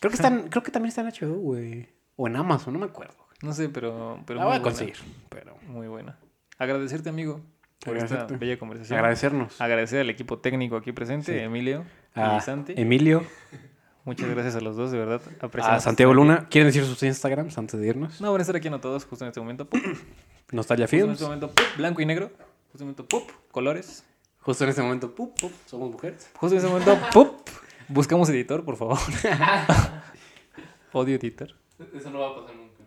Creo 0.00 0.10
que, 0.10 0.16
están, 0.16 0.48
creo 0.48 0.62
que 0.62 0.70
también 0.70 0.88
está 0.88 1.02
en 1.02 1.08
HBO, 1.08 1.34
güey. 1.36 1.88
O 2.16 2.26
en 2.26 2.36
Amazon, 2.36 2.72
no 2.72 2.78
me 2.78 2.86
acuerdo. 2.86 3.14
güey. 3.18 3.38
no 3.42 3.52
sé, 3.52 3.68
pero... 3.68 4.22
pero 4.26 4.38
La 4.38 4.46
voy 4.46 4.54
a 4.56 4.58
buena. 4.58 4.62
conseguir, 4.62 4.96
pero... 5.28 5.54
Muy 5.66 5.86
buena. 5.88 6.16
Agradecerte, 6.56 7.10
amigo, 7.10 7.42
por 7.84 7.96
esta 7.98 8.24
bella 8.26 8.58
conversación. 8.58 8.98
Agradecernos. 8.98 9.60
Agradecer 9.60 10.00
al 10.00 10.08
equipo 10.10 10.38
técnico 10.38 10.76
aquí 10.76 10.92
presente, 10.92 11.32
Sí. 11.38 11.38
Emilio 11.44 11.84
A 12.14 12.40
Santi. 12.40 12.74
Emilio, 12.76 13.24
Muchas 14.04 14.28
gracias 14.30 14.56
a 14.56 14.60
los 14.60 14.76
dos, 14.76 14.90
de 14.90 14.98
verdad. 14.98 15.20
a 15.40 15.46
Apreciamos 15.46 15.82
Santiago 15.82 16.12
estar 16.12 16.22
aquí. 16.24 16.30
Luna. 16.38 16.48
¿Quieren 16.48 16.68
decir 16.68 16.84
sus 16.84 17.02
Instagrams 17.02 17.56
antes 17.58 17.78
de 17.78 17.86
irnos? 17.86 18.20
No, 18.20 18.32
van 18.32 18.40
a 18.40 18.42
estar 18.42 18.56
aquí 18.56 18.68
anotados 18.68 19.04
justo 19.04 19.24
en 19.24 19.28
este 19.28 19.40
momento. 19.40 19.68
¡pup! 19.68 19.78
Justo 19.84 20.56
Nostalgia 20.56 20.84
en 20.84 20.88
Films. 20.88 21.12
este 21.12 21.24
momento, 21.24 21.48
¡pup! 21.48 21.64
blanco 21.76 22.00
y 22.02 22.06
negro. 22.06 22.30
Justo 22.72 22.84
en 22.84 22.90
este 22.90 23.02
momento, 23.02 23.06
¡pup! 23.06 23.30
colores. 23.52 24.04
Justo 24.40 24.64
en 24.64 24.70
este 24.70 24.82
momento, 24.82 25.14
pup, 25.14 25.38
pup, 25.38 25.52
somos 25.66 25.90
mujeres. 25.92 26.30
Justo 26.34 26.56
en 26.56 26.64
este 26.64 26.68
momento, 26.70 26.98
¡pup! 27.12 27.48
buscamos 27.88 28.28
editor, 28.30 28.64
por 28.64 28.76
favor. 28.76 28.98
Odio 30.92 31.16
editor. 31.16 31.54
Eso 31.94 32.10
no 32.10 32.20
va 32.20 32.28
a 32.30 32.34
pasar 32.36 32.56
nunca, 32.56 32.78
¿no? 32.80 32.86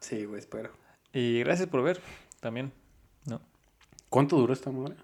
Sí, 0.00 0.24
güey, 0.24 0.40
espero. 0.40 0.70
Y 1.12 1.38
gracias 1.40 1.68
por 1.68 1.82
ver 1.82 2.00
también. 2.40 2.72
¿No? 3.24 3.40
¿Cuánto 4.08 4.36
duró 4.36 4.52
esta 4.52 4.70
madre? 4.70 4.96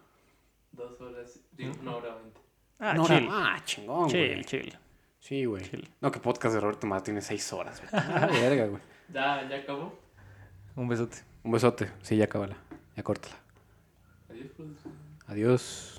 Dos 0.73 1.01
horas, 1.01 1.41
digo, 1.53 1.73
una 1.81 1.97
hora 1.97 2.15
veinte. 2.17 2.41
Ah, 2.79 2.93
Una 2.95 3.05
chill. 3.05 3.29
Ah, 3.31 3.61
chingón, 3.65 4.09
chill, 4.11 4.33
güey. 4.33 4.45
chill. 4.45 4.79
Sí, 5.19 5.45
güey. 5.45 5.63
Chill. 5.65 5.89
No, 6.01 6.11
que 6.13 6.21
podcast 6.21 6.55
de 6.55 6.61
Roberto 6.61 6.87
Mar 6.87 7.03
tiene 7.03 7.21
seis 7.23 7.53
horas, 7.53 7.81
güey. 7.81 7.91
Ah, 7.93 8.27
verga, 8.31 8.67
güey. 8.67 8.83
Ya, 9.13 9.49
ya 9.49 9.57
acabó. 9.57 9.99
Un 10.77 10.89
besote. 10.89 11.17
Un 11.43 11.53
besote. 11.53 11.91
Sí, 12.03 12.17
ya 12.17 12.25
acábala. 12.27 12.57
Ya 12.97 13.03
córtala. 13.03 13.35
Adiós, 14.31 14.51
producción. 14.57 14.93
Adiós. 15.27 15.96